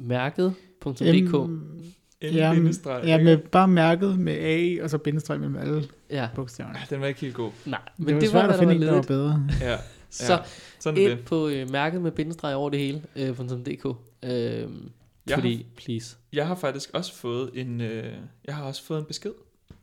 mærket.dk. 0.00 1.50
En 2.28 2.34
ja, 2.34 2.52
bindestreg, 2.54 3.04
ja, 3.06 3.22
med, 3.22 3.38
bare 3.38 3.68
mærket 3.68 4.18
med 4.18 4.34
A, 4.34 4.82
og 4.84 4.90
så 4.90 4.98
bindestreg 4.98 5.40
mellem 5.40 5.56
alle 5.56 5.84
Ja, 6.10 6.28
bogstaverne. 6.34 6.78
Ah, 6.78 6.90
Den 6.90 7.00
var 7.00 7.06
ikke 7.06 7.20
helt 7.20 7.34
god. 7.34 7.50
nej, 7.66 7.78
Men 7.96 8.14
det, 8.14 8.22
det, 8.22 8.32
var 8.32 8.38
var, 8.38 8.46
svært 8.48 8.54
at 8.54 8.54
der 8.54 8.58
finde 8.58 8.74
var 8.74 8.80
en, 8.80 8.82
der 8.88 8.94
var 8.94 9.02
bedre. 9.02 9.46
Ja, 9.70 9.76
Så 10.10 10.32
ja. 10.32 10.38
sådan 10.80 10.98
er 10.98 11.02
ind 11.02 11.18
det. 11.18 11.24
på 11.24 11.48
øh, 11.48 11.70
mærket 11.70 12.02
med 12.02 12.10
bindestreg 12.10 12.54
over 12.54 12.70
det 12.70 12.78
hele, 12.78 13.02
øh, 13.16 13.28
.dk. 13.38 13.86
Øh, 14.22 14.30
Jeg 14.30 14.68
fordi, 15.34 15.66
please. 15.76 16.16
Jeg 16.32 16.46
har 16.46 16.54
faktisk 16.54 16.90
også 16.94 17.14
fået 17.14 17.50
en, 17.54 17.80
øh, 17.80 18.12
jeg 18.44 18.54
har 18.56 18.64
også 18.64 18.82
fået 18.84 18.98
en 18.98 19.04
besked 19.04 19.32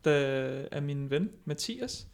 der, 0.04 0.48
af 0.72 0.82
min 0.82 1.10
ven 1.10 1.30
Mathias. 1.44 2.06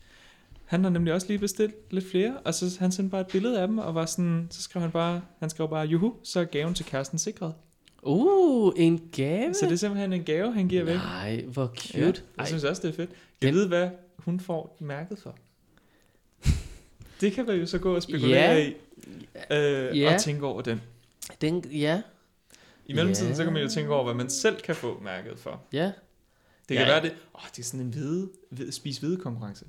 Han 0.65 0.83
har 0.85 0.91
nemlig 0.91 1.15
også 1.15 1.27
lige 1.27 1.39
bestilt 1.39 1.75
lidt 1.91 2.11
flere, 2.11 2.35
og 2.45 2.55
så 2.55 2.77
han 2.81 2.93
sendte 2.93 3.11
bare 3.11 3.21
et 3.21 3.27
billede 3.27 3.61
af 3.61 3.69
dem, 3.69 3.79
og 3.79 3.95
var 3.95 4.07
sådan, 4.07 4.47
så 4.51 4.63
skrev 4.63 4.81
han 4.83 4.91
bare, 4.91 5.21
han 5.41 5.51
skrev 5.51 5.69
bare, 5.69 5.87
juhu, 5.87 6.15
så 6.25 6.41
er 6.41 6.45
gaven 6.45 6.75
til 6.75 6.85
kæresten 6.87 7.19
sikret. 7.19 7.55
Uh, 8.03 8.73
en 8.77 9.09
gave. 9.13 9.55
Så 9.55 9.67
det 9.67 9.73
er 9.73 9.77
simpelthen 9.77 10.13
en 10.13 10.25
gave, 10.25 10.53
han 10.53 10.69
giver 10.69 10.85
væk. 10.85 10.95
Nej, 10.97 11.45
hvor 11.47 11.67
cute. 11.77 11.99
Ja, 12.05 12.13
jeg 12.39 12.47
synes 12.47 12.65
også, 12.65 12.83
det 12.83 12.89
er 12.89 12.93
fedt. 12.93 13.11
Jeg 13.43 13.55
ved, 13.55 13.69
hvad 13.69 13.91
hun 14.19 14.41
får 14.41 14.77
mærket 14.81 15.19
for. 15.19 15.37
Det 17.21 17.33
kan 17.33 17.47
man 17.47 17.57
jo 17.57 17.67
så 17.67 17.79
gå 17.79 17.95
og 17.95 18.03
spekulere 18.03 18.41
Ja. 18.53 18.67
i, 18.67 18.75
øh, 19.91 19.99
Ja. 20.01 20.15
og 20.15 20.21
tænke 20.21 20.47
over 20.47 20.63
den. 20.63 20.83
den, 21.41 21.65
ja, 21.73 22.03
I 22.87 22.93
mellemtiden, 22.93 23.29
Ja. 23.31 23.35
så 23.37 23.45
kan 23.45 23.53
man 23.53 23.63
jo 23.63 23.69
tænke 23.69 23.93
over, 23.95 24.05
hvad 24.05 24.15
man 24.15 24.31
selv 24.31 24.57
kan 24.61 24.75
få 24.77 25.01
mærket 25.05 25.39
for. 25.39 25.61
ja. 25.73 25.93
Det 26.69 26.77
kan 26.77 26.87
Ja. 26.87 26.93
være 26.93 27.03
det. 27.03 27.13
Åh, 27.35 27.41
det 27.57 27.59
er 27.59 27.63
sådan 27.67 27.81
en 27.81 27.93
hvide, 27.93 28.29
hvide 28.51 28.73
spis 28.73 28.99
hvide 28.99 29.17
konkurrence. 29.17 29.65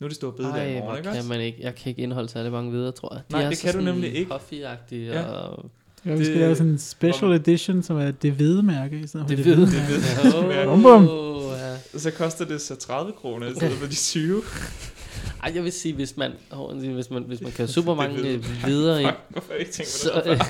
Nu 0.00 0.04
er 0.04 0.08
det 0.08 0.16
store 0.16 0.32
bededag 0.32 0.70
i 0.70 0.74
Ej, 0.74 0.80
morgen, 0.80 0.96
ikke 0.98 1.08
kan 1.08 1.16
også? 1.18 1.28
man 1.28 1.40
ikke. 1.40 1.58
Jeg 1.62 1.74
kan 1.74 1.90
ikke 1.90 2.02
indeholde 2.02 2.28
særlig 2.28 2.52
mange 2.52 2.70
videre, 2.72 2.92
tror 2.92 3.14
jeg. 3.14 3.22
De 3.30 3.32
Nej, 3.32 3.48
det 3.50 3.58
kan 3.58 3.74
du 3.74 3.80
nemlig 3.80 4.14
ikke. 4.14 4.34
Coffee-agtige 4.34 4.94
Ja. 4.94 5.22
og... 5.26 5.70
Ja, 6.06 6.14
vi 6.14 6.24
skal 6.24 6.34
Det- 6.34 6.40
lave 6.40 6.56
sådan 6.56 6.72
en 6.72 6.78
special 6.78 7.32
edition, 7.32 7.82
som 7.82 7.96
er 7.96 8.10
det 8.10 8.32
hvide 8.32 8.62
mærke, 8.62 9.00
i 9.00 9.06
stedet 9.06 9.24
for 9.28 9.36
Det 9.36 9.44
det, 9.44 9.54
hvide. 9.56 9.66
hvide 9.66 10.32
Det 10.38 10.48
mærke. 10.48 10.68
Åh, 10.70 10.82
Bum, 10.82 10.82
bum. 10.82 11.04
ja. 11.52 11.98
Så 11.98 12.10
koster 12.10 12.44
det 12.44 12.60
så 12.60 12.76
30 12.76 13.12
kroner 13.12 13.46
i 13.50 13.54
stedet 13.54 13.72
for 13.72 13.86
de 13.86 13.94
20. 13.94 14.42
Ej, 15.42 15.52
jeg 15.54 15.64
vil 15.64 15.72
sige, 15.72 15.94
hvis 15.94 16.16
man, 16.16 16.32
hvis 16.94 17.10
man, 17.10 17.22
hvis 17.22 17.40
man 17.40 17.50
kan 17.50 17.56
have 17.58 17.68
super 17.68 17.94
mange 17.94 18.16
videre 18.66 19.02
i, 19.02 19.04
Fuck, 19.06 19.16
hvorfor 19.28 19.46
har 19.48 19.54
jeg 19.54 19.60
ikke 19.60 19.72
tænkt 19.72 19.90
på 20.04 20.08
så, 20.14 20.22
det? 20.24 20.30
øh, 20.30 20.40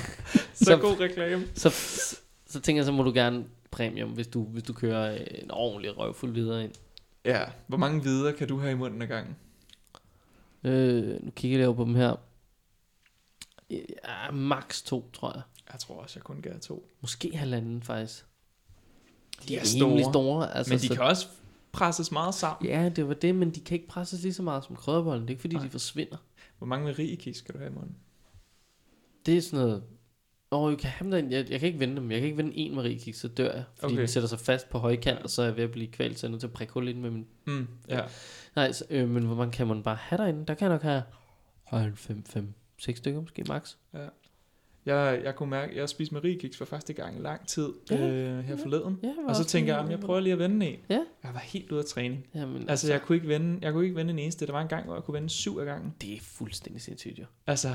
Så, 0.55 0.65
så 0.65 0.77
god 0.77 1.01
reklame. 1.01 1.45
så, 1.55 1.71
så, 1.71 2.17
så 2.51 2.61
tænker 2.61 2.81
jeg, 2.81 2.87
så 2.87 2.93
må 2.93 3.03
du 3.03 3.13
gerne 3.15 3.45
premium, 3.71 4.09
hvis 4.11 4.27
du, 4.27 4.45
hvis 4.45 4.63
du 4.63 4.73
kører 4.73 5.13
øh, 5.15 5.21
en 5.45 5.51
ordentlig 5.51 5.99
røvfuld 5.99 6.33
videre 6.33 6.65
ind. 6.65 6.73
Ja, 7.25 7.41
hvor 7.67 7.77
mange 7.79 8.03
videre 8.05 8.33
kan 8.33 8.49
du 8.49 8.59
have 8.59 8.73
i 8.73 8.75
munden 8.75 9.03
ad 9.03 9.07
gangen? 9.07 9.37
Øh, 10.65 11.25
nu 11.25 11.31
kigger 11.37 11.55
jeg 11.55 11.59
lige 11.59 11.67
over 11.69 11.77
på 11.77 11.85
dem 11.85 11.95
her. 11.95 12.21
Ja, 13.71 14.31
max 14.33 14.83
to, 14.83 15.11
tror 15.13 15.33
jeg. 15.35 15.43
Jeg 15.73 15.81
tror 15.81 15.95
også, 16.03 16.19
jeg 16.19 16.25
kun 16.25 16.43
gav 16.43 16.61
to. 16.61 16.89
Måske 17.01 17.37
halvanden, 17.37 17.83
faktisk. 17.83 18.25
De 19.49 19.57
er 19.57 19.61
rimelig 19.61 20.05
store, 20.05 20.13
store. 20.13 20.57
Altså, 20.57 20.73
Men 20.73 20.81
de 20.81 20.87
så, 20.87 20.95
kan 20.95 21.05
også 21.05 21.27
presses 21.73 22.13
meget 22.13 22.35
sammen. 22.35 22.71
Ja, 22.71 22.89
det 22.89 23.09
var 23.09 23.15
det, 23.15 23.35
men 23.35 23.51
de 23.51 23.61
kan 23.61 23.75
ikke 23.75 23.89
presses 23.89 24.23
lige 24.23 24.33
så 24.35 24.43
meget 24.43 24.65
som 24.65 24.77
krødderbollen. 24.77 25.23
Det 25.23 25.29
er 25.29 25.33
ikke, 25.33 25.41
fordi 25.41 25.57
Nej. 25.57 25.65
de 25.65 25.71
forsvinder. 25.71 26.17
Hvor 26.59 26.67
mange 26.67 26.85
merikis 26.87 27.37
skal 27.37 27.55
du 27.55 27.59
have 27.59 27.71
i 27.71 27.75
munden? 27.75 27.97
Det 29.27 29.37
er 29.37 29.43
sådan 29.43 29.59
noget... 29.67 29.83
Åh, 30.53 30.63
oh, 30.63 30.73
jeg 30.73 30.79
kan 30.79 30.91
have 30.91 31.11
derinde. 31.11 31.37
jeg, 31.37 31.51
jeg 31.51 31.61
kan 31.61 31.67
ikke 31.67 31.79
vende 31.79 31.97
dem. 31.97 32.11
Jeg 32.11 32.21
kan 32.21 32.25
ikke 32.27 32.37
vende 32.37 32.57
en 32.57 32.75
Marie 32.75 33.13
så 33.15 33.29
dør 33.29 33.55
jeg. 33.55 33.65
Fordi 33.75 33.93
Okay. 33.93 34.01
den 34.01 34.09
sætter 34.09 34.29
sig 34.29 34.39
fast 34.39 34.69
på 34.71 34.79
højkant, 34.79 35.19
og 35.19 35.31
så 35.31 35.43
er 35.43 35.47
jeg 35.47 35.57
ved 35.57 35.65
at 35.65 35.71
blive 35.71 35.87
kvalt, 35.87 36.19
så 36.19 36.27
jeg 36.27 36.29
er 36.29 36.31
nødt 36.31 36.41
til 36.41 36.47
at 36.47 36.53
prikke 36.53 36.73
hul 36.73 36.89
ind 36.89 37.01
med 37.01 37.11
min... 37.11 37.27
Mm, 37.47 37.69
ja. 37.89 38.01
Nej, 38.57 38.73
så, 38.73 38.85
øh, 38.91 39.09
men 39.09 39.25
hvor 39.25 39.35
mange 39.35 39.53
kan 39.53 39.67
man 39.67 39.83
bare 39.83 39.97
have 39.97 40.23
derinde? 40.23 40.47
Der 40.47 40.55
kan 40.55 40.65
jeg 40.65 40.75
nok 40.75 40.83
have... 40.83 41.03
Hold 41.63 41.97
5, 41.97 42.55
5, 42.79 42.83
6 42.83 42.99
stykker 42.99 43.21
måske, 43.21 43.45
max. 43.49 43.75
Jeg, 44.87 45.21
jeg 45.25 45.37
kunne 45.37 45.51
mærke, 45.51 45.71
at 45.73 45.77
jeg 45.79 45.89
spiste 45.89 46.15
merikis 46.15 46.57
for 46.57 46.65
første 46.65 46.93
gang 46.93 47.19
i 47.19 47.23
lang 47.23 47.47
tid 47.47 47.69
Ja. 47.91 48.09
øh, 48.09 48.45
her 48.45 48.57
forleden. 48.57 48.99
Ja, 49.03 49.09
Og 49.29 49.37
så 49.37 49.45
tænker 49.45 49.75
jeg, 49.77 49.85
at 49.85 49.91
jeg 49.91 50.01
prøver 50.01 50.21
lige 50.21 50.33
at 50.33 50.39
vende 50.39 50.67
en. 50.67 50.79
Ja. 50.89 50.95
Jeg 51.25 51.35
var 51.35 51.39
helt 51.41 51.73
ude 51.73 51.81
af 51.81 51.87
træning. 51.87 52.27
Jamen, 52.35 52.69
Altså, 52.71 52.93
jeg 52.93 53.03
kunne 53.03 53.17
ikke 53.17 53.29
vende, 53.29 53.59
jeg 53.63 53.73
kunne 53.73 53.85
ikke 53.85 53.97
vende 53.97 54.13
en 54.13 54.19
eneste. 54.19 54.47
Der 54.47 54.53
var 54.53 54.63
en 54.63 54.69
gang, 54.69 54.85
hvor 54.85 54.95
jeg 54.95 55.03
kunne 55.05 55.15
vende 55.15 55.29
syv 55.31 55.59
af 55.59 55.67
gangen. 55.67 55.95
Det 56.01 56.13
er 56.15 56.19
fuldstændig 56.23 56.83
sindssygt, 56.83 57.19
jo. 57.19 57.25
Altså, 57.47 57.69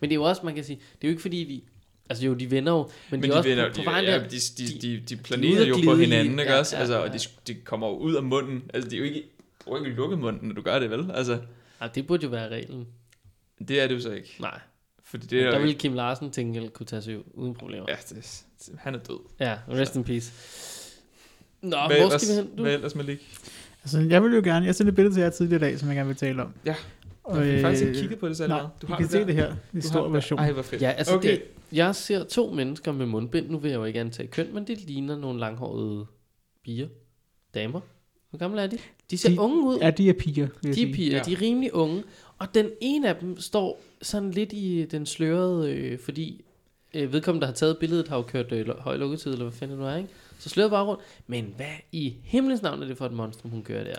Men 0.00 0.10
det 0.10 0.14
er 0.14 0.18
jo 0.20 0.22
også, 0.22 0.42
man 0.44 0.54
kan 0.54 0.64
sige, 0.64 0.76
det 0.76 1.04
er 1.04 1.08
jo 1.08 1.10
ikke 1.10 1.22
fordi, 1.22 1.36
vi... 1.36 1.64
Altså 2.10 2.26
jo, 2.26 2.34
de 2.34 2.50
vender 2.50 2.72
jo, 2.72 2.82
men, 2.82 3.20
men, 3.20 3.22
de, 3.22 3.28
de, 3.28 3.38
også 3.38 3.48
vender, 3.48 3.68
på, 3.68 3.74
på 3.74 3.80
de, 3.80 3.86
vejen 3.86 4.04
ja, 4.04 4.10
der. 4.12 4.18
de, 4.28 4.28
de, 4.28 4.38
de- 4.58 4.80
de, 4.80 4.96
de 4.96 5.00
de 5.00 5.14
er 5.14 5.18
planerer 5.22 5.60
ude 5.60 5.68
jo 5.68 5.76
på 5.84 5.94
hinanden, 5.94 6.38
ikke 6.38 6.52
ja, 6.52 6.58
også? 6.58 6.76
ja, 6.76 6.80
Altså, 6.80 6.96
ja. 6.96 7.02
og 7.02 7.12
de, 7.12 7.18
de 7.46 7.54
kommer 7.54 7.88
jo 7.88 7.94
ud 7.96 8.14
af 8.14 8.22
munden. 8.22 8.62
Altså, 8.74 8.90
det 8.90 8.96
er 8.96 8.98
jo 9.00 9.04
ikke, 9.04 9.22
har 9.68 9.76
ikke 9.76 9.90
lukket 9.90 10.18
munden, 10.18 10.48
når 10.48 10.54
du 10.54 10.62
gør 10.62 10.78
det, 10.78 10.90
vel? 10.90 11.10
Altså, 11.14 11.40
Nej, 11.80 11.88
det 11.94 12.06
burde 12.06 12.22
jo 12.24 12.28
være 12.28 12.48
reglen. 12.48 12.86
Det 13.68 13.80
er 13.80 13.86
det 13.86 13.94
jo 13.94 14.00
så 14.00 14.10
ikke. 14.12 14.36
Nej, 14.40 14.58
Fordi 15.04 15.22
det 15.22 15.30
det 15.30 15.42
er 15.42 15.50
der 15.50 15.58
ville 15.58 15.74
Kim 15.74 15.92
Larsen 15.94 16.30
tænke, 16.30 16.60
at 16.60 16.72
kunne 16.72 16.86
tage 16.86 17.02
sig 17.02 17.18
ud 17.18 17.22
uden 17.34 17.54
problemer. 17.54 17.86
ja, 17.88 17.94
det, 18.10 18.44
han 18.78 18.94
er 18.94 18.98
død. 18.98 19.18
Ja, 19.40 19.58
rest 19.70 19.96
in 19.96 20.04
peace. 20.04 20.32
Nå, 21.62 21.68
Hvad 21.68 21.96
hvor 21.96 22.04
ellers, 22.06 22.22
skal 22.22 22.34
vi 22.36 22.40
hen? 22.48 22.56
Du? 22.56 22.62
hvad 22.62 22.74
ellers, 22.74 22.94
Malik? 22.94 23.38
Altså, 23.82 23.98
jeg 24.00 24.22
vil 24.22 24.32
jo 24.34 24.40
gerne, 24.44 24.66
jeg 24.66 24.74
sendte 24.74 24.88
et 24.88 24.94
billede 24.94 25.14
til 25.14 25.20
jer 25.20 25.30
tidligere 25.30 25.56
i 25.56 25.70
dag, 25.70 25.78
som 25.78 25.88
jeg 25.88 25.96
gerne 25.96 26.08
vil 26.08 26.16
tale 26.16 26.42
om. 26.42 26.52
Ja. 26.66 26.74
Og, 27.24 27.46
Jeg 27.46 27.54
har 27.54 27.60
faktisk 27.62 27.82
øh, 27.82 27.88
ikke 27.88 28.00
kigget 28.00 28.18
på 28.18 28.28
det 28.28 28.36
så 28.36 28.46
nej, 28.46 28.56
meget. 28.56 28.70
du 28.82 28.86
har 28.86 28.96
kan 28.96 29.08
se 29.08 29.24
det 29.26 29.34
her, 29.34 29.54
i 29.74 29.80
stor 29.80 30.04
det 30.04 30.12
version. 30.12 30.38
Ej, 30.38 30.52
hvor 30.52 30.62
fedt. 30.62 30.82
Ja, 30.82 30.90
altså 30.90 31.14
okay. 31.14 31.30
det, 31.30 31.42
jeg 31.72 31.94
ser 31.94 32.24
to 32.24 32.50
mennesker 32.52 32.92
med 32.92 33.06
mundbind. 33.06 33.50
Nu 33.50 33.58
vil 33.58 33.68
jeg 33.70 33.78
jo 33.78 33.84
ikke 33.84 34.00
antage 34.00 34.26
køn, 34.28 34.54
men 34.54 34.66
det 34.66 34.80
ligner 34.80 35.16
nogle 35.18 35.40
langhårede 35.40 36.06
piger. 36.64 36.88
Damer. 37.54 37.80
Hvor 38.30 38.38
gamle 38.38 38.62
er 38.62 38.66
de? 38.66 38.78
De 39.10 39.18
ser 39.18 39.28
De- 39.30 39.40
unge 39.40 39.62
ud. 39.66 39.78
Ja, 39.78 39.90
de 39.90 40.08
er 40.08 40.12
piger, 40.12 40.48
de 40.62 40.68
er 40.70 40.94
piger, 40.94 41.16
ja. 41.16 41.22
de 41.22 41.32
er 41.32 41.40
rimelig 41.40 41.74
unge. 41.74 42.02
Og 42.38 42.54
den 42.54 42.70
ene 42.80 43.08
af 43.08 43.16
dem 43.16 43.40
står 43.40 43.80
sådan 44.02 44.30
lidt 44.30 44.52
i 44.52 44.84
den 44.90 45.06
slørede, 45.06 45.72
øh, 45.72 45.98
fordi 45.98 46.44
øh, 46.94 47.12
vedkommende, 47.12 47.40
der 47.40 47.46
har 47.46 47.54
taget 47.54 47.78
billedet, 47.78 48.08
har 48.08 48.16
jo 48.16 48.22
kørt 48.22 48.52
øh, 48.52 48.68
høj 48.78 48.96
lukketid, 48.96 49.32
eller 49.32 49.44
hvad 49.44 49.52
fanden 49.52 49.76
det 49.78 49.84
nu 49.84 49.90
er, 49.90 49.96
ikke? 49.96 50.08
Så 50.38 50.48
sløret 50.48 50.70
bare 50.70 50.84
rundt. 50.84 51.02
Men 51.26 51.52
hvad 51.56 51.66
i 51.92 52.16
himlens 52.22 52.62
navn 52.62 52.82
er 52.82 52.86
det 52.86 52.98
for 52.98 53.06
et 53.06 53.12
monstrum, 53.12 53.50
hun 53.50 53.62
kører 53.62 53.84
der? 53.84 53.94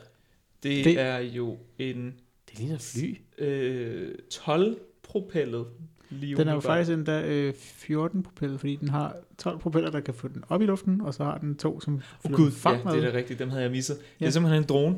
Det, 0.63 0.85
Det- 0.85 0.99
er 0.99 1.17
jo 1.17 1.57
en 1.77 2.13
Det 2.49 2.57
ligner 2.59 2.75
et 2.75 2.81
fly. 2.81 3.17
øh, 3.37 4.11
12-propellet 4.33 5.65
lige 6.09 6.35
Den 6.37 6.47
er 6.47 6.53
jo 6.53 6.59
faktisk 6.59 6.91
endda 6.93 7.21
øh, 7.27 7.53
14 7.53 8.23
propeller, 8.23 8.57
fordi 8.57 8.75
den 8.75 8.89
har 8.89 9.15
12 9.37 9.59
propeller, 9.59 9.91
der 9.91 9.99
kan 9.99 10.13
få 10.13 10.27
den 10.27 10.43
op 10.49 10.61
i 10.61 10.65
luften, 10.65 11.01
og 11.01 11.13
så 11.13 11.23
har 11.23 11.37
den 11.37 11.55
to, 11.55 11.79
som 11.79 12.01
Oh, 12.25 12.31
Gud, 12.31 12.51
ja, 12.65 12.69
det 12.95 13.03
er 13.03 13.11
da 13.11 13.17
rigtigt. 13.17 13.39
Dem 13.39 13.49
havde 13.49 13.63
jeg 13.63 13.71
misset. 13.71 13.95
Ja. 13.97 14.01
Det 14.19 14.27
er 14.27 14.31
simpelthen 14.31 14.63
en 14.63 14.67
drone. 14.69 14.95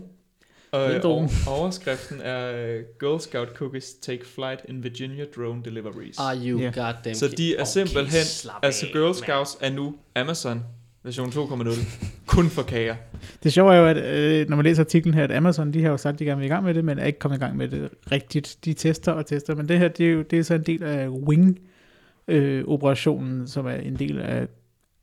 Drone. 0.73 1.29
og 1.47 1.59
overskriften 1.59 2.21
er 2.21 2.51
uh, 2.51 2.81
Girl 2.99 3.19
Scout 3.19 3.47
cookies 3.55 3.93
take 3.93 4.25
flight 4.25 4.59
in 4.69 4.83
Virginia 4.83 5.25
drone 5.35 5.61
deliveries. 5.65 6.19
Are 6.19 6.37
you 6.37 6.59
yeah. 6.59 6.75
goddamn 6.75 7.15
Så 7.15 7.27
de 7.37 7.55
er 7.55 7.61
okay, 7.61 7.65
simpelthen, 7.65 8.51
altså 8.63 8.85
Girl. 8.93 9.13
Scouts 9.13 9.57
er 9.61 9.69
nu 9.69 9.95
Amazon 10.15 10.63
version 11.03 11.29
2.0. 11.29 11.69
Kun 12.35 12.49
for 12.49 12.63
kager. 12.63 12.95
Det 13.43 13.53
sjove 13.53 13.73
er 13.73 13.77
jo, 13.79 13.85
at 13.85 13.97
øh, 13.97 14.49
når 14.49 14.55
man 14.55 14.65
læser 14.65 14.83
artiklen 14.83 15.13
her, 15.13 15.23
at 15.23 15.31
Amazon, 15.31 15.73
de 15.73 15.83
har 15.83 15.89
jo 15.89 15.97
sagt, 15.97 16.13
at 16.13 16.19
de 16.19 16.25
gerne 16.25 16.39
vil 16.39 16.45
i 16.45 16.49
gang 16.49 16.63
med 16.63 16.73
det, 16.73 16.85
men 16.85 16.99
er 16.99 17.05
ikke 17.05 17.19
kommet 17.19 17.37
i 17.37 17.39
gang 17.39 17.57
med 17.57 17.67
det 17.67 17.89
rigtigt. 18.11 18.57
De 18.65 18.73
tester 18.73 19.11
og 19.11 19.25
tester, 19.25 19.55
men 19.55 19.69
det 19.69 19.79
her, 19.79 19.87
det 19.87 20.05
er 20.05 20.11
jo 20.11 20.21
det 20.21 20.39
er 20.39 20.43
så 20.43 20.53
en 20.53 20.63
del 20.63 20.83
af 20.83 21.07
Wing-operationen, 21.07 23.47
som 23.47 23.65
er 23.65 23.75
en 23.75 23.99
del 23.99 24.19
af 24.19 24.47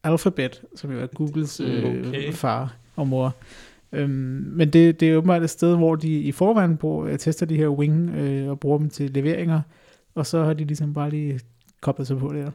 Alphabet, 0.05 0.63
som 0.77 0.93
jo 0.93 1.01
er 1.01 1.07
Googles 1.07 1.61
øh, 1.61 2.09
okay. 2.09 2.33
far 2.33 2.77
og 2.97 3.07
mor. 3.07 3.35
Øhm, 3.93 4.11
men 4.57 4.71
det, 4.71 5.01
det 5.01 5.11
er 5.11 5.17
åbenbart 5.17 5.43
et 5.43 5.51
sted, 5.51 5.77
hvor 5.77 5.97
de 5.97 6.21
i 6.21 6.33
forvejen 6.33 6.77
bruger, 6.77 7.07
øh, 7.07 7.19
tester 7.19 7.47
de 7.47 7.57
her 7.57 7.69
Wing 7.69 8.11
øh, 8.11 8.49
og 8.49 8.61
bruger 8.61 8.79
dem 8.79 8.91
til 8.91 9.11
leveringer, 9.11 9.61
og 10.15 10.27
så 10.27 10.45
har 10.45 10.53
de 10.53 10.65
ligesom 10.65 10.95
bare 10.95 11.11
lige 11.11 11.41
koblet 11.81 12.07
sig 12.07 12.19
på 12.19 12.33
det 12.33 12.45
her. 12.45 12.51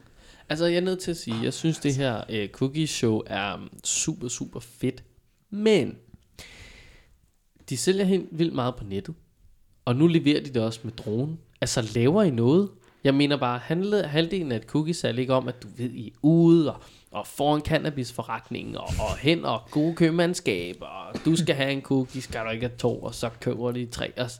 Altså, 0.48 0.66
jeg 0.66 0.76
er 0.76 0.80
nødt 0.80 0.98
til 0.98 1.10
at 1.10 1.16
sige, 1.16 1.36
jeg 1.42 1.52
synes, 1.52 1.78
det 1.78 1.94
her 1.94 2.20
øh, 2.30 2.48
cookie 2.48 2.86
show 2.86 3.20
er 3.26 3.54
um, 3.54 3.68
super, 3.84 4.28
super 4.28 4.60
fedt. 4.60 5.04
Men, 5.50 5.96
de 7.68 7.76
sælger 7.76 8.04
helt 8.04 8.28
vildt 8.30 8.54
meget 8.54 8.74
på 8.76 8.84
nettet. 8.84 9.14
Og 9.84 9.96
nu 9.96 10.06
leverer 10.06 10.44
de 10.44 10.50
det 10.50 10.62
også 10.62 10.80
med 10.84 10.92
dronen. 10.92 11.38
Altså, 11.60 11.90
laver 11.94 12.22
I 12.22 12.30
noget? 12.30 12.70
Jeg 13.04 13.14
mener 13.14 13.36
bare, 13.36 13.58
handlede, 13.58 14.02
halvdelen 14.02 14.52
af 14.52 14.56
et 14.56 14.62
cookie 14.62 14.94
salg 14.94 15.18
ikke 15.18 15.34
om, 15.34 15.48
at 15.48 15.62
du 15.62 15.68
ved, 15.76 15.90
I 15.90 16.08
er 16.08 16.12
ude 16.22 16.74
og, 16.74 16.82
og 17.14 17.26
får 17.26 17.56
en 17.56 17.62
cannabisforretning 17.62 18.78
og, 18.78 18.86
og 18.86 19.16
hen 19.18 19.44
og 19.44 19.62
gode 19.70 19.94
købmandskab, 19.94 20.76
og 20.80 21.24
du 21.24 21.36
skal 21.36 21.54
have 21.54 21.72
en 21.72 21.82
cookie, 21.82 22.22
skal 22.22 22.44
du 22.44 22.50
ikke 22.50 22.66
have 22.66 22.76
to, 22.78 23.02
og 23.02 23.14
så 23.14 23.30
køber 23.40 23.72
de 23.72 23.86
tre. 23.86 24.12
Og, 24.18 24.30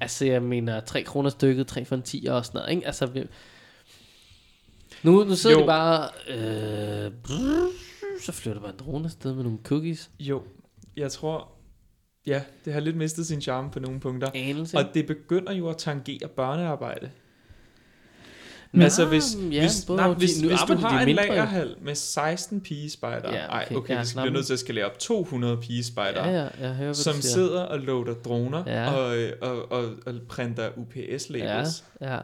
altså, 0.00 0.24
jeg 0.24 0.42
mener, 0.42 0.80
3 0.80 1.02
kroner 1.02 1.30
stykket, 1.30 1.66
3 1.66 1.84
for 1.84 1.94
en 1.96 2.02
10 2.02 2.26
og 2.30 2.44
sådan 2.46 2.58
noget, 2.58 2.74
ikke? 2.74 2.86
Altså, 2.86 3.26
nu, 5.02 5.24
nu 5.24 5.34
sidder 5.34 5.56
Jo. 5.56 5.62
de 5.62 5.66
bare... 5.66 6.08
Øh, 6.28 7.12
brrr, 7.22 7.70
så 8.22 8.32
flyver 8.32 8.54
der 8.54 8.60
bare 8.60 8.72
en 8.72 8.78
drone 8.78 9.04
afsted 9.04 9.34
med 9.34 9.42
nogle 9.42 9.58
cookies. 9.64 10.10
Jo, 10.20 10.42
jeg 10.96 11.12
tror... 11.12 11.48
Ja, 12.26 12.42
det 12.64 12.72
har 12.72 12.80
lidt 12.80 12.96
mistet 12.96 13.26
sin 13.26 13.40
charme 13.40 13.70
på 13.70 13.80
nogle 13.80 14.00
punkter. 14.00 14.30
Anelse. 14.34 14.78
Og 14.78 14.84
det 14.94 15.06
begynder 15.06 15.52
jo 15.52 15.68
at 15.68 15.76
tangere 15.76 16.28
børnearbejde. 16.36 17.10
Men- 18.74 18.82
altså, 18.82 19.04
hvis, 19.06 19.36
Ja, 19.50 19.60
hvis, 19.60 19.84
både 19.86 19.96
nej, 19.96 20.12
hvis, 20.14 20.42
nu 20.42 20.48
hvis 20.48 20.58
du 20.68 20.74
har 20.74 21.00
en 21.00 21.06
mindre, 21.06 21.26
lagerhal 21.28 21.76
med 21.82 21.94
16 21.94 22.60
pigespejder, 22.60 23.28
Ja, 23.32 23.36
ja, 23.36 23.46
okay, 23.48 23.54
Ej, 23.70 23.76
okay 23.76 23.94
ja, 23.94 24.00
vi 24.00 24.06
skal 24.06 24.22
blive 24.22 24.32
nødt 24.32 24.46
til 24.46 24.52
at 24.52 24.58
skalere 24.58 24.84
op 24.84 24.98
200 24.98 25.56
pigespejder, 25.56 26.28
Ja, 26.28 26.40
ja, 26.42 26.48
jeg 26.60 26.74
hører, 26.74 26.92
som 26.92 27.14
sidder 27.14 27.62
og 27.62 27.78
loader 27.78 28.14
droner 28.14 28.62
Ja. 28.66 28.90
og, 28.92 29.16
øh, 29.18 29.32
og, 29.42 29.72
og, 29.72 29.84
og 30.06 30.14
printer 30.28 30.68
UPS-labels. 30.76 31.84
Ja, 32.00 32.14
ja. 32.14 32.18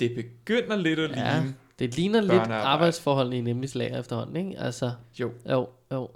Det 0.00 0.12
begynder 0.16 0.76
lidt 0.76 0.98
at 0.98 1.10
Ja. 1.10 1.34
ligne. 1.38 1.54
Det 1.78 1.96
ligner 1.96 2.20
lidt 2.20 2.32
arbejdsforholdene 2.50 3.38
i 3.38 3.40
Nemlig 3.40 3.76
lager 3.76 4.00
efterhånden, 4.00 4.36
ikke? 4.36 4.60
Altså, 4.60 4.90
Jo. 5.20 5.30
jo, 5.50 5.68
jo. 5.92 6.08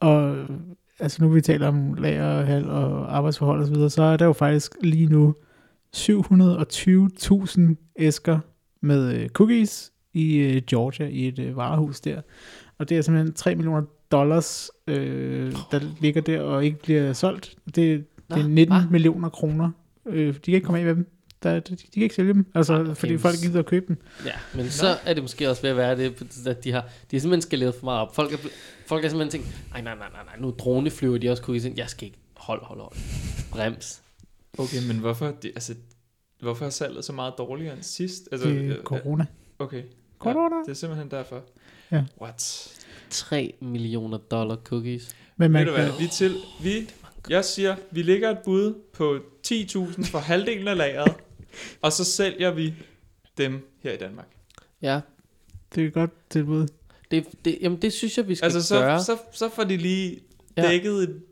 Og 0.00 0.36
altså 0.98 1.22
nu 1.22 1.28
vi 1.28 1.40
taler 1.40 1.68
om 1.68 1.94
lagerhal 1.94 2.70
og 2.70 3.16
arbejdsforhold 3.16 3.60
og 3.60 3.66
så 3.66 3.72
videre, 3.72 3.90
så 3.90 4.02
er 4.02 4.16
der 4.16 4.24
jo 4.24 4.32
faktisk 4.32 4.72
lige 4.80 5.06
nu 5.06 5.34
720.000 5.96 7.76
æsker 7.96 8.38
med 8.80 9.14
øh, 9.14 9.28
cookies 9.28 9.92
i 10.12 10.36
øh, 10.36 10.62
Georgia 10.66 11.06
i 11.06 11.28
et 11.28 11.38
øh, 11.38 11.56
varehus 11.56 12.00
der. 12.00 12.20
Og 12.78 12.88
det 12.88 12.96
er 12.96 13.02
simpelthen 13.02 13.34
3 13.34 13.54
millioner 13.54 13.82
dollars, 14.12 14.70
øh, 14.86 15.52
der 15.70 15.80
ligger 16.00 16.20
der 16.20 16.40
og 16.40 16.64
ikke 16.64 16.78
bliver 16.78 17.12
solgt. 17.12 17.54
Det, 17.66 17.74
det 17.74 18.04
er 18.30 18.36
Nå, 18.36 18.48
19 18.48 18.76
hva? 18.76 18.86
millioner 18.90 19.28
kroner. 19.28 19.70
Øh, 20.06 20.34
de 20.34 20.40
kan 20.40 20.54
ikke 20.54 20.64
komme 20.64 20.78
af 20.78 20.84
med 20.84 20.94
dem. 20.94 21.10
Der, 21.42 21.60
de, 21.60 21.76
de 21.76 21.90
kan 21.94 22.02
ikke 22.02 22.14
sælge 22.14 22.34
dem, 22.34 22.46
altså, 22.54 22.74
okay. 22.74 22.84
okay, 22.84 22.94
fordi 22.94 23.18
folk 23.18 23.36
gider 23.42 23.58
at 23.58 23.66
købe 23.66 23.86
dem. 23.88 23.96
Ja, 24.26 24.32
men 24.54 24.70
så 24.70 24.96
er 25.04 25.14
det 25.14 25.22
måske 25.22 25.50
også 25.50 25.62
ved 25.62 25.70
at 25.70 25.76
være 25.76 25.96
det, 25.96 26.46
at 26.46 26.64
de 26.64 26.72
har, 26.72 26.80
de 26.80 27.16
har 27.16 27.20
simpelthen 27.20 27.42
skaleret 27.42 27.74
for 27.74 27.84
meget 27.84 28.00
op. 28.00 28.14
Folk 28.14 28.32
er, 28.32 28.36
folk 28.86 29.04
er 29.04 29.08
simpelthen 29.08 29.42
tænkt, 29.42 29.60
nej, 29.70 29.80
nej, 29.80 29.94
nej, 29.94 30.08
nej, 30.24 30.36
nu 30.38 30.54
droneflyver 30.58 31.18
de 31.18 31.30
også 31.30 31.42
cookies 31.42 31.64
ind. 31.64 31.74
Jeg 31.76 31.88
skal 31.88 32.06
ikke, 32.06 32.18
hold, 32.36 32.64
hold, 32.64 32.80
hold. 32.80 32.96
Brems. 33.50 34.02
Okay, 34.58 34.86
men 34.88 34.98
hvorfor, 34.98 35.26
det, 35.42 35.52
altså, 35.54 35.74
hvorfor 36.40 36.66
er 36.66 36.70
salget 36.70 37.04
så 37.04 37.12
meget 37.12 37.34
dårligere 37.38 37.74
end 37.74 37.82
sidst? 37.82 38.28
Altså, 38.32 38.48
Det 38.48 38.54
øh, 38.56 38.70
er 38.70 38.82
corona. 38.82 39.26
Okay, 39.58 39.82
Corona. 40.18 40.56
det 40.64 40.70
er 40.70 40.74
simpelthen 40.74 41.10
derfor. 41.10 41.42
Ja. 41.92 42.04
What? 42.20 42.70
3 43.10 43.54
millioner 43.60 44.18
dollar 44.18 44.56
cookies. 44.56 45.16
Men 45.36 45.50
man 45.52 45.60
Ved 45.66 45.72
du 45.72 45.78
hvad, 45.80 45.90
vi 45.98 46.06
til, 46.12 46.36
vi, 46.62 46.90
jeg 47.28 47.44
siger, 47.44 47.76
vi 47.90 48.02
lægger 48.02 48.30
et 48.30 48.38
bud 48.44 48.74
på 48.92 49.18
10.000 49.46 50.10
for 50.10 50.18
halvdelen 50.18 50.68
af 50.68 50.76
lageret, 50.76 51.14
og 51.82 51.92
så 51.92 52.04
sælger 52.04 52.50
vi 52.50 52.74
dem 53.38 53.70
her 53.82 53.92
i 53.92 53.96
Danmark. 53.96 54.28
Ja, 54.82 55.00
det 55.74 55.82
er 55.82 55.86
et 55.86 55.92
godt 55.92 56.10
tilbud. 56.30 56.68
det, 57.10 57.26
det, 57.44 57.58
jamen 57.60 57.82
det 57.82 57.92
synes 57.92 58.18
jeg, 58.18 58.28
vi 58.28 58.34
skal 58.34 58.44
Altså, 58.44 58.62
så, 58.62 58.80
gøre. 58.80 59.02
så, 59.02 59.16
så 59.32 59.48
får 59.48 59.64
de 59.64 59.76
lige 59.76 60.20
Ja. 60.56 60.68
dækket 60.68 61.08
en 61.08 61.22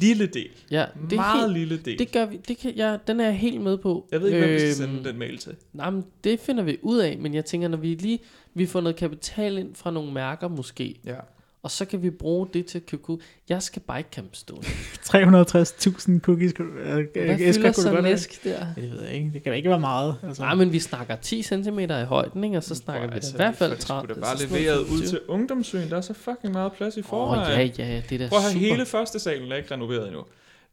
lille 0.00 0.26
del. 0.26 0.48
ja, 0.70 0.84
Det 1.04 1.12
er 1.12 1.16
meget 1.16 1.40
helt, 1.44 1.58
lille 1.58 1.76
del. 1.84 1.98
det 1.98 2.12
gør 2.12 2.26
vi. 2.26 2.36
Det 2.48 2.58
kan, 2.58 2.74
ja, 2.74 2.96
den 3.06 3.20
er 3.20 3.24
jeg 3.24 3.34
helt 3.38 3.60
med 3.60 3.78
på. 3.78 4.08
jeg 4.12 4.20
ved 4.20 4.28
ikke, 4.28 4.38
hvem 4.40 4.50
vi 4.50 4.58
skal 4.58 4.68
Øhm, 4.68 4.94
sende 4.96 5.08
den 5.08 5.18
mail 5.18 5.38
til. 5.38 5.54
Nej, 5.72 5.90
men 5.90 6.04
det 6.24 6.40
finder 6.40 6.62
vi 6.64 6.78
ud 6.82 6.98
af, 6.98 7.18
men 7.18 7.34
jeg 7.34 7.44
tænker, 7.44 7.68
når 7.68 7.78
vi 7.78 7.94
lige 7.94 8.18
vi 8.54 8.66
får 8.66 8.80
noget 8.80 8.96
kapital 8.96 9.58
ind 9.58 9.74
fra 9.74 9.90
nogle 9.90 10.12
mærker 10.12 10.48
måske, 10.48 11.00
Ja. 11.04 11.16
Og 11.62 11.70
så 11.70 11.84
kan 11.84 12.02
vi 12.02 12.10
bruge 12.10 12.48
det 12.52 12.66
til 12.66 12.78
at 12.78 12.86
købe 12.86 13.02
cookies. 13.02 13.26
Jeg 13.48 13.62
skal 13.62 13.82
bare 13.82 13.98
ikke 13.98 14.10
campe 14.12 14.36
stående. 14.36 14.66
360.000 15.08 16.20
cookies. 16.20 16.52
øh, 16.60 16.94
Hvad 17.14 17.38
fylder 17.38 17.52
kunne 17.62 17.72
du 17.72 17.80
så 17.80 17.88
godt 17.88 17.98
en 17.98 18.04
have. 18.04 18.12
æsk 18.14 18.44
der? 18.44 18.50
Ja, 18.76 18.82
det 18.82 18.90
ved 18.92 19.02
jeg 19.02 19.12
ikke. 19.14 19.30
Det 19.34 19.42
kan 19.42 19.52
da 19.52 19.56
ikke 19.56 19.70
være 19.70 19.80
meget. 19.80 20.16
Altså. 20.22 20.42
Nej, 20.42 20.54
men 20.54 20.72
vi 20.72 20.78
snakker 20.80 21.16
10 21.16 21.42
cm 21.42 21.78
i 21.78 21.86
højden, 22.04 22.44
ikke? 22.44 22.56
og 22.56 22.64
så 22.64 22.74
snakker 22.74 23.08
vi 23.14 23.20
da 23.20 23.26
i 23.28 23.36
hvert 23.36 23.56
fald 23.56 23.78
30. 23.78 24.14
Det 24.14 24.22
bare 24.22 24.36
leveret 24.38 24.78
ud 24.78 25.06
til 25.06 25.20
ungdomssøen. 25.28 25.90
Der 25.90 25.96
er 25.96 26.00
så 26.00 26.14
fucking 26.14 26.52
meget 26.52 26.72
plads 26.72 26.96
i 26.96 27.00
Åh, 27.00 27.04
forvejen. 27.04 27.70
ja, 27.78 27.84
ja, 27.86 28.02
det 28.08 28.14
er 28.14 28.18
da 28.18 28.28
Prøv 28.28 28.38
at 28.38 28.42
have 28.44 28.52
super 28.52 28.66
hele 28.66 28.86
første 28.86 29.18
salen 29.18 29.52
er 29.52 29.56
ikke 29.56 29.74
renoveret 29.74 30.06
endnu. 30.06 30.24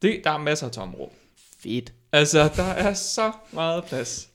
Det, 0.01 0.21
der 0.23 0.31
er 0.31 0.37
masser 0.37 0.65
af 0.65 0.71
tomrum. 0.71 1.09
fedt. 1.63 1.93
Altså, 2.11 2.49
der 2.55 2.63
er 2.63 2.93
så 2.93 3.31
meget 3.51 3.83
plads. 3.83 4.29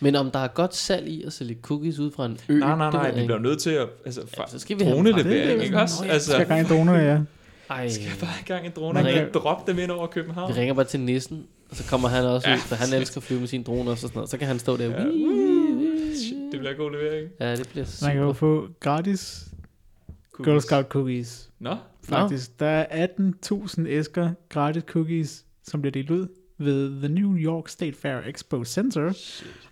Men 0.00 0.14
om 0.16 0.30
der 0.30 0.38
er 0.38 0.48
godt 0.48 0.74
salg 0.74 1.08
i 1.08 1.22
at 1.22 1.32
sælge 1.32 1.58
cookies 1.62 1.98
ud 1.98 2.10
fra 2.10 2.26
en 2.26 2.38
ø, 2.48 2.58
Nej, 2.58 2.76
nej, 2.76 2.90
det 2.90 2.94
nej, 3.00 3.20
vi 3.20 3.26
bliver 3.26 3.38
nødt 3.38 3.60
til 3.60 3.70
at... 3.70 3.88
Altså, 4.04 4.20
Ja, 4.38 4.42
så 4.48 4.58
skal 4.58 4.78
vi 4.78 4.84
have 4.84 4.96
dronelevering, 4.96 5.60
er 5.60 5.62
ikke 5.64 5.80
også? 5.80 6.02
Nå, 6.02 6.06
ja. 6.06 6.12
Altså, 6.12 6.30
Skal 6.30 6.38
jeg 6.38 6.46
gang 6.46 6.60
i 6.60 6.64
droner, 6.64 6.94
ja. 6.94 7.18
Ej, 7.70 7.88
skal 7.88 8.04
jeg 8.04 8.12
bare 8.20 8.30
i 8.42 8.44
gang 8.48 8.66
i 8.66 8.68
droner, 8.68 9.02
Man 9.02 9.12
kan 9.12 9.22
kan- 9.22 9.32
droppe 9.34 9.72
dem 9.72 9.80
ind 9.80 9.90
over 9.90 10.06
København. 10.06 10.54
vi 10.54 10.60
ringer 10.60 10.74
bare 10.74 10.84
til 10.84 11.00
nissen, 11.00 11.46
og 11.70 11.76
så 11.76 11.84
kommer 11.90 12.08
han 12.08 12.24
også 12.24 12.48
Ja, 12.48 12.54
ud, 12.54 12.60
for 12.60 12.74
han 12.74 13.00
elsker 13.00 13.16
at 13.16 13.22
flyve 13.22 13.40
med 13.40 13.48
sine 13.48 13.64
droner 13.64 13.90
og 13.90 13.98
sådan 13.98 14.14
noget. 14.14 14.30
Så 14.30 14.38
kan 14.38 14.46
han 14.46 14.58
stå 14.58 14.76
der. 14.76 14.84
Ja. 14.84 15.04
Det 16.52 16.58
bliver 16.60 16.74
god 16.76 16.90
levering. 16.90 17.28
Ja, 17.40 17.56
det 17.56 17.68
bliver 17.68 17.86
Man 18.02 18.10
kan 18.12 18.20
jo 18.20 18.28
super. 18.28 18.38
få 18.38 18.68
gratis 18.80 19.44
Girl 20.44 20.60
Scout 20.60 20.84
cookies. 20.88 21.50
Nå, 21.58 21.76
Faktisk. 22.04 22.60
Der 22.60 22.66
er 22.66 23.06
18.000 23.06 23.86
æsker 23.88 24.30
gratis 24.48 24.82
cookies, 24.86 25.44
som 25.64 25.80
bliver 25.82 25.92
delt 25.92 26.10
ud 26.10 26.26
ved 26.58 26.98
The 26.98 27.08
New 27.08 27.36
York 27.36 27.68
State 27.68 27.92
Fair 27.96 28.20
Expo 28.20 28.64
Center. 28.64 29.12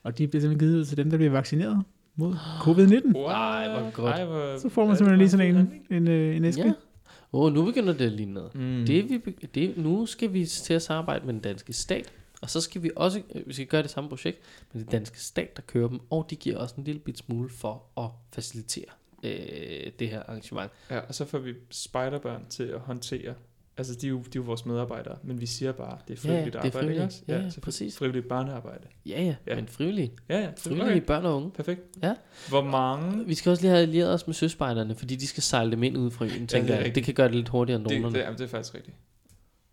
Og 0.02 0.18
de 0.18 0.28
bliver 0.28 0.40
simpelthen 0.40 0.68
givet 0.68 0.80
ud 0.80 0.84
til 0.84 0.96
dem, 0.96 1.10
der 1.10 1.16
bliver 1.16 1.32
vaccineret 1.32 1.82
mod 2.16 2.34
covid-19. 2.34 3.14
wow. 3.14 3.24
Ej, 3.24 3.80
hvor 3.80 3.90
godt. 3.90 4.14
Ej, 4.14 4.24
hvor, 4.24 4.58
Så 4.58 4.68
får 4.68 4.86
man 4.86 4.96
simpelthen 4.96 5.18
lige 5.18 5.30
sådan 5.30 5.54
det 5.54 5.84
en, 5.90 5.96
en, 5.96 6.08
øh, 6.08 6.36
en 6.36 6.44
æske. 6.44 6.62
Ja. 6.62 6.72
Åh, 7.32 7.44
oh, 7.44 7.52
nu 7.52 7.64
begynder 7.64 7.92
det 7.92 8.04
at 8.04 8.12
ligne 8.12 8.32
noget. 8.32 8.54
Mm. 8.54 8.84
Det, 8.86 9.10
vi, 9.10 9.18
det, 9.54 9.78
nu 9.78 10.06
skal 10.06 10.32
vi 10.32 10.46
til 10.46 10.74
at 10.74 10.82
samarbejde 10.82 11.26
med 11.26 11.34
den 11.34 11.42
danske 11.42 11.72
stat, 11.72 12.12
og 12.42 12.50
så 12.50 12.60
skal 12.60 12.82
vi 12.82 12.90
også, 12.96 13.22
øh, 13.34 13.42
vi 13.46 13.52
skal 13.52 13.66
gøre 13.66 13.82
det 13.82 13.90
samme 13.90 14.10
projekt 14.10 14.38
med 14.72 14.82
den 14.82 14.90
danske 14.90 15.20
stat, 15.20 15.56
der 15.56 15.62
kører 15.62 15.88
dem, 15.88 16.00
og 16.10 16.26
de 16.30 16.36
giver 16.36 16.58
også 16.58 16.74
en 16.78 16.84
lille 16.84 17.00
bit 17.00 17.18
smule 17.18 17.48
for 17.50 17.82
at 17.96 18.10
facilitere 18.32 18.84
øh, 19.22 19.92
det 19.98 20.08
her 20.08 20.22
arrangement. 20.22 20.70
Ja, 20.90 20.98
og 20.98 21.14
så 21.14 21.24
får 21.24 21.38
vi 21.38 21.54
spejderbørn 21.70 22.46
til 22.48 22.62
at 22.62 22.80
håndtere. 22.80 23.34
Altså, 23.78 23.94
de 23.94 24.06
er 24.06 24.10
jo, 24.10 24.16
de 24.16 24.22
er 24.24 24.30
jo 24.36 24.42
vores 24.42 24.66
medarbejdere, 24.66 25.16
men 25.22 25.40
vi 25.40 25.46
siger 25.46 25.72
bare, 25.72 25.98
det 26.08 26.18
er 26.18 26.28
Ja, 26.28 26.28
ja, 26.28 26.34
frivilligt 26.34 26.52
det 26.52 26.54
er 26.54 26.58
arbejde, 26.58 26.66
ikke 26.66 26.78
frivilligt. 26.78 27.04
også? 27.04 27.22
Ja, 27.28 27.36
ja, 27.44 27.50
så 27.50 27.60
præcis. 27.60 27.96
Frivilligt 27.98 28.28
børnearbejde. 28.28 28.84
Ja, 29.06 29.10
ja, 29.22 29.26
Ja. 29.26 29.34
ja. 29.46 29.54
men 29.54 29.66
frivillige. 29.68 30.12
Ja, 30.28 30.38
ja. 30.40 30.48
Frivillige 30.58 30.86
Okay. 30.90 31.00
børn 31.06 31.24
og 31.26 31.36
unge. 31.36 31.50
Perfekt. 31.50 31.80
Ja. 32.02 32.14
Hvor 32.48 32.62
mange... 32.64 33.24
Vi 33.26 33.34
skal 33.34 33.50
også 33.50 33.62
lige 33.62 33.70
have 33.70 33.82
allieret 33.82 34.14
os 34.14 34.26
med 34.26 34.34
søspejderne, 34.34 34.94
fordi 34.94 35.16
de 35.16 35.26
skal 35.26 35.42
sejle 35.42 35.70
dem 35.70 35.82
ind 35.82 35.96
ud 35.98 36.10
fra 36.10 36.24
øen, 36.24 36.46
tænker 36.46 36.66
det 36.66 36.76
er 36.76 36.80
jeg. 36.84 36.94
Det 36.94 37.04
kan 37.04 37.14
gøre 37.14 37.28
det 37.28 37.34
lidt 37.36 37.48
hurtigere 37.48 37.80
end 37.80 37.88
Det, 37.88 38.02
det, 38.14 38.20
jamen, 38.20 38.38
det 38.38 38.44
er 38.44 38.48
faktisk 38.48 38.74
rigtigt. 38.74 38.96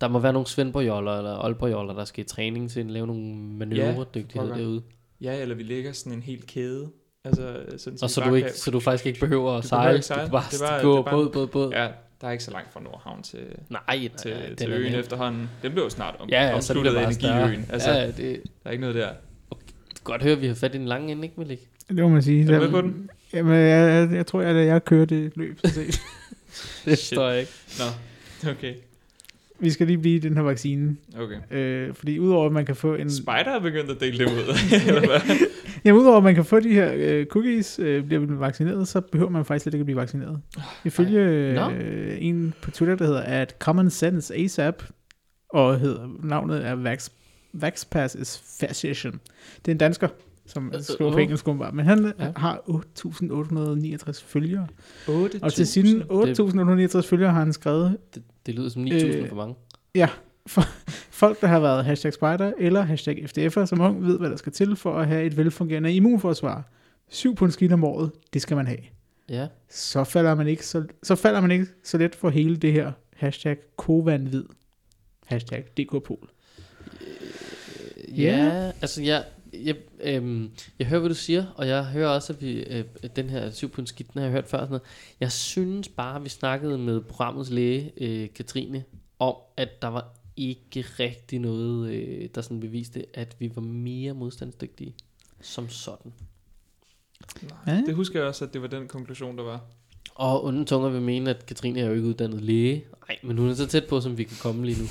Der 0.02 0.08
må 0.08 0.20
være 0.20 0.34
nogle 0.34 0.48
Svendborg-joller 0.48 1.18
eller 1.18 1.32
Aalborg-joller, 1.32 1.94
der 1.94 2.06
skal 2.06 2.24
i 2.24 2.28
træning 2.28 2.72
til 2.72 2.80
at 2.80 2.86
lave 2.86 3.08
nogle 3.08 3.24
manøvredygtighed 3.36 4.48
pokker. 4.50 4.56
derude. 4.64 4.82
Ja, 5.22 5.42
eller 5.42 5.56
vi 5.56 5.64
lægger 5.64 5.92
sådan 5.92 6.14
en 6.14 6.22
hel 6.24 6.42
kæde. 6.48 6.90
Altså, 7.26 7.64
sådan, 7.78 8.00
Og 8.02 8.10
så 8.10 8.22
du, 8.22 8.34
ikke, 8.36 8.48
kan- 8.48 8.56
så 8.58 8.72
du 8.72 8.80
faktisk 8.80 9.06
ikke 9.06 9.20
behøver 9.20 9.52
at 9.52 9.64
Du 9.64 9.68
sejle. 9.68 9.94
ikke 9.96 10.06
sejle. 10.06 10.22
Du 10.22 10.28
kan 10.28 10.32
bare, 10.32 10.44
Det 10.52 10.60
bare- 10.60 10.82
gå 10.82 10.98
det 10.98 11.06
båd, 11.06 11.30
båd, 11.30 11.48
båd. 11.48 11.72
Ja, 11.72 11.88
der 12.22 12.28
er 12.28 12.32
ikke 12.32 12.44
så 12.44 12.52
langt 12.52 12.74
fra 12.74 12.80
Nordhavn 12.80 13.24
til, 13.24 13.40
Nej, 13.70 13.82
nej, 13.88 14.10
til, 14.18 14.32
nej, 14.32 14.48
til 14.56 14.68
den 14.68 14.72
øen 14.72 14.94
efterhånden. 14.96 15.50
Den 15.62 15.72
bliver 15.72 15.86
jo 15.86 15.90
snart 15.90 16.16
om, 16.20 16.30
Ja, 16.30 16.48
ja, 16.48 16.56
omsluttet 16.56 16.96
af 16.96 17.04
energiøen. 17.04 17.66
Altså, 17.72 17.92
ja, 17.92 18.08
det 18.08 18.18
der 18.18 18.30
er 18.66 18.72
ikke 18.72 18.82
noget 18.82 18.96
der. 18.96 19.10
du 19.50 19.56
kan 19.96 20.04
godt 20.04 20.24
høre, 20.24 20.34
at 20.34 20.42
vi 20.42 20.48
har 20.48 20.56
fat 20.56 20.76
i 20.76 20.78
den 20.78 20.88
lange 20.88 21.12
ende, 21.12 21.24
ikke 21.24 21.36
Malik? 21.38 21.60
Det 21.88 21.96
må 21.96 22.08
man 22.08 22.22
sige. 22.24 22.42
Er 22.54 22.60
du 22.60 22.64
med 22.64 22.70
på 22.72 22.82
den? 22.82 23.10
Jamen, 23.34 23.54
jeg, 23.54 24.10
jeg, 24.10 24.16
jeg 24.16 24.26
tror, 24.28 24.42
at 24.42 24.56
jeg 24.56 24.86
kører 24.86 25.06
det 25.06 25.32
løb. 25.36 25.60
Så. 25.66 25.82
Det 26.86 26.98
står 26.98 27.30
jeg 27.30 27.40
ikke. 27.40 27.52
Nå, 27.80 28.50
okay. 28.52 28.74
Vi 29.64 29.70
skal 29.70 29.88
lige 29.88 29.98
blive 29.98 30.16
i 30.16 30.20
den 30.20 30.34
her 30.36 30.42
vaccine. 30.44 30.96
Okay. 31.18 31.58
Øh, 31.58 31.94
fordi 31.94 32.20
udover 32.20 32.46
at 32.46 32.52
man 32.52 32.66
kan 32.66 32.76
få 32.76 32.96
en... 32.96 33.10
Spider 33.12 33.32
er 33.56 33.60
begyndt 33.60 33.92
at 33.92 34.00
dele 34.00 34.18
det 34.18 34.26
ud. 34.26 34.56
Eller 34.88 35.00
hvad? 35.08 35.36
Jamen, 35.86 36.02
udover 36.02 36.18
at 36.18 36.24
man 36.24 36.36
kan 36.36 36.46
få 36.46 36.60
de 36.60 36.74
her 36.74 36.92
øh, 36.96 37.26
cookies, 37.26 37.80
øh, 37.80 38.04
bliver 38.06 38.20
man 38.26 38.40
vaccineret, 38.40 38.88
så 38.88 39.02
behøver 39.02 39.30
man 39.32 39.46
faktisk 39.46 39.64
slet 39.64 39.74
ikke 39.74 39.82
at 39.82 39.86
blive 39.86 39.98
vaccineret. 39.98 40.40
Ifølge 40.86 41.54
Nå. 41.54 41.70
øh, 41.70 42.18
en 42.20 42.54
på 42.62 42.72
Twitter, 42.72 42.96
der 42.96 43.06
hedder 43.06 43.22
at 43.22 43.56
Common 43.60 43.90
Sense 43.90 44.36
ASAP, 44.36 44.84
og 45.50 45.80
hedder, 45.80 46.10
navnet 46.24 46.66
er 46.68 46.76
Vax, 46.76 47.10
VaxPass 47.54 48.16
is 48.16 48.44
Fascism. 48.60 49.08
Det 49.66 49.68
er 49.68 49.72
en 49.72 49.78
dansker, 49.78 50.08
som 50.46 50.72
Øh, 50.76 50.82
skriver 50.84 51.12
på 51.12 51.18
øh. 51.18 51.24
engelsk 51.24 51.48
åbenbart, 51.48 51.74
men 51.74 51.86
han 51.86 52.14
Ja. 52.20 52.26
ja. 52.26 52.32
har 52.36 52.62
8.869 52.70 54.24
følgere. 54.28 54.68
8. 55.08 55.40
Og 55.42 55.54
til 55.54 55.68
sine 55.68 56.04
8.869 56.12 57.02
følgere 57.02 57.32
har 57.32 57.40
han 57.40 57.54
skrevet, 57.54 57.98
Det, 58.16 58.24
det 58.46 58.56
lyder 58.56 58.70
som 58.70 58.84
9.000 58.84 58.94
Øh, 58.94 59.30
for 59.30 59.36
mange. 59.36 59.56
folk, 61.22 61.42
der 61.42 61.48
har 61.48 61.60
været 61.60 61.86
hashtag 61.86 62.14
spider 62.14 62.54
eller 62.58 62.82
hashtag 62.82 63.18
FDF'er 63.18 63.66
som 63.66 63.82
ung, 63.82 64.04
ved, 64.04 64.20
hvad 64.20 64.30
der 64.30 64.36
skal 64.36 64.52
til 64.52 64.76
for 64.76 64.94
at 64.98 65.08
have 65.08 65.26
et 65.26 65.38
velfungerende 65.38 65.94
immunforsvar. 65.94 66.64
Syv 67.10 67.36
pund 67.36 67.52
skidt 67.52 67.72
om 67.72 67.84
året, 67.84 68.12
det 68.34 68.42
skal 68.42 68.58
man 68.58 68.68
have. 68.68 68.80
Ja. 69.30 69.48
så 69.70 70.04
falder 70.04 70.36
man 70.36 70.48
ikke 70.48 70.66
så, 70.66 70.84
så 71.04 71.16
falder 71.16 71.42
man 71.42 71.52
ikke 71.52 71.66
så 71.84 71.98
let 71.98 72.16
for 72.16 72.30
hele 72.30 72.58
det 72.58 72.74
her 72.74 72.92
hashtag 73.16 73.58
kovanvid. 73.78 74.44
Hashtag 75.26 75.64
DKPol. 75.78 76.30
Ja, 78.18 78.46
ja 78.46 78.72
altså 78.82 79.04
jeg, 79.04 79.24
jeg, 79.54 79.76
øhm, 80.04 80.52
jeg 80.80 80.88
hører, 80.88 81.00
hvad 81.00 81.10
du 81.10 81.16
siger, 81.16 81.46
og 81.56 81.68
jeg 81.68 81.86
hører 81.86 82.10
også, 82.10 82.34
at 82.34 82.42
vi, 82.42 82.52
øh, 82.64 82.84
den 83.16 83.30
her 83.30 83.52
7 83.52 83.70
pund 83.70 83.88
skidt, 83.88 84.14
den 84.14 84.20
har 84.20 84.26
jeg 84.26 84.32
hørt 84.32 84.48
før. 84.48 84.58
Sådan 84.58 84.70
noget. 84.70 84.82
Jeg 85.20 85.32
synes 85.32 85.90
bare, 85.90 86.16
at 86.16 86.24
vi 86.24 86.30
snakkede 86.30 86.78
med 86.78 87.02
programmets 87.02 87.50
læge, 87.50 87.92
øh, 87.98 88.30
Katrine, 88.36 88.84
om, 89.20 89.36
at 89.58 89.82
der 89.82 89.88
var 89.88 90.14
ikke 90.38 90.86
rigtig 91.00 91.40
noget, 91.40 91.90
øh, 91.94 92.30
der 92.36 92.42
sådan 92.42 92.60
beviste, 92.60 93.06
at 93.14 93.36
vi 93.40 93.52
var 93.56 93.62
mere 93.62 94.14
modstandsdygtige 94.14 94.96
som 95.42 95.70
sådan. 95.70 96.14
Nej, 97.42 97.76
Ja. 97.76 97.82
det 97.86 97.96
husker 97.96 98.20
jeg 98.20 98.28
også, 98.28 98.46
at 98.46 98.54
det 98.54 98.62
var 98.62 98.68
den 98.68 98.88
konklusion, 98.88 99.38
der 99.38 99.44
var. 99.44 99.62
Og 100.16 100.44
onde 100.46 100.66
tunger 100.66 100.90
vil 100.90 101.02
mene, 101.02 101.30
at 101.30 101.46
Katrine 101.46 101.80
er 101.80 101.86
jo 101.86 101.94
ikke 101.94 102.08
uddannet 102.08 102.42
læge. 102.42 102.86
Nej, 103.08 103.18
men 103.24 103.38
hun 103.38 103.50
er 103.50 103.54
så 103.54 103.68
tæt 103.68 103.86
på, 103.88 104.02
som 104.02 104.18
vi 104.18 104.24
kan 104.24 104.38
komme 104.42 104.66
lige 104.66 104.82
nu. 104.82 104.88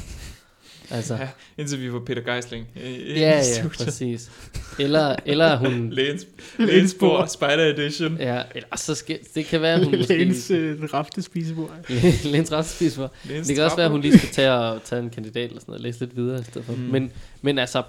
Altså, 0.92 1.14
Ja, 1.14 1.28
indtil 1.58 1.80
vi 1.82 1.90
får 1.90 2.02
Peter 2.06 2.22
Geisling. 2.34 2.66
i- 2.76 2.80
i 2.88 3.12
ja, 3.18 3.42
ja, 3.62 3.68
præcis. 3.68 4.30
Eller, 4.78 5.16
eller 5.26 5.44
er 5.44 5.56
hun... 5.56 5.90
Lægens, 5.92 6.26
Lægens 6.58 6.90
Spider 7.32 7.74
Edition. 7.76 8.16
Ja, 8.16 8.42
eller 8.54 8.76
så 8.76 8.94
skal, 8.94 9.18
det 9.34 9.44
kan 9.44 9.60
være, 9.62 9.74
at 9.74 9.84
hun 9.84 9.94
måske... 9.98 10.14
Lægens 10.18 10.50
øh, 10.50 10.82
rafte 10.94 11.22
spisebord. 11.22 11.70
Lægens 12.24 12.52
retsspis 12.52 12.94
for. 12.96 13.12
Lægens 13.24 13.46
Det 13.46 13.56
kan 13.56 13.64
også 13.64 13.76
være, 13.76 13.86
at 13.86 13.92
hun 13.92 14.00
lige 14.00 14.18
skal 14.18 14.28
tage, 14.30 14.52
og, 14.52 14.82
tage 14.84 15.02
en 15.02 15.10
kandidat 15.10 15.44
eller 15.44 15.60
sådan 15.60 15.70
noget, 15.72 15.78
og 15.78 15.82
læse 15.82 16.00
lidt 16.00 16.16
videre 16.16 16.40
i 16.40 16.44
stedet 16.44 16.64
for. 16.66 16.72
Mm. 16.72 16.78
Men, 16.78 17.12
men 17.42 17.58
altså, 17.58 17.82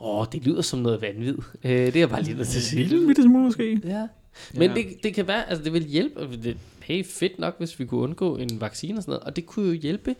åh, 0.00 0.26
det 0.32 0.44
lyder 0.46 0.62
som 0.62 0.78
noget 0.78 1.02
vanvid. 1.02 1.34
Øh, 1.64 1.70
det 1.70 1.96
er 1.96 2.00
jeg 2.00 2.10
bare 2.10 2.22
lige 2.22 2.36
nødt 2.36 2.48
til 2.48 2.58
at 2.58 2.64
sige. 2.64 2.84
Lille 2.84 3.06
bitte 3.06 3.22
smule 3.22 3.44
måske. 3.44 3.80
Ja. 3.84 4.06
Men 4.54 4.70
Ja. 4.70 4.74
det, 4.76 4.86
det 5.02 5.14
kan 5.14 5.28
være, 5.28 5.48
altså 5.50 5.64
det 5.64 5.72
vil 5.72 5.82
hjælpe, 5.84 6.28
det, 6.42 6.56
hey, 6.82 7.04
fedt 7.04 7.38
nok, 7.38 7.58
hvis 7.58 7.78
vi 7.78 7.84
kunne 7.84 8.00
undgå 8.00 8.36
en 8.36 8.60
vaccine 8.60 8.98
og 8.98 9.02
sådan 9.02 9.10
noget, 9.12 9.22
og 9.24 9.36
det 9.36 9.46
kunne 9.46 9.66
jo 9.68 9.72
hjælpe 9.72 10.14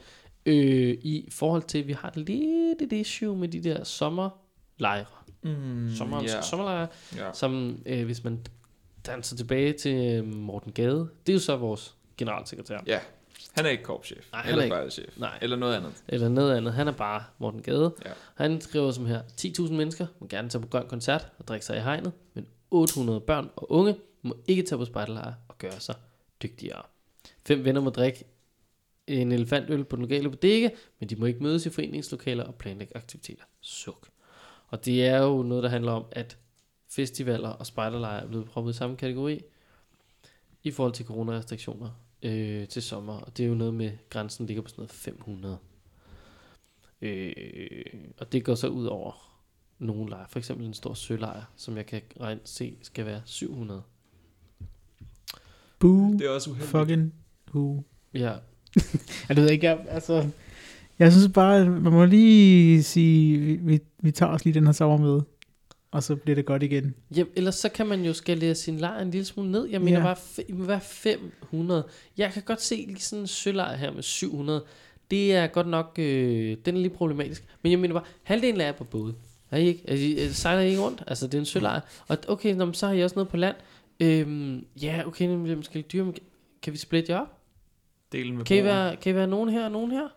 øh, 0.46 0.98
i 1.02 1.28
forhold 1.32 1.62
til, 1.62 1.78
at 1.78 1.86
vi 1.88 1.92
har 1.92 2.12
lidt 2.14 2.82
et 2.82 2.92
issue 2.92 3.36
med 3.36 3.48
de 3.48 3.60
der 3.60 3.84
sommerlejre, 3.84 5.04
Mm, 5.42 5.90
sommer, 5.96 6.22
ja. 6.22 6.42
sommerlejre, 6.42 6.88
ja. 7.16 7.32
som 7.32 7.82
øh, 7.86 8.04
hvis 8.04 8.24
man 8.24 8.46
danser 9.06 9.36
tilbage 9.36 9.72
til 9.72 9.94
øh, 10.14 10.26
Morten 10.34 10.72
Gade, 10.72 11.08
det 11.26 11.32
er 11.32 11.34
jo 11.34 11.38
så 11.38 11.56
vores 11.56 11.94
generalsekretær, 12.16 12.78
ja. 12.86 12.98
Han 13.52 13.66
er 13.66 13.70
ikke 13.70 13.82
korpschef. 13.84 14.32
Nej, 14.32 14.40
han 14.42 14.50
eller 14.50 14.62
er 14.62 14.64
ikke- 14.64 14.74
spejderchef. 14.74 15.18
nej. 15.18 15.38
Eller 15.42 15.56
noget 15.56 15.74
andet. 15.76 15.92
eller 16.08 16.28
noget 16.28 16.56
andet, 16.56 16.74
han 16.74 16.88
er 16.88 16.92
bare 16.92 17.24
Morten 17.38 17.62
Gade. 17.62 17.94
Ja. 18.04 18.10
Han 18.34 18.60
skriver 18.60 18.90
som 18.90 19.06
her, 19.06 19.22
10.000 19.40 19.72
mennesker 19.72 20.06
må 20.20 20.26
gerne 20.26 20.48
tage 20.48 20.62
på 20.62 20.68
grøn 20.68 20.86
koncert 20.88 21.28
og 21.38 21.48
drikke 21.48 21.66
sig 21.66 21.76
i 21.76 21.80
hegnet, 21.80 22.12
men 22.34 22.46
800 22.70 23.20
børn 23.20 23.50
og 23.56 23.72
unge 23.72 23.96
må 24.22 24.36
ikke 24.48 24.62
tage 24.62 24.78
på 24.78 24.84
spejderlejre 24.84 25.34
og 25.48 25.58
gøre 25.58 25.80
sig 25.80 25.94
dygtigere. 26.42 26.82
Fem 27.46 27.64
venner 27.64 27.80
må 27.80 27.90
drikke 27.90 28.24
en 29.08 29.32
elefantøl 29.32 29.84
på 29.84 29.96
den 29.96 30.02
lokale 30.02 30.30
bodega, 30.30 30.70
men 31.00 31.08
de 31.08 31.16
må 31.16 31.26
ikke 31.26 31.42
mødes 31.42 31.66
i 31.66 31.70
foreningslokaler 31.70 32.44
og 32.44 32.54
planlægge 32.54 32.96
aktiviteter. 32.96 33.44
Suk. 33.60 34.08
Og 34.68 34.84
det 34.84 35.06
er 35.06 35.22
jo 35.22 35.42
noget, 35.42 35.64
der 35.64 35.68
handler 35.68 35.92
om, 35.92 36.04
at 36.12 36.38
festivaler 36.88 37.48
og 37.48 37.66
spejderlejre 37.66 38.22
er 38.22 38.28
blevet 38.28 38.46
proppet 38.46 38.72
i 38.72 38.76
samme 38.76 38.96
kategori 38.96 39.40
i 40.62 40.70
forhold 40.70 40.92
til 40.92 41.06
coronarestriktioner 41.06 41.90
øh, 42.22 42.68
til 42.68 42.82
sommer. 42.82 43.14
Og 43.14 43.36
det 43.36 43.44
er 43.44 43.48
jo 43.48 43.54
noget 43.54 43.74
med, 43.74 43.92
grænsen 44.10 44.46
ligger 44.46 44.62
på 44.62 44.68
sådan 44.68 44.82
noget 44.82 44.90
500. 44.90 45.58
Øh, 47.00 47.84
og 48.18 48.32
det 48.32 48.44
går 48.44 48.54
så 48.54 48.68
ud 48.68 48.86
over 48.86 49.28
nogle 49.78 50.10
lejre. 50.10 50.26
For 50.28 50.38
eksempel 50.38 50.66
en 50.66 50.74
stor 50.74 50.94
sølejr, 50.94 51.42
som 51.56 51.76
jeg 51.76 51.86
kan 51.86 52.02
regne 52.20 52.40
se 52.44 52.76
skal 52.82 53.06
være 53.06 53.22
700. 53.24 53.82
Boo. 55.78 56.12
Det 56.12 56.26
er 56.26 56.30
også 56.30 56.50
uheldigt. 56.50 56.70
Fucking 56.70 57.14
who. 57.54 57.82
Ja, 58.14 58.36
Jeg 59.28 59.36
ved 59.36 59.50
ikke, 59.50 59.66
jeg, 59.66 59.78
altså... 59.88 60.26
Jeg 60.98 61.12
synes 61.12 61.28
bare, 61.34 61.64
man 61.64 61.92
må 61.92 62.04
lige 62.04 62.82
sige, 62.82 63.38
vi, 63.38 63.56
vi, 63.56 63.80
vi 64.02 64.10
tager 64.10 64.32
os 64.32 64.44
lige 64.44 64.54
den 64.54 64.66
her 64.66 64.72
sommer 64.72 64.96
med. 64.96 65.20
Og 65.90 66.02
så 66.02 66.16
bliver 66.16 66.34
det 66.34 66.46
godt 66.46 66.62
igen. 66.62 66.94
Ja, 67.16 67.24
ellers 67.36 67.54
så 67.54 67.68
kan 67.68 67.86
man 67.86 68.04
jo 68.04 68.12
skalere 68.12 68.54
sin 68.54 68.76
lejr 68.78 69.00
en 69.02 69.10
lille 69.10 69.24
smule 69.24 69.50
ned. 69.50 69.66
Jeg 69.66 69.80
mener 69.80 69.98
Ja. 69.98 70.04
bare, 70.04 70.16
være 70.48 70.80
500. 70.80 71.84
Jeg 72.16 72.32
kan 72.32 72.42
godt 72.42 72.62
se 72.62 72.74
lige 72.88 73.00
sådan 73.00 73.20
en 73.20 73.26
sølejr 73.26 73.76
her 73.76 73.92
med 73.92 74.02
700. 74.02 74.64
Det 75.10 75.34
er 75.34 75.46
godt 75.46 75.68
nok, 75.68 75.94
øh, 75.98 76.56
den 76.64 76.76
er 76.76 76.80
lige 76.80 76.90
problematisk. 76.90 77.44
Men 77.62 77.72
jeg 77.72 77.78
mener 77.78 77.94
bare, 77.94 78.04
halvdelen 78.22 78.60
er 78.60 78.72
på 78.72 78.84
både. 78.84 79.14
Er 79.50 79.56
I 79.58 79.66
ikke? 79.66 79.82
Altså, 79.88 80.04
I, 80.06 80.24
øh, 80.24 80.30
sejler 80.30 80.62
I 80.62 80.68
ikke 80.68 80.80
rundt? 80.80 81.02
Altså, 81.06 81.26
det 81.26 81.34
er 81.34 81.38
en 81.38 81.44
sølejr. 81.46 81.80
Og 82.08 82.18
okay, 82.28 82.54
nå, 82.54 82.72
så 82.72 82.86
har 82.86 82.94
I 82.94 83.02
også 83.04 83.14
noget 83.16 83.28
på 83.28 83.36
land. 83.36 83.56
Øhm, 84.00 84.64
ja, 84.82 85.02
okay, 85.06 85.26
men 85.26 85.44
det 85.44 85.52
er 85.52 85.56
måske 85.56 85.84
men 85.94 86.14
kan 86.62 86.72
vi 86.72 86.78
splitte 86.78 87.12
jer 87.12 87.18
op? 87.18 87.37
Delen 88.14 88.36
med 88.36 88.44
Kan 88.44 88.56
I, 88.56 88.60
broen. 88.60 88.66
være, 88.66 88.96
kan 88.96 89.12
I 89.12 89.14
være 89.14 89.26
nogen 89.26 89.48
her 89.48 89.64
og 89.64 89.70
nogen 89.72 89.90
her? 89.90 90.08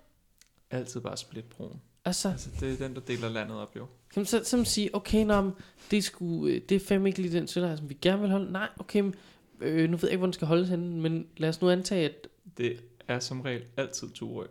Altid 0.71 1.01
bare 1.01 1.17
split 1.17 1.45
broen. 1.45 1.81
Altså, 2.05 2.29
Altså, 2.29 2.49
det 2.59 2.73
er 2.73 2.87
den, 2.87 2.95
der 2.95 3.01
deler 3.01 3.29
landet 3.29 3.57
op, 3.57 3.75
jo. 3.75 3.85
Kan 4.13 4.19
man 4.19 4.25
så, 4.25 4.41
så 4.43 4.63
sige, 4.63 4.95
okay, 4.95 5.25
nå, 5.25 5.41
men 5.41 5.51
det, 5.91 5.97
er 5.97 6.01
sgu, 6.01 6.47
øh, 6.47 6.61
det 6.69 6.75
er 6.75 6.79
fandme 6.79 7.09
ikke 7.09 7.21
lige 7.21 7.37
den 7.37 7.47
sølejr, 7.47 7.75
som 7.75 7.89
vi 7.89 7.97
gerne 8.01 8.21
vil 8.21 8.29
holde. 8.31 8.51
Nej, 8.51 8.67
okay, 8.79 8.99
men, 8.99 9.15
øh, 9.61 9.89
nu 9.89 9.97
ved 9.97 10.03
jeg 10.03 10.11
ikke, 10.11 10.17
hvor 10.17 10.27
den 10.27 10.33
skal 10.33 10.47
holdes 10.47 10.69
henne, 10.69 11.01
men 11.01 11.27
lad 11.37 11.49
os 11.49 11.61
nu 11.61 11.69
antage, 11.69 12.09
at... 12.09 12.27
Det 12.57 12.79
er 13.07 13.19
som 13.19 13.41
regel 13.41 13.61
altid 13.77 14.07
Turø. 14.09 14.45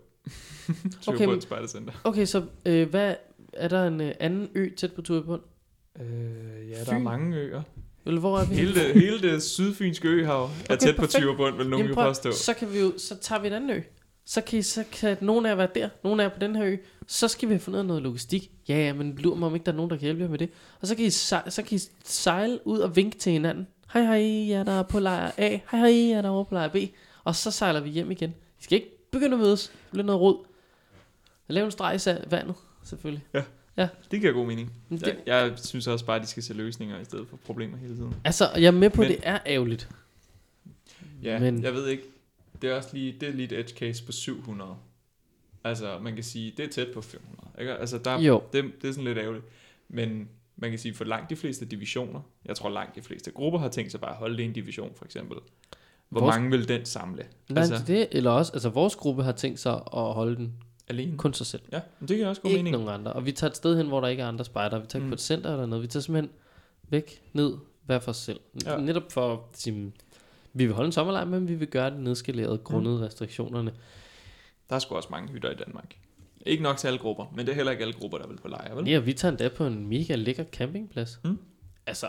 Okay, 1.07 1.27
Turø 1.27 1.57
men-. 1.75 1.91
Okay, 2.05 2.25
så 2.25 2.45
øh, 2.67 2.89
hvad, 2.91 3.15
er 3.53 3.69
der 3.69 3.87
en 3.87 4.01
øh, 4.01 4.15
anden 4.21 4.49
ø 4.55 4.69
tæt 4.77 4.93
på 4.93 5.03
Turebund? 5.03 5.43
Øh, 6.01 6.07
ja, 6.71 6.79
der 6.79 6.85
Fyn. 6.85 6.95
er 6.95 6.99
mange 6.99 7.37
øer. 7.37 7.63
Eller 8.07 8.21
hvor 8.21 8.39
er 8.39 8.45
vi? 8.45 8.55
Hele 8.55 8.75
det, 8.75 8.95
hele 8.95 9.23
det 9.23 9.43
sydfynske 9.43 10.09
øhav 10.09 10.43
er 10.45 10.49
Okay, 10.71 10.77
tæt 10.77 10.97
på 10.97 11.01
perfekt. 11.03 11.23
Tyverbund, 11.23 11.57
vil 11.57 11.69
nogen 11.69 11.85
Jamen, 11.85 11.95
prøv, 11.95 12.07
påstå. 12.11 12.33
så 12.33 12.55
kan 12.55 12.73
vi 12.73 12.81
jo, 12.81 12.93
så 12.99 13.17
tager 13.17 13.41
vi 13.41 13.47
en 13.47 13.53
anden 13.53 13.71
ø. 13.71 13.81
Så 14.25 14.41
kan, 14.41 14.59
I, 14.59 14.63
så 14.63 14.85
kan 14.93 15.17
nogen 15.21 15.47
af 15.47 15.51
jer 15.51 15.55
være 15.57 15.69
der, 15.75 15.89
nogen 16.05 16.21
af 16.21 16.25
jer 16.25 16.31
på 16.31 16.39
den 16.41 16.57
her 16.57 16.65
ø. 16.67 16.77
Så 17.07 17.29
skal 17.29 17.49
vi 17.49 17.55
have 17.55 17.61
fundet 17.61 17.87
noget 17.87 18.03
logistik. 18.03 18.51
Ja, 18.69 18.75
ja, 18.77 18.93
men 18.93 19.15
lurer 19.19 19.37
mig 19.37 19.47
om 19.47 19.55
ikke, 19.55 19.65
der 19.67 19.73
er 19.73 19.77
nogen, 19.77 19.91
der 19.91 19.97
kan 19.97 20.05
hjælpe 20.05 20.23
jer 20.23 20.29
med 20.29 20.39
det. 20.39 20.51
Og 20.81 20.87
så 20.87 20.95
kan 20.95 21.05
I, 21.05 21.11
sej- 21.11 21.51
så 21.51 21.63
kan 21.63 21.77
I 21.77 21.81
sejle 22.05 22.59
ud 22.65 22.79
og 22.79 22.97
vinke 22.97 23.19
til 23.19 23.33
hinanden. 23.33 23.67
Hej, 23.93 24.03
hej, 24.03 24.49
jeg 24.49 24.61
er 24.61 24.65
der 24.65 24.83
på 24.83 24.99
lejr 25.01 25.31
A. 25.37 25.49
Hej, 25.49 25.61
hej, 25.81 26.09
jeg 26.09 26.11
er 26.11 26.23
der 26.23 26.29
over 26.29 26.45
på 26.45 26.55
lejr 26.55 26.69
B. 26.69 26.77
Og 27.25 27.37
så 27.37 27.51
sejler 27.51 27.81
vi 27.81 27.91
hjem 27.91 28.11
igen. 28.11 28.31
I 28.31 28.63
skal 28.63 28.77
ikke 28.77 28.91
begynde 29.13 29.33
at 29.35 29.41
mødes. 29.41 29.67
Det 29.69 29.91
bliver 29.91 30.07
noget 30.07 30.21
rod. 30.21 30.45
Lav 31.49 31.65
en 31.65 31.71
streg 31.71 32.01
i 32.07 32.31
vandet, 32.31 32.55
selvfølgelig. 32.85 33.25
Det 34.11 34.21
giver 34.21 34.33
god 34.33 34.47
mening. 34.47 34.73
Men 34.89 34.99
det, 35.01 35.07
Jeg, 35.07 35.17
jeg 35.27 35.53
synes 35.59 35.87
også 35.87 36.05
bare, 36.05 36.17
at 36.17 36.23
de 36.23 36.27
skal 36.27 36.43
se 36.43 36.55
løsninger 36.55 37.01
i 37.01 37.05
stedet 37.05 37.29
for 37.29 37.37
problemer 37.37 37.77
hele 37.77 37.97
tiden. 37.97 38.15
Altså, 38.25 38.45
jeg 38.55 38.65
er 38.67 38.71
med 38.71 38.91
på, 38.91 39.03
at 39.03 39.09
Men- 39.09 39.17
det 39.17 39.27
er 39.27 39.39
ærgerligt. 39.47 39.89
Ja, 41.23 41.39
Men- 41.39 41.63
jeg 41.63 41.75
ved 41.75 41.87
ikke. 41.89 42.03
Det 42.63 42.71
er 42.71 42.75
også 42.75 42.89
lige, 42.93 43.17
det 43.21 43.29
er 43.29 43.33
lige 43.33 43.45
et 43.47 43.59
edge 43.61 43.75
case 43.79 44.05
på 44.05 44.13
700. 44.13 44.75
Altså, 45.65 45.99
man 46.03 46.15
kan 46.15 46.25
sige, 46.25 46.53
det 46.57 46.65
er 46.65 46.69
tæt 46.69 46.89
på 46.95 47.01
500. 47.01 47.49
Ikke? 47.61 47.73
Altså, 47.75 47.99
der, 47.99 48.21
Jo. 48.21 48.43
det, 48.53 48.65
det 48.83 48.89
er 48.89 48.93
sådan 48.93 49.05
lidt 49.05 49.19
ærgerligt. 49.19 49.45
Men 49.89 50.29
man 50.57 50.71
kan 50.71 50.79
sige, 50.79 50.95
for 50.95 51.05
langt 51.05 51.31
de 51.31 51.37
fleste 51.37 51.65
divisioner, 51.67 52.21
jeg 52.45 52.57
tror 52.57 52.71
langt 52.71 52.95
de 52.97 53.03
fleste 53.03 53.31
grupper 53.31 53.59
har 53.59 53.69
tænkt 53.69 53.91
sig 53.91 54.01
bare 54.01 54.11
at 54.11 54.17
holde 54.17 54.37
det 54.37 54.43
i 54.43 54.47
en 54.47 54.53
division, 54.53 54.93
for 54.97 55.05
eksempel. 55.05 55.37
Hvor 56.09 56.21
Vores- 56.21 56.35
mange 56.37 56.51
vil 56.51 56.69
den 56.69 56.85
samle? 56.85 57.23
Nej, 57.49 57.61
Altså- 57.61 57.75
altså, 57.75 57.87
det, 57.93 58.09
eller 58.11 58.31
også, 58.31 58.53
altså 58.53 58.69
vores 58.69 58.97
gruppe 58.97 59.23
har 59.23 59.33
tænkt 59.33 59.61
sig 59.61 59.75
at 59.75 60.13
holde 60.15 60.37
den 60.37 60.53
Alene? 60.91 61.17
kun 61.17 61.35
sig 61.35 61.47
selv. 61.47 61.63
Ja, 61.73 61.81
men 62.01 62.09
det 62.09 62.17
giver 62.17 62.29
også 62.29 62.43
god 62.43 62.51
ikke 62.51 62.63
mening. 62.63 62.73
nogen 62.73 62.89
andre. 63.01 63.13
Og 63.13 63.27
vi 63.27 63.33
tager 63.33 63.51
et 63.51 63.57
sted 63.57 63.77
hen, 63.77 63.87
hvor 63.87 64.01
der 64.01 64.09
ikke 64.09 64.23
er 64.23 64.29
andre 64.29 64.45
spejder. 64.45 64.79
Vi 64.79 64.87
tager 64.87 65.01
mm. 65.01 65.07
Mm. 65.07 65.11
på 65.11 65.15
et 65.15 65.21
center 65.21 65.53
eller 65.53 65.67
noget. 65.67 65.83
Vi 65.83 65.87
tager 65.89 66.03
simpelthen 66.03 66.33
væk, 66.89 67.23
ned, 67.33 67.53
hver 67.87 67.99
for 67.99 68.11
os 68.11 68.17
selv. 68.17 68.41
Ja. 68.65 68.73
Ja. 68.73 68.81
Netop 68.81 69.13
for 69.13 69.33
at 69.33 69.39
sige, 69.53 69.93
vi 70.53 70.67
vil 70.67 70.75
holde 70.75 70.87
en 70.87 70.93
sommerlejr, 70.93 71.25
men 71.25 71.49
vi 71.49 71.55
vil 71.55 71.69
gøre 71.69 71.91
det 71.91 72.01
nedskaleret 72.01 72.65
grundet 72.65 72.97
mm. 72.97 73.01
restriktionerne. 73.01 73.73
Der 74.71 74.77
er 74.77 74.81
sgu 74.81 74.95
også 74.95 75.09
mange 75.11 75.33
hytter 75.33 75.51
i 75.51 75.55
Danmark. 75.55 75.97
Ikke 76.47 76.63
nok 76.63 76.77
til 76.77 76.87
alle 76.87 76.99
grupper, 76.99 77.33
men 77.37 77.47
det 77.47 77.53
er 77.53 77.57
heller 77.57 77.73
ikke 77.73 77.83
alle 77.83 77.95
grupper, 77.95 78.19
der 78.19 78.27
vil 78.27 78.37
på 78.37 78.49
lejr, 78.49 78.75
vel? 78.75 78.89
Ja, 78.89 78.99
vi 78.99 79.13
tager 79.13 79.31
endda 79.31 79.49
på 79.49 79.67
en 79.67 79.87
mega 79.87 80.15
lækker 80.15 80.45
campingplads. 80.45 81.21
Mm. 81.25 81.39
Altså, 81.87 82.07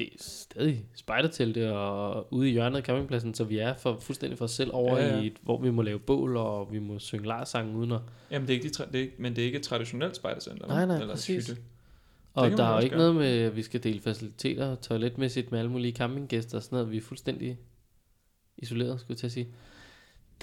det 0.00 0.08
er 0.14 0.16
stadig 0.18 0.84
spejdertelte 0.94 1.72
og 1.76 2.32
ude 2.32 2.48
i 2.48 2.52
hjørnet 2.52 2.76
af 2.76 2.82
campingpladsen, 2.84 3.34
så 3.34 3.44
vi 3.44 3.58
er 3.58 3.74
for, 3.76 3.98
fuldstændig 3.98 4.38
for 4.38 4.44
os 4.44 4.50
selv 4.50 4.70
over 4.74 4.98
ja, 4.98 5.06
Ja, 5.06 5.20
i, 5.20 5.26
et, 5.26 5.36
hvor 5.42 5.60
vi 5.60 5.70
må 5.70 5.82
lave 5.82 5.98
bål, 5.98 6.36
og 6.36 6.72
vi 6.72 6.78
må 6.78 6.98
synge 6.98 7.26
larsange 7.26 7.76
uden 7.76 7.92
at... 7.92 8.00
Jamen, 8.30 8.48
det 8.48 8.54
er 8.54 8.58
ikke 8.58 8.68
de 8.68 8.82
tra- 8.82 8.86
det 8.86 8.94
er, 8.94 9.02
ikke- 9.02 9.14
men 9.18 9.36
det 9.36 9.42
er 9.42 9.46
ikke 9.46 9.58
et 9.58 9.64
traditionelt 9.64 10.16
spejdercenter? 10.16 10.66
Nej, 10.66 10.86
nej, 10.86 10.96
Eller 11.00 11.14
præcis. 11.14 11.46
hytte. 11.48 11.62
Og 12.34 12.50
der 12.50 12.64
er 12.64 12.72
jo 12.74 12.78
ikke 12.78 12.90
gøre. 12.96 12.98
noget 12.98 13.14
med, 13.16 13.26
at 13.38 13.56
vi 13.56 13.62
skal 13.62 13.82
dele 13.82 14.00
faciliteter 14.00 14.74
toiletmæssigt 14.74 15.50
med 15.50 15.58
alle 15.58 15.70
mulige 15.70 15.92
campinggæster 15.92 16.56
og 16.58 16.62
sådan 16.62 16.76
noget. 16.76 16.90
Vi 16.90 16.96
er 16.96 17.00
fuldstændig 17.00 17.58
isoleret, 18.58 19.00
skulle 19.00 19.14
jeg 19.14 19.18
til 19.18 19.26
at 19.26 19.32
sige. 19.32 19.48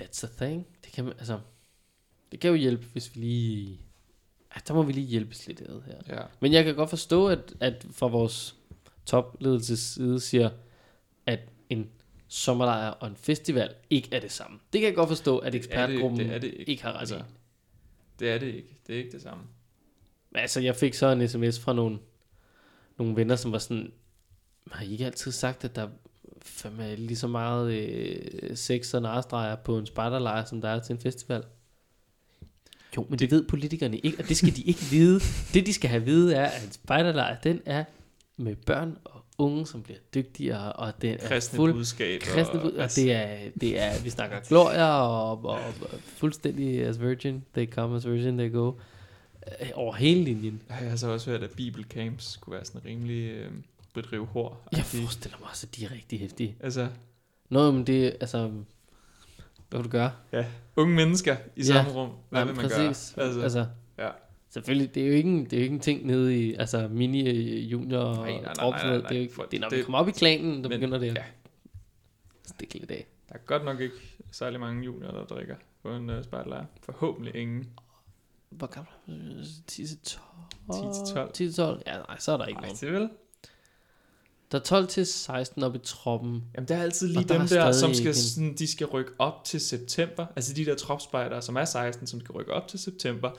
That's 0.01 0.24
a 0.26 0.45
thing. 0.45 0.68
Det 0.86 0.91
kan, 0.93 1.03
man, 1.05 1.14
altså, 1.18 1.39
det 2.32 2.39
kan 2.39 2.49
jo 2.49 2.55
hjælpe, 2.55 2.86
hvis 2.93 3.16
vi 3.16 3.20
lige... 3.22 3.80
Ja, 4.55 4.62
der 4.68 4.74
må 4.74 4.84
vi 4.84 4.91
lige 4.93 5.08
hjælpes 5.08 5.47
lidt 5.47 5.62
ad 5.62 5.82
her. 5.86 6.16
Ja. 6.16 6.22
Men 6.39 6.53
jeg 6.53 6.64
kan 6.64 6.76
godt 6.76 6.89
forstå, 6.89 7.28
at, 7.28 7.53
at 7.60 7.86
fra 7.91 8.08
vores 8.08 8.55
topledelses 9.08 9.80
side 9.80 10.20
siger, 10.20 10.49
at 11.26 11.39
en 11.70 11.89
sommerlejr 12.28 12.89
og 12.89 13.08
en 13.08 13.16
festival 13.16 13.74
ikke 13.89 14.10
er 14.12 14.20
det 14.20 14.32
samme. 14.32 14.60
Det 14.74 14.82
kan 14.82 14.88
jeg 14.88 14.95
godt 14.95 15.10
forstå, 15.10 15.38
at 15.38 15.53
Det 15.53 15.58
er 15.58 15.62
det- 15.62 15.68
ekspertgruppen 15.68 16.20
det 16.20 16.34
er 16.36 16.39
det 16.39 16.47
ikke. 16.47 16.64
ikke 16.70 16.84
har 16.84 16.93
ret 16.93 16.99
Altså. 16.99 17.22
Det 18.20 18.30
er 18.32 18.38
det 18.38 18.47
ikke. 18.47 18.78
Det 18.88 18.95
er 18.95 18.99
ikke 18.99 19.12
det 19.12 19.22
samme. 19.22 19.43
Altså, 20.36 20.60
jeg 20.60 20.76
fik 20.76 20.93
så 20.93 21.08
en 21.08 21.28
sms 21.28 21.60
fra 21.60 21.74
nogle, 21.74 21.99
nogle 22.97 23.16
venner, 23.16 23.36
som 23.36 23.51
var 23.51 23.58
sådan, 23.58 23.91
har 24.72 24.86
I 24.86 24.91
ikke 24.91 25.05
altid 25.05 25.32
sagt, 25.32 25.64
at 25.64 25.76
der 25.76 25.88
fandme 26.41 26.84
er 26.91 26.95
lige 26.95 27.18
så 27.18 27.28
meget 27.28 27.74
øh, 27.74 28.58
sex 28.58 28.93
og 28.93 29.01
narstreger 29.01 29.55
på 29.55 29.78
en 29.78 29.86
spejderlejr, 29.86 30.45
som 30.45 30.62
der 30.62 30.70
er 30.70 30.80
til 30.80 30.93
en 30.93 30.99
festival? 30.99 31.43
Jo, 32.97 33.05
men 33.10 33.20
det 33.20 33.32
ved 33.32 33.47
politikerne 33.47 33.97
ikke, 33.97 34.18
og 34.24 34.30
det 34.30 34.38
skal 34.38 34.55
de 34.55 34.62
ikke 34.62 34.82
vide. 34.91 35.20
Det, 35.53 35.66
de 35.66 35.74
skal 35.74 35.89
have 35.89 36.03
vide, 36.03 36.36
er, 36.36 36.45
at 36.45 36.64
en 36.66 36.72
spejderlejr, 36.72 37.39
den 37.41 37.62
er 37.66 37.84
med 38.38 38.56
børn 38.56 38.98
og 39.06 39.22
unge, 39.38 39.68
som 39.68 39.82
bliver 39.84 40.00
dygtigere, 40.14 40.74
og 40.74 41.02
den 41.02 41.14
er 41.20 41.28
Kristne 41.28 41.58
fuld 41.58 41.74
budskab. 41.74 42.22
kristne 42.22 42.60
bud, 42.60 42.72
og 42.72 42.82
altså, 42.84 43.02
det 43.02 43.12
er, 43.12 43.38
det 43.62 43.80
er, 43.80 44.04
vi 44.04 44.10
snakker 44.10 44.40
gloria 44.40 44.86
og, 45.02 45.32
og, 45.46 45.50
og 45.56 45.60
fuldstændig 46.04 46.82
as 46.84 47.02
virgin, 47.02 47.44
they 47.54 47.72
come 47.72 47.96
as 47.96 48.08
virgin, 48.08 48.38
they 48.38 48.52
go, 48.52 48.74
øh, 49.62 49.70
over 49.74 49.94
hele 49.94 50.24
linjen. 50.24 50.62
Jeg 50.70 50.90
har 50.90 50.96
så 50.96 51.08
også 51.08 51.30
hørt, 51.30 51.44
at 51.44 51.52
bibelcamps 51.52 52.32
skulle 52.32 52.56
være 52.56 52.66
sådan 52.66 52.86
rimelig 52.86 53.30
øh, 53.32 53.52
bedrive 53.94 54.26
hår. 54.26 54.68
Jeg 54.72 54.84
forestiller 54.86 55.38
mig 55.40 55.50
også, 55.50 55.68
at 55.72 55.76
de 55.76 55.86
er 55.86 55.92
rigtig 55.92 56.20
hæftige. 56.20 56.56
Altså, 56.60 56.88
Nå, 57.50 57.72
men 57.72 57.88
det 57.88 58.18
altså... 58.22 58.52
Hvad 59.70 59.80
vil 59.80 59.84
du 59.86 59.90
gøre? 59.90 60.12
Unge 60.76 60.96
mennesker 60.96 61.36
i 61.56 61.60
Ja. 61.62 61.64
samme 61.64 61.92
rum. 61.92 62.10
Hvad 62.30 62.40
Nej, 62.42 62.44
vil 62.54 62.56
man 62.62 62.70
præcis. 62.70 63.14
gøre? 63.16 63.26
Altså, 63.26 63.42
altså 63.42 63.66
ja. 63.98 64.10
Selvfølgelig, 64.50 64.95
det 64.95 65.04
er 65.04 65.08
jo 65.08 65.14
ikke 65.14 65.30
en, 65.30 65.43
det 65.45 65.54
er 65.54 65.58
jo 65.58 65.64
ikke 65.64 65.74
en 65.74 65.80
ting 65.80 66.06
nede 66.06 66.38
i, 66.48 66.54
altså 66.54 66.88
mini 66.88 67.30
øh, 67.30 67.72
junior 67.72 68.00
og 68.00 68.16
Nej, 68.16 68.32
nej, 68.32 68.41
nej, 68.41 68.54
nej, 68.58 68.86
noget. 68.86 69.02
nej, 69.02 69.10
det 69.10 69.16
er 69.16 69.20
jo 69.20 69.22
ikke, 69.22 69.34
det 69.52 69.58
er 69.58 69.62
når 69.62 69.70
det- 69.70 69.78
vi 69.78 69.84
kommer 69.84 70.00
op 70.00 70.08
i 70.08 70.12
klanen, 70.12 70.64
der 70.64 70.70
men- 70.70 70.80
begynder 70.80 70.98
det 70.98 71.08
at 71.10 71.16
ja. 71.16 71.24
stikke 72.45 72.74
lidt 72.80 72.91
af. 72.91 73.08
Der 73.30 73.36
er 73.36 73.39
godt 73.45 73.66
nok 73.66 73.80
ikke 73.80 73.95
særlig 74.32 74.60
mange 74.60 74.84
juniorer, 74.86 75.12
der 75.12 75.26
drikker 75.26 75.56
på 75.84 75.95
en 75.95 76.10
uh, 76.10 76.24
spejllejr. 76.24 76.66
Forhåbentlig 76.84 77.36
ingen. 77.36 77.70
Hvor 78.50 78.68
gammel 78.68 78.91
er 79.08 79.14
du? 79.43 79.43
10 79.68 79.88
til 79.88 79.98
12? 79.98 80.24
10 80.95 81.06
til 81.06 81.14
12. 81.16 81.34
10 81.34 81.45
til 81.45 81.54
12? 81.56 81.82
Ja, 81.88 81.98
nej, 81.98 82.20
så 82.20 82.32
er 82.32 82.38
der 82.38 82.45
ikke 82.45 82.62
Nej, 82.62 82.70
nogen. 82.70 82.78
det 82.82 83.02
vel. 83.02 83.10
Der 84.52 84.60
er 84.60 84.64
12 84.64 84.88
til 84.88 85.06
16 85.06 85.64
oppe 85.64 85.78
i 85.80 85.82
troppen. 85.84 86.43
Jamen, 86.56 86.68
der 86.68 86.76
er 86.78 86.82
altid 86.82 87.08
lige 87.08 87.24
der 87.28 87.34
dem 87.34 87.41
er 87.41 87.48
der, 87.48 87.72
som 87.72 87.93
skal, 87.93 88.16
sådan, 88.16 88.56
de 88.56 88.68
skal 88.68 88.88
rykke 88.88 89.12
op 89.20 89.43
til 89.45 89.60
september. 89.60 90.26
Altså 90.36 90.54
de 90.54 90.66
der 90.66 90.76
tropspejdere, 90.76 91.41
som 91.41 91.56
er 91.56 91.66
16, 91.66 92.08
som 92.08 92.20
skal 92.20 92.32
rykke 92.34 92.54
op 92.54 92.68
til 92.68 92.80
september, 92.80 93.32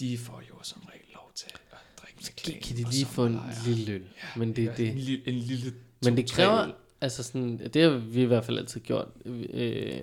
de 0.00 0.18
får 0.18 0.42
jo 0.48 0.54
som 0.62 0.82
regel 0.88 1.04
lov 1.14 1.30
til 1.34 1.46
at 1.54 1.60
drikke 2.02 2.18
med 2.44 2.60
Kan, 2.60 2.76
de 2.76 2.90
lige 2.90 3.06
få 3.06 3.26
en 3.26 3.40
lille 3.66 3.84
løn? 3.92 4.02
Ja, 4.02 4.38
Men 4.38 4.56
det, 4.56 4.72
det, 4.76 4.88
En, 4.88 4.98
lille, 4.98 5.28
en 5.28 5.34
lille 5.34 5.72
men 6.04 6.16
det 6.16 6.30
kræver, 6.30 6.64
øl. 6.64 6.72
altså 7.00 7.22
sådan, 7.22 7.70
det 7.74 7.82
har 7.82 7.90
vi 7.90 8.22
i 8.22 8.24
hvert 8.24 8.44
fald 8.44 8.58
altid 8.58 8.80
gjort. 8.80 9.08
Øh, 9.26 10.02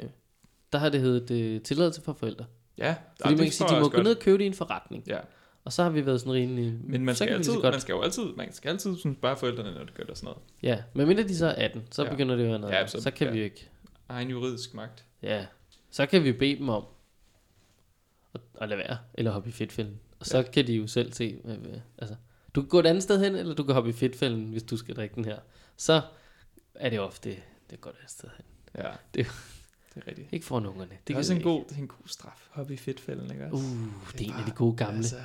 der 0.73 0.77
har 0.77 0.89
det 0.89 1.01
heddet 1.01 1.31
øh, 1.31 1.61
tilladelse 1.61 2.01
for 2.01 2.13
forældre. 2.13 2.45
Ja, 2.77 2.95
Fordi 3.21 3.35
man 3.35 3.43
kan 3.43 3.51
sige, 3.51 3.75
de 3.75 3.79
må 3.81 3.89
gå 3.89 4.01
ned 4.01 4.15
og 4.15 4.21
købe 4.21 4.37
det 4.37 4.43
i 4.43 4.47
en 4.47 4.53
forretning. 4.53 5.03
Ja, 5.07 5.19
Og 5.63 5.73
så 5.73 5.83
har 5.83 5.89
vi 5.89 6.05
været 6.05 6.19
sådan 6.19 6.33
rimelig... 6.33 6.73
men 6.83 7.05
man 7.05 7.15
skal, 7.15 7.27
altid, 7.29 7.53
godt, 7.53 7.73
man 7.73 7.81
skal 7.81 7.93
jo 7.93 8.01
altid, 8.01 8.23
man 8.37 8.53
skal 8.53 8.69
altid 8.69 8.97
sådan 8.97 9.15
bare 9.15 9.37
forældrene, 9.37 9.71
når 9.73 9.83
det 9.83 9.93
gør 9.93 10.03
det 10.03 10.17
sådan 10.17 10.25
noget. 10.27 10.39
Ja, 10.63 10.83
men 10.93 11.07
mindre 11.07 11.23
de 11.23 11.37
så 11.37 11.45
er 11.47 11.65
18, 11.65 11.81
så 11.91 12.03
Ja. 12.03 12.09
begynder 12.09 12.35
det 12.35 12.41
jo 12.43 12.45
at 12.47 12.51
være 12.51 12.59
noget. 12.59 12.73
Ja, 12.73 12.87
så- 12.87 13.01
så, 13.01 13.11
kan 13.11 13.27
ja. 13.27 13.33
vi 13.33 13.43
ikke. 13.43 13.69
Egen 14.09 14.29
juridisk 14.29 14.73
magt. 14.73 15.05
Ja, 15.21 15.45
så 15.91 16.05
kan 16.05 16.23
vi 16.23 16.31
bede 16.31 16.57
dem 16.57 16.69
om 16.69 16.83
at, 18.55 18.61
at 18.61 18.69
lade 18.69 18.77
være, 18.79 18.97
eller 19.13 19.31
hoppe 19.31 19.49
i 19.49 19.51
fedtfælden. 19.51 19.99
Og 20.19 20.25
så 20.25 20.37
Ja. 20.37 20.43
kan 20.43 20.67
de 20.67 20.73
jo 20.73 20.87
selv 20.87 21.13
se, 21.13 21.41
øh, 21.45 21.57
altså, 21.97 22.15
du 22.55 22.61
kan 22.61 22.67
gå 22.69 22.79
et 22.79 22.85
andet 22.85 23.03
sted 23.03 23.19
hen, 23.23 23.35
eller 23.35 23.55
du 23.55 23.63
kan 23.63 23.73
hoppe 23.73 23.89
i 23.89 23.93
fedtfælden, 23.93 24.45
hvis 24.45 24.63
du 24.63 24.77
skal 24.77 24.95
drikke 24.95 25.15
den 25.15 25.25
her. 25.25 25.37
Så 25.77 26.01
er 26.75 26.89
det 26.89 26.99
ofte, 26.99 27.35
det 27.69 27.81
går 27.81 27.89
et 27.89 27.95
andet 27.99 28.11
sted 28.11 28.29
hen. 28.37 28.45
Ja, 28.83 28.89
Det- 29.13 29.27
det 29.95 30.03
er 30.03 30.07
rigtigt. 30.07 30.27
Ikke 30.31 30.45
for 30.45 30.55
ungerne. 30.55 30.79
Det, 30.81 30.89
Det 31.07 31.13
er 31.13 31.17
også 31.17 31.33
en 31.33 31.41
god, 31.41 31.63
det 31.69 31.75
er 31.75 31.81
en 31.81 31.87
god 31.87 32.07
straf. 32.07 32.47
Hoppe 32.51 32.73
i 32.73 32.77
fedtfælden, 32.77 33.31
ikke 33.31 33.45
også? 33.45 33.55
Uh, 33.55 34.11
det 34.17 34.21
er 34.27 34.33
en 34.33 34.39
af 34.39 34.45
de 34.45 34.51
gode 34.51 34.75
gamle. 34.77 34.97
Altså, 34.97 35.15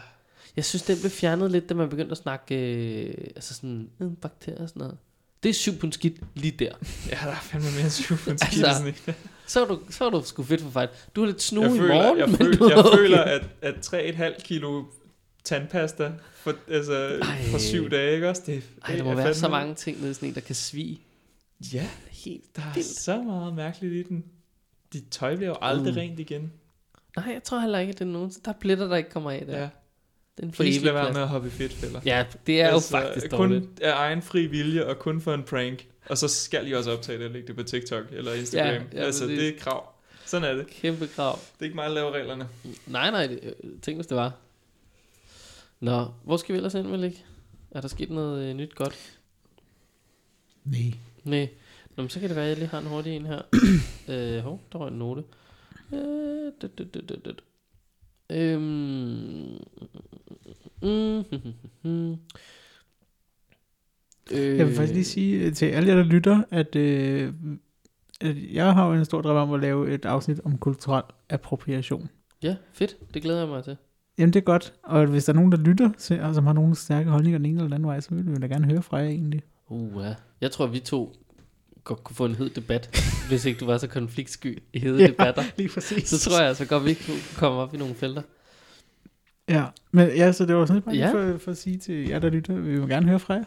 Jeg 0.57 0.65
synes, 0.65 0.83
den 0.83 0.99
blev 1.01 1.11
fjernet 1.11 1.51
lidt, 1.51 1.69
da 1.69 1.75
man 1.75 1.89
begyndte 1.89 2.11
at 2.13 2.19
snakke 2.19 2.55
øh, 2.55 3.15
altså 3.37 3.55
sådan, 3.55 3.91
øh, 4.01 4.17
bakterier 4.17 4.63
og 4.63 4.69
sådan 4.69 4.81
noget. 4.81 4.99
Det 5.43 5.49
er 5.49 5.53
syv 5.55 5.79
pund 5.79 5.93
skidt 5.93 6.21
lige 6.35 6.53
der. 6.59 6.73
ja, 7.11 7.19
der 7.25 7.31
er 7.31 7.35
fandme 7.41 7.71
mere 7.71 7.81
end 7.83 7.91
syv 7.91 8.17
på 8.17 8.31
en 8.31 8.39
Altså. 8.43 8.95
Så 9.53 9.61
er 9.65 9.69
du, 9.69 9.81
så 9.91 10.05
er 10.07 10.11
du 10.11 10.23
sgu 10.25 10.43
fedt 10.43 10.61
for 10.61 10.71
fejl. 10.71 10.89
Du 11.17 11.21
har 11.21 11.27
lidt 11.27 11.43
snue 11.43 11.65
jeg 11.65 11.75
i 11.75 11.79
føler, 11.79 11.95
morgen, 11.95 12.19
jeg, 12.19 12.29
men 12.29 12.37
føler, 12.37 12.57
du 12.59 12.69
jeg 12.69 12.79
er 12.79 12.97
føler 12.97 13.19
at, 13.23 13.43
at 13.63 13.75
3,5 14.35 14.43
kilo 14.43 14.85
tandpasta 15.45 16.13
for, 16.35 16.55
altså, 16.69 17.19
Ej. 17.23 17.43
for 17.51 17.59
syv 17.59 17.91
dage, 17.91 18.15
ikke 18.15 18.29
også? 18.29 18.43
Det, 18.47 18.55
Ej, 18.55 18.89
der 18.89 18.97
det 18.97 19.05
må 19.05 19.15
være 19.15 19.35
så 19.35 19.49
mange 19.49 19.75
ting 19.75 20.01
nede 20.01 20.11
i 20.11 20.15
sådan 20.15 20.29
en, 20.29 20.35
der 20.35 20.41
kan 20.41 20.55
svige. 20.55 21.01
Ja, 21.73 21.89
Helt 22.11 22.57
der 22.57 22.63
er 22.63 22.75
vildt. 22.75 22.89
så 22.89 23.23
meget 23.23 23.55
mærkeligt 23.55 23.95
i 23.95 24.03
den. 24.09 24.25
Dit 24.93 25.05
tøj 25.11 25.37
bliver 25.37 25.49
jo 25.49 25.57
aldrig 25.63 25.93
Uh. 25.93 25.97
rent 25.97 26.21
igen. 26.21 26.53
Nej, 27.17 27.31
jeg 27.33 27.43
tror 27.43 27.59
heller 27.61 27.79
ikke, 27.79 27.91
at 27.91 27.99
det 27.99 28.05
er 28.05 28.09
nogen. 28.11 28.33
Der 28.45 28.51
er 28.53 28.57
pletter, 28.61 28.89
der 28.89 28.97
ikke 28.97 29.11
kommer 29.11 29.31
af 29.31 29.45
der. 29.47 29.61
Ja. 29.61 29.69
Den 30.41 30.53
for 30.53 30.63
Please 30.63 30.85
lad 30.85 30.93
være 30.93 31.13
med 31.13 31.21
at 31.23 31.29
hoppe 31.29 31.49
i 31.49 31.51
fedtfælder. 31.51 32.01
Ja, 32.05 32.25
det 32.47 32.61
er 32.61 32.69
altså, 32.69 32.97
jo 32.99 33.03
faktisk 33.03 33.31
kun 33.31 33.51
dårligt. 33.53 33.81
af 33.81 33.93
egen 33.97 34.23
fri 34.23 34.47
vilje 34.47 34.87
og 34.87 34.99
kun 34.99 35.21
for 35.21 35.35
en 35.35 35.43
prank. 35.43 35.87
Og 36.09 36.19
så 36.19 36.29
skal 36.29 36.69
I 36.69 36.73
også 36.73 36.93
optage 36.93 37.19
det 37.19 37.27
og 37.27 37.33
lægge 37.33 37.49
det 37.49 37.57
på 37.57 37.63
TikTok 37.63 38.05
eller 38.11 38.33
Instagram. 38.33 38.69
Ja, 38.69 38.83
ja, 38.93 39.05
altså, 39.05 39.27
det 39.27 39.45
er 39.45 39.49
et 39.49 39.61
krav. 39.61 39.95
Sådan 40.27 40.51
er 40.51 40.55
det. 40.55 40.67
Kæmpe 40.67 41.07
krav. 41.07 41.39
Det 41.39 41.61
er 41.61 41.65
ikke 41.65 41.75
mig, 41.75 41.89
der 41.89 41.95
laver 41.95 42.11
reglerne. 42.11 42.49
Nej, 42.87 43.11
nej, 43.11 43.27
det, 43.27 43.55
tænk 43.83 43.97
hvis 43.97 44.07
det 44.07 44.17
var. 44.17 44.33
Nå, 45.81 46.07
hvor 46.25 46.37
skal 46.37 46.53
vi 46.53 46.57
ellers 46.57 46.75
ind, 46.75 46.87
Malik? 46.87 47.25
Er 47.71 47.81
der 47.81 47.89
sket 47.89 48.11
noget 48.11 48.49
øh, 48.49 48.57
nyt 48.57 48.75
godt? 48.75 49.19
Nej. 50.65 50.93
Nej. 51.25 51.49
Nå, 51.97 52.03
men 52.03 52.11
så 52.11 52.21
kan 52.21 52.29
det 52.29 52.37
være, 52.37 52.45
at 52.45 52.51
jeg 52.51 52.59
lige 52.59 52.69
har 52.69 52.79
en 52.79 52.87
hurtig 52.87 53.17
en 53.17 53.27
her. 53.27 53.43
øh, 54.15 54.39
hov, 54.39 54.61
der 54.73 54.79
var 54.79 54.89
en 54.89 54.99
note. 54.99 55.25
Øh. 55.93 56.53
Øhm, 58.31 58.61
mm, 60.83 61.25
mm, 61.31 61.55
mm, 61.83 62.17
øh, 64.31 64.59
Jeg 64.59 64.67
vil 64.67 64.75
faktisk 64.75 64.93
lige 64.95 65.05
sige 65.05 65.39
øh, 65.47 65.53
til 65.53 65.67
alle 65.67 65.89
jer, 65.89 65.97
der 65.97 66.03
lytter, 66.05 66.43
at, 66.51 66.77
øh, 66.77 67.33
at 68.21 68.37
jeg 68.53 68.73
har 68.75 68.87
jo 68.87 68.93
en 68.93 69.05
stor 69.05 69.23
drøm 69.23 69.37
om 69.37 69.53
at 69.55 69.61
lave 69.61 69.91
et 69.95 70.05
afsnit 70.05 70.41
om 70.45 70.59
kulturel 70.59 71.03
appropriation. 71.31 72.09
Ja, 72.43 72.57
fedt. 72.73 72.97
Det 73.15 73.23
glæder 73.23 73.39
jeg 73.41 73.49
mig 73.49 73.65
til. 73.65 73.77
Jamen 74.19 74.33
det 74.33 74.41
er 74.41 74.45
godt, 74.45 74.73
og 74.83 75.07
hvis 75.07 75.25
der 75.25 75.33
er 75.33 75.37
nogen, 75.37 75.53
der 75.53 75.59
lytter, 75.59 75.91
og 76.23 76.35
som 76.35 76.47
har 76.47 76.53
nogle 76.53 76.75
stærke 76.77 77.11
holdninger 77.11 77.39
den 77.39 77.47
ene 77.47 77.55
eller 77.55 77.67
den 77.67 77.73
anden 77.73 77.87
vej, 77.87 78.01
så 78.01 78.15
vil 78.15 78.31
vi 78.31 78.37
da 78.41 78.47
gerne 78.47 78.65
høre 78.67 78.83
fra 78.83 78.97
jer 78.97 79.09
egentlig. 79.09 79.43
Uh, 79.69 80.03
ja. 80.03 80.15
Jeg 80.41 80.51
tror, 80.51 80.67
vi 80.67 80.79
to 80.79 81.17
godt 81.85 82.05
kunne 82.05 82.17
få 82.17 82.25
en 82.25 82.35
hed 82.35 82.51
debat, 82.51 82.91
hvis 83.29 83.45
ikke 83.45 83.61
du 83.61 83.67
var 83.67 83.79
så 83.79 83.87
konfliktsky 83.87 84.63
i 84.73 84.79
hede 84.79 85.01
Ja. 85.03 85.07
debatter. 85.07 85.43
Lige 85.57 85.69
præcis. 85.69 86.09
Så 86.09 86.19
tror 86.31 86.43
jeg, 86.43 86.57
så 86.57 86.65
godt 86.67 86.85
vi 86.85 86.91
ikke 86.91 87.05
kunne 87.07 87.19
komme 87.37 87.59
op 87.59 87.75
i 87.75 87.77
nogle 87.79 87.95
felter. 87.95 88.23
Ja, 89.49 89.65
men 89.93 90.09
ja, 90.09 90.33
så 90.33 90.47
det 90.47 90.57
var 90.57 90.67
sådan 90.67 90.83
bare 90.83 90.95
ja. 90.95 91.13
for, 91.13 91.39
for 91.39 91.51
at 91.51 91.57
sige 91.57 91.79
til 91.79 92.09
jer, 92.09 92.19
der 92.19 92.31
lytter, 92.31 92.55
vi 92.55 92.79
vil 92.81 92.89
gerne 92.89 93.09
høre 93.09 93.19
fra 93.19 93.35
jer. 93.35 93.45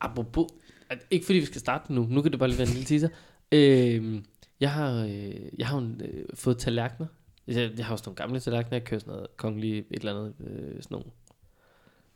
Apropos, 0.00 0.46
at, 0.90 0.98
ikke 1.10 1.26
fordi 1.26 1.38
vi 1.38 1.44
skal 1.44 1.60
starte 1.60 1.92
nu, 1.92 2.06
nu 2.10 2.22
kan 2.22 2.30
det 2.32 2.38
bare 2.38 2.48
lige 2.48 2.58
være 2.58 2.68
en 2.68 2.72
lille 2.74 2.86
teaser. 2.86 3.08
Øh, 3.52 4.22
jeg 4.60 4.72
har, 4.72 5.04
øh, 5.04 5.34
jeg 5.58 5.66
har 5.66 5.80
jo, 5.80 5.86
øh, 6.04 6.24
fået 6.34 6.58
tallerkener. 6.58 7.06
Jeg, 7.46 7.70
jeg 7.76 7.86
har 7.86 7.92
også 7.92 8.02
nogle 8.06 8.16
gamle 8.16 8.40
tallerkener, 8.40 8.76
jeg 8.76 8.84
kører 8.84 9.00
sådan 9.00 9.12
noget 9.14 9.36
kongelige, 9.36 9.78
et 9.90 9.98
eller 9.98 10.12
andet, 10.14 10.34
øh, 10.40 10.56
sådan 10.82 10.86
nogle 10.90 11.06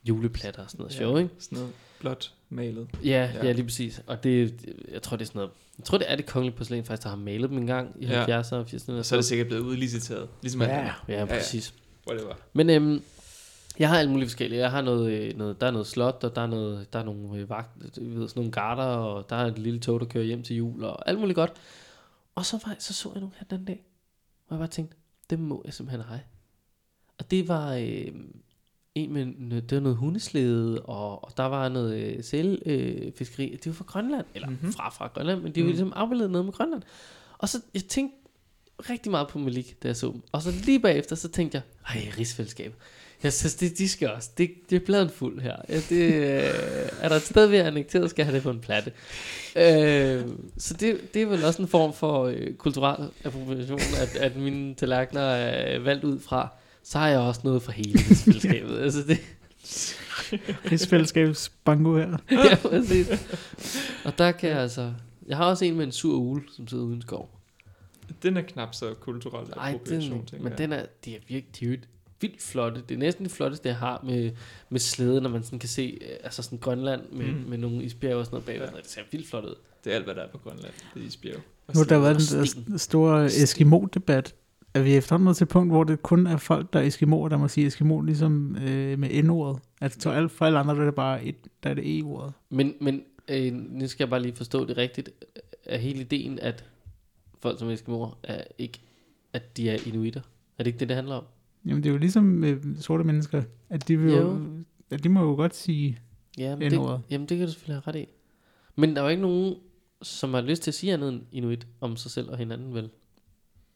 juleplatter 0.09 0.63
og 0.63 0.71
sådan 0.71 0.83
noget 0.83 0.93
ja. 0.95 0.99
sjov, 0.99 1.19
ikke? 1.19 1.31
Sådan 1.39 1.59
noget 1.59 1.73
blot 2.01 2.33
malet. 2.49 2.89
Ja, 3.05 3.09
Ja. 3.09 3.31
ja, 3.35 3.47
ja, 3.47 3.53
lige 3.53 3.65
præcis. 3.65 4.03
Og 4.07 4.25
det, 4.25 4.65
jeg 4.93 5.03
tror, 5.03 5.17
det 5.17 5.25
er 5.25 5.27
sådan 5.27 5.39
noget, 5.39 5.51
jeg 5.79 5.85
tror, 5.85 5.99
det 5.99 6.11
er 6.11 6.17
det 6.17 6.27
kongelige 6.27 6.57
porcelæn 6.57 6.85
faktisk, 6.85 7.03
der 7.03 7.09
har 7.09 7.17
malet 7.17 7.51
dem 7.51 7.59
en 7.59 7.67
gang 7.67 7.97
i 8.01 8.07
Ja. 8.07 8.41
70'erne 8.41 8.55
og 8.55 8.67
80'erne. 8.71 8.93
Og 8.93 9.05
så 9.07 9.15
er 9.15 9.19
det 9.19 9.25
sikkert 9.25 9.47
blevet 9.47 9.63
udliciteret. 9.63 10.29
Ligesom 10.43 10.63
Ja. 10.63 10.69
andet. 10.79 10.93
Ja, 11.09 11.25
præcis. 11.25 11.75
Whatever. 12.11 12.35
Men 12.53 12.71
øhm, 12.71 13.03
jeg 13.79 13.89
har 13.89 13.99
alt 13.99 14.11
muligt 14.11 14.31
forskellige. 14.31 14.61
Jeg 14.61 14.71
har 14.71 14.83
noget, 14.83 15.13
øh, 15.13 15.37
noget, 15.39 15.61
der 15.61 15.67
er 15.67 15.71
noget 15.71 15.87
slot, 15.87 16.25
og 16.25 16.35
der 16.37 16.43
er, 16.43 16.47
noget, 16.47 16.93
der 16.93 16.99
er 16.99 17.05
nogle 17.05 17.39
øh, 17.41 17.49
vagt, 17.51 17.71
ved, 17.81 17.91
sådan 18.29 18.33
nogle 18.41 18.53
garter, 18.53 18.83
og 18.85 19.31
der 19.31 19.37
er 19.37 19.47
et 19.47 19.59
lille 19.59 19.81
tog, 19.81 20.01
der 20.01 20.07
kører 20.07 20.25
hjem 20.25 20.43
til 20.43 20.57
jul, 20.57 20.85
og 20.85 21.09
alt 21.09 21.19
muligt 21.19 21.35
godt. 21.37 21.53
Og 22.35 22.47
så, 22.47 22.61
var, 22.67 22.77
så 22.79 22.95
så 22.95 23.09
jeg 23.15 23.21
nogle 23.21 23.35
her 23.39 23.47
den 23.57 23.65
dag, 23.65 23.85
og 24.49 24.55
jeg 24.55 24.59
bare 24.59 24.69
tænkte, 24.69 24.97
det 25.31 25.39
må 25.39 25.63
jeg 25.65 25.75
simpelthen 25.75 26.05
have. 26.09 26.21
Og 27.19 27.31
det 27.31 27.49
var 27.49 27.75
øh, 27.75 28.09
en 28.95 29.13
med, 29.13 29.63
det 29.63 29.77
var 29.77 29.83
noget 29.83 29.97
hundeslæde, 29.97 30.83
og, 30.83 31.25
og 31.25 31.37
der 31.37 31.45
var 31.45 31.69
noget 31.69 31.95
øh, 31.95 32.25
sælfiskeri. 32.25 33.47
Øh, 33.47 33.53
det 33.53 33.67
var 33.67 33.73
fra 33.73 33.85
Grønland, 33.85 34.27
eller 34.35 34.49
Mhm. 34.49 34.57
mm-hmm. 34.57 34.73
fra 34.73 34.89
fra 34.91 35.07
Grønland, 35.07 35.43
men 35.43 35.55
de 35.55 35.61
var 35.61 35.65
Mhm. 35.65 35.71
ligesom 35.71 35.93
afbildet 35.97 36.31
noget 36.31 36.45
med 36.45 36.53
Grønland. 36.53 36.83
Og 37.39 37.49
så, 37.49 37.63
jeg 37.75 37.85
tænkte 37.85 38.17
rigtig 38.91 39.11
meget 39.11 39.29
på 39.29 39.39
Malik, 39.39 39.83
da 39.83 39.89
jeg 39.89 39.97
så 39.97 40.07
dem. 40.13 40.23
Og 40.33 40.43
så 40.43 40.51
lige 40.65 40.81
bagefter, 40.81 41.17
så 41.17 41.29
tænkte 41.29 41.57
jeg, 41.57 41.63
ej, 41.97 42.13
rigsfællesskab. 42.19 42.75
Jeg 43.23 43.33
synes, 43.33 43.55
det, 43.55 43.79
de 43.79 43.89
skal 43.89 44.11
også. 44.11 44.31
Det, 44.39 44.51
det 44.71 44.77
er 44.77 44.87
bladet 44.87 45.11
fuld 45.11 45.41
her. 45.41 45.57
Ja, 45.69 45.81
det, 45.89 46.15
øh, 46.15 46.89
er 47.01 47.09
der 47.09 47.17
et 47.17 47.23
sted, 47.23 47.47
vi 47.47 47.57
er 47.57 47.65
annekteret, 47.65 48.11
skal 48.11 48.23
jeg 48.23 48.27
have 48.27 48.35
det 48.37 48.43
på 48.43 48.51
en 48.51 48.61
platte. 48.61 48.93
Øh, 49.57 50.25
så 50.59 50.75
det, 50.75 51.15
det 51.15 51.23
er 51.23 51.27
vel 51.27 51.45
også 51.45 51.63
en 51.63 51.69
form 51.69 51.93
for 51.93 52.25
øh, 52.25 52.55
kulturel 52.55 53.11
appropriation, 53.25 53.81
at, 54.01 54.17
at 54.17 54.37
mine 54.37 54.75
tallerkener 54.75 55.21
er 55.21 55.79
valgt 55.79 56.05
ud 56.05 56.21
fra. 56.21 56.49
Så 56.83 56.99
har 56.99 57.09
jeg 57.09 57.19
også 57.19 57.41
noget 57.45 57.63
for 57.63 57.73
hele 57.73 57.93
rigsfællesskabet. 58.11 58.79
altså 58.79 59.03
det, 59.03 59.19
Rigsfællesskabs 60.73 61.53
bango 61.65 61.97
her. 61.97 62.19
ja, 62.31 62.55
præcis. 62.57 63.09
Og 64.05 64.19
der 64.19 64.33
kan 64.33 64.51
jeg 64.51 64.59
altså... 64.59 64.93
Jeg 65.27 65.37
har 65.37 65.45
også 65.45 65.65
en 65.65 65.77
med 65.77 65.85
en 65.85 65.93
sur 65.93 66.17
ule, 66.19 66.43
som 66.57 66.69
sidder 66.69 66.85
uden 66.85 67.03
skov. 67.03 67.31
Den 68.23 68.37
er 68.37 68.43
knap 68.43 68.75
så 68.75 68.95
kulturel 69.01 69.49
Nej, 69.57 69.69
appropriation, 69.69 70.19
den, 70.19 70.27
tænker 70.27 70.45
men 70.45 70.51
jeg. 70.51 70.59
den 70.59 70.73
er, 70.73 70.87
de 71.05 71.15
er 71.15 71.19
virkelig 71.29 71.79
vildt 72.21 72.43
flotte. 72.43 72.83
Det 72.89 72.95
er 72.95 72.99
næsten 72.99 73.25
det 73.25 73.33
flotteste, 73.33 73.69
jeg 73.69 73.77
har 73.77 74.05
med, 74.07 74.31
med 74.71 74.81
slæde, 74.81 75.21
når 75.21 75.31
man 75.31 75.43
sådan 75.43 75.59
kan 75.59 75.69
se 75.69 75.99
øh, 76.01 76.17
altså 76.25 76.43
sådan 76.43 76.59
Grønland 76.59 77.03
med, 77.13 77.27
mm. 77.27 77.45
med 77.49 77.59
nogle 77.59 77.83
isbjerge 77.85 78.17
og 78.17 78.25
sådan 78.25 78.35
noget 78.35 78.47
bagved. 78.47 78.67
Ja. 78.67 78.77
Det 78.77 78.91
ser 78.91 79.01
vildt 79.11 79.29
flot 79.29 79.45
ud. 79.45 79.55
Det 79.85 79.93
er 79.93 79.97
alt, 79.97 80.05
hvad 80.05 80.15
der 80.15 80.23
er 80.23 80.29
på 80.29 80.39
Grønland. 80.39 80.73
Det 80.95 81.03
er 81.03 81.07
isbjerg. 81.07 81.41
Og 81.67 81.75
Nu 81.75 81.81
har 81.81 81.85
der 81.85 81.99
været 81.99 82.17
den 82.17 82.73
der 82.73 82.79
store 82.79 83.31
Sten. 83.31 83.43
Eskimo-debat. 83.43 84.35
Er 84.75 84.83
vi 84.83 84.97
efterhånden 84.97 85.25
nået 85.25 85.37
til 85.37 85.45
et 85.45 85.49
punkt, 85.49 85.73
hvor 85.73 85.85
det 85.85 86.03
kun 86.03 86.27
er 86.27 86.37
folk, 86.37 86.73
der 86.73 86.81
er 86.81 86.85
Eskimoer, 86.85 87.29
der 87.29 87.37
må 87.37 87.49
sige 87.49 87.67
Eskimo, 87.67 88.01
ligesom 88.01 88.57
øh, 88.57 88.99
med 88.99 89.23
N-ordet? 89.23 89.63
Altså 89.81 90.01
for 90.01 90.11
alle, 90.11 90.29
for 90.29 90.45
alle 90.45 90.59
andre, 90.59 90.75
der 90.75 90.81
er 90.81 90.85
det 90.85 90.95
bare 90.95 91.25
et, 91.25 91.37
der 91.63 91.71
er 91.71 91.75
det 91.75 91.99
E-ordet. 91.99 92.33
Men, 92.51 92.75
men 92.81 93.03
øh, 93.29 93.53
nu 93.53 93.89
skal 93.89 94.05
jeg 94.05 94.11
bare 94.11 94.23
lige 94.23 94.37
forstå 94.37 94.65
det 94.65 94.77
rigtigt. 94.77 95.11
Er 95.65 95.79
hele 95.79 96.01
ideen, 96.01 96.39
at 96.39 96.65
folk 97.43 97.59
som 97.59 97.71
Eskimoer 97.71 98.19
er 98.23 98.45
ikke, 98.59 98.81
at 99.33 99.57
de 99.57 99.71
er 99.71 99.79
inuiter? 99.87 100.21
Er 100.59 100.63
det 100.63 100.67
ikke 100.67 100.79
det, 100.79 100.89
det 100.89 100.97
handler 100.97 101.15
om? 101.15 101.25
Jamen 101.67 101.83
det 101.83 101.89
er 101.89 101.93
jo 101.93 101.99
ligesom 101.99 102.25
med 102.25 102.77
sorte 102.81 103.05
mennesker, 103.05 103.43
at 103.71 103.89
de, 103.89 103.97
vil 103.97 104.13
jo. 104.13 104.19
Jo. 104.21 104.41
at 104.91 105.05
de 105.05 105.09
må 105.09 105.21
jo 105.23 105.35
godt 105.35 105.57
sige 105.57 105.99
Ja, 106.39 106.57
men 106.57 106.71
det, 106.71 106.81
jamen 107.11 107.29
det 107.29 107.39
kan 107.39 107.47
du 107.47 107.53
selvfølgelig 107.53 107.83
have 107.85 107.95
ret 107.95 108.01
i. 108.01 108.07
Men 108.77 108.91
der 108.97 108.99
er 108.99 109.05
jo 109.05 109.09
ikke 109.11 109.23
nogen 109.23 109.55
som 110.03 110.35
har 110.35 110.41
lyst 110.41 110.63
til 110.63 110.71
at 110.71 110.75
sige 110.75 110.93
andet 110.93 111.09
end 111.13 111.21
inuit 111.33 111.67
om 111.81 111.97
sig 111.97 112.11
selv 112.11 112.31
og 112.31 112.39
hinanden, 112.39 112.75
vel? 112.75 112.91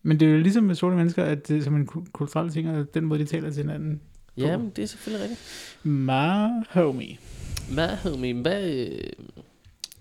Men 0.03 0.21
det 0.21 0.29
er 0.29 0.33
jo 0.33 0.39
ligesom 0.41 0.65
med 0.65 0.75
sorte 0.75 0.97
mennesker, 0.97 1.25
at 1.25 1.49
det 1.49 1.57
er 1.57 1.63
som 1.63 1.77
en 1.77 1.87
ku- 1.87 2.05
kulturel 2.13 2.51
ting, 2.51 2.71
og 2.71 2.95
den 2.95 3.05
måde, 3.05 3.21
de 3.21 3.25
taler 3.25 3.51
til 3.51 3.63
hinanden. 3.63 4.01
Ja, 4.37 4.57
men 4.59 4.71
det 4.77 4.83
er 4.83 4.87
selvfølgelig 4.87 5.23
rigtigt. 5.23 5.41
Ma 5.85 6.49
homie. 6.71 7.17
Hvad, 7.73 7.89
homie, 7.97 8.35
hvad, 8.43 8.71
øh, 8.71 8.99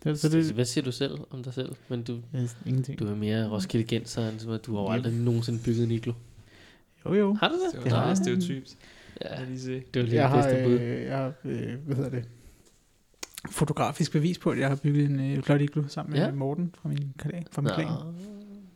Det, 0.03 0.19
så 0.19 0.29
det, 0.29 0.51
hvad 0.51 0.65
siger 0.65 0.84
du 0.84 0.91
selv 0.91 1.17
om 1.29 1.43
dig 1.43 1.53
selv? 1.53 1.75
Men 1.89 2.03
du, 2.03 2.17
ingenting. 2.65 2.99
du 2.99 3.07
er 3.07 3.15
mere 3.15 3.49
Roskilde 3.49 3.86
Genser, 3.86 4.29
end 4.29 4.59
du 4.59 4.75
har 4.75 4.82
jo 4.82 4.89
aldrig 4.89 5.13
nogensinde 5.13 5.59
bygget 5.65 5.84
en 5.84 5.91
iglo. 5.91 6.13
Jo, 7.06 7.14
jo. 7.14 7.34
Har 7.34 7.47
du 7.49 7.54
det? 7.56 7.62
Det 7.72 7.78
var 7.78 7.84
Det 7.84 7.91
har 7.91 7.99
meget 7.99 8.10
jeg. 8.10 8.18
stereotypt. 8.18 8.78
Ja, 9.22 9.36
Lad 9.39 9.45
lige 9.45 9.60
se. 9.60 9.74
det 9.74 9.86
var 9.95 10.02
lige 10.02 10.16
Jeg 10.22 10.24
det 10.32 10.38
har, 10.38 10.43
bedste 10.49 10.64
bud. 10.64 10.74
øh, 10.80 11.04
jeg 11.04 11.18
har 11.18 11.34
øh, 11.45 11.78
hvad 11.86 11.95
hedder 11.95 12.10
det, 12.10 12.26
fotografisk 13.49 14.12
bevis 14.12 14.38
på, 14.39 14.49
at 14.49 14.60
jeg 14.60 14.68
har 14.70 14.76
bygget 14.76 15.06
en 15.10 15.20
øh, 15.38 15.43
flot 15.43 15.62
iglo 15.62 15.84
sammen 15.88 16.12
med 16.14 16.20
Ja. 16.26 16.32
Morten 16.32 16.76
fra 16.82 16.89
min, 16.89 17.14
klan- 17.22 17.43
fra 17.52 17.62
min. 17.62 17.72
Nå, 17.78 18.14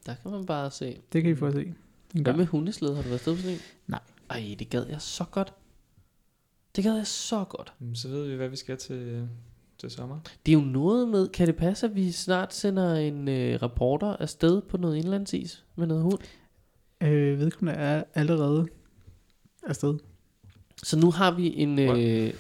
der 0.06 0.16
kan 0.22 0.32
man 0.32 0.46
bare 0.46 0.72
se. 0.72 0.98
Det 1.14 1.24
kan 1.24 1.32
I 1.32 1.36
få 1.36 1.46
at 1.46 1.54
se. 1.54 1.74
En 2.16 2.22
Hvad 2.24 2.34
med 2.34 2.46
hundeslede? 2.46 2.96
Har 2.96 3.02
du 3.02 3.08
været 3.08 3.18
afsted 3.20 3.36
på 3.36 3.42
sådan 3.42 3.54
en? 3.56 3.62
Nej. 3.88 4.00
Ej, 4.30 4.56
det 4.60 4.70
gad 4.70 4.86
jeg 4.90 5.02
så 5.02 5.24
godt. 5.32 5.54
Det 6.76 6.84
gad 6.84 6.96
jeg 6.96 7.08
så 7.08 7.44
godt. 7.50 7.74
Så 7.94 8.08
ved 8.08 8.28
vi, 8.30 8.36
hvad 8.36 8.50
vi 8.50 8.56
skal 8.56 8.78
til, 8.78 9.28
til 9.78 9.90
sommer. 9.92 10.20
Det 10.46 10.52
er 10.52 10.54
jo 10.60 10.66
noget 10.66 11.08
med, 11.10 11.28
kan 11.28 11.48
det 11.48 11.56
passe, 11.56 11.86
at 11.86 11.96
vi 11.96 12.12
snart 12.12 12.54
sender 12.54 12.96
en 12.96 13.28
øh, 13.28 13.62
reporter 13.62 14.08
afsted 14.20 14.62
på 14.62 14.78
noget 14.78 14.96
indlandsis 14.98 15.64
med 15.76 15.88
noget 15.88 16.04
hund? 16.04 16.20
Øh, 17.04 17.40
vedkommende 17.40 17.80
er 17.80 18.04
allerede 18.14 18.68
afsted. 19.68 19.94
Så 20.84 21.00
nu 21.00 21.12
har 21.12 21.32
vi 21.32 21.54
en... 21.58 21.80
Øh, 21.80 22.34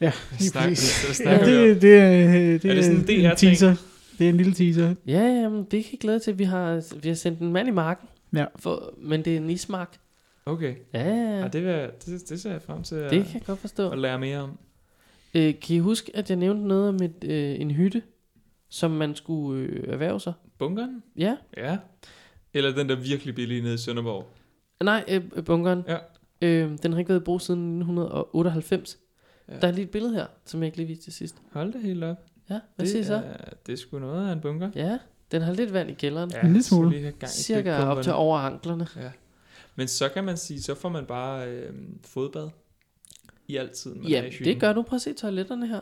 Ja, 0.00 0.12
lige 0.38 0.48
Snak, 0.50 0.68
præcis. 0.68 1.08
Ja, 1.08 1.12
snakker 1.12 1.46
vi 1.46 1.56
om. 1.70 1.74
det, 1.74 1.82
det, 1.82 1.94
er, 1.98 2.28
det, 2.58 2.64
Er 2.70 2.74
det 2.74 2.84
sådan 2.84 3.04
en 3.08 3.26
en 3.30 3.36
teaser. 3.36 3.74
Det 4.18 4.24
er 4.24 4.30
en 4.30 4.36
lille 4.36 4.54
teaser. 4.54 4.94
ja, 5.06 5.20
jamen, 5.22 5.58
det 5.58 5.84
kan 5.84 5.92
jeg 5.92 6.00
glæde 6.00 6.18
til. 6.18 6.38
Vi 6.38 6.44
har, 6.44 6.96
vi 7.02 7.08
har 7.08 7.14
sendt 7.14 7.40
en 7.40 7.52
mand 7.52 7.68
i 7.68 7.70
marken. 7.70 8.08
Ja. 8.34 8.44
For, 8.56 8.94
men 8.98 9.24
det 9.24 9.32
er 9.32 9.36
en 9.36 9.50
ismark. 9.50 9.98
Okay. 10.46 10.74
Ja, 10.94 11.08
ja, 11.08 11.38
Ja, 11.40 11.48
det, 11.48 11.64
vil, 11.64 11.90
det, 12.06 12.28
det 12.28 12.40
ser 12.40 12.50
jeg 12.52 12.62
frem 12.62 12.82
til 12.82 12.94
at, 12.94 13.10
det 13.10 13.24
kan 13.24 13.34
jeg 13.34 13.42
godt 13.46 13.58
forstå. 13.58 13.90
at 13.90 13.98
lære 13.98 14.18
mere 14.18 14.38
om. 14.38 14.58
Øh, 15.34 15.54
kan 15.60 15.76
I 15.76 15.78
huske, 15.78 16.12
at 16.16 16.30
jeg 16.30 16.36
nævnte 16.36 16.66
noget 16.68 16.88
om 16.88 16.94
et, 17.02 17.24
øh, 17.24 17.60
en 17.60 17.70
hytte, 17.70 18.02
som 18.68 18.90
man 18.90 19.14
skulle 19.14 19.62
øh, 19.62 19.84
erhverve 19.92 20.20
sig? 20.20 20.32
Bunkeren? 20.58 21.02
Ja. 21.18 21.36
Ja. 21.56 21.76
Eller 22.56 22.74
den 22.74 22.88
der 22.88 22.94
virkelig 22.96 23.34
billige 23.34 23.62
nede 23.62 23.74
i 23.74 23.78
Sønderborg. 23.78 24.26
Nej, 24.82 25.04
øh, 25.08 25.24
øh, 25.36 25.44
bunkeren. 25.44 25.84
Ja. 25.88 25.96
Øh, 26.42 26.78
den 26.82 26.92
har 26.92 26.98
ikke 26.98 27.08
været 27.08 27.20
i 27.20 27.24
brug 27.24 27.40
siden 27.40 27.78
1998. 27.78 28.98
Ja. 29.48 29.58
Der 29.60 29.68
er 29.68 29.72
lige 29.72 29.84
et 29.84 29.90
billede 29.90 30.14
her, 30.14 30.26
som 30.44 30.60
jeg 30.60 30.66
ikke 30.66 30.76
lige 30.76 30.86
viste 30.86 31.04
til 31.04 31.12
sidst. 31.12 31.36
Hold 31.52 31.72
da 31.72 31.78
helt 31.78 32.04
op. 32.04 32.16
Ja, 32.50 32.60
hvad 32.76 32.86
det 32.86 32.88
siger 32.88 33.02
I 33.02 33.04
så? 33.04 33.14
Er, 33.14 33.36
det 33.66 33.72
er 33.72 33.76
sgu 33.76 33.98
noget 33.98 34.28
af 34.28 34.32
en 34.32 34.40
bunker. 34.40 34.70
Ja, 34.74 34.98
den 35.32 35.42
har 35.42 35.52
lidt 35.52 35.72
vand 35.72 35.90
i 35.90 35.94
kælderen. 35.94 36.32
En 36.42 36.46
lille 36.46 36.62
smule. 36.62 37.12
Cirka 37.26 37.76
op 37.84 38.02
til 38.02 38.12
over 38.12 38.38
anklerne. 38.38 38.86
Ja. 38.96 39.10
Men 39.76 39.88
så 39.88 40.08
kan 40.08 40.24
man 40.24 40.36
sige, 40.36 40.62
så 40.62 40.74
får 40.74 40.88
man 40.88 41.06
bare 41.06 41.48
øh, 41.50 41.72
fodbad. 42.04 42.48
I 43.48 43.56
altid. 43.56 43.94
man 43.94 44.04
er 44.04 44.08
Ja, 44.08 44.30
det 44.44 44.60
gør 44.60 44.72
du. 44.72 44.82
Prøv 44.82 44.96
at 44.96 45.02
se 45.02 45.12
toiletterne 45.12 45.66
her. 45.66 45.80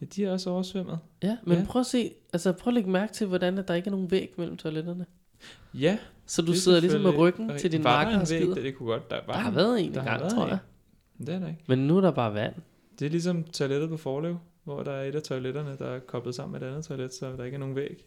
Ja, 0.00 0.06
de 0.06 0.24
er 0.24 0.32
også 0.32 0.50
oversvømmet. 0.50 0.98
Ja, 1.22 1.36
men 1.42 1.58
Ja. 1.58 1.64
prøv 1.68 1.80
at 1.80 1.86
se, 1.86 2.12
altså 2.32 2.52
prøv 2.52 2.70
at 2.70 2.74
lægge 2.74 2.90
mærke 2.90 3.12
til, 3.12 3.26
hvordan 3.26 3.58
at 3.58 3.68
der 3.68 3.74
ikke 3.74 3.86
er 3.86 3.90
nogen 3.90 4.10
væg 4.10 4.34
mellem 4.38 4.56
toiletterne. 4.56 5.06
Ja. 5.74 5.98
Så 6.26 6.42
du 6.42 6.52
er 6.52 6.56
sidder 6.56 6.80
ligesom 6.80 7.00
med 7.00 7.16
ryggen 7.18 7.58
til 7.58 7.72
din 7.72 7.82
marker 7.82 8.14
og 8.14 8.20
en 8.20 8.26
skider. 8.26 8.54
det, 8.54 8.64
det 8.64 8.76
kunne 8.76 8.88
godt. 8.88 9.10
Der, 9.10 9.20
var 9.26 9.32
Der 9.32 9.40
har 9.40 9.50
en- 9.50 9.56
været 9.56 9.84
en 9.84 9.94
der 9.94 10.04
gang, 10.04 10.30
tror 10.30 10.44
en. 10.44 10.48
jeg. 10.50 10.58
Det 11.18 11.28
er 11.28 11.38
der 11.38 11.48
ikke. 11.48 11.60
Men 11.66 11.78
nu 11.78 11.96
er 11.96 12.00
der 12.00 12.10
bare 12.10 12.34
vand. 12.34 12.54
Det 12.98 13.06
er 13.06 13.10
ligesom 13.10 13.44
toilettet 13.44 13.88
på 13.90 13.96
Forlev, 13.96 14.38
hvor 14.64 14.82
der 14.82 14.92
er 14.92 15.04
et 15.08 15.14
af 15.14 15.22
toiletterne, 15.22 15.76
der 15.78 15.86
er 15.86 15.98
koblet 15.98 16.34
sammen 16.34 16.52
med 16.60 16.68
et 16.68 16.70
andet 16.72 16.84
toilet, 16.84 17.14
så 17.14 17.32
der 17.36 17.44
ikke 17.44 17.54
er 17.54 17.58
nogen 17.58 17.76
væg 17.76 18.04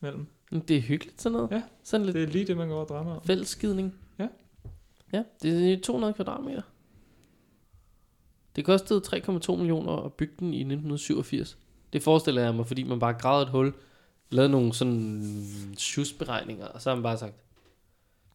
mellem. 0.00 0.26
Men 0.50 0.60
Det 0.60 0.76
er 0.76 0.80
hyggeligt 0.80 1.22
sådan 1.22 1.32
noget. 1.36 1.50
Ja, 1.50 1.62
Sådan 1.82 2.06
lidt 2.06 2.14
Det 2.16 2.22
er 2.22 2.26
lige 2.26 2.44
det, 2.46 2.56
man 2.56 2.68
går 2.68 2.80
og 2.80 2.88
drømmer 2.88 3.14
om. 3.14 3.22
fællesskidning. 3.24 3.94
Ja. 4.18 4.28
Ja, 5.12 5.22
det 5.42 5.72
er 5.72 5.80
200 5.80 6.12
kvadratmeter. 6.14 6.62
Det 8.56 8.64
kostede 8.64 9.00
3,2 9.00 9.56
millioner 9.56 9.92
at 9.92 10.12
bygge 10.12 10.34
den 10.38 10.54
i 10.54 10.58
1987. 10.58 11.58
Det 11.92 12.02
forestiller 12.02 12.42
jeg 12.42 12.54
mig, 12.54 12.66
fordi 12.66 12.82
man 12.82 12.98
bare 12.98 13.12
gravede 13.12 13.42
et 13.42 13.48
hul, 13.50 13.72
lavede 14.34 14.52
nogle 14.52 14.72
sådan 14.74 15.46
sjusberegninger, 15.78 16.66
og 16.66 16.82
så 16.82 16.90
har 16.90 16.96
man 16.96 17.02
bare 17.02 17.18
sagt, 17.18 17.34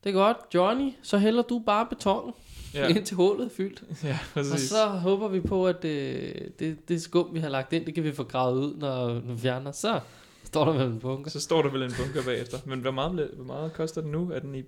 det 0.04 0.10
er 0.10 0.14
godt, 0.14 0.38
Johnny, 0.54 0.92
så 1.02 1.18
hælder 1.18 1.42
du 1.42 1.64
bare 1.66 1.86
beton 1.86 2.34
ja. 2.74 2.88
Indtil 2.96 3.16
hullet 3.16 3.46
er 3.46 3.50
fyldt. 3.50 3.84
ja 4.04 4.20
Og 4.22 4.34
præcis. 4.34 4.70
så 4.70 4.88
håber 4.88 5.28
vi 5.28 5.40
på, 5.40 5.68
at 5.68 5.86
øh, 5.86 6.36
det, 6.60 6.90
det 6.90 7.02
skum, 7.02 7.34
vi 7.34 7.40
har 7.40 7.50
lagt 7.50 7.74
ind, 7.74 7.86
det 7.86 7.96
kan 7.96 8.04
vi 8.04 8.12
få 8.12 8.24
gravet 8.24 8.60
ud, 8.60 8.76
når, 8.76 9.14
når 9.14 9.34
vi 9.34 9.40
fjerner. 9.40 9.72
Så 9.72 10.00
står 10.44 10.66
der 10.66 10.74
med 10.74 10.86
en 10.86 11.00
bunker. 11.00 11.32
Så 11.32 11.40
står 11.40 11.62
der 11.62 11.72
vel 11.72 11.84
en 11.84 11.92
bunker 11.98 12.24
bagefter. 12.24 12.58
Men 12.66 12.80
hvor 12.80 12.92
meget, 12.92 13.32
hvor 13.36 13.46
meget 13.46 13.74
koster 13.74 14.02
den 14.02 14.12
nu? 14.12 14.32
Er 14.32 14.40
den 14.40 14.56
i 14.56 14.64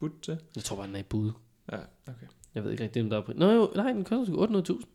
bud 0.00 0.10
til? 0.22 0.38
Jeg 0.56 0.64
tror 0.64 0.76
bare, 0.76 0.86
den 0.86 0.94
er 0.94 1.00
i 1.00 1.02
bud. 1.02 1.32
Ja, 1.72 1.76
okay. 2.08 2.26
Jeg 2.54 2.64
ved 2.64 2.70
ikke 2.70 2.84
rigtig, 2.84 3.02
om 3.02 3.10
der 3.10 3.16
er 3.16 3.22
pris. 3.22 3.36
Nå 3.36 3.50
jo, 3.50 3.72
nej, 3.74 3.92
den 3.92 4.04
koster 4.04 4.24
sgu 4.24 4.46
800.000. 4.46 4.93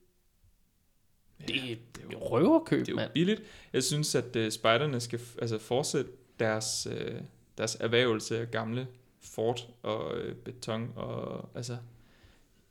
Det 1.47 1.55
Ja, 1.55 1.61
er 1.71 1.75
det 1.95 2.03
er 2.03 2.09
jo, 2.13 2.17
røverkøb, 2.19 2.79
det 2.79 2.87
er 2.87 2.91
jo 2.91 2.95
mand. 2.95 3.11
billigt. 3.11 3.41
Jeg 3.73 3.83
synes, 3.83 4.15
at 4.15 4.35
uh, 4.35 4.49
spejderne 4.49 4.99
skal 4.99 5.19
altså 5.41 5.57
fortsætte 5.59 6.11
deres, 6.39 6.87
uh, 6.91 7.17
deres 7.57 7.77
erhvervelse 7.79 8.39
af 8.39 8.51
gamle 8.51 8.87
fort 9.21 9.67
og 9.83 10.17
uh, 10.17 10.33
beton. 10.35 10.93
Og, 10.95 11.49
altså, 11.55 11.77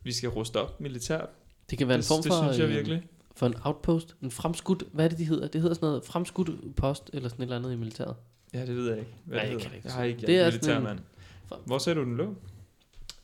vi 0.03 0.13
skal 0.13 0.29
ruste 0.29 0.57
op 0.61 0.81
militært. 0.81 1.29
Det 1.71 1.79
kan 1.79 1.89
være 1.89 1.95
en 1.95 2.01
det, 2.01 2.09
form 2.09 2.23
det 2.23 2.33
for, 2.33 2.43
synes 2.43 2.59
jeg 2.59 2.69
virkelig. 2.69 3.07
for 3.37 3.47
en 3.47 3.55
outpost. 3.65 4.17
En 4.23 4.31
fremskudt, 4.31 4.83
hvad 4.93 5.05
er 5.05 5.09
det, 5.09 5.19
de 5.19 5.25
hedder? 5.25 5.49
Det 5.49 5.61
hedder 5.61 5.75
sådan 5.75 5.87
noget 5.87 6.05
fremskudt 6.05 6.77
post, 6.77 7.11
eller 7.13 7.29
sådan 7.29 7.43
et 7.43 7.47
eller 7.47 7.57
andet 7.57 7.73
i 7.73 7.77
militæret. 7.77 8.17
Ja, 8.55 8.67
det 8.67 8.77
ved 8.77 8.89
jeg 8.89 8.99
ikke. 8.99 9.11
Hvad 9.25 9.39
Nej, 9.39 9.45
det 9.47 9.53
jeg 9.53 9.61
kan 9.61 9.71
det 9.71 9.77
ikke 9.77 9.89
jeg 9.89 9.95
har 9.95 10.05
ikke 10.05 10.21
Det 10.27 10.37
er 10.37 10.47
en- 10.47 10.53
militærmand. 10.53 10.99
For- 11.47 11.61
Hvor 11.67 11.79
sagde 11.79 11.99
du, 11.99 12.05
den 12.05 12.17
lå? 12.17 12.35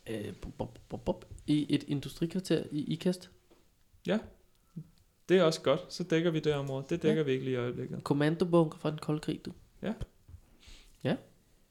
Øh, 0.09 0.33
bop, 0.57 0.79
bop, 0.89 1.05
bop, 1.05 1.25
I 1.47 1.65
et 1.69 1.83
industrikvarter 1.87 2.63
i 2.71 2.83
IKAST. 2.93 3.29
Det 5.29 5.37
er 5.37 5.43
også 5.43 5.61
godt. 5.61 5.93
Så 5.93 6.03
dækker 6.03 6.31
vi 6.31 6.39
det 6.39 6.53
område. 6.53 6.85
Det 6.89 7.03
dækker 7.03 7.21
ja. 7.21 7.25
vi 7.25 7.31
ikke 7.31 7.45
lige 7.45 7.53
i 7.53 7.57
øjeblikket. 7.57 8.03
Kommandobunker 8.03 8.77
fra 8.77 8.89
den 8.91 8.97
kolde 8.97 9.19
krig, 9.19 9.45
du. 9.45 9.51
Ja. 9.81 9.93
Ja. 11.03 11.15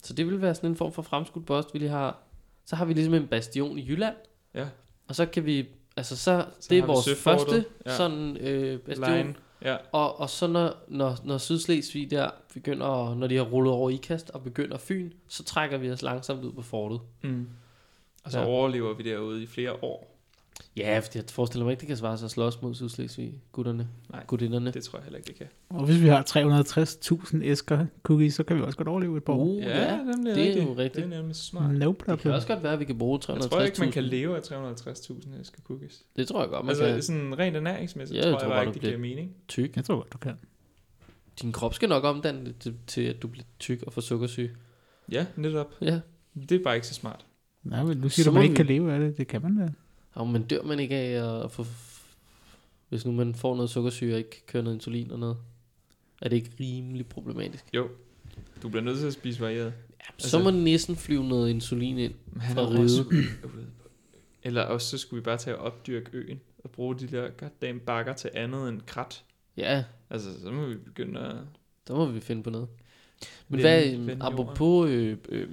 Så 0.03 0.13
det 0.15 0.27
vil 0.27 0.43
være 0.43 0.55
sådan 0.55 0.71
en 0.71 0.77
form 0.77 0.93
for 0.93 1.03
fremskudt 1.03 1.47
post, 1.47 1.75
vi 1.75 1.79
lige 1.79 1.89
har. 1.91 2.19
Så 2.65 2.77
har 2.77 2.85
vi 2.85 2.93
ligesom 2.93 3.15
en 3.15 3.27
bastion 3.27 3.79
i 3.79 3.87
Jylland. 3.89 4.17
Ja. 4.55 4.67
Og 5.09 5.15
så 5.15 5.27
kan 5.27 5.47
vi, 5.47 5.67
altså 5.97 6.17
så, 6.17 6.47
Så 6.61 6.67
det 6.71 6.79
er 6.79 6.87
vores 6.87 7.05
Søfortet. 7.05 7.47
første 7.47 7.65
Ja. 7.87 7.97
sådan 7.97 8.37
øh, 8.37 8.81
bastion. 8.81 9.17
Line. 9.17 9.35
Ja. 9.63 9.77
Og, 9.93 10.21
og 10.21 10.31
så 10.31 10.47
når, 10.47 10.75
når, 10.89 11.17
når 11.25 11.39
Sydslesvig 11.39 12.11
der 12.11 12.31
begynder, 12.55 12.87
at- 13.11 13.17
når 13.17 13.27
de 13.27 13.37
har 13.37 13.43
rullet 13.45 13.73
over 13.73 13.91
ikast 13.91 14.31
og 14.31 14.43
begynder 14.43 14.79
Fyn, 14.79 15.13
så 15.29 15.45
trækker 15.45 15.79
vi 15.79 15.91
os 15.91 16.03
langsomt 16.03 16.45
ud 16.45 16.53
på 16.53 16.63
fortet. 16.63 17.01
Mm. 17.23 17.49
Og 18.25 18.31
så 18.33 18.39
ja. 18.41 18.47
overlever 18.47 18.95
vi 18.95 19.03
derude 19.03 19.43
i 19.43 19.47
flere 19.47 19.73
år. 19.85 20.14
Ja, 20.77 20.99
fordi 20.99 21.19
jeg 21.19 21.25
forestiller 21.29 21.65
mig 21.65 21.73
ikke, 21.73 21.81
det 21.81 21.87
kan 21.89 21.97
svare 21.97 22.19
sig 22.19 22.25
at 22.25 22.31
slås 22.31 22.63
mod 22.63 22.75
Sydslesvig, 22.75 23.43
gutterne, 23.53 23.89
Nej. 24.11 24.25
gutinderne. 24.27 24.71
Det 24.71 24.85
tror 24.85 24.99
jeg 24.99 25.05
heller 25.05 25.17
ikke, 25.19 25.27
det 25.29 25.37
kan. 25.37 25.47
Og 25.69 25.85
hvis 25.87 26.03
vi 26.03 26.09
har 26.09 26.23
360.000 26.23 27.43
æsker 27.45 27.87
cookies, 28.03 28.35
så 28.35 28.43
kan 28.43 28.57
vi 28.57 28.63
også 28.63 28.77
godt 28.77 28.89
overleve 28.89 29.17
et 29.17 29.25
par 29.25 29.33
år. 29.33 29.45
Uh, 29.45 29.59
ja, 29.63 29.97
nemlig 29.97 30.35
det 30.35 30.43
er 30.43 30.47
rigtigt. 30.47 30.65
jo 30.69 30.75
rigtigt. 30.77 31.07
Det 31.07 31.13
er 31.13 31.19
nemlig 31.19 31.37
smart. 31.37 31.71
No 31.75 31.89
det 31.89 31.99
kan 31.99 32.17
problem. 32.17 32.35
også 32.35 32.47
godt 32.49 32.63
være, 32.63 32.73
at 32.73 32.81
vi 32.81 32.85
kan 32.85 32.99
bruge 32.99 33.19
360.000. 33.25 33.33
Jeg 33.33 33.41
tror 33.51 33.61
ikke, 33.63 33.81
man 33.81 33.93
kan 33.93 34.05
leve 34.05 34.37
af 34.37 34.41
350.000 34.41 35.41
æsker 35.41 35.61
cookies. 35.63 36.03
Det 36.17 36.29
tror 36.29 36.41
jeg 36.41 36.49
godt, 36.51 36.65
man 36.65 36.69
Altså 36.71 36.85
kan. 36.87 37.03
sådan 37.03 37.39
rent 37.39 37.57
ernæringsmæssigt, 37.57 38.17
Ja, 38.21 38.23
ja, 38.23 38.27
jeg 38.29 38.33
tror 38.33 38.41
jeg 38.41 38.49
tror 38.49 38.55
bare 38.57 38.63
ikke, 38.67 38.79
du 38.79 38.81
det 38.81 38.89
giver 38.89 38.99
mening. 39.01 39.33
Tyk. 39.49 39.77
Jeg 39.77 39.85
tror 39.85 39.97
godt, 39.97 40.13
du 40.13 40.19
kan. 40.19 40.35
Din 41.43 41.53
krop 41.53 41.75
skal 41.75 41.89
nok 41.89 42.05
omdanne 42.05 42.45
det 42.45 42.55
til, 42.61 42.75
til, 42.87 43.01
at 43.03 43.23
du 43.23 43.29
bliver 43.29 43.45
tyk 43.59 43.83
og 43.87 43.93
får 43.93 44.01
sukkersyge. 44.01 44.51
Ja, 45.13 45.27
netop. 45.37 45.73
Ja. 45.81 46.01
Det 46.49 46.53
er 46.61 46.65
bare 46.65 46.75
ikke 46.75 46.87
så 46.87 46.95
smart. 46.95 47.25
Nej, 47.63 47.85
men 47.85 47.97
nu 47.99 48.09
siger 48.09 48.25
Så 48.25 48.31
du, 48.31 48.35
må 48.35 48.39
man 48.39 48.43
ikke 48.43 48.53
vi- 48.53 48.57
kan 48.57 48.67
leve 48.67 48.93
af 48.93 49.01
det. 49.01 49.17
Det 49.19 49.27
kan 49.27 49.43
man 49.43 49.57
da. 49.57 49.69
Og 50.15 50.29
men 50.29 50.43
dør 50.43 50.63
man 50.63 50.81
ikke 50.81 50.95
af 50.97 51.45
at 51.45 51.51
få... 51.51 51.67
Hvis 52.89 53.07
nu 53.07 53.13
man 53.13 53.35
får 53.35 53.55
noget 53.57 53.71
sukkersyge 53.71 54.15
og 54.15 54.19
ikke 54.19 54.47
kører 54.47 54.63
noget 54.63 54.77
insulin 54.77 55.11
og 55.11 55.19
noget? 55.19 55.37
Er 56.23 56.29
det 56.29 56.37
ikke 56.37 56.51
rimelig 56.61 57.07
problematisk? 57.07 57.65
Jo, 57.75 57.89
du 58.63 58.69
bliver 58.69 58.83
nødt 58.83 58.99
til 58.99 59.07
at 59.07 59.13
spise 59.13 59.41
varieret. 59.41 59.73
Ja, 60.01 60.29
så 60.29 60.39
må 60.39 60.51
næsten 60.51 60.97
flyve 60.97 61.29
noget 61.29 61.51
insulin 61.51 61.99
ind. 61.99 62.15
Han 62.41 62.55
Fra 62.55 62.63
Riget. 62.69 63.07
Eller 64.43 64.63
også 64.63 64.89
så 64.91 64.99
skulle 64.99 65.21
vi 65.21 65.25
bare 65.25 65.39
tage 65.39 65.57
og 65.57 65.65
opdyrke 65.65 66.11
øen 66.13 66.41
og 66.65 66.71
bruge 66.71 66.99
de 66.99 67.07
der 67.07 67.29
goddamn 67.31 67.81
bakker 67.81 68.13
til 68.13 68.31
andet 68.35 68.69
end 68.69 68.81
krat. 68.87 69.25
Ja, 69.57 69.85
Altså, 70.11 70.41
så 70.43 70.51
må 70.51 70.67
vi 70.67 70.75
begynde 70.77 71.21
at... 71.21 71.37
der 71.89 71.95
må 71.95 72.07
vi 72.07 72.21
finde 72.21 72.43
på 72.43 72.51
noget. 72.51 72.69
Men 73.49 73.59
Vende- 73.63 73.63
hvad, 73.63 73.87
øh, 73.87 73.93
jorden. 74.09 74.23
apropos, 74.23 74.91
øh, 74.91 75.17
øh, 75.29 75.49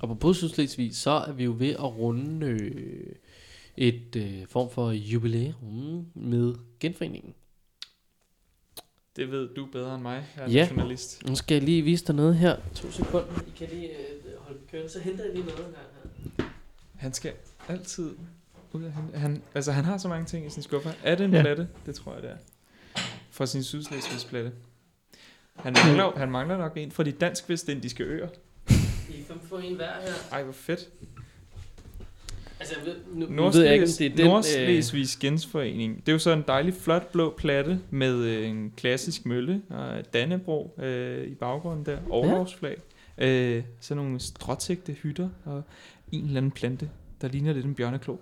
apropos 0.00 0.36
Sydslesvig, 0.36 0.96
så 0.96 1.10
er 1.10 1.32
vi 1.32 1.44
jo 1.44 1.54
ved 1.58 1.70
at 1.70 1.84
runde 1.84 2.46
øh, 2.46 3.06
et 3.76 4.16
øh, 4.16 4.46
form 4.48 4.70
for 4.70 4.90
jubilæum 4.90 6.06
med 6.14 6.54
genforeningen. 6.80 7.34
Det 9.16 9.30
ved 9.30 9.48
du 9.54 9.66
bedre 9.72 9.94
end 9.94 10.02
mig, 10.02 10.26
jeg 10.36 10.44
er 10.44 10.50
Ja. 10.50 10.68
journalist. 10.70 11.24
Nu 11.28 11.34
skal 11.34 11.54
jeg 11.54 11.62
lige 11.64 11.82
vise 11.82 12.04
dig 12.04 12.14
noget 12.14 12.36
her. 12.36 12.56
To 12.74 12.90
sekunder. 12.90 13.40
I 13.46 13.50
kan 13.56 13.68
lige 13.68 13.88
øh, 13.88 14.38
holde 14.38 14.58
køren, 14.70 14.88
så 14.88 15.00
henter 15.00 15.24
jeg 15.24 15.34
lige 15.34 15.46
noget 15.46 15.74
her. 16.36 16.44
Han 16.96 17.12
skal 17.12 17.32
altid 17.68 18.10
ud 18.72 18.82
af 18.82 18.92
han, 18.92 19.10
han, 19.14 19.42
altså 19.54 19.72
han 19.72 19.84
har 19.84 19.98
så 19.98 20.08
mange 20.08 20.26
ting 20.26 20.46
i 20.46 20.50
sin 20.50 20.62
skuffer. 20.62 20.92
Er 21.02 21.14
det 21.14 21.24
en 21.24 21.34
Ja. 21.34 21.40
platte? 21.42 21.68
Det 21.86 21.94
tror 21.94 22.14
jeg, 22.14 22.22
det 22.22 22.30
er. 22.30 22.36
Fra 23.30 23.46
sin 23.46 23.62
sydslesvigs 23.62 24.24
platte. 24.24 24.52
Han 25.56 25.72
mangler, 25.86 26.12
han 26.18 26.30
mangler 26.30 26.56
nok 26.56 26.76
en 26.76 26.90
fra 26.90 27.02
de 27.02 27.12
dansk-vestindiske 27.12 28.04
øer. 28.04 28.28
I 29.10 29.22
kan 29.26 29.36
få 29.48 29.58
en 29.58 29.74
hver 29.76 29.92
her. 30.00 30.12
Ej, 30.32 30.42
hvor 30.42 30.52
fedt. 30.52 30.88
Altså, 32.64 32.78
jeg 32.78 32.86
ved, 32.86 32.96
nu, 33.14 33.26
nu 33.42 33.50
ved 33.50 33.64
jeg 33.64 33.72
ikke, 33.72 33.84
om 33.84 33.90
det 33.98 34.06
er 34.06 34.16
den... 34.16 34.26
Nordslesvigs 34.26 35.16
Gensforening. 35.16 35.96
Det 35.96 36.08
er 36.08 36.12
jo 36.12 36.18
så 36.18 36.30
en 36.30 36.44
dejlig 36.48 36.74
flot 36.74 37.12
blå 37.12 37.34
platte 37.36 37.80
med 37.90 38.16
øh, 38.16 38.48
en 38.48 38.72
klassisk 38.76 39.26
mølle 39.26 39.62
og 39.70 40.12
Dannebro 40.12 40.74
øh, 40.78 41.26
i 41.26 41.34
baggrunden 41.34 41.86
der. 41.86 41.98
Overlovsflag. 42.10 42.76
Øh, 43.18 43.62
så 43.80 43.94
nogle 43.94 44.20
stråtægte 44.20 44.92
hytter 44.92 45.28
og 45.44 45.62
en 46.12 46.24
eller 46.24 46.36
anden 46.36 46.50
plante, 46.50 46.90
der 47.20 47.28
ligner 47.28 47.52
lidt 47.52 47.66
en 47.66 47.74
bjørneklo. 47.74 48.16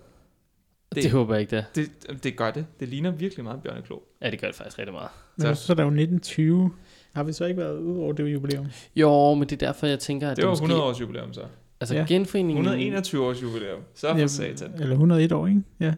det, 0.95 1.03
det 1.03 1.11
håber 1.11 1.33
jeg 1.33 1.41
ikke, 1.41 1.51
det 1.51 1.59
er. 1.59 1.63
Det, 1.75 2.23
det 2.23 2.35
gør 2.35 2.51
det. 2.51 2.65
Det 2.79 2.87
ligner 2.89 3.11
virkelig 3.11 3.43
meget 3.43 3.63
bjørneklo. 3.63 3.97
Ja, 4.21 4.31
det 4.31 4.39
gør 4.39 4.47
det 4.47 4.55
faktisk 4.55 4.79
rigtig 4.79 4.93
meget. 4.93 5.09
Men 5.35 5.55
så, 5.55 5.65
så 5.65 5.73
er 5.73 5.75
der 5.75 5.83
jo 5.83 5.89
1920. 5.89 6.71
Har 7.13 7.23
vi 7.23 7.33
så 7.33 7.45
ikke 7.45 7.61
været 7.61 7.79
ude 7.79 7.99
over 7.99 8.13
det 8.13 8.33
jubilæum? 8.33 8.65
Jo, 8.95 9.33
men 9.33 9.49
det 9.49 9.61
er 9.61 9.67
derfor, 9.67 9.87
jeg 9.87 9.99
tænker, 9.99 10.29
at 10.29 10.37
Det 10.37 10.45
var 10.45 10.51
måske, 10.51 10.63
100 10.63 10.83
års 10.83 11.01
jubilæum 11.01 11.33
så. 11.33 11.41
Altså, 11.83 11.95
Ja. 11.95 12.05
genforeningen... 12.07 12.65
121 12.65 13.25
års 13.25 13.41
jubilæum. 13.41 13.79
Så 13.95 14.07
for 14.11 14.17
Ja, 14.17 14.27
satan. 14.27 14.71
Eller 14.79 14.91
101 14.91 15.31
år, 15.31 15.47
ikke? 15.47 15.61
Ja, 15.79 15.93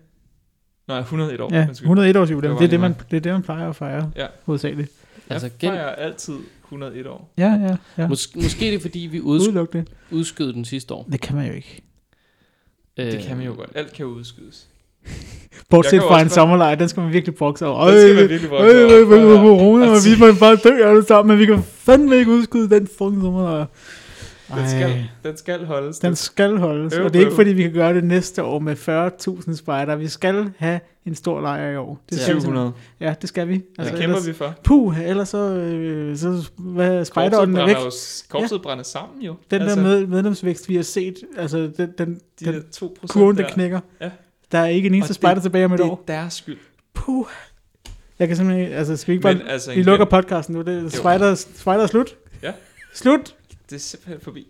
Nej, 0.87 0.99
101 0.99 1.41
år. 1.41 1.49
ja 1.53 1.65
Undskyld. 1.67 1.85
101 1.85 2.17
års 2.17 2.31
jubilæum. 2.31 2.53
Det 2.55 2.59
Det 2.59 2.65
er 2.65 2.69
det, 2.69 2.79
man, 2.79 2.95
det 3.11 3.17
er 3.17 3.21
det, 3.21 3.31
man 3.31 3.41
plejer 3.43 3.69
at 3.69 3.75
fejre, 3.75 4.11
Ja. 4.15 4.25
hovedsageligt. 4.45 4.91
Altså, 5.29 5.45
Jeg 5.47 5.51
gen, 5.59 5.69
fejrer 5.69 5.89
altid 5.89 6.33
101 6.63 7.07
år. 7.07 7.33
Ja, 7.37 7.43
ja, 7.47 7.75
ja. 7.97 8.07
mås- 8.07 8.31
måske 8.43 8.67
er 8.67 8.71
det, 8.71 8.81
fordi 8.81 8.99
vi 8.99 9.19
uds- 9.19 9.23
Udelukkende. 9.47 9.85
udskød 10.11 10.53
den 10.53 10.65
sidste 10.65 10.93
år. 10.93 11.07
Det 11.11 11.21
kan 11.21 11.35
man 11.35 11.47
jo 11.47 11.53
ikke. 11.53 11.81
Øh, 12.97 13.05
Det 13.11 13.21
kan 13.23 13.37
man 13.37 13.45
jo 13.45 13.53
godt. 13.53 13.69
Alt 13.75 13.93
kan 13.93 14.05
udskydes. 14.05 14.67
Bortset 15.69 16.01
fra 16.01 16.21
en 16.21 16.29
sommerlejr, 16.29 16.75
den 16.75 16.89
skal 16.89 17.03
man 17.03 17.13
virkelig 17.13 17.35
brokse 17.35 17.65
over. 17.65 17.87
Den 17.87 18.01
skal 18.01 18.15
man 18.15 18.29
virkelig 18.29 18.51
øj, 18.51 18.57
brokse 18.57 18.75
over. 18.85 18.91
øj, 18.91 19.17
øj, 19.17 19.19
Ja, 19.19 19.31
ja. 19.31 19.37
corona, 19.37 19.85
og 19.89 19.95
vi 20.05 20.19
må 20.19 20.25
bare 20.39 20.55
dø 20.55 20.83
alle 20.89 21.05
sammen, 21.05 21.29
men 21.37 21.39
vi 21.39 21.45
kan 21.45 21.63
fandme 21.63 22.17
ikke 22.17 22.31
udskyde 22.31 22.69
den 22.69 22.87
fucking 22.87 23.21
sommerlejr. 23.21 23.65
Den 24.49 24.69
skal, 24.69 25.09
den 25.23 25.37
skal 25.37 25.65
holdes. 25.65 25.99
den 25.99 26.15
skal 26.15 26.57
holdes, 26.57 26.93
Øv, 26.93 27.05
og 27.05 27.13
det 27.13 27.19
er 27.21 27.25
ikke 27.25 27.35
fordi, 27.35 27.49
vi 27.53 27.61
kan 27.61 27.73
gøre 27.73 27.93
det 27.93 28.03
næste 28.03 28.43
år 28.43 28.59
med 28.59 28.75
40.000 29.49 29.55
spejder. 29.55 29.95
Vi 29.95 30.07
skal 30.07 30.51
have 30.57 30.79
en 31.05 31.15
stor 31.15 31.41
lejr 31.41 31.71
i 31.71 31.75
år. 31.75 32.01
Det 32.09 32.17
Ja. 32.17 32.21
skal 32.23 32.35
vi 32.35 32.41
700. 32.41 32.65
simpelthen. 32.67 33.07
Ja, 33.07 33.15
det 33.21 33.29
skal 33.29 33.47
vi. 33.47 33.53
Det 33.53 33.63
Altså, 33.79 33.93
kæmper 33.93 34.03
ellers, 34.17 34.27
vi 34.27 34.33
for. 34.33 34.53
Puh, 34.63 35.01
ellers 35.09 35.29
så, 35.29 35.37
øh, 35.37 36.17
så 36.17 36.49
hvad, 36.57 37.05
spejderen 37.05 37.55
er 37.57 37.65
væk. 37.65 37.75
korpset 38.29 38.61
brænder 38.61 38.83
sammen 38.83 39.21
jo. 39.21 39.35
Den 39.51 39.61
altså, 39.61 39.75
der 39.75 39.83
med, 39.83 40.07
medlemsvækst, 40.07 40.69
vi 40.69 40.75
har 40.75 40.83
set, 40.83 41.15
altså 41.37 41.57
den, 41.77 41.89
den, 41.97 42.19
de 42.39 42.45
den 42.45 42.53
der 42.53 42.61
2% 42.75 43.07
kurven, 43.07 43.37
der 43.37 43.43
der. 43.43 43.49
knækker. 43.53 43.79
Ja. 44.01 44.09
Der 44.51 44.59
er 44.59 44.65
ikke 44.67 44.87
en 44.87 44.93
eneste 44.93 45.07
det- 45.07 45.15
spejder 45.15 45.41
tilbage 45.41 45.65
om 45.65 45.73
et 45.73 45.77
Det 45.79 45.85
år. 45.85 46.03
er 46.07 46.13
deres 46.13 46.33
skyld. 46.33 46.57
Puh. 46.93 47.25
Jeg 48.19 48.27
kan 48.27 48.37
simpelthen 48.37 48.65
ikke, 48.65 48.75
altså 48.77 48.97
skal 48.97 49.11
vi 49.11 49.13
ikke 49.13 49.23
bare, 49.23 49.33
Men 49.33 49.47
altså, 49.47 49.73
vi 49.73 49.83
lukker 49.83 50.05
podcasten 50.05 50.55
nu, 50.55 50.61
det 50.61 50.85
er 50.85 50.89
spider, 50.89 51.35
spider 51.35 51.73
er 51.83 51.87
slut. 51.87 52.15
Ja. 52.43 52.51
Slut. 52.93 53.35
Det 53.69 53.75
er 53.75 53.79
simpelthen 53.79 54.21
forbi. 54.21 54.47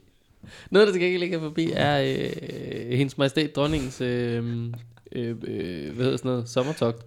Noget, 0.69 0.87
der 0.87 0.93
til 0.93 1.01
gengæld 1.01 1.23
ikke 1.23 1.35
er 1.35 1.39
forbi, 1.39 1.71
er 1.73 2.01
øh, 2.01 2.97
hendes 2.97 3.17
majestæt 3.17 3.55
dronningens, 3.55 4.01
øh, 4.01 4.45
øh, 5.11 5.35
øh, 5.43 5.95
hvad 5.95 6.03
hedder 6.05 6.17
sådan 6.17 6.31
noget, 6.31 6.49
sommertogt. 6.49 7.05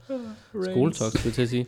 Skoletogt, 0.63 1.19
skulle 1.19 1.25
jeg 1.25 1.35
til 1.35 1.43
at 1.43 1.49
sige. 1.49 1.67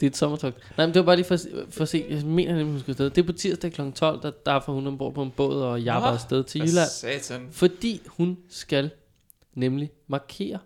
Det 0.00 0.06
er 0.06 0.10
et 0.10 0.16
sommertogt. 0.16 0.56
Nej, 0.76 0.86
men 0.86 0.94
det 0.94 1.00
var 1.00 1.06
bare 1.06 1.16
lige 1.16 1.26
for, 1.26 1.38
for 1.70 1.82
at 1.82 1.88
se, 1.88 2.06
jeg 2.08 2.24
mener 2.24 2.54
nemlig, 2.54 2.72
hun 2.72 2.80
skal 2.80 2.90
afsted. 2.90 3.10
Det 3.10 3.22
er 3.22 3.26
på 3.26 3.32
tirsdag 3.32 3.72
kl. 3.72 3.80
12, 3.94 4.22
der, 4.22 4.30
der 4.46 4.60
får 4.60 4.72
hun 4.72 4.86
ombord 4.86 5.14
på 5.14 5.22
en 5.22 5.30
båd 5.30 5.62
og 5.62 5.82
jabber 5.82 6.08
Nå, 6.08 6.14
afsted 6.14 6.44
til 6.44 6.60
Jylland. 6.60 6.88
Satan. 6.90 7.48
Fordi 7.50 8.02
hun 8.06 8.38
skal 8.48 8.90
nemlig 9.54 9.90
markere, 10.06 10.58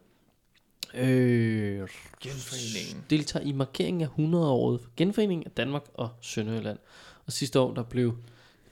øh, 0.95 1.89
Genforeningen. 2.21 3.05
deltager 3.11 3.45
i 3.47 3.53
markeringen 3.53 4.03
af 4.03 4.07
100-året 4.07 4.81
for 4.81 4.91
genforeningen 4.97 5.47
af 5.47 5.51
Danmark 5.51 5.83
og 5.95 6.09
Sønderjylland. 6.21 6.79
Og 7.27 7.33
sidste 7.33 7.61
år, 7.61 7.75
der 7.75 7.83
blev 7.83 8.15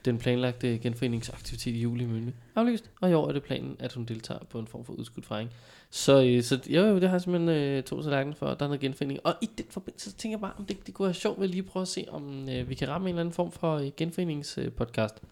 den 0.05 0.17
planlagte 0.17 0.77
genforeningsaktivitet 0.77 1.75
i 1.75 1.79
juli 1.79 2.03
i 2.03 2.07
Mølne 2.07 2.33
aflyst, 2.55 2.89
og 3.01 3.09
i 3.09 3.13
år 3.13 3.27
er 3.27 3.31
det 3.33 3.43
planen, 3.43 3.75
at 3.79 3.93
hun 3.93 4.05
deltager 4.05 4.39
på 4.49 4.59
en 4.59 4.67
form 4.67 4.85
for 4.85 4.93
udskudt 4.93 5.25
fejring. 5.25 5.49
Så, 5.89 6.23
øh, 6.23 6.43
så 6.43 6.59
jo, 6.67 6.81
jo, 6.85 6.95
det 6.95 7.03
har 7.03 7.15
jeg 7.15 7.21
simpelthen 7.21 7.49
øh, 7.49 7.83
to 7.83 8.01
tallerkener 8.03 8.35
for, 8.35 8.45
at 8.47 8.59
der 8.59 8.65
er 8.65 8.69
noget 8.69 8.81
genforening. 8.81 9.19
Og 9.23 9.33
i 9.41 9.49
den 9.57 9.65
forbindelse, 9.69 10.09
så 10.09 10.15
tænker 10.15 10.37
jeg 10.37 10.41
bare, 10.41 10.51
om 10.57 10.65
det, 10.65 10.77
det 10.85 10.93
kunne 10.93 11.05
være 11.05 11.13
sjovt 11.13 11.39
ved 11.41 11.47
lige 11.47 11.63
prøve 11.63 11.81
at 11.81 11.87
se, 11.87 12.05
om 12.09 12.49
øh, 12.49 12.69
vi 12.69 12.75
kan 12.75 12.89
ramme 12.89 13.09
en 13.09 13.15
eller 13.15 13.21
anden 13.21 13.33
form 13.33 13.51
for 13.51 13.75
øh, 13.77 13.91
genforeningspodcast. 13.97 15.19
Øh. 15.23 15.29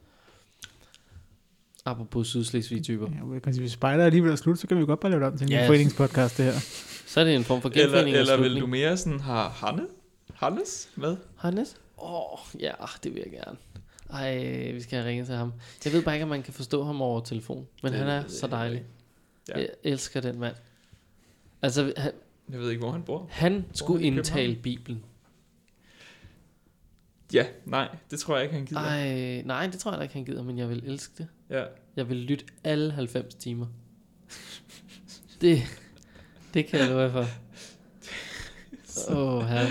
Apropos 1.86 2.28
sydslesvige 2.28 2.82
typer. 2.82 3.08
Ja, 3.34 3.40
kan 3.40 3.54
sige, 3.54 3.62
hvis 3.62 3.72
spider 3.72 4.06
alligevel 4.06 4.32
er 4.32 4.36
slut, 4.36 4.60
så 4.60 4.68
kan 4.68 4.78
vi 4.80 4.86
godt 4.86 5.00
bare 5.00 5.12
lave 5.12 5.24
det 5.24 5.32
om 5.32 5.38
til 5.38 5.46
en 5.46 5.52
Ja. 5.52 5.60
yes. 5.62 5.68
foreningspodcast, 5.68 6.38
det 6.38 6.46
her. 6.46 6.54
Så 7.08 7.20
er 7.20 7.24
det 7.24 7.36
en 7.36 7.44
form 7.44 7.62
for 7.62 7.70
Eller, 7.70 7.82
genforening. 7.84 8.18
eller 8.18 8.38
vil 8.42 8.62
du 8.62 8.68
mere 8.68 8.98
sådan 8.98 9.20
have 9.20 9.50
Hanne? 9.50 9.84
Hannes 10.34 10.90
med? 10.96 11.18
Hannes? 11.38 11.76
Åh, 11.98 12.34
oh, 12.34 12.40
ja, 12.60 12.72
det 13.04 13.14
vil 13.16 13.24
jeg 13.26 13.32
gerne. 13.32 13.58
Ej, 14.14 14.72
vi 14.72 14.82
skal 14.82 14.98
have 14.98 15.10
ringet 15.10 15.26
til 15.28 15.36
ham. 15.36 15.54
Jeg 15.86 15.94
ved 15.94 16.04
bare 16.04 16.16
ikke, 16.16 16.24
om 16.24 16.30
man 16.30 16.44
kan 16.44 16.54
forstå 16.54 16.84
ham 16.84 17.02
over 17.02 17.22
telefon. 17.22 17.68
Men 17.84 17.92
Det 17.92 18.00
han 18.00 18.10
er 18.10 18.22
ved 18.22 18.30
så 18.30 18.48
dejlig. 18.48 18.84
Ja. 19.50 19.58
Jeg 19.58 19.70
elsker 19.84 20.22
den 20.22 20.40
mand. 20.40 20.56
Altså, 21.62 21.94
han, 21.98 22.12
Jeg 22.52 22.60
ved 22.60 22.70
ikke, 22.70 22.80
hvor 22.80 22.92
han 22.92 23.04
bor. 23.04 23.28
han 23.32 23.66
skulle 23.74 24.04
han 24.04 24.14
indtale? 24.14 24.56
Bibelen. 24.56 25.04
Ja, 27.34 27.46
nej, 27.66 27.96
det 28.12 28.20
tror 28.20 28.36
jeg 28.36 28.44
ikke, 28.44 28.56
han 28.56 28.66
gider. 28.66 28.82
Ej, 28.82 29.42
nej, 29.42 29.68
det 29.68 29.80
tror 29.80 29.94
jeg 29.94 30.04
ikke, 30.04 30.14
han 30.14 30.26
gider, 30.26 30.44
men 30.44 30.58
jeg 30.58 30.70
vil 30.70 30.84
elske 30.86 31.14
det. 31.18 31.28
Ja. 31.50 31.64
Jeg 31.96 32.10
vil 32.10 32.18
lytte 32.18 32.46
alle 32.64 32.92
90 32.92 33.36
timer. 33.36 33.68
Det, 35.42 35.62
det 36.54 36.68
kan 36.68 36.80
jeg 36.80 36.90
love 36.90 37.12
for. 37.12 37.26
Åh, 39.12 39.34
oh, 39.36 39.48
her. 39.48 39.68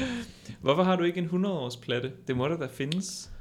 Hvorfor 0.61 0.83
har 0.83 0.97
du 0.97 1.05
ikke 1.05 1.19
en 1.21 1.27
100-års 1.47 1.77
platte? 1.77 2.13
Det 2.27 2.37
må 2.37 2.49
der 2.49 2.57
da 2.57 2.67
findes. 2.67 3.32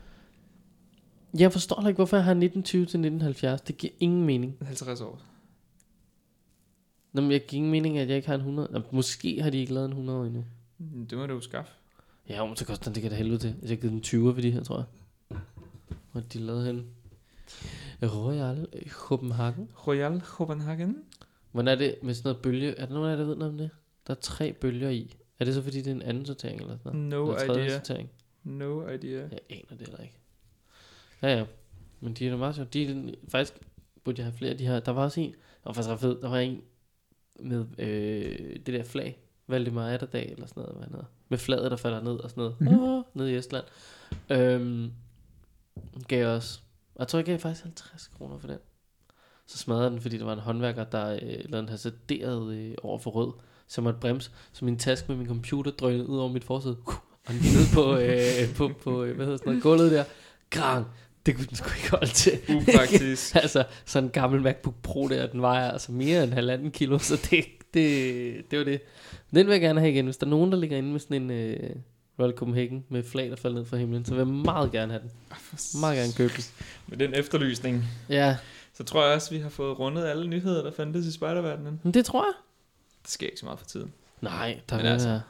Jeg 1.40 1.52
forstår 1.52 1.76
heller 1.76 1.90
ikke, 1.90 1.98
hvorfor 1.98 2.18
jeg 2.18 2.24
har 2.24 2.32
1920 2.32 2.80
til 2.80 2.84
1970. 2.84 3.62
Det 3.62 3.78
giver 3.78 3.94
ingen 4.00 4.26
mening. 4.26 4.58
50 4.62 5.02
år. 5.02 5.22
Nå, 7.14 7.22
men 7.22 7.32
jeg 7.32 7.46
giver 7.48 7.58
ingen 7.58 7.72
mening, 7.72 7.98
at 7.98 8.08
jeg 8.10 8.16
ikke 8.18 8.28
har 8.28 8.36
en 8.36 8.42
100. 8.42 8.70
Nå, 8.72 8.82
måske 8.92 9.42
har 9.42 9.50
de 9.50 9.58
ikke 9.58 9.74
lavet 9.74 9.86
en 9.86 9.92
100 9.92 10.28
endnu. 10.28 10.46
Mm, 10.78 11.08
Det 11.08 11.18
må 11.18 11.26
du 11.26 11.34
jo 11.34 11.42
skaffe. 11.42 11.72
Ja, 12.30 12.46
men 12.46 12.56
så 12.56 12.66
koster 12.66 12.86
den, 12.86 12.96
det 12.96 13.02
kan 13.02 13.12
da 13.12 13.18
helvede 13.18 13.38
til. 13.40 13.48
Altså, 13.48 13.62
Jeg 13.62 13.70
har 13.70 13.76
givet 13.82 13.92
den 13.94 14.02
20 14.02 14.34
for 14.34 14.42
de 14.42 14.52
her, 14.52 14.64
tror 14.64 14.78
jeg. 14.78 15.38
Hvor 16.12 16.22
er 16.22 16.26
de 16.26 16.40
lavet 16.40 16.66
hen? 16.66 16.88
Royal 18.04 18.68
Copenhagen. 18.90 19.70
Royal 19.88 20.22
Copenhagen. 20.22 20.98
Hvordan 21.52 21.68
er 21.68 21.76
det 21.76 21.96
med 22.04 22.14
sådan 22.14 22.30
noget 22.30 22.42
bølge? 22.42 22.76
Er 22.78 22.86
der 22.86 22.94
nogen 22.94 23.08
af 23.10 23.12
jer, 23.12 23.18
der 23.20 23.26
ved 23.26 23.36
noget 23.36 23.52
om 23.52 23.58
det? 23.58 23.70
Der 24.08 24.14
er 24.14 24.20
tre 24.20 24.54
bølger 24.54 24.90
i. 24.90 25.16
Er 25.40 25.46
det 25.46 25.54
så 25.54 25.62
fordi, 25.62 25.78
det 25.78 25.88
er 25.88 25.92
en 25.92 26.02
anden 26.02 26.26
sortering 26.26 26.62
eller 26.62 26.78
sådan 26.84 27.00
noget? 27.00 27.30
No 27.30 27.36
eller 27.42 27.58
idea. 27.58 27.78
sortering? 27.78 28.10
No 28.44 28.88
idea. 28.88 29.20
Jeg 29.32 29.40
aner 29.50 29.70
det 29.70 29.80
heller 29.80 30.00
ikke. 30.04 30.18
Ja, 31.22 31.38
ja. 31.38 31.45
Men 31.99 32.13
de 32.13 32.26
er 32.26 32.32
da 32.32 32.38
meget 32.38 32.55
sjovt. 32.55 32.74
De 32.74 32.84
er, 32.84 33.13
faktisk 33.30 33.53
burde 34.03 34.19
jeg 34.19 34.26
have 34.26 34.38
flere 34.38 34.51
af 34.51 34.57
de 34.57 34.67
her. 34.67 34.80
Der 34.80 34.91
var 34.91 35.03
også 35.03 35.22
en, 35.22 35.32
der 35.32 35.38
var 35.65 35.74
faktisk 35.74 35.89
ret 35.89 35.99
fed. 35.99 36.22
Der 36.22 36.30
var 36.30 36.39
en 36.39 36.61
med 37.39 37.65
øh, 37.78 38.55
det 38.65 38.67
der 38.67 38.84
flag. 38.84 39.19
Valdemar 39.47 39.89
Atterdag 39.89 40.32
eller 40.32 40.47
sådan 40.47 40.61
noget, 40.61 40.76
hvad 40.76 40.84
han 40.84 40.93
hedder. 40.93 41.05
Med 41.30 41.38
flaget, 41.38 41.72
der 41.72 41.78
falder 41.78 42.01
ned 42.01 42.11
og 42.11 42.30
sådan 42.30 42.41
noget. 42.41 42.55
Mhm. 42.61 42.69
Mm-hmm. 42.69 42.84
Oh, 42.84 43.03
nede 43.13 43.34
i 43.34 43.36
Estland. 43.36 43.63
Øhm, 44.30 44.91
gav. 46.07 46.36
Og 46.36 46.41
jeg 46.99 47.07
tror, 47.07 47.19
jeg 47.19 47.26
gav 47.26 47.39
faktisk 47.39 47.63
50 47.63 48.07
kroner 48.17 48.38
for 48.38 48.47
den. 48.47 48.57
Så 49.45 49.57
smadrede 49.57 49.89
den, 49.89 50.01
fordi 50.01 50.17
der 50.17 50.26
var 50.26 50.34
en 50.34 50.39
håndværker, 50.39 50.84
der 50.84 51.13
øh, 51.13 51.19
lavede 51.22 51.59
en 51.59 51.69
hasarderet 51.69 52.53
øh, 52.53 52.76
over 52.84 52.97
for 52.99 53.11
rød. 53.11 53.34
Jeg 53.78 53.84
måtte 53.84 53.99
bremse, 53.99 54.32
så 54.53 54.65
min 54.65 54.78
taske 54.78 55.05
med 55.07 55.17
min 55.17 55.28
computer 55.28 55.72
drønede 55.72 56.07
ud 56.07 56.19
over 56.19 56.30
mit 56.30 56.43
forsæde. 56.43 56.78
Og 57.28 57.34
ned 57.34 57.74
på, 57.74 57.97
øh, 57.97 58.55
på, 58.55 58.72
på 58.84 59.03
øh, 59.03 59.15
hvad 59.15 59.26
hedder 59.26 59.38
sådan 59.38 59.49
noget, 59.49 59.63
gulvet 59.63 59.91
der. 59.91 60.03
Grang. 60.49 60.86
Det 61.26 61.36
kunne 61.36 61.45
den 61.45 61.55
sgu 61.55 61.69
ikke 61.78 61.89
holde 61.91 62.07
til. 62.11 62.39
Upraktisk. 62.55 63.36
altså, 63.36 63.63
sådan 63.86 64.03
en 64.07 64.11
gammel 64.11 64.41
MacBook 64.41 64.76
Pro 64.84 65.07
der, 65.07 65.28
den 65.28 65.41
vejer 65.41 65.72
altså 65.72 65.91
mere 65.91 66.24
end 66.24 66.34
halvanden 66.34 66.72
kilo, 66.72 66.97
så 66.99 67.28
det, 67.32 67.45
det, 67.74 68.51
det 68.51 68.59
var 68.59 68.65
det. 68.65 68.82
Den 69.34 69.45
vil 69.47 69.51
jeg 69.51 69.61
gerne 69.61 69.80
have 69.80 69.91
igen. 69.91 70.05
Hvis 70.05 70.17
der 70.17 70.26
er 70.26 70.30
nogen, 70.30 70.51
der 70.51 70.57
ligger 70.57 70.78
inde 70.78 70.89
med 70.91 70.99
sådan 70.99 71.22
en 71.22 71.32
øh, 71.32 71.69
Royal 72.19 72.34
Copenhagen 72.38 72.86
med 72.89 73.03
flag, 73.03 73.30
der 73.30 73.36
falder 73.36 73.57
ned 73.57 73.65
fra 73.65 73.78
himlen, 73.78 74.05
så 74.05 74.11
vil 74.11 74.17
jeg 74.19 74.28
meget 74.28 74.72
gerne 74.72 74.91
have 74.93 75.01
den. 75.01 75.11
Meget 75.80 75.97
gerne 75.97 76.13
købe 76.17 76.34
den. 76.38 76.43
Med 76.88 76.97
den 76.97 77.13
efterlysning, 77.13 77.84
Ja, 78.09 78.38
så 78.74 78.84
tror 78.84 79.05
jeg 79.05 79.15
også, 79.15 79.30
vi 79.30 79.39
har 79.39 79.49
fået 79.49 79.80
rundet 79.80 80.05
alle 80.05 80.28
nyheder, 80.28 80.63
der 80.63 80.72
fandtes 80.72 81.05
i 81.05 81.11
spejderverdenen. 81.11 81.80
men 81.84 81.93
det 81.93 82.05
tror 82.05 82.24
jeg. 82.26 82.34
Det 83.03 83.11
sker 83.11 83.26
ikke 83.26 83.39
så 83.39 83.45
meget 83.45 83.59
for 83.59 83.65
tiden. 83.65 83.93
Nej, 84.22 84.59
der 84.69 84.76
Men 84.76 84.84
vil 84.86 84.91
altså, 84.91 85.09
altså, 85.09 85.22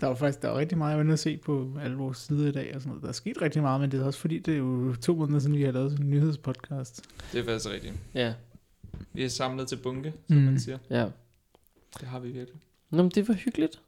Der 0.00 0.06
var 0.06 0.14
faktisk 0.14 0.42
der 0.42 0.48
var 0.48 0.58
rigtig 0.58 0.78
meget, 0.78 0.90
jeg 0.90 0.96
var 0.98 1.02
inde 1.04 1.12
at 1.12 1.18
se 1.18 1.36
på 1.36 1.70
alle 1.82 1.96
vores 1.96 2.18
sider 2.18 2.48
i 2.48 2.52
dag 2.52 2.72
og 2.74 2.80
sådan 2.80 2.88
noget. 2.88 3.02
Der 3.02 3.08
er 3.08 3.12
sket 3.12 3.42
rigtig 3.42 3.62
meget, 3.62 3.80
men 3.80 3.90
det 3.90 4.00
er 4.00 4.04
også 4.04 4.18
fordi, 4.20 4.38
det 4.38 4.54
er 4.54 4.58
jo 4.58 4.94
to 5.02 5.14
måneder 5.14 5.38
siden, 5.38 5.56
vi 5.56 5.62
har 5.62 5.72
lavet 5.72 5.98
en 5.98 6.10
nyhedspodcast. 6.10 7.02
Det 7.32 7.40
er 7.40 7.44
faktisk 7.44 7.74
rigtigt. 7.74 7.94
Ja, 8.14 8.34
Vi 9.12 9.24
er 9.24 9.28
samlet 9.28 9.68
til 9.68 9.76
bunke, 9.76 10.12
som 10.28 10.36
Mm. 10.36 10.42
man 10.42 10.60
siger. 10.60 10.78
ja. 10.90 11.06
Det 12.00 12.08
har 12.08 12.18
vi 12.20 12.28
virkelig. 12.28 12.60
Nå, 12.90 13.02
men 13.02 13.10
det 13.14 13.28
var 13.28 13.34
hyggeligt. 13.34 13.80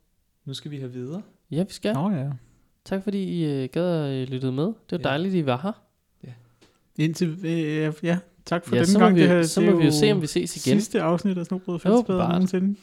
Nu 0.45 0.55
skal 0.55 0.71
vi 0.71 0.77
have 0.79 0.93
videre. 0.93 1.23
Ja, 1.51 1.63
vi 1.63 1.73
skal. 1.73 1.95
Nå 1.95 2.11
ja. 2.11 2.31
Tak 2.85 3.05
fordi 3.05 3.19
I 3.23 3.45
øh, 3.45 3.69
gad 3.73 3.85
at 4.23 4.29
lytte 4.31 4.53
med. 4.53 4.65
Det 4.65 4.75
var 4.91 4.99
Ja. 4.99 5.03
dejligt, 5.03 5.35
I 5.35 5.47
var 5.47 5.61
her. 5.63 5.73
Indtil, 6.99 7.39
øh, 7.45 7.93
ja, 8.03 8.19
tak 8.45 8.67
for 8.67 8.77
ja, 8.77 8.83
må, 8.95 8.99
gang. 8.99 9.15
vi, 9.17 9.21
det 9.21 9.29
her, 9.29 9.43
så 9.43 9.61
det 9.61 9.71
må 9.73 9.79
vi 9.79 9.85
jo 9.85 9.91
se, 9.93 10.13
om 10.13 10.23
vi 10.23 10.27
ses 10.27 10.67
igen. 10.67 10.81
Sidste 10.81 11.03
afsnit 11.03 11.39
af 11.39 11.47
Snobrød 11.47 11.79
Fældsbad 11.79 11.99
Åbenbart. 12.15 12.31
nogensinde. 12.31 12.77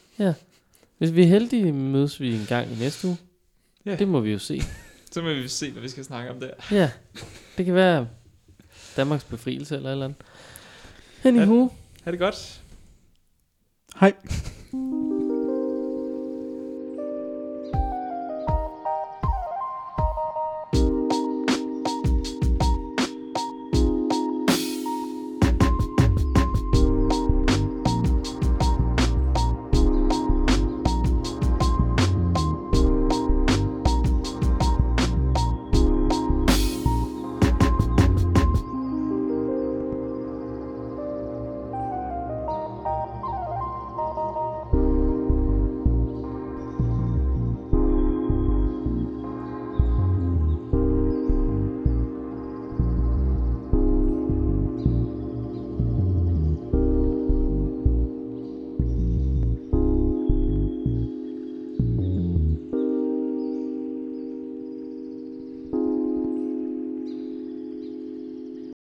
Hvis 0.97 1.15
vi 1.15 1.23
er 1.23 1.27
heldige, 1.27 1.71
mødes 1.71 2.21
vi 2.21 2.35
en 2.35 2.45
gang 2.49 2.71
i 2.71 2.75
næste 2.75 3.07
uge. 3.07 3.17
Ja. 3.85 3.95
Det 3.95 4.07
må 4.07 4.19
vi 4.19 4.31
jo 4.31 4.39
se. 4.39 4.61
Så 5.11 5.21
må 5.21 5.33
vi 5.33 5.47
se, 5.47 5.71
hvad 5.71 5.81
vi 5.81 5.89
skal 5.89 6.03
snakke 6.05 6.31
om 6.31 6.39
der. 6.39 6.49
Ja, 6.71 6.91
det 7.57 7.65
kan 7.65 7.75
være 7.75 8.07
Danmarks 8.97 9.23
befrielse 9.23 9.75
eller 9.75 9.89
et 9.89 9.91
eller 9.91 10.05
andet. 10.05 10.21
Anywho. 11.23 11.69
Ha' 12.03 12.11
det 12.11 12.19
godt. 12.19 12.61
Hej. 13.99 14.13